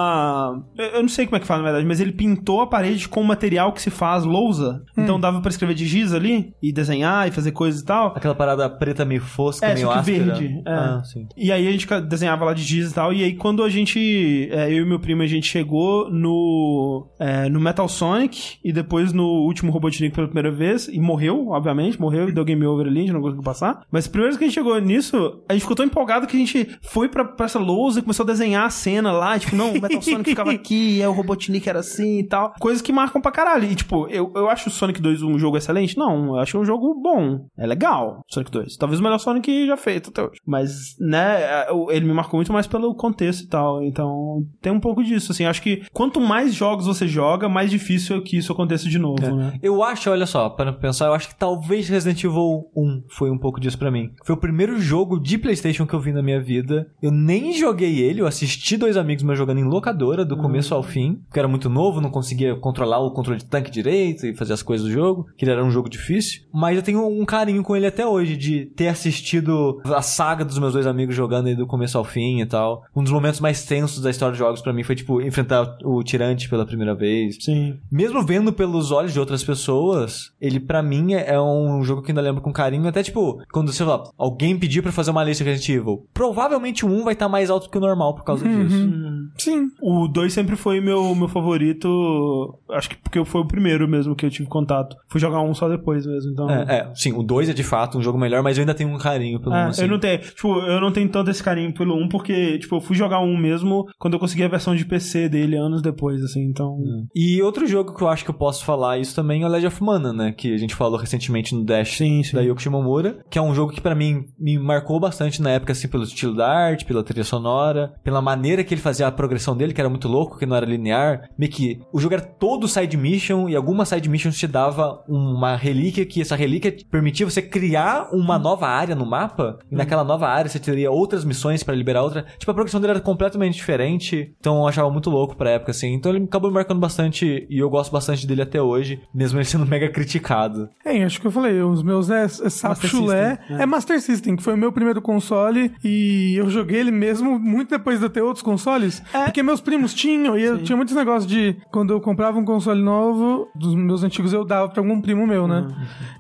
Eu 0.77 0.99
eu 0.99 1.03
não 1.03 1.09
sei 1.09 1.27
como 1.27 1.37
é 1.37 1.41
que 1.41 1.47
fala, 1.47 1.61
na 1.61 1.65
verdade, 1.67 1.87
mas 1.87 2.01
ele 2.01 2.13
pintou 2.13 2.61
a 2.61 2.67
parede 2.67 3.09
com 3.09 3.21
um 3.21 3.25
material 3.25 3.73
que 3.73 3.81
se 3.81 3.91
faz 3.91 4.25
lousa. 4.25 4.83
Então 4.97 5.19
dava 5.21 5.41
pra 5.41 5.51
escrever 5.51 5.75
de 5.75 5.87
giz 5.87 6.13
ali 6.13 6.53
e 6.63 6.73
desenhar 6.73 7.29
e 7.29 7.31
fazer 7.31 7.53
coisas 7.53 7.81
e 7.81 7.85
tal. 7.85 8.09
aquela 8.17 8.35
parada 8.35 8.69
preta 8.69 9.05
meio 9.05 9.21
fosca, 9.21 9.67
É, 9.67 9.75
meio 9.75 9.91
áspera. 9.91 10.25
verde. 10.35 10.63
É. 10.67 10.71
Ah, 10.73 11.03
sim. 11.05 11.27
E 11.37 11.53
aí 11.53 11.67
a 11.69 11.71
gente 11.71 11.87
desenhava 12.03 12.45
lá 12.45 12.53
de 12.55 12.63
giz 12.63 12.91
e 12.91 12.95
tal. 12.95 13.13
E 13.13 13.23
aí 13.23 13.35
quando 13.35 13.63
a 13.63 13.69
gente, 13.69 14.49
é, 14.53 14.73
eu 14.73 14.85
e 14.85 14.89
meu 14.89 14.99
primo, 14.99 15.23
a 15.23 15.27
gente 15.27 15.47
chegou 15.47 16.11
no, 16.11 17.07
é, 17.19 17.49
no 17.49 17.61
Metal 17.61 17.89
Sonic 17.89 18.59
e 18.65 18.73
depois 18.73 19.13
no 19.13 19.25
último 19.45 19.71
Robotnik 19.73 20.15
pela 20.15 20.27
primeira 20.27 20.51
vez, 20.51 20.89
e 20.89 20.99
morreu, 21.01 21.49
obviamente, 21.51 22.01
morreu 22.01 22.29
e 22.29 22.33
deu 22.33 22.45
game 22.45 22.65
over 22.67 22.87
ali, 22.87 22.99
a 22.99 23.03
gente 23.03 23.13
não 23.13 23.21
conseguiu 23.21 23.43
passar. 23.43 23.83
Mas 23.91 24.07
primeiro 24.07 24.37
que 24.37 24.45
a 24.45 24.47
gente 24.47 24.55
chegou 24.55 24.79
nisso, 24.81 25.41
a 25.49 25.53
gente 25.53 25.63
ficou 25.63 25.77
tão 25.77 25.87
empolgado 25.87 26.27
que 26.27 26.37
a 26.37 26.41
gente 26.41 26.69
foi 26.83 27.09
pra, 27.09 27.25
pra 27.25 27.47
essa 27.47 27.59
lousa 27.59 27.99
e 27.99 28.03
começou 28.03 28.25
a 28.25 28.27
desenhar 28.27 28.65
a 28.67 28.71
cena 28.71 29.13
lá, 29.13 29.39
tipo, 29.39 29.55
não, 29.57 29.73
Metal 29.89 30.03
Sonic 30.03 30.31
ficava 30.31 30.51
aqui, 30.53 31.03
é 31.03 31.09
o 31.09 31.13
Robotnik 31.13 31.69
era 31.69 31.81
assim 31.81 32.19
e 32.19 32.25
tal. 32.25 32.55
Coisas 32.61 32.83
que 32.83 32.93
marcam 32.93 33.21
pra 33.21 33.33
caralho. 33.33 33.65
E 33.65 33.75
tipo, 33.75 34.07
eu, 34.09 34.33
eu 34.35 34.49
acho 34.49 34.69
o 34.69 34.73
Sonic 34.73 35.01
2 35.01 35.23
um 35.23 35.39
jogo 35.39 35.57
excelente? 35.57 35.97
Não, 35.97 36.35
eu 36.35 36.37
acho 36.37 36.59
um 36.59 36.65
jogo 36.65 36.95
bom. 37.01 37.47
É 37.57 37.67
legal, 37.67 38.23
Sonic 38.29 38.51
2. 38.51 38.77
Talvez 38.77 39.01
o 39.01 39.03
melhor 39.03 39.19
Sonic 39.19 39.67
já 39.67 39.77
feito 39.77 40.11
até 40.11 40.23
hoje. 40.23 40.41
Mas, 40.47 40.97
né, 40.99 41.43
é, 41.43 41.69
ele 41.91 42.07
me 42.07 42.13
marcou 42.13 42.39
muito 42.39 42.53
mais 42.53 42.67
pelo 42.67 42.95
contexto 42.95 43.45
e 43.45 43.49
tal. 43.49 43.83
Então, 43.83 44.45
tem 44.61 44.73
um 44.73 44.81
pouco 44.81 45.03
disso, 45.03 45.33
assim. 45.33 45.45
Acho 45.45 45.63
que 45.63 45.83
quanto 45.93 46.21
mais 46.21 46.55
jogos 46.55 46.87
você 46.87 47.07
joga, 47.07 47.49
mais 47.49 47.71
difícil 47.71 48.17
é 48.17 48.21
que 48.21 48.37
isso 48.37 48.53
aconteça 48.53 48.89
de 48.89 48.99
novo, 48.99 49.37
né? 49.37 49.59
Eu 49.63 49.83
acho, 49.83 50.11
olha 50.11 50.27
só, 50.27 50.49
para 50.49 50.73
pensar, 50.73 51.07
eu 51.07 51.15
acho 51.15 51.29
que 51.29 51.39
talvez 51.39 51.89
Resident 51.89 52.23
Evil 52.25 52.71
1 52.77 53.05
foi 53.09 53.31
um 53.31 53.39
pouco 53.39 53.61
disso 53.61 53.79
pra 53.79 53.91
mim. 53.91 54.11
Foi 54.25 54.35
o 54.35 54.39
primeiro 54.39 54.81
jogo 54.81 55.19
de 55.19 55.39
PlayStation 55.39 55.87
que 55.87 55.95
eu 55.95 56.01
vi 56.01 56.13
na 56.13 56.23
minha 56.23 56.41
vida. 56.41 56.91
Eu 57.03 57.11
nem 57.11 57.53
joguei 57.53 57.99
ele, 58.01 58.21
eu 58.21 58.27
assisti 58.27 58.77
dois 58.77 58.97
amigos 58.97 59.25
meus 59.25 59.39
jogando 59.39 59.59
em 59.59 59.65
locadora, 59.79 60.25
do 60.25 60.37
começo 60.37 60.75
ao 60.75 60.83
fim, 60.83 61.15
porque 61.27 61.39
era 61.39 61.49
muito 61.49 61.69
novo, 61.69 62.01
não 62.01 62.11
conseguia 62.11 62.55
controlar 62.57 62.99
o 62.99 63.11
controle 63.11 63.39
de 63.39 63.47
tanque 63.47 63.71
direito 63.71 64.27
e 64.27 64.35
fazer 64.35 64.53
as 64.53 64.63
coisas 64.63 64.87
do 64.87 64.93
jogo, 64.93 65.27
que 65.37 65.45
ele 65.45 65.53
era 65.53 65.65
um 65.65 65.71
jogo 65.71 65.89
difícil. 65.89 66.43
Mas 66.53 66.77
eu 66.77 66.83
tenho 66.83 67.07
um 67.07 67.25
carinho 67.25 67.63
com 67.63 67.77
ele 67.77 67.87
até 67.87 68.07
hoje, 68.07 68.37
de 68.37 68.67
ter 68.67 68.89
assistido 68.89 69.81
a 69.85 70.03
saga 70.03 70.45
dos 70.45 70.59
meus 70.59 70.73
dois 70.73 70.87
amigos 70.87 71.15
jogando 71.15 71.49
ele 71.49 71.57
do 71.57 71.67
começo 71.67 71.97
ao 71.97 72.05
fim 72.05 72.41
e 72.41 72.47
tal. 72.47 72.85
Um 72.95 73.03
dos 73.03 73.13
momentos 73.13 73.41
mais 73.41 73.65
tensos 73.65 74.03
da 74.03 74.11
história 74.11 74.33
dos 74.33 74.39
jogos 74.39 74.61
pra 74.61 74.73
mim 74.73 74.83
foi, 74.83 74.95
tipo, 74.95 75.21
enfrentar 75.21 75.77
o 75.85 76.03
Tirante 76.03 76.49
pela 76.49 76.67
primeira 76.67 76.95
vez. 76.95 77.37
Sim. 77.41 77.79
Mesmo 77.91 78.25
vendo 78.25 78.53
pelos 78.53 78.91
olhos 78.91 79.13
de 79.13 79.21
outras 79.21 79.43
pessoas, 79.45 80.33
ele 80.41 80.61
pra 80.61 80.83
mim 80.83 81.15
é 81.15 81.41
um 81.41 81.83
jogo 81.83 82.03
que 82.03 82.11
ainda 82.11 82.21
lembro 82.21 82.43
com 82.43 82.53
carinho. 82.53 82.89
Até 82.89 83.03
tipo, 83.03 83.41
quando 83.53 83.73
sei 83.73 83.87
lá, 83.87 84.03
alguém 84.17 84.59
pedir 84.59 84.83
pra 84.83 84.93
fazer 84.93 85.11
uma 85.11 85.25
lista 85.25 85.45
Resident 85.45 85.69
Evil, 85.69 86.07
provavelmente 86.13 86.85
o 86.85 86.89
1 86.89 87.05
vai 87.05 87.13
estar 87.13 87.29
mais 87.29 87.51
alto 87.51 87.71
que 87.71 87.79
o 87.79 87.81
normal 87.81 88.15
por 88.15 88.25
causa 88.25 88.49
disso. 88.49 88.89
Sim. 89.37 89.68
O 89.81 90.09
2 90.09 90.33
sempre 90.33 90.57
foi 90.57 90.81
meu, 90.81 91.15
meu 91.15 91.29
favorito. 91.29 92.59
Acho 92.71 92.91
que 92.91 92.97
porque 92.97 93.25
foi 93.25 93.41
o 93.41 93.47
primeiro 93.47 93.89
mesmo 93.89 94.15
que 94.15 94.27
eu 94.27 94.31
tive 94.31 94.49
contato. 94.49 94.97
Fui 95.09 95.21
jogar 95.21 95.41
um 95.41 95.55
só 95.55 95.69
depois 95.69 96.07
mesmo, 96.07 96.33
então. 96.33 96.51
É, 96.51 96.79
é, 96.79 96.91
sim, 96.95 97.13
o 97.13 97.23
2 97.23 97.51
é 97.51 97.53
de 97.53 97.63
fato 97.63 97.99
um 97.99 98.03
jogo 98.03 98.19
melhor, 98.19 98.43
mas 98.43 98.57
eu 98.57 98.63
ainda 98.63 98.75
tenho 98.75 98.91
um 98.91 98.99
carinho 98.99 99.41
pelo 99.41 99.55
1. 99.55 99.57
É, 99.57 99.63
assim. 99.65 99.83
eu 99.83 99.89
não 99.89 99.99
tenho, 99.99 100.19
tipo, 100.19 100.59
eu 100.61 100.81
não 100.81 100.93
tenho 100.93 101.09
tanto 101.09 101.31
esse 101.31 101.43
carinho 101.43 101.73
pelo 101.73 101.95
1 101.95 102.09
porque, 102.09 102.59
tipo, 102.59 102.77
eu 102.77 102.81
fui 102.81 102.97
jogar 102.97 103.21
um 103.21 103.37
mesmo 103.37 103.87
quando 103.99 104.15
eu 104.15 104.21
consegui 104.21 104.45
a 104.45 104.49
versão 104.49 104.75
de 104.75 104.85
PC 104.85 105.29
dele 105.29 105.57
anos 105.57 105.83
depois, 105.83 106.23
assim, 106.23 106.43
então. 106.45 106.79
E 107.15 107.41
outro 107.43 107.67
jogo 107.67 107.95
que 107.95 108.03
eu 108.03 108.09
acho 108.09 108.25
que 108.25 108.31
eu 108.31 108.35
posso 108.35 108.65
falar 108.65 108.99
isso 108.99 109.15
também 109.15 109.43
é 109.43 109.47
o 109.47 109.49
Legend 109.49 109.67
of 109.69 109.83
Mana, 109.83 110.13
né? 110.13 110.33
Que 110.33 110.55
a 110.55 110.59
gente 110.59 110.75
falou 110.75 110.99
recentemente 110.99 111.55
no 111.55 111.65
Dash 111.65 111.97
Sim, 111.97 112.23
sim. 112.23 112.37
da 112.37 112.43
Yoko 112.43 112.61
Shimomura, 112.61 113.19
que 113.31 113.39
é 113.39 113.43
um 113.43 113.55
jogo 113.55 113.73
que 113.73 113.81
pra 113.81 113.95
mim 113.95 114.25
me 114.39 114.59
marcou 114.59 114.99
bastante 115.01 115.43
na 115.43 115.51
época, 115.51 115.73
assim, 115.73 115.89
pelo 115.89 116.05
estilo 116.05 116.35
da 116.35 116.49
arte, 116.49 116.85
pela 116.85 117.03
trilha 117.03 117.25
sonora, 117.25 117.95
pela 118.03 118.21
maneira 118.21 118.65
que 118.65 118.75
ele 118.75 118.81
fazia 118.81 119.07
a 119.07 119.13
progressão 119.13 119.57
dele, 119.59 119.75
que 119.75 119.81
era 119.81 119.91
muito 119.91 120.09
louco, 120.09 120.39
que 120.39 120.47
não 120.47 120.57
era 120.57 120.65
linear. 120.65 121.29
Meio 121.37 121.53
que 121.53 121.81
o 121.93 122.01
jogo 122.01 122.15
era 122.15 122.23
todo 122.23 122.69
side 122.69 122.97
mission 122.97 123.49
e 123.49 123.57
algumas 123.57 123.89
side 123.89 124.09
missions 124.09 124.39
te 124.39 124.47
dava 124.47 125.03
uma 125.09 125.57
relíquia 125.57 126.07
que 126.07 126.21
essa 126.21 126.37
relíquia 126.37 126.75
permitia 126.91 127.29
você 127.29 127.43
criar 127.43 128.09
uma 128.13 128.39
nova 128.39 128.67
área 128.69 128.95
no 128.95 129.05
mapa 129.05 129.59
e 129.71 129.77
naquela 129.77 130.05
nova 130.05 130.29
área 130.29 130.49
você 130.49 130.59
teria 130.59 130.91
outras 130.91 131.25
missões 131.25 131.63
pra 131.63 131.75
liberar 131.75 132.03
outra. 132.03 132.25
Tipo, 132.39 132.51
a 132.51 132.55
progressão 132.55 132.81
dele 132.81 132.93
era 132.93 133.01
completamente 133.01 133.55
diferente, 133.55 134.35
então 134.39 134.59
eu 134.59 134.67
achava 134.67 134.91
muito 134.91 135.11
louco 135.11 135.37
pra 135.37 135.51
época, 135.51 135.71
assim. 135.71 135.93
Então 135.93 136.15
ele 136.15 136.25
acabou 136.25 136.51
me 136.51 136.55
marcando 136.55 136.81
bastante 136.81 137.47
e 137.49 137.59
eu 137.59 137.69
gosto 137.69 137.93
bastante 137.93 138.27
dele 138.27 138.43
até 138.43 138.61
hoje, 138.61 139.01
mesmo 139.15 139.39
ele 139.39 139.45
sendo 139.45 139.65
mega 139.67 139.89
criticado. 139.89 140.69
É, 140.85 141.03
acho 141.03 141.21
que 141.21 141.27
eu 141.27 141.31
falei, 141.31 141.61
os 141.61 141.83
meus 141.83 142.11
é, 142.11 142.25
é 142.25 142.29
Sapo 142.29 142.75
Master 142.75 142.91
Chulé, 142.91 143.37
System, 143.37 143.61
é. 143.61 143.67
Master 143.67 144.01
System, 144.01 144.37
que 144.37 144.43
foi 144.43 144.55
o 144.55 144.57
meu 144.57 144.73
primeiro 144.73 145.01
console 145.03 145.73
e 145.83 146.35
eu 146.37 146.49
joguei 146.51 146.81
ele 146.81 146.91
mesmo 146.91 147.39
muito 147.39 147.71
depois 147.71 147.99
de 147.99 148.07
eu 148.07 148.11
ter 148.11 148.23
outros 148.23 148.43
consoles. 148.43 149.03
Porque 149.39 149.43
meus 149.45 149.61
primos 149.61 149.95
tinham, 149.95 150.37
e 150.37 150.43
eu 150.43 150.63
tinha 150.65 150.75
muitos 150.77 150.97
negócios 150.97 151.25
de. 151.31 151.57
Quando 151.71 151.93
eu 151.93 152.01
comprava 152.01 152.37
um 152.41 152.45
console 152.45 152.83
novo, 152.83 153.49
dos 153.55 153.73
meus 153.73 154.03
antigos 154.03 154.33
eu 154.33 154.45
dava 154.45 154.69
pra 154.69 154.81
algum 154.83 155.01
primo 155.01 155.27
meu, 155.29 155.47
né? 155.47 155.69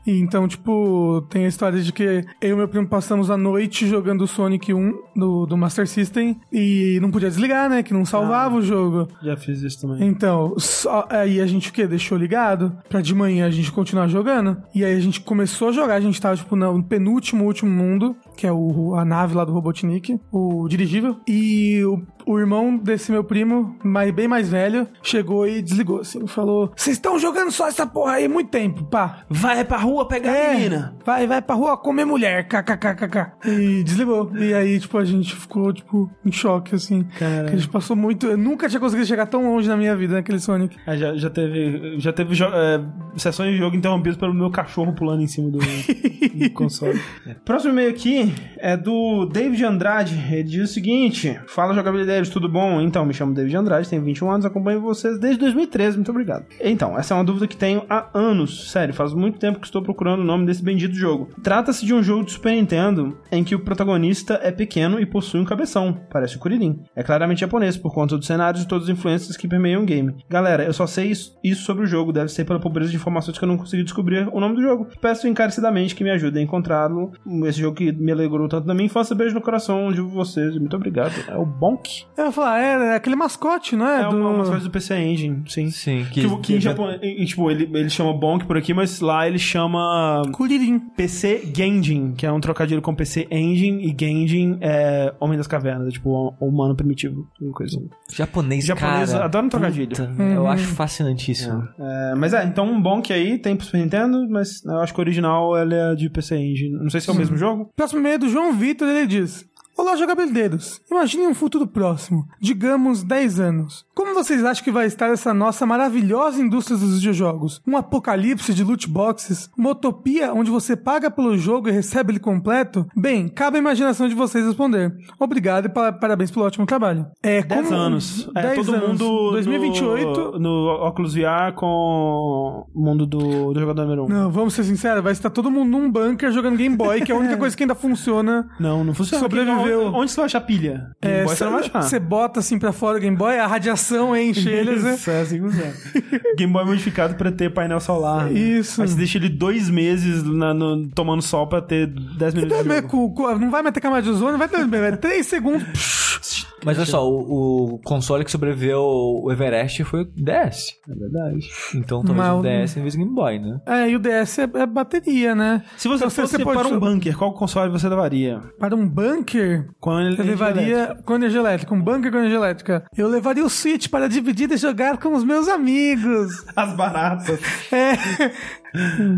E 0.06 0.20
então, 0.20 0.46
tipo, 0.46 1.26
tem 1.28 1.44
a 1.44 1.48
história 1.48 1.80
de 1.80 1.92
que 1.92 2.24
eu 2.40 2.54
e 2.54 2.54
meu 2.54 2.68
primo 2.68 2.86
passamos 2.86 3.28
a 3.28 3.36
noite 3.36 3.88
jogando 3.88 4.22
o 4.22 4.26
Sonic 4.28 4.72
1 4.72 4.94
do, 5.16 5.46
do 5.46 5.56
Master 5.56 5.88
System 5.88 6.38
e 6.52 6.98
não 7.02 7.10
podia 7.10 7.28
desligar, 7.28 7.68
né? 7.68 7.82
Que 7.82 7.92
não 7.92 8.04
salvava 8.04 8.54
o 8.56 8.62
jogo. 8.62 9.08
Já 9.20 9.36
fiz 9.36 9.62
isso 9.62 9.80
também. 9.80 10.06
Então, 10.06 10.54
só- 10.56 11.06
aí 11.10 11.40
a 11.40 11.46
gente 11.46 11.70
o 11.70 11.72
quê? 11.72 11.88
Deixou 11.88 12.16
ligado 12.16 12.72
pra 12.88 13.00
de 13.00 13.14
manhã 13.16 13.46
a 13.46 13.50
gente 13.50 13.72
continuar 13.72 14.06
jogando. 14.06 14.56
E 14.72 14.84
aí 14.84 14.94
a 14.96 15.00
gente 15.00 15.20
começou 15.22 15.70
a 15.70 15.72
jogar, 15.72 15.96
a 15.96 16.00
gente 16.00 16.20
tava, 16.20 16.36
tipo, 16.36 16.54
no 16.54 16.84
penúltimo 16.84 17.44
último 17.46 17.70
mundo, 17.70 18.14
que 18.38 18.46
é 18.46 18.52
o, 18.52 18.94
a 18.94 19.04
nave 19.04 19.34
lá 19.34 19.44
do 19.44 19.52
Robotnik, 19.52 20.16
o 20.30 20.68
dirigível. 20.68 21.16
E 21.26 21.82
o, 21.84 22.00
o 22.24 22.38
irmão 22.38 22.76
desse 22.76 23.10
meu 23.10 23.24
primo, 23.24 23.76
mais, 23.82 24.12
bem 24.12 24.28
mais 24.28 24.48
velho, 24.48 24.86
chegou 25.02 25.44
e 25.44 25.60
desligou, 25.60 26.00
assim, 26.00 26.24
falou: 26.28 26.72
Vocês 26.76 26.96
estão 26.96 27.18
jogando 27.18 27.50
só 27.50 27.66
essa 27.66 27.84
porra 27.84 28.12
aí 28.12 28.28
muito 28.28 28.48
tempo, 28.48 28.84
pá. 28.84 29.24
Vai 29.28 29.64
pra 29.64 29.78
rua 29.78 30.06
pegar 30.06 30.32
É, 30.32 30.52
a 30.52 30.54
menina. 30.54 30.96
Vai, 31.04 31.26
vai 31.26 31.42
pra 31.42 31.56
rua 31.56 31.76
comer 31.76 32.04
mulher, 32.04 32.46
kkkk. 32.46 33.32
E 33.44 33.82
desligou. 33.82 34.30
E 34.36 34.54
aí, 34.54 34.78
tipo, 34.78 34.96
a 34.98 35.04
gente 35.04 35.34
ficou, 35.34 35.72
tipo, 35.72 36.08
em 36.24 36.30
choque, 36.30 36.76
assim. 36.76 37.02
Cara. 37.18 37.48
A 37.48 37.56
gente 37.56 37.68
passou 37.68 37.96
muito. 37.96 38.28
Eu 38.28 38.36
nunca 38.38 38.68
tinha 38.68 38.78
conseguido 38.78 39.08
chegar 39.08 39.26
tão 39.26 39.50
longe 39.50 39.68
na 39.68 39.76
minha 39.76 39.96
vida 39.96 40.14
naquele 40.14 40.38
Sonic. 40.38 40.76
Ah, 40.86 40.96
já, 40.96 41.16
já 41.16 41.28
teve, 41.28 41.98
já 41.98 42.12
teve 42.12 42.40
é, 42.40 42.84
sessões 43.16 43.50
de 43.50 43.58
jogo 43.58 43.74
interrompidas 43.74 44.16
pelo 44.16 44.32
meu 44.32 44.48
cachorro 44.48 44.92
pulando 44.92 45.22
em 45.22 45.26
cima 45.26 45.50
do, 45.50 45.58
do 46.38 46.50
console. 46.52 47.00
Próximo 47.44 47.72
e-mail 47.72 47.90
aqui 47.90 48.27
é 48.58 48.76
do 48.76 49.26
David 49.26 49.64
Andrade. 49.64 50.14
Ele 50.30 50.42
diz 50.42 50.70
o 50.70 50.72
seguinte: 50.72 51.38
Fala 51.46 51.74
jogabilidade, 51.74 52.30
tudo 52.30 52.48
bom? 52.48 52.80
Então, 52.80 53.04
me 53.04 53.14
chamo 53.14 53.34
David 53.34 53.56
Andrade, 53.56 53.88
tenho 53.88 54.02
21 54.02 54.30
anos, 54.30 54.46
acompanho 54.46 54.80
vocês 54.80 55.18
desde 55.18 55.40
2013, 55.40 55.96
muito 55.96 56.10
obrigado. 56.10 56.46
Então, 56.60 56.98
essa 56.98 57.14
é 57.14 57.16
uma 57.16 57.24
dúvida 57.24 57.46
que 57.46 57.56
tenho 57.56 57.82
há 57.88 58.08
anos. 58.14 58.70
Sério, 58.70 58.94
faz 58.94 59.12
muito 59.14 59.38
tempo 59.38 59.60
que 59.60 59.66
estou 59.66 59.82
procurando 59.82 60.20
o 60.20 60.24
nome 60.24 60.46
desse 60.46 60.62
bendito 60.62 60.94
jogo. 60.94 61.28
Trata-se 61.42 61.84
de 61.84 61.94
um 61.94 62.02
jogo 62.02 62.24
de 62.24 62.32
Super 62.32 62.52
Nintendo 62.52 63.18
em 63.30 63.44
que 63.44 63.54
o 63.54 63.60
protagonista 63.60 64.40
é 64.42 64.50
pequeno 64.50 65.00
e 65.00 65.06
possui 65.06 65.40
um 65.40 65.44
cabeção, 65.44 65.98
parece 66.10 66.36
o 66.36 66.38
Kuririn. 66.38 66.80
É 66.94 67.02
claramente 67.02 67.40
japonês 67.40 67.76
por 67.76 67.92
conta 67.92 68.16
dos 68.16 68.26
cenários 68.26 68.62
e 68.62 68.68
todas 68.68 68.84
as 68.84 68.90
influências 68.90 69.36
que 69.36 69.48
permeiam 69.48 69.82
o 69.82 69.86
game. 69.86 70.14
Galera, 70.28 70.64
eu 70.64 70.72
só 70.72 70.86
sei 70.86 71.10
isso, 71.10 71.38
isso 71.42 71.62
sobre 71.62 71.84
o 71.84 71.86
jogo, 71.86 72.12
deve 72.12 72.28
ser 72.28 72.44
pela 72.44 72.60
pobreza 72.60 72.90
de 72.90 72.96
informações 72.96 73.38
que 73.38 73.44
eu 73.44 73.48
não 73.48 73.56
consegui 73.56 73.82
descobrir 73.82 74.28
o 74.32 74.40
nome 74.40 74.56
do 74.56 74.62
jogo. 74.62 74.88
Peço 75.00 75.28
encarecidamente 75.28 75.94
que 75.94 76.04
me 76.04 76.10
ajudem 76.10 76.42
a 76.42 76.44
encontrá-lo. 76.44 77.12
Esse 77.46 77.60
jogo 77.60 77.76
que 77.76 77.92
me 77.92 78.12
alegrou 78.18 78.48
tanto 78.48 78.66
na 78.66 78.74
minha 78.74 78.86
infância, 78.86 79.14
beijo 79.14 79.34
no 79.34 79.40
coração 79.40 79.92
de 79.92 80.00
vocês. 80.00 80.56
Muito 80.56 80.74
obrigado. 80.76 81.12
É 81.28 81.36
o 81.36 81.44
Bonk? 81.44 82.04
Eu 82.16 82.26
ia 82.26 82.32
falar, 82.32 82.60
é, 82.60 82.92
é 82.92 82.94
aquele 82.96 83.16
mascote, 83.16 83.76
não 83.76 83.88
é? 83.88 84.02
É, 84.02 84.08
uma, 84.08 84.30
umas 84.30 84.48
coisas 84.48 84.64
do 84.64 84.70
PC 84.70 84.96
Engine, 84.96 85.42
sim. 85.46 85.70
Sim, 85.70 86.06
Que, 86.10 86.38
que 86.38 86.54
em 86.54 86.60
japonês, 86.60 87.00
e, 87.02 87.24
tipo, 87.24 87.50
ele, 87.50 87.68
ele 87.72 87.90
chama 87.90 88.12
Bonk 88.12 88.44
por 88.46 88.56
aqui, 88.56 88.74
mas 88.74 89.00
lá 89.00 89.26
ele 89.26 89.38
chama 89.38 90.22
Kuririn. 90.32 90.78
PC 90.78 91.52
Genjin, 91.54 92.12
que 92.12 92.26
é 92.26 92.32
um 92.32 92.40
trocadilho 92.40 92.82
com 92.82 92.94
PC 92.94 93.28
Engine, 93.30 93.84
e 93.84 93.96
Genjin 93.98 94.58
é 94.60 95.14
Homem 95.20 95.36
das 95.36 95.46
Cavernas, 95.46 95.88
é 95.88 95.90
tipo 95.90 96.34
um 96.40 96.48
humano 96.48 96.74
primitivo, 96.74 97.26
uma 97.40 97.52
coisa 97.52 97.76
assim. 97.76 97.88
Japonês, 98.12 98.64
Japonês 98.64 99.12
cara. 99.12 99.24
adora 99.24 99.46
um 99.46 99.48
trocadilho. 99.48 99.88
Puta, 99.88 100.10
Eu 100.22 100.46
acho 100.46 100.66
fascinantíssimo. 100.68 101.68
É, 101.78 102.14
mas 102.16 102.32
é, 102.32 102.44
então 102.44 102.66
um 102.66 102.80
Bonk 102.80 103.12
aí 103.12 103.38
tem 103.38 103.56
pro 103.56 103.64
Super 103.66 103.78
Nintendo, 103.78 104.26
mas 104.28 104.64
eu 104.64 104.78
acho 104.80 104.92
que 104.92 105.00
o 105.00 105.02
original 105.02 105.56
ele 105.56 105.74
é 105.74 105.94
de 105.94 106.08
PC 106.08 106.36
Engine. 106.36 106.78
Não 106.78 106.90
sei 106.90 107.00
se 107.00 107.08
é 107.08 107.12
o 107.12 107.16
mesmo 107.16 107.36
jogo. 107.36 107.70
Próximo 107.76 108.00
e-mail 108.08 108.18
do 108.18 108.28
João 108.28 108.52
Vitor, 108.52 108.88
ele 108.88 109.06
diz: 109.06 109.44
Olá, 109.88 109.96
jogabilideiros. 109.96 110.82
Imagine 110.90 111.28
um 111.28 111.34
futuro 111.34 111.66
próximo, 111.66 112.28
digamos 112.38 113.02
10 113.02 113.40
anos. 113.40 113.86
Como 113.94 114.12
vocês 114.14 114.44
acham 114.44 114.62
que 114.62 114.70
vai 114.70 114.84
estar 114.84 115.06
essa 115.08 115.32
nossa 115.32 115.64
maravilhosa 115.64 116.42
indústria 116.42 116.76
dos 116.76 116.96
videojogos? 116.98 117.62
Um 117.66 117.74
apocalipse 117.74 118.52
de 118.52 118.62
loot 118.62 118.86
boxes? 118.86 119.48
Uma 119.56 119.70
utopia 119.70 120.34
onde 120.34 120.50
você 120.50 120.76
paga 120.76 121.10
pelo 121.10 121.38
jogo 121.38 121.70
e 121.70 121.72
recebe 121.72 122.12
ele 122.12 122.20
completo? 122.20 122.86
Bem, 122.94 123.28
cabe 123.28 123.56
à 123.56 123.60
imaginação 123.60 124.06
de 124.10 124.14
vocês 124.14 124.44
responder. 124.44 124.92
Obrigado 125.18 125.64
e 125.64 125.68
pa- 125.70 125.90
parabéns 125.90 126.30
pelo 126.30 126.44
ótimo 126.44 126.66
trabalho. 126.66 127.06
É, 127.22 127.42
10 127.42 127.68
como- 127.68 127.80
anos. 127.80 128.30
É, 128.36 128.42
10 128.42 128.66
todo 128.66 128.74
anos. 128.76 128.88
mundo 129.00 129.30
2028. 129.30 130.32
No, 130.32 130.38
no 130.38 130.86
Oculus 130.86 131.14
VR 131.14 131.54
com 131.56 132.66
o 132.74 132.78
mundo 132.84 133.06
do, 133.06 133.54
do 133.54 133.58
jogador 133.58 133.84
número 133.84 134.04
1. 134.04 134.08
Não, 134.10 134.30
vamos 134.30 134.52
ser 134.52 134.64
sinceros, 134.64 135.02
vai 135.02 135.12
estar 135.12 135.30
todo 135.30 135.50
mundo 135.50 135.70
num 135.70 135.90
bunker 135.90 136.30
jogando 136.30 136.58
Game 136.58 136.76
Boy, 136.76 137.00
que 137.00 137.10
é 137.10 137.14
a 137.14 137.18
única 137.18 137.38
coisa 137.38 137.56
que 137.56 137.62
ainda 137.62 137.74
funciona. 137.74 138.50
Não, 138.60 138.84
não 138.84 138.92
funciona. 138.92 139.22
Sobreviveu. 139.22 139.77
Onde, 139.86 139.96
onde 139.96 140.10
você 140.10 140.16
vai 140.16 140.24
achar 140.26 140.40
pilha? 140.40 140.90
Game 141.02 141.14
É, 141.16 141.24
Boy 141.24 141.36
você 141.36 141.44
não 141.44 141.52
vai 141.52 141.60
achar. 141.60 141.82
Você 141.82 141.98
bota 141.98 142.40
assim 142.40 142.58
pra 142.58 142.72
fora 142.72 142.98
o 142.98 143.00
Game 143.00 143.16
Boy, 143.16 143.38
a 143.38 143.46
radiação 143.46 144.16
enche 144.16 144.48
eles, 144.50 144.82
né? 144.82 144.94
Isso, 144.94 145.10
é 145.10 145.20
assim 145.20 145.36
que 145.36 145.48
funciona. 145.48 145.72
Game 146.36 146.52
Boy 146.52 146.64
modificado 146.64 147.14
pra 147.14 147.30
ter 147.32 147.52
painel 147.52 147.80
solar. 147.80 148.26
né? 148.26 148.32
Isso. 148.38 148.80
Aí 148.82 148.88
você 148.88 148.96
deixa 148.96 149.18
ele 149.18 149.28
dois 149.28 149.68
meses 149.70 150.22
na- 150.22 150.54
no- 150.54 150.88
tomando 150.88 151.22
sol 151.22 151.46
pra 151.46 151.60
ter 151.60 151.86
10 151.86 152.34
minutos 152.34 152.58
de 152.58 152.64
Não, 152.68 152.74
jogo. 152.76 152.88
com- 152.88 153.10
com- 153.14 153.38
não 153.38 153.50
vai 153.50 153.62
meter 153.62 153.80
camada 153.80 154.02
de 154.02 154.10
ozônio, 154.10 154.38
vai 154.38 154.48
ter 154.48 154.96
3 154.98 155.26
segundos. 155.26 156.37
Mas 156.68 156.78
olha 156.78 156.86
só, 156.86 157.08
o, 157.08 157.74
o 157.74 157.78
console 157.84 158.24
que 158.24 158.30
sobreviveu 158.30 158.80
o 158.82 159.30
Everest 159.32 159.82
foi 159.84 160.02
o 160.02 160.04
DS. 160.04 160.74
É 160.88 160.94
verdade. 160.94 161.48
Então 161.74 162.02
talvez 162.04 162.28
o 162.28 162.38
o- 162.38 162.42
DS 162.42 162.76
em 162.76 162.82
vez 162.82 162.94
do 162.94 162.98
Game 162.98 163.14
Boy, 163.14 163.38
né? 163.38 163.60
É, 163.66 163.88
e 163.90 163.96
o 163.96 163.98
DS 163.98 164.38
é, 164.38 164.42
é 164.54 164.66
bateria, 164.66 165.34
né? 165.34 165.62
Se 165.76 165.88
você 165.88 166.04
Então, 166.04 166.10
fosse 166.10 166.42
pode- 166.42 166.58
para 166.58 166.68
um 166.68 166.78
bunker, 166.78 167.16
qual 167.16 167.32
console 167.32 167.70
você 167.70 167.88
levaria? 167.88 168.40
Para 168.58 168.74
um 168.74 168.88
bunker, 168.88 169.68
Com 169.80 169.98
ele 170.00 170.20
eu 170.20 170.24
levaria 170.24 170.96
com 171.04 171.14
energia 171.14 171.40
elétrica. 171.40 171.74
Um 171.74 171.80
bunker 171.82 172.10
com 172.12 172.18
energia 172.18 172.38
elétrica. 172.38 172.84
Eu 172.96 173.08
levaria 173.08 173.44
o 173.44 173.48
Switch 173.50 173.88
para 173.88 174.08
dividir 174.08 174.50
e 174.52 174.56
jogar 174.56 174.98
com 174.98 175.14
os 175.14 175.24
meus 175.24 175.48
amigos. 175.48 176.44
As 176.56 176.74
baratas. 176.76 177.40
É. 177.72 177.92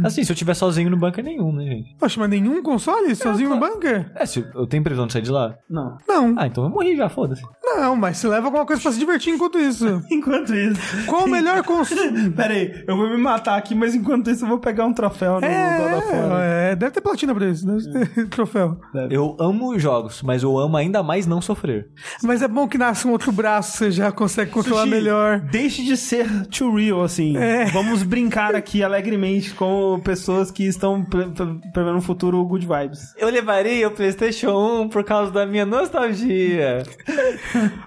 Assim, 0.05 0.25
se 0.25 0.33
eu 0.33 0.37
tiver 0.37 0.55
sozinho 0.55 0.91
no 0.91 0.97
bunker 0.97 1.25
nenhum, 1.25 1.53
né, 1.53 1.65
gente? 1.65 1.97
Poxa, 1.99 2.19
mas 2.21 2.31
nenhum 2.31 2.63
console 2.63 3.15
sozinho 3.15 3.51
no 3.51 3.59
bunker? 3.59 4.11
É, 4.15 4.27
se 4.27 4.45
eu 4.55 4.67
tenho 4.67 4.83
previsão 4.83 5.07
de 5.07 5.13
sair 5.13 5.23
de 5.23 5.31
lá. 5.31 5.55
Não. 5.69 5.97
Não. 6.09 6.35
Ah, 6.37 6.47
então 6.47 6.65
eu 6.65 6.71
morri 6.71 6.97
já, 6.97 7.09
foda-se. 7.09 7.43
Não, 7.63 7.95
mas 7.97 8.19
você 8.19 8.29
leva 8.29 8.47
alguma 8.47 8.67
coisa 8.67 8.81
pra 8.83 8.93
se 8.93 8.99
divertir 8.99 9.35
enquanto 9.35 9.59
isso. 9.59 10.03
Enquanto 10.11 10.55
isso. 10.55 10.81
Qual 11.07 11.25
o 11.25 11.29
melhor 11.29 11.63
console? 11.63 12.31
Pera 12.33 12.53
aí, 12.53 12.85
eu 12.87 12.97
vou 12.97 13.09
me 13.09 13.17
matar 13.17 13.57
aqui, 13.57 13.75
mas 13.75 13.95
enquanto 13.95 14.29
isso 14.31 14.45
eu 14.45 14.49
vou 14.49 14.59
pegar 14.59 14.85
um 14.87 14.93
troféu 14.93 15.35
no 15.35 15.41
God 15.41 15.99
of 15.99 16.13
War. 16.13 16.41
É, 16.43 16.73
é, 16.73 16.77
deve 16.77 16.93
ter 16.93 17.01
platina 17.01 17.35
pra 17.35 17.49
isso, 17.49 17.65
deve 17.67 18.07
ter 18.07 18.27
troféu. 18.29 18.79
Eu 19.09 19.37
amo 19.39 19.79
jogos, 19.79 20.23
mas 20.23 20.43
eu 20.43 20.59
amo 20.59 20.77
ainda 20.77 21.03
mais 21.03 21.27
não 21.27 21.41
sofrer. 21.41 21.89
Mas 22.23 22.43
é 22.43 22.49
bom 22.49 22.69
que 22.69 22.77
nasce 22.77 23.07
um 23.07 23.13
outro 23.13 23.31
braço, 23.33 23.79
você 23.79 23.91
já 23.91 24.11
consegue 24.13 24.51
controlar 24.51 24.83
Sushi, 24.83 24.91
melhor. 24.91 25.41
Deixe 25.41 25.85
de 25.85 25.97
ser 25.97 26.47
too 26.47 26.75
real, 26.75 27.03
assim. 27.03 27.37
É. 27.37 27.67
Vamos 27.67 28.03
brincar 28.03 28.55
aqui 28.55 28.83
alegremente 28.83 29.40
com 29.49 30.01
pessoas 30.05 30.51
que 30.51 30.65
estão 30.67 31.03
pre- 31.05 31.27
pre- 31.29 31.61
prevendo 31.73 31.97
um 31.97 32.01
futuro 32.03 32.45
good 32.45 32.67
vibes. 32.67 33.15
Eu 33.17 33.29
levaria 33.29 33.89
o 33.89 33.91
PlayStation 33.91 34.83
1 34.83 34.89
por 34.89 35.05
causa 35.05 35.31
da 35.33 35.47
minha 35.47 35.65
nostalgia. 35.67 36.83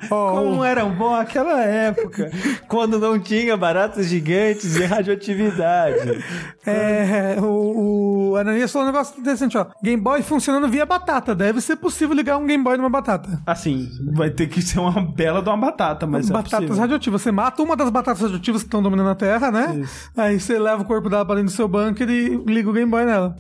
Ó, 0.10 0.32
Como 0.44 0.64
era 0.64 0.86
bom 0.86 1.14
aquela 1.16 1.62
época. 1.64 2.32
Quando 2.68 3.00
não 3.00 3.20
tinha 3.20 3.56
baratas 3.56 4.08
gigantes 4.08 4.76
e 4.76 4.84
radioatividade. 4.86 6.24
É, 6.66 7.36
o, 7.40 8.32
o 8.32 8.36
Ananias 8.36 8.72
falou 8.72 8.88
um 8.88 8.92
negócio 8.92 9.20
interessante, 9.20 9.58
ó. 9.58 9.68
Game 9.84 10.02
Boy 10.02 10.22
funcionando 10.22 10.68
via 10.68 10.86
batata. 10.86 11.36
Deve 11.36 11.62
ser 11.62 11.76
possível 11.76 12.16
ligar 12.16 12.38
um 12.38 12.46
Game 12.46 12.64
Boy 12.64 12.78
numa 12.78 12.90
batata. 12.90 13.42
Assim, 13.46 13.90
vai 14.14 14.30
ter 14.30 14.48
que 14.48 14.62
ser 14.62 14.80
uma 14.80 15.02
bela 15.02 15.42
de 15.42 15.50
uma 15.50 15.58
batata, 15.58 16.08
mas 16.08 16.30
é 16.30 16.34
Batatas 16.34 16.60
possível. 16.60 16.76
radioativas. 16.78 17.22
Você 17.22 17.32
mata 17.32 17.62
uma 17.62 17.76
das 17.76 17.90
batatas 17.90 18.22
radioativas 18.22 18.62
que 18.62 18.68
estão 18.68 18.82
dominando 18.82 19.10
a 19.10 19.16
Terra, 19.16 19.52
né? 19.52 19.84
Aí 20.16 20.40
você 20.40 20.58
leva 20.58 20.82
o 20.82 20.86
corpo 20.86 21.10
dela 21.10 21.26
pra 21.26 21.36
do 21.46 21.52
seu 21.52 21.68
bunker 21.68 22.10
e 22.10 22.36
liga 22.46 22.70
o 22.70 22.74
Game 22.74 22.90
Boy 22.90 23.06
nela. 23.06 23.36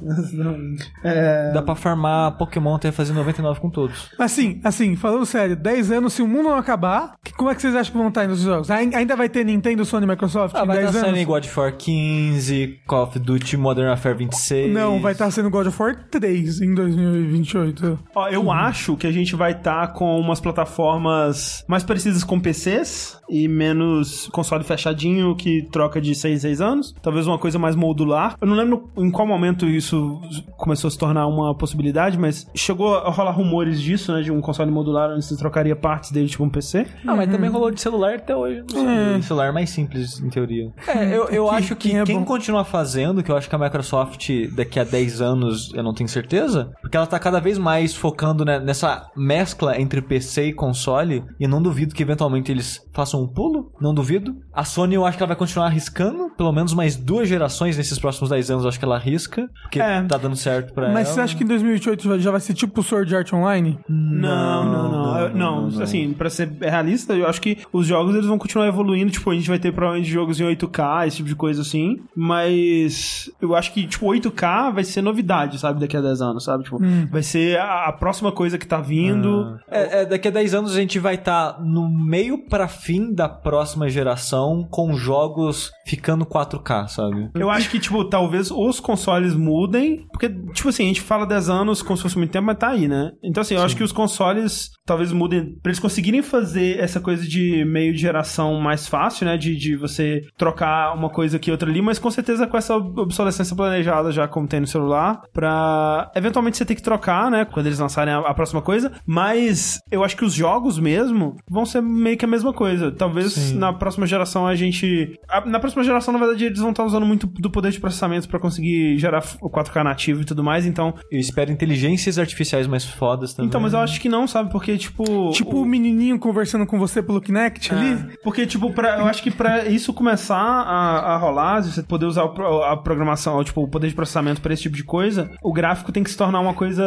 É, 1.03 1.51
Dá 1.53 1.61
pra 1.61 1.75
farmar 1.75 2.37
Pokémon 2.37 2.75
até 2.75 2.91
fazer 2.91 3.13
99 3.13 3.59
com 3.59 3.69
todos. 3.69 4.09
Assim, 4.17 4.59
assim, 4.63 4.95
falando 4.95 5.25
sério, 5.25 5.55
10 5.55 5.91
anos, 5.91 6.13
se 6.13 6.21
o 6.21 6.27
mundo 6.27 6.43
não 6.49 6.55
acabar, 6.55 7.15
que- 7.23 7.33
como 7.33 7.49
é 7.49 7.55
que 7.55 7.61
vocês 7.61 7.75
acham 7.75 7.91
que 7.91 7.97
vão 7.97 8.07
estar 8.09 8.27
nos 8.27 8.41
jogos? 8.41 8.69
Ai- 8.71 8.89
Ainda 8.93 9.15
vai 9.15 9.27
ter 9.29 9.43
Nintendo, 9.45 9.83
Sony 9.85 10.05
e 10.05 10.09
Microsoft 10.09 10.55
Ah, 10.55 10.63
em 10.63 10.67
vai 10.67 10.77
10 10.77 10.89
estar 10.89 10.99
anos? 11.07 11.11
saindo 11.17 11.27
God 11.27 11.45
of 11.45 11.59
War 11.59 11.75
15, 11.77 12.79
Call 12.87 13.03
of 13.03 13.19
Duty 13.19 13.57
Modern 13.57 13.87
Warfare 13.87 14.15
26. 14.17 14.71
Não, 14.73 14.99
vai 14.99 15.13
estar 15.13 15.29
sendo 15.31 15.49
God 15.49 15.67
of 15.67 15.81
War 15.81 15.95
3 16.09 16.61
em 16.61 16.73
2028. 16.73 17.99
Ó, 18.15 18.27
eu 18.29 18.51
acho 18.51 18.95
que 18.97 19.07
a 19.07 19.11
gente 19.11 19.35
vai 19.35 19.51
estar 19.51 19.93
com 19.93 20.19
umas 20.19 20.39
plataformas 20.39 21.63
mais 21.67 21.83
parecidas 21.83 22.23
com 22.23 22.39
PCs 22.39 23.17
e 23.29 23.47
menos 23.47 24.27
console 24.31 24.63
fechadinho 24.63 25.35
que 25.35 25.67
troca 25.71 25.99
de 26.01 26.13
6 26.13 26.41
6 26.41 26.61
anos. 26.61 26.93
Talvez 27.01 27.25
uma 27.27 27.37
coisa 27.37 27.57
mais 27.57 27.75
modular. 27.97 28.35
Eu 28.41 28.47
não 28.47 28.55
lembro 28.55 28.89
em 28.97 29.11
qual 29.11 29.27
momento 29.27 29.65
isso 29.67 30.19
começou 30.57 30.87
a 30.87 30.91
se 30.91 30.97
tornar 30.97 31.27
uma 31.27 31.55
possibilidade, 31.55 32.17
mas 32.17 32.47
chegou 32.55 32.95
a 32.97 33.09
rolar 33.09 33.31
rumores 33.31 33.79
disso, 33.81 34.11
né? 34.13 34.21
De 34.21 34.31
um 34.31 34.41
console 34.41 34.71
modular 34.71 35.11
onde 35.11 35.23
você 35.23 35.37
trocaria 35.37 35.75
partes 35.75 36.11
dele, 36.11 36.27
tipo 36.27 36.43
um 36.43 36.49
PC. 36.49 36.87
Ah, 37.05 37.15
mas 37.15 37.29
também 37.31 37.49
rolou 37.49 37.69
de 37.71 37.79
celular 37.79 38.15
até 38.15 38.35
hoje. 38.35 38.63
Não. 38.73 38.89
É. 38.89 39.21
Celular 39.21 39.53
mais 39.53 39.69
simples, 39.69 40.19
em 40.19 40.29
teoria. 40.29 40.71
É, 40.87 41.15
eu, 41.15 41.25
eu 41.29 41.47
Que- 41.49 41.55
acho 41.55 41.75
que 41.75 41.89
quem 41.89 41.99
é 41.99 42.03
quem 42.03 42.23
continuar 42.23 42.63
fazendo, 42.63 43.21
que 43.23 43.31
eu 43.31 43.37
acho 43.37 43.47
que 43.49 43.55
a 43.55 43.59
Microsoft 43.59 44.29
daqui 44.55 44.79
a 44.79 44.83
10 44.83 45.21
anos, 45.21 45.71
eu 45.73 45.83
não 45.83 45.93
tenho 45.93 46.09
certeza, 46.09 46.71
porque 46.81 46.97
ela 46.97 47.05
tá 47.05 47.19
cada 47.19 47.39
vez 47.39 47.57
mais 47.57 47.95
focando 47.95 48.43
né, 48.43 48.59
nessa 48.59 49.09
mescla 49.15 49.79
entre 49.79 50.01
PC 50.01 50.47
e 50.47 50.53
console, 50.53 51.23
e 51.39 51.43
eu 51.43 51.49
não 51.49 51.61
duvido 51.61 51.93
que 51.93 52.01
eventualmente 52.01 52.51
eles 52.51 52.81
façam 52.93 53.21
um 53.21 53.27
pulo, 53.27 53.71
não 53.79 53.93
duvido. 53.93 54.35
A 54.53 54.63
Sony 54.63 54.95
eu 54.95 55.05
acho 55.05 55.17
que 55.17 55.23
ela 55.23 55.27
vai 55.27 55.35
continuar 55.37 55.67
arriscando, 55.67 56.29
pelo 56.37 56.51
menos 56.51 56.73
mais 56.73 56.95
duas 56.95 57.27
gerações 57.27 57.75
nesses 57.83 57.99
próximos 57.99 58.29
10 58.29 58.49
anos 58.49 58.63
eu 58.63 58.69
acho 58.69 58.79
que 58.79 58.85
ela 58.85 58.95
arrisca, 58.95 59.49
porque 59.63 59.79
É. 59.81 60.01
tá 60.03 60.17
dando 60.17 60.35
certo 60.35 60.73
pra 60.73 60.89
Mas 60.89 61.07
ela. 61.07 61.15
você 61.15 61.21
acha 61.21 61.35
que 61.37 61.43
em 61.43 61.47
2028 61.47 62.19
já- 62.19 62.31
vai 62.31 62.39
ser 62.39 62.53
tipo 62.53 62.81
Sword 62.81 63.13
Art 63.15 63.31
Online? 63.33 63.77
Não, 63.89 64.63
não, 64.65 64.91
não. 64.91 65.19
Eu- 65.19 65.33
Não, 65.33 65.67
assim, 65.81 66.13
pra 66.13 66.29
ser 66.29 66.49
realista, 66.61 67.13
eu 67.13 67.27
acho 67.27 67.41
que 67.41 67.57
os 67.71 67.85
jogos 67.87 68.13
eles 68.15 68.27
vão 68.27 68.37
continuar 68.37 68.67
evoluindo. 68.67 69.11
Tipo, 69.11 69.31
a 69.31 69.33
gente 69.35 69.47
vai 69.49 69.59
ter 69.59 69.71
provavelmente 69.71 70.09
jogos 70.09 70.39
em 70.39 70.43
8K, 70.43 71.07
esse 71.07 71.17
tipo 71.17 71.29
de 71.29 71.35
coisa 71.35 71.61
assim. 71.61 71.97
Mas 72.15 73.29
eu 73.41 73.55
acho 73.55 73.73
que, 73.73 73.85
tipo, 73.87 74.05
8K 74.07 74.69
vai 74.71 74.83
ser 74.83 75.01
novidade, 75.01 75.59
sabe, 75.59 75.79
daqui 75.79 75.95
a 75.97 76.01
10 76.01 76.21
anos, 76.21 76.43
sabe? 76.43 76.63
Tipo, 76.63 76.79
vai 77.11 77.21
ser 77.23 77.59
a, 77.59 77.91
próxima 77.91 78.31
coisa 78.31 78.57
que 78.57 78.67
tá 78.67 78.79
vindo. 78.81 79.57
É, 79.69 80.01
é, 80.01 80.05
daqui 80.05 80.27
a 80.27 80.31
10 80.31 80.53
anos 80.53 80.75
a 80.75 80.79
gente 80.79 80.99
vai 80.99 81.15
estar 81.15 81.59
no 81.61 81.89
meio 81.89 82.37
pra 82.49 82.67
fim 82.67 83.13
da 83.13 83.27
próxima 83.29 83.87
geração 83.89 84.67
com 84.69 84.93
jogos 84.95 85.71
ficando 85.85 86.25
4K, 86.25 86.87
sabe? 86.87 87.29
Eu 87.35 87.49
acho 87.49 87.69
que, 87.73 87.79
tipo, 87.79 88.05
talvez 88.05 88.51
os 88.51 88.79
consoles 88.79 89.33
mudem. 89.33 90.05
Porque, 90.11 90.29
tipo 90.29 90.69
assim, 90.69 90.83
a 90.83 90.87
gente 90.87 91.01
fala 91.01 91.25
10 91.25 91.49
anos 91.49 91.81
como 91.81 91.97
se 91.97 92.03
fosse 92.03 92.17
muito 92.19 92.29
tempo, 92.29 92.45
mas 92.45 92.59
tá 92.59 92.69
aí, 92.69 92.87
né? 92.87 93.09
Então, 93.23 93.41
assim, 93.41 93.55
eu 93.55 93.63
acho 93.63 93.75
que 93.75 93.83
os 93.83 93.91
consoles 93.91 94.69
talvez 94.85 95.11
mudem 95.11 95.55
pra 95.61 95.69
eles 95.69 95.79
conseguirem 95.79 96.21
fazer 96.21 96.79
essa 96.79 96.99
coisa 96.99 97.25
de 97.27 97.63
meio 97.65 97.93
de 97.93 97.99
geração 97.99 98.59
mais 98.59 98.87
fácil, 98.87 99.25
né? 99.25 99.37
De, 99.37 99.55
de 99.55 99.75
você 99.75 100.21
trocar 100.37 100.93
uma 100.95 101.09
coisa 101.09 101.37
aqui 101.37 101.51
outra 101.51 101.69
ali, 101.69 101.81
mas 101.81 101.99
com 101.99 102.11
certeza 102.11 102.47
com 102.47 102.57
essa 102.57 102.75
obsolescência 102.75 103.55
planejada 103.55 104.11
já 104.11 104.27
como 104.27 104.47
tem 104.47 104.59
no 104.59 104.67
celular, 104.67 105.21
pra 105.33 106.11
eventualmente 106.15 106.57
você 106.57 106.65
ter 106.65 106.75
que 106.75 106.81
trocar, 106.83 107.29
né? 107.31 107.45
Quando 107.45 107.67
eles 107.67 107.79
lançarem 107.79 108.13
a, 108.13 108.19
a 108.19 108.33
próxima 108.33 108.61
coisa. 108.61 108.91
Mas 109.05 109.79
eu 109.91 110.03
acho 110.03 110.15
que 110.17 110.25
os 110.25 110.33
jogos 110.33 110.79
mesmo 110.79 111.35
vão 111.49 111.65
ser 111.65 111.81
meio 111.81 112.17
que 112.17 112.25
a 112.25 112.27
mesma 112.27 112.51
coisa. 112.53 112.91
Talvez 112.91 113.51
na 113.53 113.71
próxima 113.73 114.05
geração 114.05 114.45
a 114.47 114.55
gente. 114.55 115.17
a- 115.29 115.45
na 115.45 115.59
próxima 115.59 115.83
geração, 115.83 116.11
na 116.13 116.19
verdade, 116.19 116.45
eles 116.45 116.59
vão 116.59 116.71
estar 116.71 116.83
usando 116.83 117.05
muito 117.05 117.27
do 117.27 117.49
poder 117.49 117.71
de 117.71 117.79
processamento 117.79 118.27
pra 118.27 118.39
conseguir 118.39 118.97
gerar 118.97 119.23
o 119.41 119.49
4K 119.49 119.83
nativo 119.83 120.21
e 120.21 120.25
tudo 120.25 120.43
mais. 120.43 120.65
Então, 120.65 120.93
Eu 121.11 121.19
espero 121.19 121.51
inteligências 121.51 122.17
artificiais 122.19 122.67
mais 122.67 122.85
fodas 122.85 123.33
também. 123.33 123.47
então 123.47 123.61
mas 123.61 123.73
eu 123.73 123.79
acho 123.79 123.99
que 124.01 124.09
não, 124.09 124.27
sabe? 124.27 124.51
Porque, 124.51 124.72
tipo. 124.77 125.31
Tipo 125.31 125.57
o 125.61 125.65
menininho 125.65 126.17
conversando 126.19 126.65
com 126.65 126.77
você 126.79 127.01
pelo 127.01 127.21
Kinect 127.21 127.73
ali? 127.73 128.17
Porque, 128.23 128.45
tipo, 128.45 128.71
pra, 128.71 128.99
eu 128.99 129.05
acho 129.05 129.21
que 129.23 129.31
pra 129.31 129.65
isso 129.65 129.93
começar 129.93 130.37
a, 130.37 131.13
a 131.13 131.17
rolar, 131.17 131.61
você 131.63 131.83
poder 131.83 132.05
usar 132.05 132.23
o 132.25 132.63
a 132.63 132.75
programação, 132.77 133.43
tipo, 133.43 133.61
o 133.63 133.67
poder 133.67 133.87
de 133.87 133.95
processamento 133.95 134.41
pra 134.41 134.53
esse 134.53 134.63
tipo 134.63 134.75
de 134.75 134.83
coisa, 134.83 135.29
o 135.41 135.51
gráfico 135.53 135.91
tem 135.91 136.03
que 136.03 136.09
se 136.09 136.17
tornar 136.17 136.39
uma 136.39 136.53
coisa 136.53 136.83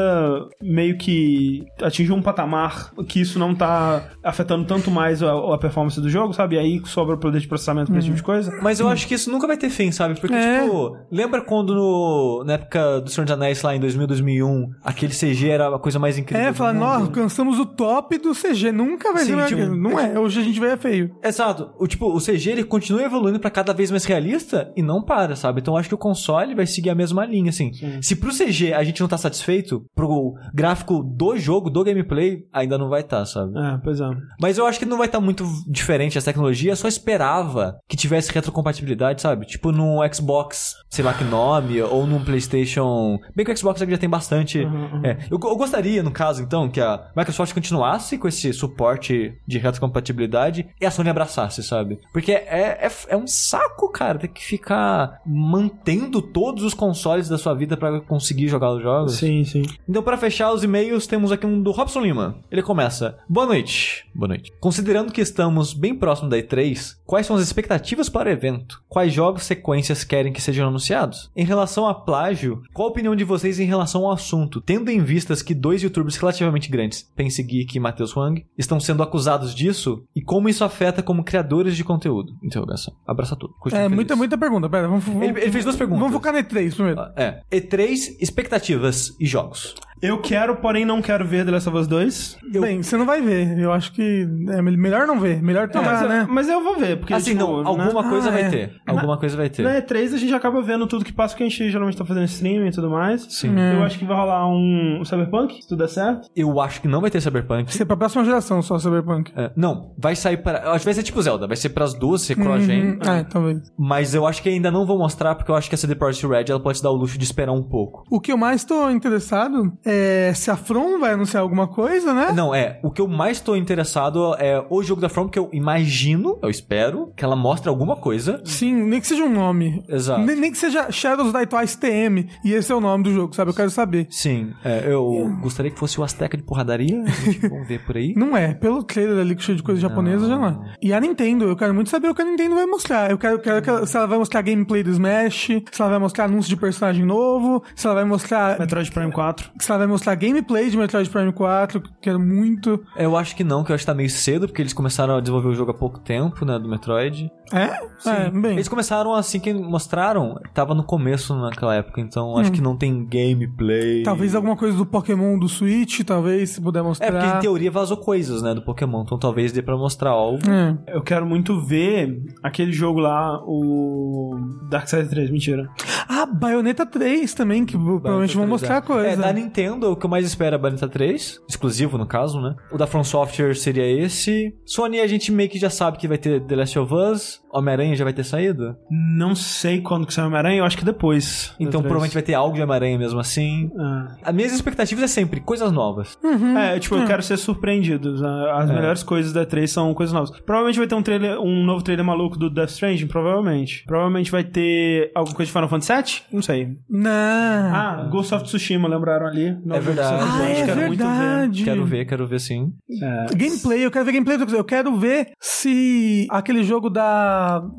meio 0.63 0.97
que 0.99 1.65
atingir 1.83 2.13
um 2.13 2.23
patamar 2.23 2.91
que 3.09 3.21
isso 3.21 3.39
não 3.39 3.55
tá 3.55 4.03
afetando 4.25 4.65
tanto 4.65 4.91
mais 4.91 5.23
a, 5.23 5.33
a 5.55 5.59
performance 5.59 6.01
do 6.01 6.09
jogo, 6.09 6.33
sabe? 6.33 6.57
E 6.57 6.59
aí 6.59 6.83
sobra 6.87 7.15
o 7.15 7.19
poder 7.19 7.41
de 7.41 7.49
processamento 7.49 7.91
pra 7.91 7.99
esse 7.99 8.07
tipo 8.07 8.17
de 8.17 8.23
coisa. 8.23 8.53
Mas 8.63 8.81
eu 8.81 8.89
acho 8.89 9.07
que 9.07 9.15
isso 9.15 9.31
nunca 9.31 9.47
vai 9.47 9.57
ter 9.57 9.71
fim, 9.71 9.91
sabe? 9.93 10.19
Porque, 10.21 10.35
É. 10.35 10.63
tipo, 10.63 10.97
lembra 11.11 11.41
quando 11.41 11.75
no, 11.75 12.45
na 12.45 12.55
época 12.55 13.01
do 13.01 13.11
Senhor 13.11 13.25
dos 13.25 13.33
Anéis, 13.35 13.63
lá 13.63 13.75
em 13.77 13.81
2000, 13.81 14.07
2001, 14.07 14.71
aquele 14.85 15.13
CG 15.13 15.49
era 15.49 15.75
a 15.75 15.79
coisa 15.79 15.99
mais 15.99 16.19
incrível 16.19 16.47
É, 16.47 16.51
do 16.51 16.55
fala, 16.57 16.73
mundo? 16.73 16.83
nós 16.83 17.03
alcançamos 17.03 17.59
o 17.59 17.67
top 17.77 18.19
do 18.19 18.33
CG. 18.33 18.73
Nunca 18.73 19.13
vai 19.13 19.25
Sim, 19.25 19.37
ser 19.37 19.47
tipo. 19.47 19.67
Não 19.75 19.99
é. 19.99 20.19
Hoje 20.19 20.41
a 20.41 20.43
gente 20.43 20.59
vê 20.59 20.69
é 20.69 20.77
feio. 20.77 21.15
Exato. 21.23 21.71
O, 21.79 21.87
tipo, 21.87 22.07
o 22.07 22.21
CG 22.21 22.51
ele 22.51 22.65
continua 22.65 23.03
evoluindo 23.03 23.39
pra 23.39 23.51
cada 23.51 23.73
vez 23.73 23.91
mais 23.91 24.05
realista 24.05 24.73
e 24.77 24.83
não 24.83 25.03
para, 25.03 25.37
sabe? 25.37 25.61
Então 25.61 25.75
eu 25.75 25.79
acho 25.79 25.89
que 25.89 25.95
o 25.95 25.99
console 25.99 26.55
vai 26.55 26.67
seguir 26.67 26.91
a 26.91 26.95
mesma 26.95 27.25
linha, 27.25 27.51
assim. 27.51 27.71
Se 28.01 28.17
pro 28.17 28.37
CG 28.37 28.73
a 28.73 28.83
gente 28.83 29.01
não 29.01 29.09
tá 29.09 29.19
satisfeito, 29.19 29.85
pro 29.95 30.35
gráfico 30.55 31.03
do 31.03 31.37
jogo, 31.37 31.71
do 31.71 31.85
gameplay, 31.85 32.47
ainda 32.53 32.79
não 32.79 32.89
vai 32.89 33.03
tá, 33.03 33.25
sabe? 33.25 33.53
É, 33.59 33.79
pois 33.83 34.01
é. 34.01 34.11
Mas 34.41 34.59
eu 34.59 34.67
acho 34.67 34.79
que 34.79 34.85
não 34.85 34.99
vai 34.99 35.07
estar 35.07 35.21
muito 35.21 35.45
diferente 35.69 36.19
essa 36.19 36.31
tecnologia, 36.33 36.73
eu 36.73 36.77
só 36.77 36.89
esperava 36.89 37.79
que 37.89 37.97
tivesse 37.97 38.33
retrocompatibilidade, 38.33 39.23
sabe? 39.23 39.47
Tipo 39.47 39.73
num 39.73 39.99
Xbox, 40.13 40.75
sei 40.89 41.05
lá 41.05 41.13
que 41.13 41.25
nome, 41.25 41.81
ou 41.83 42.07
num 42.07 42.25
PlayStation. 42.25 43.19
Bem 43.35 43.45
que 43.45 43.53
o 43.53 43.57
Xbox 43.57 43.81
já 43.81 43.99
tem 43.99 44.09
bastante. 44.09 44.61
É. 45.05 45.19
Eu, 45.31 45.39
eu 45.43 45.57
gostaria, 45.57 46.03
no 46.03 46.11
caso, 46.11 46.43
então, 46.43 46.69
que 46.69 46.81
a 46.81 47.11
Microsoft 47.17 47.53
continuasse 47.67 48.17
com 48.17 48.29
esse 48.29 48.53
suporte 48.53 49.35
de 49.45 49.59
retrocompatibilidade 49.59 50.69
e 50.81 50.87
a 50.87 50.91
Sony 50.91 51.11
abraçasse, 51.11 51.65
sabe? 51.65 51.99
Porque 52.13 52.31
é, 52.31 52.87
é, 52.87 52.91
é 53.09 53.17
um 53.17 53.27
saco, 53.27 53.89
cara, 53.89 54.21
ter 54.21 54.29
que 54.29 54.45
ficar 54.45 55.21
mantendo 55.27 56.23
todos 56.23 56.63
os 56.63 56.75
consoles 56.75 57.29
da 57.29 57.37
sua 57.37 57.55
vida 57.55 57.77
pra 57.77 58.01
conseguir 58.01 58.47
jogar 58.47 58.73
os 58.73 58.83
jogos. 58.83 59.15
Sim, 59.15 59.45
sim. 59.45 59.65
Então, 59.89 60.03
para 60.03 60.17
fechar 60.17 60.53
os 60.53 60.63
e-mails, 60.63 61.09
temos 61.09 61.33
aqui 61.33 61.45
um 61.45 61.61
do 61.61 61.73
Robson 61.73 62.01
Lima. 62.01 62.39
Ele 62.51 62.63
começa: 62.63 63.19
Boa 63.29 63.47
noite. 63.47 64.07
Boa 64.15 64.29
noite. 64.29 64.53
Considerando 64.61 65.13
que 65.13 65.21
estamos 65.21 65.75
bem 65.75 65.95
próximo 65.95 66.29
da 66.29 66.39
E3, 66.39 66.97
quais 67.05 67.27
são 67.27 67.35
as 67.35 67.43
expectativas 67.43 68.09
para 68.09 68.29
o 68.29 68.33
evento? 68.33 68.81
Quais 68.89 69.13
jogos 69.13 69.43
sequências 69.43 70.05
querem 70.05 70.33
que 70.33 70.41
sejam 70.41 70.69
anunciados? 70.69 71.31
Em 71.35 71.45
relação 71.45 71.89
a 71.89 71.95
plágio, 71.95 72.63
qual 72.73 72.89
a 72.89 72.91
opinião 72.91 73.17
de 73.17 73.25
vocês 73.25 73.59
em 73.59 73.67
relação 73.67 74.05
ao 74.05 74.13
assunto, 74.13 74.61
tendo 74.61 74.89
em 74.91 75.03
vistas 75.03 75.43
que 75.43 75.55
dois 75.55 75.83
youtubers 75.83 76.17
relativamente 76.17 76.71
grandes, 76.71 77.11
Pense 77.17 77.43
Geek 77.59 77.77
e 77.77 77.81
Matheus 77.81 78.15
Wang, 78.17 78.45
estão 78.57 78.79
sendo 78.81 79.03
acusados 79.03 79.55
disso 79.55 80.05
e 80.15 80.23
como 80.23 80.49
isso 80.49 80.65
afeta 80.65 81.03
como 81.03 81.25
criadores 81.25 81.77
de 81.77 81.85
conteúdo? 81.85 82.33
Interrogação. 82.43 82.95
Abraça 83.07 83.37
tudo. 83.37 83.55
Continue 83.59 83.81
É, 83.81 83.85
feliz. 83.85 83.95
muita, 83.95 84.17
muita 84.17 84.39
pergunta. 84.39 84.69
Pera, 84.69 84.89
vamos, 84.89 85.05
vamos, 85.05 85.23
Ele, 85.23 85.41
ele 85.41 85.53
fez 85.53 85.65
duas 85.65 85.77
perguntas. 85.77 86.01
vamos 86.01 86.15
focar 86.15 86.33
na 86.33 86.43
E3 86.43 86.75
primeiro. 86.75 87.01
É. 87.17 87.41
E3, 87.53 88.17
expectativas 88.21 89.15
e 89.21 89.27
jogos. 89.27 89.75
Eu 90.03 90.21
quero, 90.21 90.57
porém 90.57 90.85
não 90.85 91.01
quero 91.01 91.25
ver 91.25 91.45
The 91.45 91.51
Last 91.53 91.69
of 91.69 91.79
Us 91.79 91.87
2. 91.87 92.39
Bem, 92.61 92.83
você 92.83 92.97
não 92.97 93.07
vai 93.07 93.21
ver. 93.23 93.59
Eu 93.59 93.73
acho 93.73 93.93
que 93.93 94.27
é 94.51 94.61
melhor 94.63 95.07
não 95.07 95.19
ver. 95.19 95.43
Melhor 95.43 95.69
tomar, 95.69 95.93
mas, 95.93 96.03
eu- 96.03 96.09
né? 96.09 96.27
mas 96.29 96.49
eu 96.49 96.63
vou 96.63 96.77
ver, 96.79 96.99
porque, 96.99 97.15
Assim, 97.15 97.33
tipo, 97.33 97.45
não, 97.45 97.63
né? 97.63 97.69
alguma 97.85 98.09
coisa 98.09 98.29
Ah, 98.29 98.33
vai 98.33 98.43
é. 98.43 98.49
ter. 98.51 98.73
Alguma 98.87 99.17
coisa 99.19 99.37
vai 99.37 99.49
ter. 99.49 99.63
Na 99.63 99.81
E3 99.81 100.15
a 100.15 100.19
gente 100.19 100.35
acaba 100.35 100.61
vendo 100.63 100.87
tudo 100.87 101.05
que 101.05 101.13
passa, 101.13 101.35
que 101.37 101.43
a 101.43 101.49
gente 101.49 101.71
geralmente 101.71 101.97
tá 101.97 102.05
fazendo 102.05 102.25
streaming 102.25 102.69
e 102.69 102.73
tudo 102.73 102.91
mais. 102.91 103.23
Sim. 103.31 103.55
Eu 103.59 103.83
acho 103.85 103.99
que 103.99 104.05
vai 104.05 104.17
rolar 104.17 104.47
um, 104.49 104.99
um 105.01 105.05
Cyberpunk, 105.05 105.63
se 105.63 105.69
tudo 105.69 105.79
der 105.79 105.89
certo. 105.89 106.29
Eu 106.37 106.61
acho 106.61 106.81
que 106.83 106.89
não 106.89 107.01
vai 107.01 107.11
ter 107.11 107.21
Cyberpunk. 107.21 107.71
Isso 107.71 107.83
é 107.83 107.87
pra 107.87 107.97
próxima 107.97 108.25
geração 108.25 108.61
só, 108.63 108.79
Cyberpunk. 108.79 109.33
É, 109.37 109.51
não, 109.57 109.93
vai 109.99 110.15
sair 110.15 110.37
para. 110.37 110.59
Eu 110.65 110.71
acho 110.73 110.81
que 110.81 110.85
vai 110.87 110.95
ser 110.95 111.03
tipo 111.03 111.21
Zelda, 111.23 111.47
vai 111.47 111.57
ser 111.57 111.71
pras 111.71 111.95
duas, 111.95 112.21
ser 112.23 112.35
cross-gen. 112.37 112.83
Uhum. 112.93 112.99
É, 113.03 113.25
talvez. 113.25 113.63
Mas 113.79 114.15
eu 114.15 114.27
acho 114.27 114.43
que 114.43 114.49
ainda 114.49 114.71
não 114.71 114.85
vou 114.87 114.99
mostrar, 114.99 115.35
porque 115.35 115.51
eu 115.51 115.55
acho 115.55 115.69
que 115.69 115.75
a 115.75 115.79
CD 115.79 115.95
Projekt 115.95 116.27
Red 116.27 116.45
ela 116.51 116.61
pode 116.61 116.79
se 116.79 116.85
dar 116.85 116.91
o 116.91 116.95
luxo 116.97 117.17
de 117.19 117.25
esperar 117.25 117.53
um 117.53 117.63
pouco. 117.63 118.05
O 118.11 118.21
que 118.21 118.31
eu 118.31 118.37
mais 118.37 118.65
tô 118.65 118.91
interessado 118.91 119.73
é 119.87 120.33
se 120.35 120.51
a 120.51 120.57
From 120.57 120.99
vai 120.99 121.13
anunciar 121.13 121.43
alguma 121.43 121.67
coisa, 121.69 122.13
né? 122.13 122.33
Não, 122.35 122.55
é. 122.55 122.79
O 122.83 122.91
que 122.91 123.01
eu 123.01 123.07
mais 123.09 123.41
tô 123.41 123.55
interessado 123.55 124.35
é 124.39 124.63
o 124.69 124.83
jogo 124.83 125.01
da 125.01 125.09
From, 125.09 125.29
que 125.29 125.39
eu 125.39 125.49
imagino, 125.53 126.39
eu 126.43 126.51
espero, 126.51 127.13
que 127.17 127.25
ela 127.25 127.37
mostre 127.37 127.69
alguma 127.69 127.97
coisa. 127.97 128.41
Sim, 128.45 128.75
nem 128.75 129.01
que 129.01 129.07
seja 129.07 129.23
um 129.25 129.33
nome. 129.33 129.83
Exato. 129.89 130.21
Nem, 130.23 130.37
nem 130.37 130.51
que 130.51 130.59
seja 130.59 130.91
Shadows 130.91 131.33
Die 131.33 131.47
Twice 131.47 131.79
TM. 131.79 132.29
E 132.45 132.53
esse 132.53 132.73
é 132.73 132.75
o 132.75 132.81
nome 132.81 133.05
do 133.05 133.13
jogo, 133.13 133.35
sabe? 133.35 133.51
Eu 133.51 133.55
quero 133.55 133.71
saber. 133.71 134.07
Sim, 134.11 134.53
é, 134.65 134.85
eu 134.87 135.31
gostaria 135.41 135.71
que 135.71 135.79
fosse 135.79 136.01
o 136.01 136.05
Azteca 136.05 136.37
de 136.37 136.43
porradaria. 136.43 137.05
Vamos 137.49 137.69
ver 137.69 137.85
por 137.85 137.97
aí. 137.97 138.13
Não 138.17 138.37
é, 138.37 138.55
pelo 138.55 138.83
trailer 138.83 139.19
ali 139.21 139.37
que 139.37 139.43
cheio 139.43 139.57
de 139.57 139.63
coisa 139.63 139.81
japonesa 139.81 140.27
já 140.27 140.37
não 140.37 140.47
é. 140.49 140.75
E 140.83 140.93
a 140.93 141.01
Nintendo, 141.01 141.45
eu 141.45 141.57
quero 141.57 141.73
muito 141.75 141.91
saber 141.91 142.09
o 142.09 142.15
que 142.15 142.23
a 142.23 142.25
Nintendo 142.25 142.55
vai 142.55 142.67
mostrar. 142.67 143.11
Eu 143.11 143.19
quero, 143.19 143.39
quero 143.39 143.63
que 143.63 143.71
ela- 143.71 143.87
se 143.87 143.97
ela 143.97 144.07
vai 144.07 144.19
mostrar 144.19 144.43
gameplay 144.43 144.83
do 144.83 144.91
Smash, 144.91 145.47
se 145.71 145.81
ela 145.81 145.91
vai 145.91 145.99
mostrar 145.99 146.25
anúncio 146.25 146.49
de 146.49 146.57
personagem 146.57 147.05
novo, 147.05 147.63
se 147.75 147.87
ela 147.87 147.95
vai 147.95 148.05
mostrar. 148.05 148.59
Metroid 148.59 148.91
Prime 148.91 149.13
4. 149.13 149.51
Se 149.59 149.71
ela 149.71 149.76
vai 149.79 149.87
mostrar 149.87 150.15
gameplay 150.15 150.71
de 150.71 150.77
Metroid 150.77 151.09
Prime 151.09 151.33
4, 151.33 151.81
que 151.81 151.91
quero 152.01 152.21
muito. 152.21 152.85
Eu 152.97 153.17
acho 153.17 153.35
que 153.35 153.45
não, 153.45 153.65
que 153.65 153.71
eu 153.71 153.75
acho 153.75 153.83
que 153.83 153.87
tá 153.87 153.95
meio 153.95 154.11
cedo, 154.11 154.47
porque 154.47 154.63
eles 154.63 154.73
começaram 154.73 155.17
a 155.17 155.21
desenvolver 155.21 155.49
o 155.49 155.55
jogo 155.55 155.71
há 155.71 155.75
pouco 155.75 155.99
tempo, 156.01 156.45
né, 156.45 156.59
do 156.59 156.69
Metroid. 156.69 157.31
É? 157.53 157.79
É, 158.09 158.31
bem. 158.31 158.53
Eles 158.53 158.69
começaram 158.69 159.15
assim 159.15 159.39
que 159.39 159.53
mostraram, 159.53 160.41
tava 160.53 160.75
no 160.75 160.85
começo 160.85 161.35
naquela 161.35 161.75
época, 161.75 162.01
então 162.01 162.37
acho 162.37 162.53
que 162.53 162.61
não 162.61 162.77
tem 162.77 163.05
gameplay. 163.07 164.03
Talvez 164.03 164.35
alguma 164.35 164.57
coisa 164.57 164.77
do 164.77 164.87
Pokémon 164.87 165.39
do 165.39 165.49
Switch, 165.49 166.01
talvez, 166.05 166.51
se 166.51 166.61
puder 166.61 166.83
mostrar. 166.83 167.07
É, 167.07 167.11
porque 167.13 167.37
em 167.37 167.41
teoria 167.41 167.71
vazou 167.71 167.97
coisas, 167.97 168.43
né, 168.43 168.55
do 168.55 168.63
Pokémon, 168.63 169.03
então 169.03 169.19
talvez 169.19 169.53
dê 169.53 169.63
pra 169.63 169.77
mostrar 169.77 170.11
algo. 170.11 170.41
É. 170.49 170.95
Eu 170.95 171.03
quero 171.03 171.27
muito 171.27 171.61
ver 171.61 172.23
aquele 172.43 172.73
jogo 172.73 173.01
lá, 173.01 173.41
o 173.45 174.37
Darkseid 174.69 175.09
3, 175.09 175.31
mentira. 175.31 175.69
Ah, 176.09 176.27
Bayonetta 176.27 176.85
3 176.87 177.33
também, 177.35 177.65
que 177.65 177.77
provavelmente 177.77 178.37
vão 178.37 178.47
mostrar 178.47 178.83
coisa. 178.83 179.09
É, 179.09 179.17
da 179.17 179.33
Nintendo, 179.33 179.93
o 179.93 179.97
que 179.97 180.07
eu 180.07 180.11
mais 180.11 180.27
espero 180.27 180.57
é 180.57 180.59
Bayonetta 180.59 180.89
3, 180.89 181.41
exclusivo 181.49 181.99
no 181.99 182.07
caso, 182.07 182.41
né? 182.41 182.55
O 182.71 182.77
da 182.77 182.87
From 182.87 183.05
Software 183.05 183.55
seria 183.55 183.87
esse. 183.87 184.55
Sony 184.65 185.01
a 185.01 185.07
gente 185.07 185.33
meio 185.33 185.49
que 185.49 185.59
já 185.59 185.71
sabe 185.71 185.99
que 185.99 186.09
vai 186.09 186.19
ter 186.19 186.41
The 186.43 186.57
Last 186.57 186.79
of 186.79 186.95
Us. 186.95 187.36
Homem-Aranha 187.53 187.95
já 187.97 188.05
vai 188.05 188.13
ter 188.13 188.25
saído? 188.25 188.77
Não 188.91 189.35
sei 189.35 189.81
quando 189.81 190.07
que 190.07 190.13
sai 190.15 190.25
Homem-Aranha, 190.27 190.59
eu 190.59 190.65
acho 190.65 190.77
que 190.77 190.85
depois. 190.85 191.55
Então 191.59 191.81
provavelmente 191.81 192.15
vai 192.15 192.23
ter 192.23 192.35
algo 192.35 192.55
de 192.55 192.63
Homem-Aranha 192.63 192.99
mesmo 192.99 193.19
assim. 193.19 193.71
Ah. 193.79 194.17
As 194.25 194.35
minhas 194.35 194.53
expectativas 194.53 195.05
é 195.05 195.09
sempre 195.09 195.41
coisas 195.41 195.73
novas. 195.73 196.19
É, 196.59 196.79
tipo, 196.79 196.97
eu 196.97 197.07
quero 197.07 197.23
ser 197.23 197.37
surpreendido. 197.37 198.15
As 198.53 198.69
melhores 198.71 199.03
coisas 199.03 199.33
da 199.33 199.45
3 199.47 199.71
são 199.71 199.95
coisas 199.95 200.13
novas. 200.13 200.31
Provavelmente 200.41 200.79
vai 200.79 200.87
ter 200.87 200.95
um 200.95 201.03
trailer, 201.03 201.41
um 201.41 201.65
novo 201.65 201.83
trailer 201.83 202.05
maluco 202.05 202.39
do 202.39 202.51
Death 202.51 202.71
Stranding, 202.71 203.07
provavelmente. 203.07 203.85
Provavelmente 203.87 204.31
vai 204.31 204.45
ter 204.45 205.11
alguma 205.15 205.35
coisa 205.35 205.49
de 205.49 205.53
Final 205.53 205.69
Fantasy 205.69 205.93
VII? 205.93 206.23
Não 206.33 206.43
sei. 206.43 206.77
Não. 206.89 207.11
Ah, 207.11 208.09
Ghost 208.11 208.35
of 208.35 208.45
Tsushima, 208.45 208.89
lembraram 208.89 209.27
ali? 209.27 209.51
Novo 209.65 209.81
verdade. 209.81 210.17
Ghost 210.17 210.33
of 210.35 210.43
Ah, 210.43 210.49
é 210.51 210.55
quero 210.67 210.81
muito 210.81 210.99
ver. 210.99 211.07
verdade. 211.07 211.65
Quero 211.65 211.85
ver, 211.85 212.05
quero 212.07 212.27
ver 212.27 212.41
sim. 212.41 212.73
É. 213.03 213.27
Gameplay, 213.35 213.85
eu 213.85 213.91
quero 213.91 214.05
ver 214.05 214.13
gameplay. 214.13 214.37
Eu 214.59 214.65
quero 214.65 214.97
ver 214.97 215.31
se 215.41 216.27
aquele 216.31 216.63
jogo 216.65 216.89
da, 216.91 217.26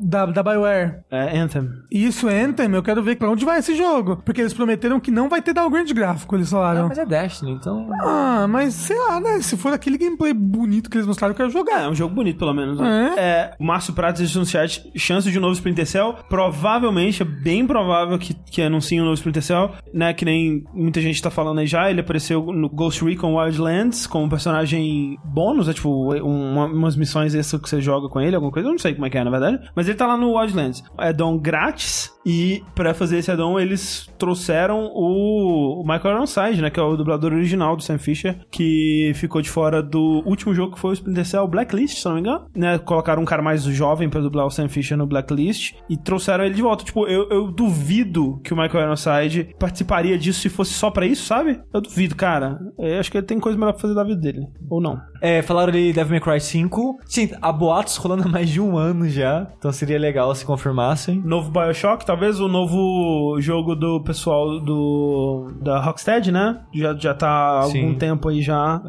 da, 0.00 0.26
da 0.26 0.42
BioWare. 0.42 1.00
É, 1.10 1.38
Anthem. 1.38 1.68
Isso, 1.90 2.28
Anthem, 2.28 2.72
eu 2.72 2.82
quero 2.82 3.02
ver 3.02 3.16
pra 3.16 3.30
onde 3.30 3.44
vai 3.44 3.58
esse 3.58 3.74
jogo. 3.76 4.16
Porque 4.24 4.40
eles 4.40 4.52
prometeram 4.54 5.00
que 5.00 5.10
não 5.10 5.28
vai 5.28 5.40
ter 5.42 5.52
downgrade 5.52 5.92
gráfico, 5.94 6.34
eles 6.36 6.50
falaram. 6.50 6.88
mas 6.88 6.98
é 6.98 7.06
Destiny, 7.06 7.52
então. 7.52 7.88
Ah, 8.02 8.46
mas 8.48 8.74
sei 8.74 8.96
lá, 8.98 9.20
né? 9.20 9.40
Se 9.40 9.56
for 9.56 9.72
aquele 9.72 9.96
gameplay 9.98 10.32
bonito 10.32 10.90
que 10.90 10.96
eles 10.96 11.06
mostraram, 11.06 11.32
eu 11.32 11.36
quero 11.36 11.48
É, 11.48 11.52
jogar. 11.52 11.82
é 11.82 11.88
um 11.88 11.94
jogo 11.94 12.14
bonito, 12.14 12.38
pelo 12.38 12.52
menos. 12.54 12.78
Né? 12.78 13.14
É. 13.16 13.50
o 13.58 13.64
Márcio 13.64 13.92
Pratos 13.94 14.22
disse 14.22 14.38
no 14.38 14.44
chat, 14.46 14.90
chance 14.96 15.30
de 15.30 15.38
um 15.38 15.42
novo 15.42 15.54
Splinter 15.54 15.86
Cell. 15.86 16.14
Provavelmente, 16.28 17.22
é 17.22 17.24
bem 17.24 17.66
provável 17.66 18.18
que, 18.18 18.34
que 18.34 18.62
anunciem 18.62 19.00
um 19.00 19.04
novo 19.04 19.14
Splinter 19.14 19.42
Cell, 19.42 19.70
né? 19.92 20.12
Que 20.12 20.24
nem 20.24 20.64
muita 20.74 21.00
gente 21.00 21.20
tá 21.22 21.30
falando 21.30 21.58
aí 21.58 21.66
já. 21.66 21.90
Ele 21.90 22.00
apareceu 22.00 22.44
no 22.52 22.68
Ghost 22.68 23.04
Recon 23.04 23.36
Wildlands 23.36 24.06
como 24.06 24.28
personagem 24.28 25.18
bônus, 25.24 25.68
é 25.68 25.72
tipo 25.72 25.88
uma- 26.22 26.66
umas 26.66 26.96
missões 26.96 27.34
extras 27.34 27.60
que 27.62 27.68
você 27.68 27.80
joga 27.80 28.08
com 28.08 28.20
ele, 28.20 28.34
alguma 28.34 28.52
coisa. 28.52 28.68
Eu 28.68 28.72
não 28.72 28.78
sei 28.78 28.94
como 28.94 29.06
é 29.06 29.10
que 29.10 29.18
é, 29.18 29.24
na 29.24 29.30
verdade. 29.30 29.37
Mas 29.74 29.88
ele 29.88 29.96
tá 29.96 30.06
lá 30.06 30.16
no 30.16 30.36
Wildlands. 30.38 30.82
É 30.98 31.08
addon 31.08 31.38
grátis. 31.38 32.12
E 32.28 32.62
pra 32.74 32.92
fazer 32.92 33.16
esse 33.16 33.30
addon, 33.30 33.58
eles 33.58 34.06
trouxeram 34.18 34.90
o, 34.94 35.82
Michael 35.82 36.16
Ironside, 36.16 36.60
né? 36.60 36.68
Que 36.68 36.78
é 36.78 36.82
o 36.82 36.94
dublador 36.94 37.32
original 37.32 37.74
do 37.74 37.82
Sam 37.82 37.96
Fisher, 37.96 38.38
que 38.50 39.12
ficou 39.14 39.40
de 39.40 39.48
fora 39.48 39.82
do 39.82 40.22
último 40.26 40.54
jogo 40.54 40.74
que 40.74 40.78
foi 40.78 40.90
o 40.90 40.92
Splinter 40.92 41.24
Cell 41.24 41.48
Blacklist, 41.48 41.96
se 41.96 42.04
não 42.04 42.14
me 42.14 42.20
engano. 42.20 42.46
Né? 42.54 42.78
Colocaram 42.78 43.22
um 43.22 43.24
cara 43.24 43.40
mais 43.40 43.62
jovem 43.62 44.10
pra 44.10 44.20
dublar 44.20 44.44
o 44.44 44.50
Sam 44.50 44.68
Fisher 44.68 44.98
no 44.98 45.06
Blacklist 45.06 45.72
e 45.88 45.96
trouxeram 45.96 46.44
ele 46.44 46.54
de 46.54 46.60
volta. 46.60 46.84
Tipo, 46.84 47.06
eu, 47.06 47.30
eu 47.30 47.50
duvido 47.50 48.38
que 48.44 48.52
o 48.52 48.56
Michael 48.56 48.84
Ironside 48.84 49.54
participaria 49.58 50.18
disso 50.18 50.40
se 50.40 50.50
fosse 50.50 50.74
só 50.74 50.90
pra 50.90 51.06
isso, 51.06 51.24
sabe? 51.24 51.58
Eu 51.72 51.80
duvido, 51.80 52.14
cara. 52.14 52.58
Eu 52.78 53.00
acho 53.00 53.10
que 53.10 53.16
ele 53.16 53.26
tem 53.26 53.40
coisa 53.40 53.58
melhor 53.58 53.72
pra 53.72 53.80
fazer 53.80 53.94
da 53.94 54.04
vida 54.04 54.20
dele. 54.20 54.46
Ou 54.68 54.82
não. 54.82 55.00
É, 55.22 55.40
falaram 55.40 55.72
ali 55.72 55.94
Devil 55.94 56.10
May 56.10 56.20
Cry 56.20 56.40
5. 56.40 56.98
Sim, 57.06 57.30
há 57.40 57.50
boatos 57.50 57.96
rolando 57.96 58.24
há 58.24 58.28
mais 58.28 58.50
de 58.50 58.60
um 58.60 58.76
ano 58.76 59.08
já. 59.08 59.48
Então 59.56 59.72
seria 59.72 59.98
legal 59.98 60.34
se 60.34 60.44
confirmassem. 60.44 61.22
Novo 61.24 61.50
Bioshock, 61.50 62.04
talvez 62.04 62.17
o 62.40 62.48
novo 62.48 63.40
jogo 63.40 63.74
do 63.74 64.00
pessoal 64.02 64.60
do 64.60 65.50
da 65.62 65.80
Rocksteady, 65.80 66.30
né? 66.32 66.60
Já, 66.74 66.94
já 66.94 67.14
tá 67.14 67.28
há 67.28 67.60
algum 67.62 67.70
Sim. 67.92 67.94
tempo 67.94 68.28
aí 68.28 68.42
já. 68.42 68.82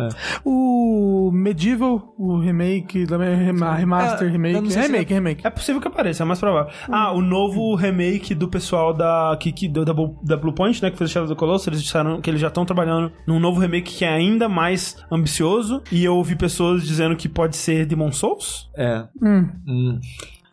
O 0.43 1.31
Medieval, 1.34 2.14
o 2.18 2.38
remake, 2.39 3.06
remaster, 3.06 4.27
É, 4.27 4.31
remake. 4.31 4.61
não 4.61 4.69
sei 4.69 4.84
se 4.84 4.91
remake, 4.91 5.14
remake. 5.14 5.47
É 5.47 5.49
possível 5.49 5.81
que 5.81 5.88
apareça, 5.88 6.23
é 6.23 6.26
mais 6.26 6.39
provável. 6.39 6.72
Ah, 6.89 7.11
o 7.14 7.22
novo 7.22 7.76
remake 7.76 8.34
do 8.34 8.47
pessoal 8.47 8.93
da, 8.93 9.38
que, 9.39 9.51
que, 9.51 9.68
da, 9.68 9.93
Blue- 9.93 10.18
da 10.23 10.35
Bluepoint, 10.35 10.81
né? 10.81 10.89
Que 10.91 10.97
fez 10.97 11.10
o 11.10 11.14
Shadow 11.14 11.26
of 11.27 11.35
the 11.35 11.39
Colossus. 11.39 11.68
Eles 11.68 11.84
disseram 11.84 12.19
que 12.22 12.30
eles 12.30 12.41
já 12.41 12.47
estão 12.47 12.65
trabalhando 12.65 13.11
num 13.27 13.39
novo 13.39 13.60
remake 13.60 13.93
que 13.93 14.06
é 14.06 14.10
ainda 14.10 14.49
mais 14.49 14.97
ambicioso. 15.11 15.81
E 15.91 16.03
eu 16.03 16.15
ouvi 16.15 16.35
pessoas 16.35 16.84
dizendo 16.84 17.15
que 17.15 17.30
pode 17.30 17.56
ser 17.56 17.85
Demon 17.85 18.11
Souls. 18.11 18.69
É. 18.76 19.06
Hum. 19.22 19.47
Hum. 19.68 19.99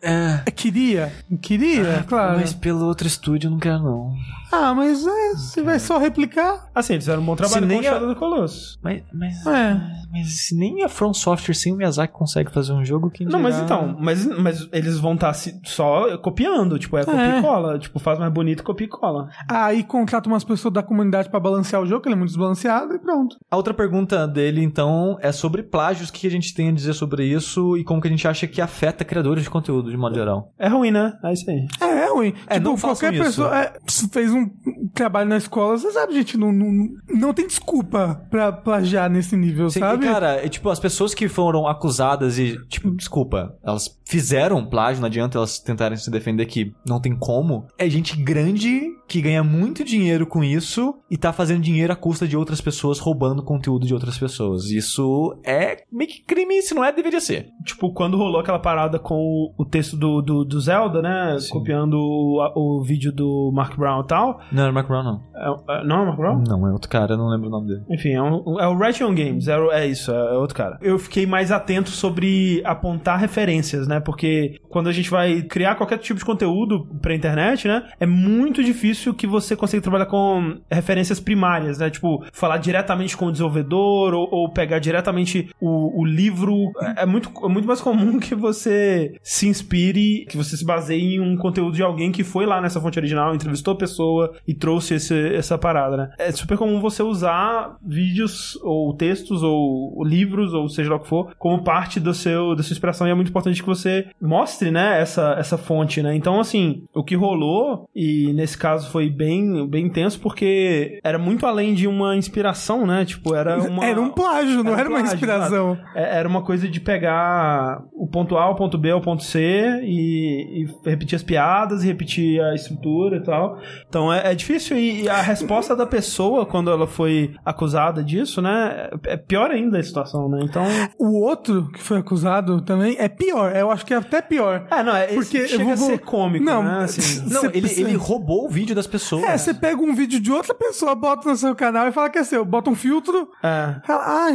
É. 0.07 0.41
É, 0.45 0.51
Queria, 0.51 1.11
queria, 1.41 2.03
claro. 2.07 2.37
Mas 2.39 2.53
pelo 2.53 2.85
outro 2.85 3.05
estúdio 3.07 3.47
eu 3.47 3.51
não 3.51 3.59
quero, 3.59 3.83
não. 3.83 4.13
Ah, 4.51 4.73
mas 4.73 5.05
é, 5.05 5.29
você 5.35 5.61
vai 5.61 5.77
só 5.77 5.97
replicar. 5.97 6.69
Assim, 6.73 6.93
eles 6.93 7.03
fizeram 7.03 7.21
um 7.21 7.25
bom 7.25 7.35
trabalho 7.35 7.55
Se 7.55 7.61
com 7.61 7.67
nem 7.67 7.79
a- 7.87 7.91
Shadow 7.93 8.13
the 8.13 8.15
Colossus. 8.19 8.79
Mas, 8.81 9.03
mas, 9.13 9.45
É. 9.45 9.81
mas 10.11 10.47
nem 10.53 10.83
a 10.83 10.89
From 10.89 11.13
Software 11.13 11.53
sem 11.53 11.73
o 11.73 11.75
Miyazaki 11.75 12.13
consegue 12.13 12.49
fazer 12.51 12.71
um 12.71 12.83
jogo, 12.85 13.09
quem 13.09 13.27
Não, 13.27 13.41
mas 13.41 13.59
então, 13.59 13.97
mas, 13.99 14.25
mas 14.25 14.69
eles 14.71 14.97
vão 14.99 15.15
estar 15.15 15.33
só 15.65 16.17
copiando, 16.19 16.79
tipo, 16.79 16.97
é 16.97 17.03
copia 17.03 17.21
É. 17.35 17.39
e 17.39 17.41
cola. 17.41 17.77
Tipo, 17.77 17.99
faz 17.99 18.17
mais 18.17 18.31
bonito, 18.31 18.63
copia 18.63 18.87
e 18.87 18.89
cola. 18.89 19.29
Aí 19.49 19.83
contrata 19.83 20.29
umas 20.29 20.45
pessoas 20.45 20.73
da 20.73 20.81
comunidade 20.81 21.29
pra 21.29 21.39
balancear 21.41 21.81
o 21.81 21.85
jogo, 21.85 22.01
que 22.03 22.07
ele 22.07 22.15
é 22.15 22.17
muito 22.17 22.29
desbalanceado, 22.29 22.93
e 22.95 22.99
pronto. 22.99 23.35
A 23.51 23.57
outra 23.57 23.73
pergunta 23.73 24.25
dele, 24.25 24.63
então, 24.63 25.17
é 25.21 25.31
sobre 25.33 25.61
plágios. 25.61 26.09
O 26.09 26.13
que 26.13 26.25
a 26.25 26.31
gente 26.31 26.53
tem 26.53 26.69
a 26.69 26.71
dizer 26.71 26.93
sobre 26.93 27.25
isso 27.25 27.75
e 27.77 27.83
como 27.83 27.99
que 28.01 28.07
a 28.07 28.11
gente 28.11 28.25
acha 28.27 28.47
que 28.47 28.61
afeta 28.61 29.03
criadores 29.03 29.43
de 29.43 29.49
conteúdo, 29.49 29.91
de 29.91 29.96
modo 29.97 30.15
geral. 30.15 30.53
É 30.57 30.67
ruim, 30.67 30.91
né? 30.91 31.17
É 31.23 31.33
isso 31.33 31.49
aí. 31.49 31.67
É, 31.81 31.85
é 31.85 32.09
ruim. 32.09 32.33
É, 32.47 32.55
tipo, 32.55 32.69
não 32.69 32.77
qualquer 32.77 33.13
isso. 33.13 33.23
pessoa 33.23 33.57
é, 33.57 33.73
fez 34.11 34.31
um 34.31 34.49
trabalho 34.93 35.29
na 35.29 35.37
escola, 35.37 35.77
você 35.77 35.91
sabe, 35.91 36.13
gente, 36.13 36.37
não, 36.37 36.51
não, 36.51 36.89
não 37.09 37.33
tem 37.33 37.47
desculpa 37.47 38.25
pra 38.29 38.51
plagiar 38.51 39.09
nesse 39.09 39.35
nível, 39.35 39.69
Sim, 39.69 39.79
sabe? 39.79 40.05
E, 40.05 40.09
cara, 40.09 40.45
é, 40.45 40.49
tipo, 40.49 40.69
as 40.69 40.79
pessoas 40.79 41.13
que 41.13 41.27
foram 41.27 41.67
acusadas 41.67 42.37
e, 42.39 42.57
tipo, 42.67 42.91
desculpa, 42.91 43.55
elas 43.63 43.97
fizeram 44.05 44.65
plágio, 44.65 45.01
não 45.01 45.07
adianta 45.07 45.37
elas 45.37 45.59
tentarem 45.59 45.97
se 45.97 46.09
defender 46.09 46.45
que 46.45 46.73
não 46.85 46.99
tem 46.99 47.15
como. 47.15 47.67
É 47.77 47.89
gente 47.89 48.15
grande 48.15 48.81
que 49.07 49.21
ganha 49.21 49.43
muito 49.43 49.83
dinheiro 49.83 50.27
com 50.27 50.43
isso 50.43 50.95
e 51.09 51.17
tá 51.17 51.31
fazendo 51.31 51.61
dinheiro 51.61 51.93
à 51.93 51.95
custa 51.95 52.27
de 52.27 52.35
outras 52.35 52.59
pessoas, 52.59 52.99
roubando 52.99 53.43
conteúdo 53.43 53.87
de 53.87 53.93
outras 53.93 54.17
pessoas. 54.17 54.69
Isso 54.69 55.37
é 55.43 55.83
meio 55.91 56.09
que 56.09 56.21
crime, 56.21 56.61
se 56.61 56.73
não 56.73 56.83
é, 56.83 56.91
deveria 56.91 57.21
ser. 57.21 57.49
Tipo, 57.63 57.93
quando 57.93 58.17
rolou 58.17 58.39
aquela 58.41 58.59
parada 58.59 58.99
com 58.99 59.15
o, 59.15 59.53
o 59.57 59.65
texto 59.77 59.95
do, 59.97 60.21
do, 60.21 60.43
do 60.43 60.59
Zelda, 60.59 61.01
né? 61.01 61.37
Copiando 61.51 61.93
o, 61.95 62.39
o 62.79 62.83
vídeo 62.83 63.11
do 63.11 63.51
Mark 63.53 63.75
Brown 63.77 64.01
e 64.01 64.07
tal. 64.07 64.39
Não, 64.51 64.63
era 64.63 64.71
Mark 64.71 64.87
Brown, 64.87 65.03
não. 65.03 65.21
É- 65.35 65.79
é- 65.79 65.83
não 65.83 65.97
é 65.97 66.01
o 66.01 66.05
Mark 66.05 66.17
Brown? 66.17 66.43
Não, 66.47 66.67
é 66.67 66.71
outro 66.71 66.89
cara, 66.89 67.13
eu 67.13 67.17
não 67.17 67.29
lembro 67.29 67.47
o 67.47 67.51
nome 67.51 67.67
dele. 67.67 67.81
Enfim, 67.89 68.09
é, 68.13 68.21
um, 68.21 68.59
é 68.59 68.67
o 68.67 68.77
Ration 68.77 69.13
Games, 69.13 69.47
é, 69.47 69.57
o- 69.57 69.71
é 69.71 69.85
isso, 69.87 70.11
é, 70.11 70.15
é 70.15 70.37
outro 70.37 70.55
cara. 70.55 70.77
Eu 70.81 70.97
fiquei 70.97 71.25
mais 71.25 71.51
atento 71.51 71.89
sobre 71.89 72.61
apontar 72.65 73.19
referências, 73.19 73.87
né? 73.87 73.99
Porque 73.99 74.59
quando 74.69 74.87
a 74.87 74.91
gente 74.91 75.09
vai 75.09 75.41
criar 75.43 75.75
qualquer 75.75 75.97
tipo 75.99 76.19
de 76.19 76.25
conteúdo 76.25 76.85
pra 77.01 77.13
internet, 77.15 77.67
né? 77.67 77.83
É 77.99 78.05
muito 78.05 78.63
difícil 78.63 79.13
que 79.13 79.27
você 79.27 79.55
consiga 79.55 79.81
trabalhar 79.81 80.05
com 80.07 80.57
referências 80.71 81.19
primárias, 81.19 81.77
né? 81.79 81.89
Tipo, 81.89 82.23
falar 82.33 82.57
diretamente 82.57 83.15
com 83.15 83.25
o 83.27 83.31
desenvolvedor 83.31 84.13
ou, 84.13 84.27
ou 84.31 84.49
pegar 84.51 84.79
diretamente 84.79 85.49
o, 85.61 86.01
o 86.01 86.05
livro. 86.05 86.71
É, 86.97 87.03
é 87.03 87.05
muito, 87.05 87.29
é 87.43 87.47
muito 87.49 87.67
mais 87.67 87.81
comum 87.81 88.17
que 88.19 88.33
você 88.35 89.15
se 89.21 89.47
inspire, 89.47 89.66
que 89.67 90.37
você 90.37 90.55
se 90.57 90.65
baseie 90.65 91.15
em 91.15 91.19
um 91.19 91.35
conteúdo 91.37 91.75
de 91.75 91.83
alguém 91.83 92.11
que 92.11 92.23
foi 92.23 92.45
lá 92.45 92.61
nessa 92.61 92.79
fonte 92.81 92.97
original, 92.99 93.33
entrevistou 93.35 93.73
a 93.73 93.77
pessoa 93.77 94.33
e 94.47 94.53
trouxe 94.53 94.95
esse- 94.95 95.35
essa 95.35 95.57
parada, 95.57 95.97
né? 95.97 96.09
É 96.17 96.31
super 96.31 96.57
comum 96.57 96.79
você 96.79 97.03
usar 97.03 97.75
vídeos 97.85 98.57
ou 98.63 98.93
textos 98.95 99.43
ou 99.43 100.03
livros 100.03 100.53
ou 100.53 100.67
seja 100.69 100.89
lá 100.89 100.95
o 100.95 100.99
que 100.99 101.07
for 101.07 101.33
como 101.37 101.63
parte 101.63 101.99
do 101.99 102.13
seu 102.13 102.55
da 102.55 102.63
sua 102.63 102.73
inspiração 102.73 103.07
e 103.07 103.11
é 103.11 103.13
muito 103.13 103.29
importante 103.29 103.61
que 103.61 103.67
você 103.67 104.07
mostre, 104.21 104.71
né, 104.71 105.01
essa, 105.01 105.35
essa 105.37 105.57
fonte, 105.57 106.01
né? 106.01 106.15
Então, 106.15 106.39
assim, 106.39 106.83
o 106.93 107.03
que 107.03 107.15
rolou 107.15 107.87
e 107.95 108.31
nesse 108.33 108.57
caso 108.57 108.89
foi 108.91 109.09
bem 109.09 109.67
bem 109.67 109.85
intenso 109.85 110.19
porque 110.19 110.99
era 111.03 111.17
muito 111.17 111.45
além 111.45 111.73
de 111.73 111.87
uma 111.87 112.15
inspiração, 112.15 112.85
né? 112.85 113.05
Tipo, 113.05 113.35
era 113.35 113.57
uma 113.69 113.85
Era 113.85 114.01
um 114.01 114.09
plágio, 114.09 114.63
não 114.63 114.71
era 114.73 114.81
era, 114.81 114.89
um 114.89 114.93
uma 114.93 114.99
plágio, 114.99 115.15
inspiração. 115.15 115.77
é- 115.95 116.17
Era 116.17 116.27
uma 116.27 116.41
coisa 116.41 116.67
de 116.67 116.79
pegar 116.79 117.83
o 117.93 118.07
ponto 118.07 118.37
A, 118.37 118.49
o 118.49 118.55
ponto 118.55 118.77
B, 118.77 118.91
o 118.93 119.01
ponto 119.01 119.23
C 119.23 119.56
e, 119.83 120.63
e 120.63 120.89
repetir 120.89 121.15
as 121.15 121.23
piadas 121.23 121.83
e 121.83 121.87
repetir 121.87 122.41
a 122.41 122.53
estrutura 122.55 123.17
e 123.17 123.23
tal. 123.23 123.59
Então 123.87 124.11
é, 124.11 124.31
é 124.31 124.35
difícil 124.35 124.77
e, 124.77 125.03
e 125.03 125.09
a 125.09 125.21
resposta 125.21 125.75
da 125.75 125.85
pessoa 125.85 126.45
quando 126.45 126.69
ela 126.71 126.87
foi 126.87 127.33
acusada 127.45 128.03
disso, 128.03 128.41
né? 128.41 128.89
É 129.05 129.17
é 129.17 129.17
pior 129.17 129.49
ainda 129.51 129.79
a 129.79 129.83
situação, 129.83 130.29
né? 130.29 130.39
Então. 130.43 130.63
O 130.99 131.21
outro 131.21 131.69
que 131.71 131.81
foi 131.81 131.97
acusado 131.97 132.61
também 132.61 132.95
é 132.99 133.07
pior. 133.09 133.55
Eu 133.55 133.71
acho 133.71 133.85
que 133.85 133.93
é 133.93 133.97
até 133.97 134.21
pior. 134.21 134.67
É, 134.69 134.83
não, 134.83 134.95
é, 134.95 135.07
Porque 135.07 135.39
Porque 135.39 135.47
chega 135.47 135.63
vou- 135.63 135.73
a 135.73 135.77
ser 135.77 135.99
cômico, 135.99 136.45
Não, 136.45 136.61
né? 136.63 136.83
Assim, 136.85 137.27
Não, 137.29 137.45
ele, 137.45 137.67
ele 137.79 137.95
roubou 137.95 138.45
o 138.45 138.49
vídeo 138.49 138.75
das 138.75 138.85
pessoas. 138.85 139.23
É, 139.23 139.37
você 139.37 139.53
pega 139.53 139.81
um 139.81 139.95
vídeo 139.95 140.19
de 140.19 140.31
outra 140.31 140.53
pessoa, 140.53 140.93
bota 140.95 141.29
no 141.29 141.35
seu 141.35 141.55
canal 141.55 141.87
e 141.87 141.91
fala 141.91 142.09
que 142.09 142.17
é 142.19 142.23
seu. 142.23 142.45
Bota 142.45 142.69
um 142.69 142.75
filtro. 142.75 143.27
é. 143.43 143.75
Fala, 143.85 144.03
ah, 144.05 144.33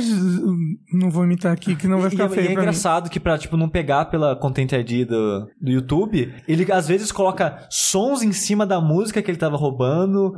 não 0.93 1.11
vou 1.11 1.25
imitar 1.25 1.53
aqui, 1.53 1.75
que 1.77 1.87
não 1.87 2.01
vai 2.01 2.11
ficar 2.11 2.27
e, 2.27 2.29
feio 2.29 2.41
e 2.41 2.49
é 2.49 2.53
pra 2.53 2.63
mim. 2.63 2.69
engraçado 2.69 3.09
que 3.11 3.21
pra, 3.21 3.39
tipo, 3.39 3.57
não 3.57 3.69
pegar 3.69 4.07
pela 4.07 4.35
Content 4.37 4.73
ID 4.73 5.07
do, 5.13 5.47
do 5.61 5.71
YouTube, 5.71 6.33
ele 6.49 6.71
às 6.73 6.89
vezes 6.89 7.13
coloca 7.13 7.67
sons 7.71 8.23
em 8.23 8.33
cima 8.33 8.67
da 8.67 8.81
música 8.81 9.21
que 9.23 9.31
ele 9.31 9.39
tava 9.39 9.57
roubando, 9.57 10.33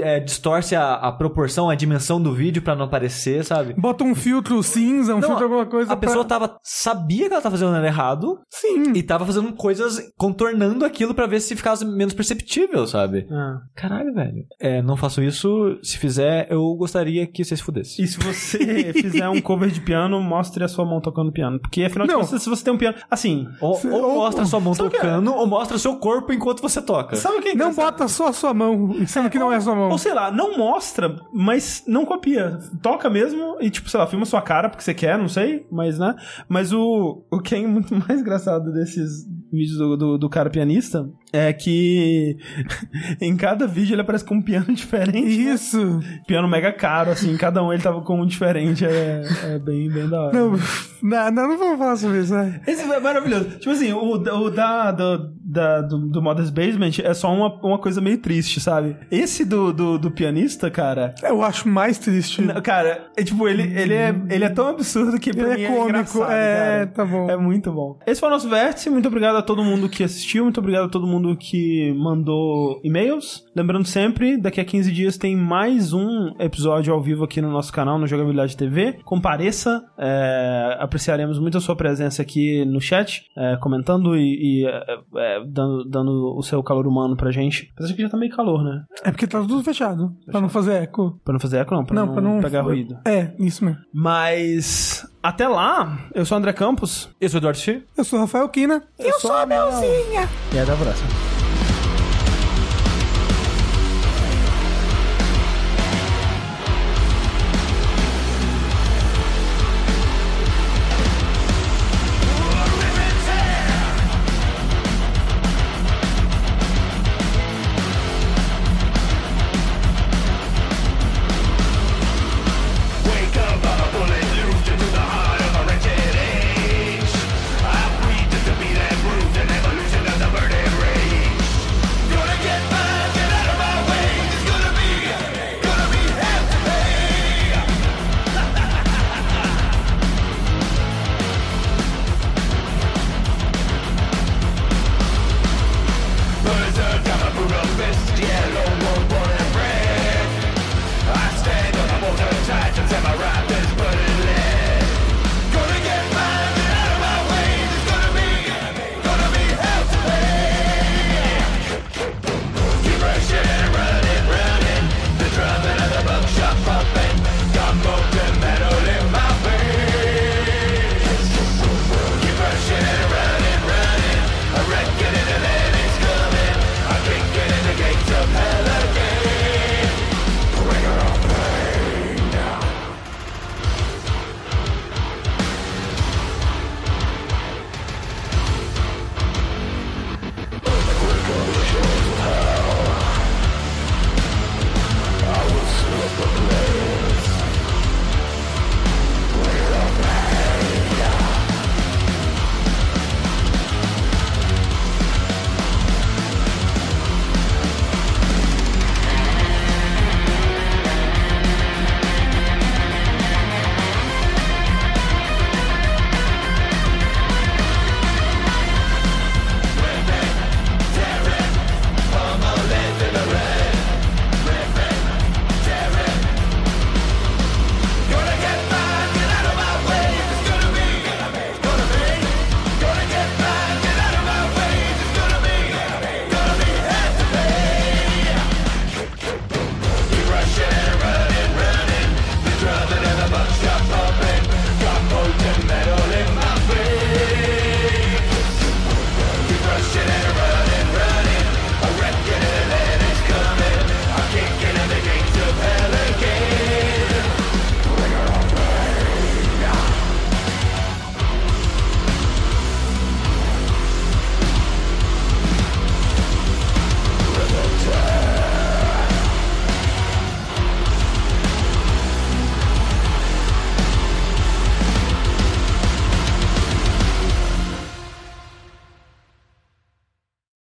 é, 0.00 0.20
distorce 0.20 0.76
a, 0.76 0.94
a 0.94 1.12
proporção, 1.12 1.68
a 1.70 1.74
dimensão 1.74 2.20
do 2.22 2.32
vídeo 2.34 2.62
pra 2.62 2.74
não 2.76 2.84
aparecer, 2.84 3.44
sabe? 3.44 3.74
Bota 3.76 4.04
um 4.04 4.14
filtro 4.14 4.62
cinza, 4.62 5.14
um 5.14 5.20
Não, 5.20 5.28
filtro 5.28 5.44
alguma 5.44 5.66
coisa 5.66 5.92
A 5.92 5.96
pessoa 5.96 6.24
pra... 6.24 6.38
tava. 6.38 6.56
sabia 6.62 7.26
que 7.28 7.32
ela 7.32 7.42
tava 7.42 7.56
fazendo 7.56 7.84
errado 7.84 8.38
Sim. 8.50 8.92
e 8.94 9.02
tava 9.02 9.24
fazendo 9.24 9.52
coisas, 9.52 10.00
contornando 10.16 10.84
aquilo 10.84 11.14
pra 11.14 11.26
ver 11.26 11.40
se 11.40 11.56
ficasse 11.56 11.84
menos 11.84 12.14
perceptível, 12.14 12.86
sabe? 12.86 13.26
Ah. 13.30 13.58
Caralho, 13.74 14.12
velho. 14.12 14.44
É, 14.60 14.82
não 14.82 14.96
faço 14.96 15.22
isso. 15.22 15.78
Se 15.82 15.96
fizer, 15.98 16.46
eu 16.50 16.74
gostaria 16.74 17.26
que 17.26 17.44
vocês 17.44 17.60
fudessem. 17.60 18.04
E 18.04 18.08
se 18.08 18.18
você 18.18 18.92
fizer 18.92 19.28
um 19.28 19.40
cover 19.40 19.70
de 19.70 19.80
piano, 19.80 20.20
mostre 20.20 20.62
a 20.64 20.68
sua 20.68 20.84
mão 20.84 21.00
tocando 21.00 21.32
piano. 21.32 21.58
Porque 21.60 21.82
afinal 21.84 22.06
de 22.06 22.14
contas, 22.14 22.42
se 22.42 22.48
você 22.48 22.64
tem 22.64 22.72
um 22.74 22.78
piano. 22.78 22.96
Assim. 23.10 23.46
Ou, 23.60 23.74
Se- 23.74 23.88
ou 23.88 24.09
ou- 24.10 24.16
mostra 24.22 24.44
sua 24.44 24.60
mão 24.60 24.74
sabe 24.74 24.96
é? 24.96 24.98
tocando, 25.00 25.34
ou 25.34 25.46
mostra 25.46 25.78
seu 25.78 25.96
corpo 25.96 26.32
enquanto 26.32 26.60
você 26.62 26.80
toca. 26.82 27.16
Sabe 27.16 27.38
o 27.38 27.42
que 27.42 27.48
é 27.50 27.54
Não 27.54 27.74
bota 27.74 28.06
só 28.08 28.28
a 28.28 28.32
sua 28.32 28.52
mão, 28.54 28.94
sendo 29.06 29.30
que 29.30 29.38
não 29.38 29.52
é 29.52 29.56
a 29.56 29.60
sua 29.60 29.74
mão. 29.74 29.90
Ou 29.90 29.98
sei 29.98 30.14
lá, 30.14 30.30
não 30.30 30.56
mostra, 30.56 31.16
mas 31.32 31.82
não 31.86 32.04
copia. 32.04 32.58
Toca 32.82 33.08
mesmo 33.10 33.56
e, 33.60 33.70
tipo, 33.70 33.88
sei 33.88 33.98
lá, 34.00 34.06
filma 34.06 34.24
sua 34.24 34.42
cara 34.42 34.68
porque 34.68 34.82
você 34.84 34.94
quer, 34.94 35.18
não 35.18 35.28
sei, 35.28 35.66
mas, 35.70 35.98
né? 35.98 36.14
Mas 36.48 36.72
o, 36.72 37.22
o 37.30 37.40
que 37.40 37.54
é 37.54 37.66
muito 37.66 37.94
mais 38.06 38.20
engraçado 38.20 38.72
desses 38.72 39.26
vídeos 39.52 39.78
do, 39.78 39.96
do, 39.96 40.18
do 40.18 40.28
cara 40.28 40.50
pianista 40.50 41.08
é 41.32 41.52
que 41.52 42.36
em 43.20 43.36
cada 43.36 43.66
vídeo 43.66 43.94
ele 43.94 44.02
aparece 44.02 44.24
com 44.24 44.36
um 44.36 44.42
piano 44.42 44.72
diferente. 44.74 45.48
Isso. 45.48 46.00
Piano 46.26 46.48
mega 46.48 46.72
caro, 46.72 47.10
assim, 47.10 47.36
cada 47.36 47.62
um 47.62 47.72
ele 47.72 47.82
tava 47.82 48.00
com 48.02 48.20
um 48.20 48.26
diferente. 48.26 48.84
É, 48.84 49.22
é 49.44 49.58
bem, 49.58 49.88
bem 49.88 50.08
da 50.08 50.22
hora. 50.22 50.38
Não, 50.38 50.52
não, 51.02 51.30
não, 51.30 51.48
não 51.48 51.58
vamos 51.58 51.78
falar 51.78 51.96
sobre 51.96 52.20
isso, 52.20 52.34
né? 52.34 52.60
Esse 52.66 52.82
é 52.82 53.00
maravilhoso. 53.00 53.58
Tipo 53.58 53.70
assim, 53.70 53.92
o, 53.92 54.12
o 54.12 54.50
da, 54.50 54.90
do, 54.92 55.32
da, 55.42 55.82
do, 55.82 55.98
do 56.08 56.22
Modest 56.22 56.52
Basement 56.52 57.02
é 57.02 57.14
só 57.14 57.32
uma, 57.32 57.54
uma 57.62 57.78
coisa 57.78 58.00
meio 58.00 58.18
triste, 58.18 58.60
sabe? 58.60 58.96
Esse 59.10 59.44
do, 59.44 59.72
do, 59.72 59.98
do 59.98 60.10
pianista, 60.10 60.70
cara. 60.70 61.14
Eu 61.22 61.42
acho 61.42 61.68
mais 61.68 61.98
triste. 61.98 62.42
Não, 62.42 62.60
Cara, 62.60 63.10
é 63.16 63.24
tipo, 63.24 63.48
ele, 63.48 63.62
ele, 63.62 63.94
é, 63.94 64.14
ele 64.28 64.44
é 64.44 64.48
tão 64.48 64.68
absurdo 64.68 65.18
que 65.18 65.30
Ele 65.30 65.42
mim 65.42 65.48
é 65.48 65.64
é 65.64 65.68
cômico, 65.68 66.24
é, 66.24 66.26
cara. 66.26 66.86
tá 66.88 67.04
bom. 67.04 67.30
É 67.30 67.36
muito 67.36 67.72
bom. 67.72 67.98
Esse 68.06 68.20
foi 68.20 68.28
o 68.28 68.32
nosso 68.32 68.48
vértice. 68.48 68.90
Muito 68.90 69.08
obrigado 69.08 69.36
a 69.40 69.42
todo 69.42 69.64
mundo 69.64 69.88
que 69.88 70.04
assistiu. 70.04 70.44
Muito 70.44 70.60
obrigado 70.60 70.84
a 70.84 70.88
todo 70.88 71.06
mundo 71.06 71.36
que 71.36 71.92
mandou 71.94 72.80
e-mails. 72.84 73.44
Lembrando 73.56 73.86
sempre, 73.86 74.36
daqui 74.36 74.60
a 74.60 74.64
15 74.64 74.92
dias 74.92 75.16
tem 75.18 75.36
mais 75.36 75.92
um 75.92 76.34
episódio 76.38 76.92
ao 76.92 77.02
vivo 77.02 77.24
aqui 77.24 77.40
no 77.40 77.50
nosso 77.50 77.72
canal, 77.72 77.98
no 77.98 78.06
Jogabilidade 78.06 78.56
TV. 78.56 78.98
Compareça. 79.04 79.82
é, 79.98 80.76
apreciaremos 80.80 81.38
muito 81.38 81.58
a 81.58 81.60
sua 81.60 81.74
presença 81.76 82.22
aqui 82.22 82.64
no 82.64 82.80
chat, 82.80 83.24
é, 83.36 83.56
comentando 83.56 84.16
e, 84.16 84.62
e, 84.62 84.66
é, 84.66 84.98
é, 85.16 85.44
dando, 85.46 85.84
dando 85.88 86.34
o 86.36 86.42
seu 86.42 86.62
calor 86.62 86.86
humano 86.86 87.16
pra 87.16 87.30
gente. 87.30 87.70
Apesar 87.74 87.94
que 87.94 88.02
já 88.02 88.08
tá 88.08 88.16
meio 88.16 88.34
calor, 88.34 88.62
né? 88.62 88.84
É 89.04 89.10
porque 89.10 89.26
tá 89.26 89.40
tudo 89.40 89.62
fechado. 89.64 90.12
Pra 90.30 90.40
não 90.40 90.48
fazer 90.48 90.74
eco. 90.82 91.18
Pra 91.24 91.32
não 91.32 91.40
fazer 91.40 91.58
eco, 91.58 91.74
não. 91.74 91.84
Pra 91.84 91.94
Não, 91.96 92.06
não, 92.06 92.12
pra 92.12 92.22
não. 92.22 92.40
pegar 92.40 92.62
ruído. 92.62 92.96
É, 93.06 93.32
isso 93.38 93.64
mesmo. 93.64 93.80
Mas 93.92 95.06
até 95.22 95.46
lá, 95.46 95.98
eu 96.14 96.24
sou 96.24 96.36
o 96.36 96.38
André 96.38 96.52
Campos 96.52 97.08
Eu 97.20 97.28
sou 97.28 97.38
o 97.38 97.40
Eduardo 97.40 97.58
Xi. 97.58 97.82
Eu 97.96 98.04
sou 98.04 98.18
o 98.18 98.22
Rafael 98.22 98.48
Kina. 98.48 98.82
Eu, 98.98 99.20
sou 99.20 99.32
a 99.32 99.44
Melzinha. 99.46 100.28
e 100.52 100.58
até 100.58 100.72
a 100.72 100.76
próxima. 100.76 101.39